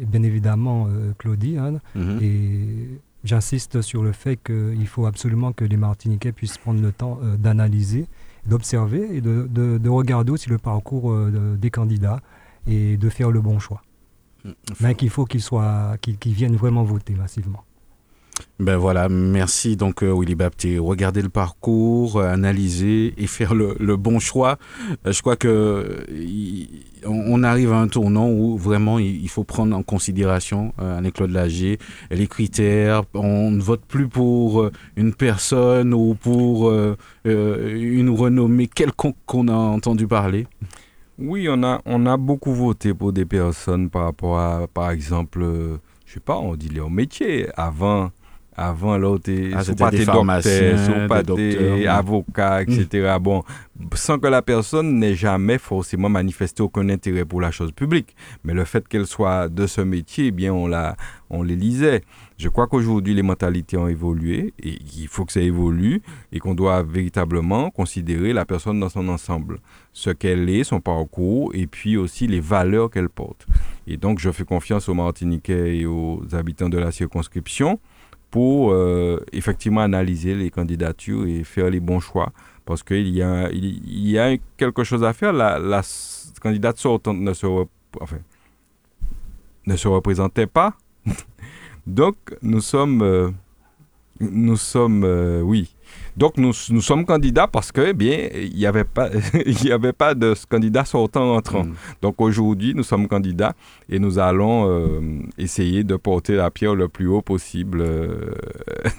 bien 0.00 0.22
évidemment 0.22 0.88
Claudie. 1.16 1.56
Hein, 1.56 1.80
mhm. 1.94 2.18
Et 2.20 3.00
J'insiste 3.26 3.82
sur 3.82 4.04
le 4.04 4.12
fait 4.12 4.36
qu'il 4.36 4.86
faut 4.86 5.04
absolument 5.04 5.52
que 5.52 5.64
les 5.64 5.76
Martiniquais 5.76 6.30
puissent 6.30 6.58
prendre 6.58 6.80
le 6.80 6.92
temps 6.92 7.18
euh, 7.24 7.36
d'analyser, 7.36 8.06
d'observer 8.46 9.16
et 9.16 9.20
de, 9.20 9.88
regarder 9.88 10.30
aussi 10.30 10.48
le 10.48 10.58
parcours 10.58 11.10
euh, 11.10 11.56
des 11.58 11.70
candidats 11.70 12.20
et 12.68 12.96
de 12.96 13.08
faire 13.08 13.32
le 13.32 13.40
bon 13.40 13.58
choix. 13.58 13.82
Mm, 14.44 14.50
Mais 14.80 14.94
qu'il 14.94 15.10
faut 15.10 15.24
qu'ils 15.24 15.42
qu'ils 16.00 16.32
viennent 16.32 16.54
vraiment 16.54 16.84
voter 16.84 17.14
massivement. 17.14 17.64
Ben 18.58 18.78
voilà, 18.78 19.10
merci 19.10 19.76
donc 19.76 20.02
euh, 20.02 20.18
Willy 20.18 20.34
Bapté. 20.34 20.78
Regardez 20.78 21.20
le 21.20 21.28
parcours, 21.28 22.16
euh, 22.16 22.32
analyser 22.32 23.12
et 23.18 23.26
faire 23.26 23.54
le, 23.54 23.96
bon 23.96 24.18
choix. 24.18 24.56
Euh, 25.06 25.12
je 25.12 25.20
crois 25.20 25.36
que 25.36 26.06
on 27.04 27.42
arrive 27.42 27.72
à 27.72 27.78
un 27.78 27.86
tournant 27.86 28.30
où 28.30 28.56
vraiment 28.56 28.98
il, 28.98 29.28
faut 29.28 29.44
prendre 29.44 29.76
en 29.76 29.82
considération 29.82 30.72
avec 30.78 31.14
Claude 31.14 31.30
Lagier 31.30 31.78
les 32.10 32.26
critères. 32.26 33.02
On 33.14 33.50
ne 33.50 33.60
vote 33.60 33.82
plus 33.86 34.08
pour 34.08 34.70
une 34.96 35.14
personne 35.14 35.94
ou 35.94 36.14
pour 36.14 36.72
une 37.24 38.10
renommée 38.10 38.66
quelconque 38.66 39.16
qu'on 39.24 39.46
a 39.46 39.54
entendu 39.54 40.08
parler. 40.08 40.48
Oui, 41.18 41.46
on 41.48 41.62
a, 41.62 41.80
on 41.86 42.06
a 42.06 42.16
beaucoup 42.16 42.52
voté 42.52 42.92
pour 42.92 43.12
des 43.12 43.24
personnes 43.24 43.88
par 43.88 44.04
rapport 44.04 44.40
à, 44.40 44.66
par 44.66 44.90
exemple, 44.90 45.44
je 46.06 46.14
sais 46.14 46.20
pas, 46.20 46.38
on 46.38 46.56
dit 46.56 46.70
leur 46.70 46.90
métier. 46.90 47.46
Avant, 47.56 48.10
avant, 48.56 48.96
l'autre, 48.96 49.30
ah, 49.54 49.62
pas 49.76 49.90
des 49.90 50.06
docteurs, 50.06 51.08
pas 51.08 51.22
des 51.22 51.86
avocats, 51.86 52.62
etc. 52.62 53.16
Mm. 53.18 53.22
Bon, 53.22 53.42
sans 53.94 54.18
que 54.18 54.26
la 54.28 54.40
personne 54.40 54.98
n'ait 54.98 55.14
jamais 55.14 55.58
forcément 55.58 56.08
manifesté 56.08 56.62
aucun 56.62 56.88
intérêt 56.88 57.26
pour 57.26 57.42
la 57.42 57.50
chose 57.50 57.72
publique. 57.72 58.16
Mais 58.44 58.54
le 58.54 58.64
fait 58.64 58.88
qu'elle 58.88 59.06
soit 59.06 59.48
de 59.50 59.66
ce 59.66 59.82
métier, 59.82 60.28
eh 60.28 60.30
bien, 60.30 60.54
on, 60.54 60.66
la, 60.66 60.96
on 61.28 61.42
les 61.42 61.54
lisait. 61.54 62.02
Je 62.38 62.48
crois 62.48 62.66
qu'aujourd'hui, 62.66 63.14
les 63.14 63.22
mentalités 63.22 63.76
ont 63.76 63.88
évolué 63.88 64.54
et 64.62 64.78
il 64.96 65.08
faut 65.08 65.26
que 65.26 65.32
ça 65.32 65.40
évolue 65.40 66.00
et 66.32 66.38
qu'on 66.38 66.54
doit 66.54 66.82
véritablement 66.82 67.70
considérer 67.70 68.32
la 68.32 68.46
personne 68.46 68.80
dans 68.80 68.88
son 68.88 69.08
ensemble. 69.08 69.58
Ce 69.92 70.08
qu'elle 70.10 70.48
est, 70.48 70.64
son 70.64 70.80
parcours 70.80 71.50
et 71.54 71.66
puis 71.66 71.98
aussi 71.98 72.26
les 72.26 72.40
valeurs 72.40 72.90
qu'elle 72.90 73.10
porte. 73.10 73.46
Et 73.86 73.98
donc, 73.98 74.18
je 74.18 74.30
fais 74.30 74.44
confiance 74.44 74.88
aux 74.88 74.94
Martiniquais 74.94 75.76
et 75.78 75.86
aux 75.86 76.22
habitants 76.32 76.70
de 76.70 76.78
la 76.78 76.90
circonscription 76.90 77.78
pour 78.36 78.70
euh, 78.70 79.18
effectivement 79.32 79.80
analyser 79.80 80.34
les 80.34 80.50
candidatures 80.50 81.26
et 81.26 81.42
faire 81.42 81.70
les 81.70 81.80
bons 81.80 82.00
choix. 82.00 82.32
Parce 82.66 82.82
qu'il 82.82 83.08
y 83.08 83.22
a, 83.22 83.48
il, 83.50 84.10
y 84.10 84.18
a 84.18 84.36
quelque 84.58 84.84
chose 84.84 85.02
à 85.04 85.14
faire. 85.14 85.32
La, 85.32 85.80
candidate 86.42 86.76
sortante 86.76 87.16
ne 87.16 87.32
se, 87.32 87.46
enfin, 87.98 88.18
ne 89.64 89.74
se 89.74 89.88
représentait 89.88 90.46
pas. 90.46 90.74
Donc, 91.86 92.16
nous 92.42 92.60
sommes, 92.60 93.00
euh, 93.00 93.30
nous 94.20 94.58
sommes, 94.58 95.04
euh, 95.04 95.40
oui, 95.40 95.74
donc 96.16 96.38
nous, 96.38 96.52
nous 96.70 96.80
sommes 96.80 97.04
candidats 97.04 97.46
parce 97.46 97.70
que, 97.70 97.88
eh 97.88 97.92
bien, 97.92 98.28
il 98.34 98.54
n'y 98.54 98.66
avait, 98.66 98.84
pas, 98.84 99.10
il 99.46 99.72
avait 99.72 99.92
pas 99.92 100.14
de 100.14 100.34
candidat 100.48 100.84
sortant 100.84 101.34
entrant. 101.36 101.64
Mm. 101.64 101.74
Donc 102.02 102.20
aujourd'hui, 102.20 102.74
nous 102.74 102.82
sommes 102.82 103.06
candidats 103.06 103.54
et 103.88 103.98
nous 103.98 104.18
allons 104.18 104.68
euh, 104.68 105.00
essayer 105.36 105.84
de 105.84 105.96
porter 105.96 106.36
la 106.36 106.50
pierre 106.50 106.74
le 106.74 106.88
plus 106.88 107.06
haut 107.06 107.22
possible 107.22 107.82
euh, 107.82 108.32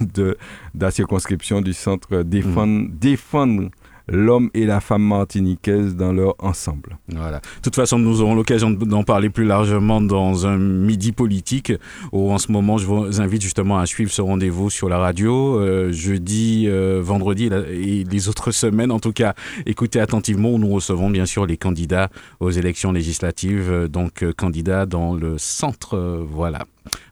de, 0.00 0.36
la 0.78 0.90
circonscription 0.90 1.60
du 1.60 1.72
centre, 1.72 2.22
défendre, 2.22 2.84
mm. 2.84 2.90
défendre 2.92 3.70
l'homme 4.08 4.50
et 4.54 4.66
la 4.66 4.80
femme 4.80 5.02
martiniquaise 5.02 5.96
dans 5.96 6.12
leur 6.12 6.34
ensemble. 6.38 6.98
Voilà. 7.08 7.38
De 7.38 7.62
toute 7.62 7.74
façon, 7.74 7.98
nous 7.98 8.20
aurons 8.20 8.34
l'occasion 8.34 8.70
d'en 8.70 9.02
parler 9.02 9.30
plus 9.30 9.44
largement 9.44 10.00
dans 10.00 10.46
un 10.46 10.58
midi 10.58 11.12
politique, 11.12 11.72
où 12.12 12.32
en 12.32 12.38
ce 12.38 12.52
moment, 12.52 12.78
je 12.78 12.86
vous 12.86 13.20
invite 13.20 13.42
justement 13.42 13.78
à 13.78 13.86
suivre 13.86 14.10
ce 14.10 14.22
rendez-vous 14.22 14.70
sur 14.70 14.88
la 14.88 14.98
radio, 14.98 15.58
euh, 15.58 15.92
jeudi, 15.92 16.64
euh, 16.66 17.00
vendredi 17.02 17.46
et 17.46 18.04
les 18.04 18.28
autres 18.28 18.50
semaines. 18.50 18.90
En 18.90 19.00
tout 19.00 19.12
cas, 19.12 19.34
écoutez 19.66 20.00
attentivement, 20.00 20.50
où 20.50 20.58
nous 20.58 20.70
recevons 20.70 21.10
bien 21.10 21.26
sûr 21.26 21.46
les 21.46 21.56
candidats 21.56 22.08
aux 22.40 22.50
élections 22.50 22.92
législatives, 22.92 23.70
euh, 23.70 23.88
donc 23.88 24.24
candidats 24.36 24.86
dans 24.86 25.14
le 25.14 25.38
centre. 25.38 26.24
voilà. 26.30 26.64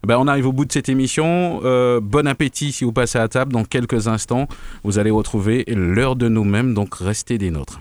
Ben, 0.07 0.19
on 0.19 0.27
arrive 0.27 0.47
au 0.47 0.53
bout 0.53 0.65
de 0.65 0.73
cette 0.73 0.89
émission. 0.89 1.61
Euh, 1.65 2.01
bon 2.01 2.27
appétit 2.27 2.73
si 2.73 2.85
vous 2.85 2.93
passez 2.93 3.19
à 3.19 3.29
table. 3.29 3.53
Dans 3.53 3.65
quelques 3.65 4.09
instants, 4.09 4.49
vous 4.85 4.99
allez 4.99 5.11
retrouver 5.11 5.65
l'heure 5.69 6.17
de 6.17 6.29
nous-mêmes, 6.29 6.75
donc 6.75 6.95
restez 6.95 7.39
des 7.39 7.51
nôtres. 7.51 7.81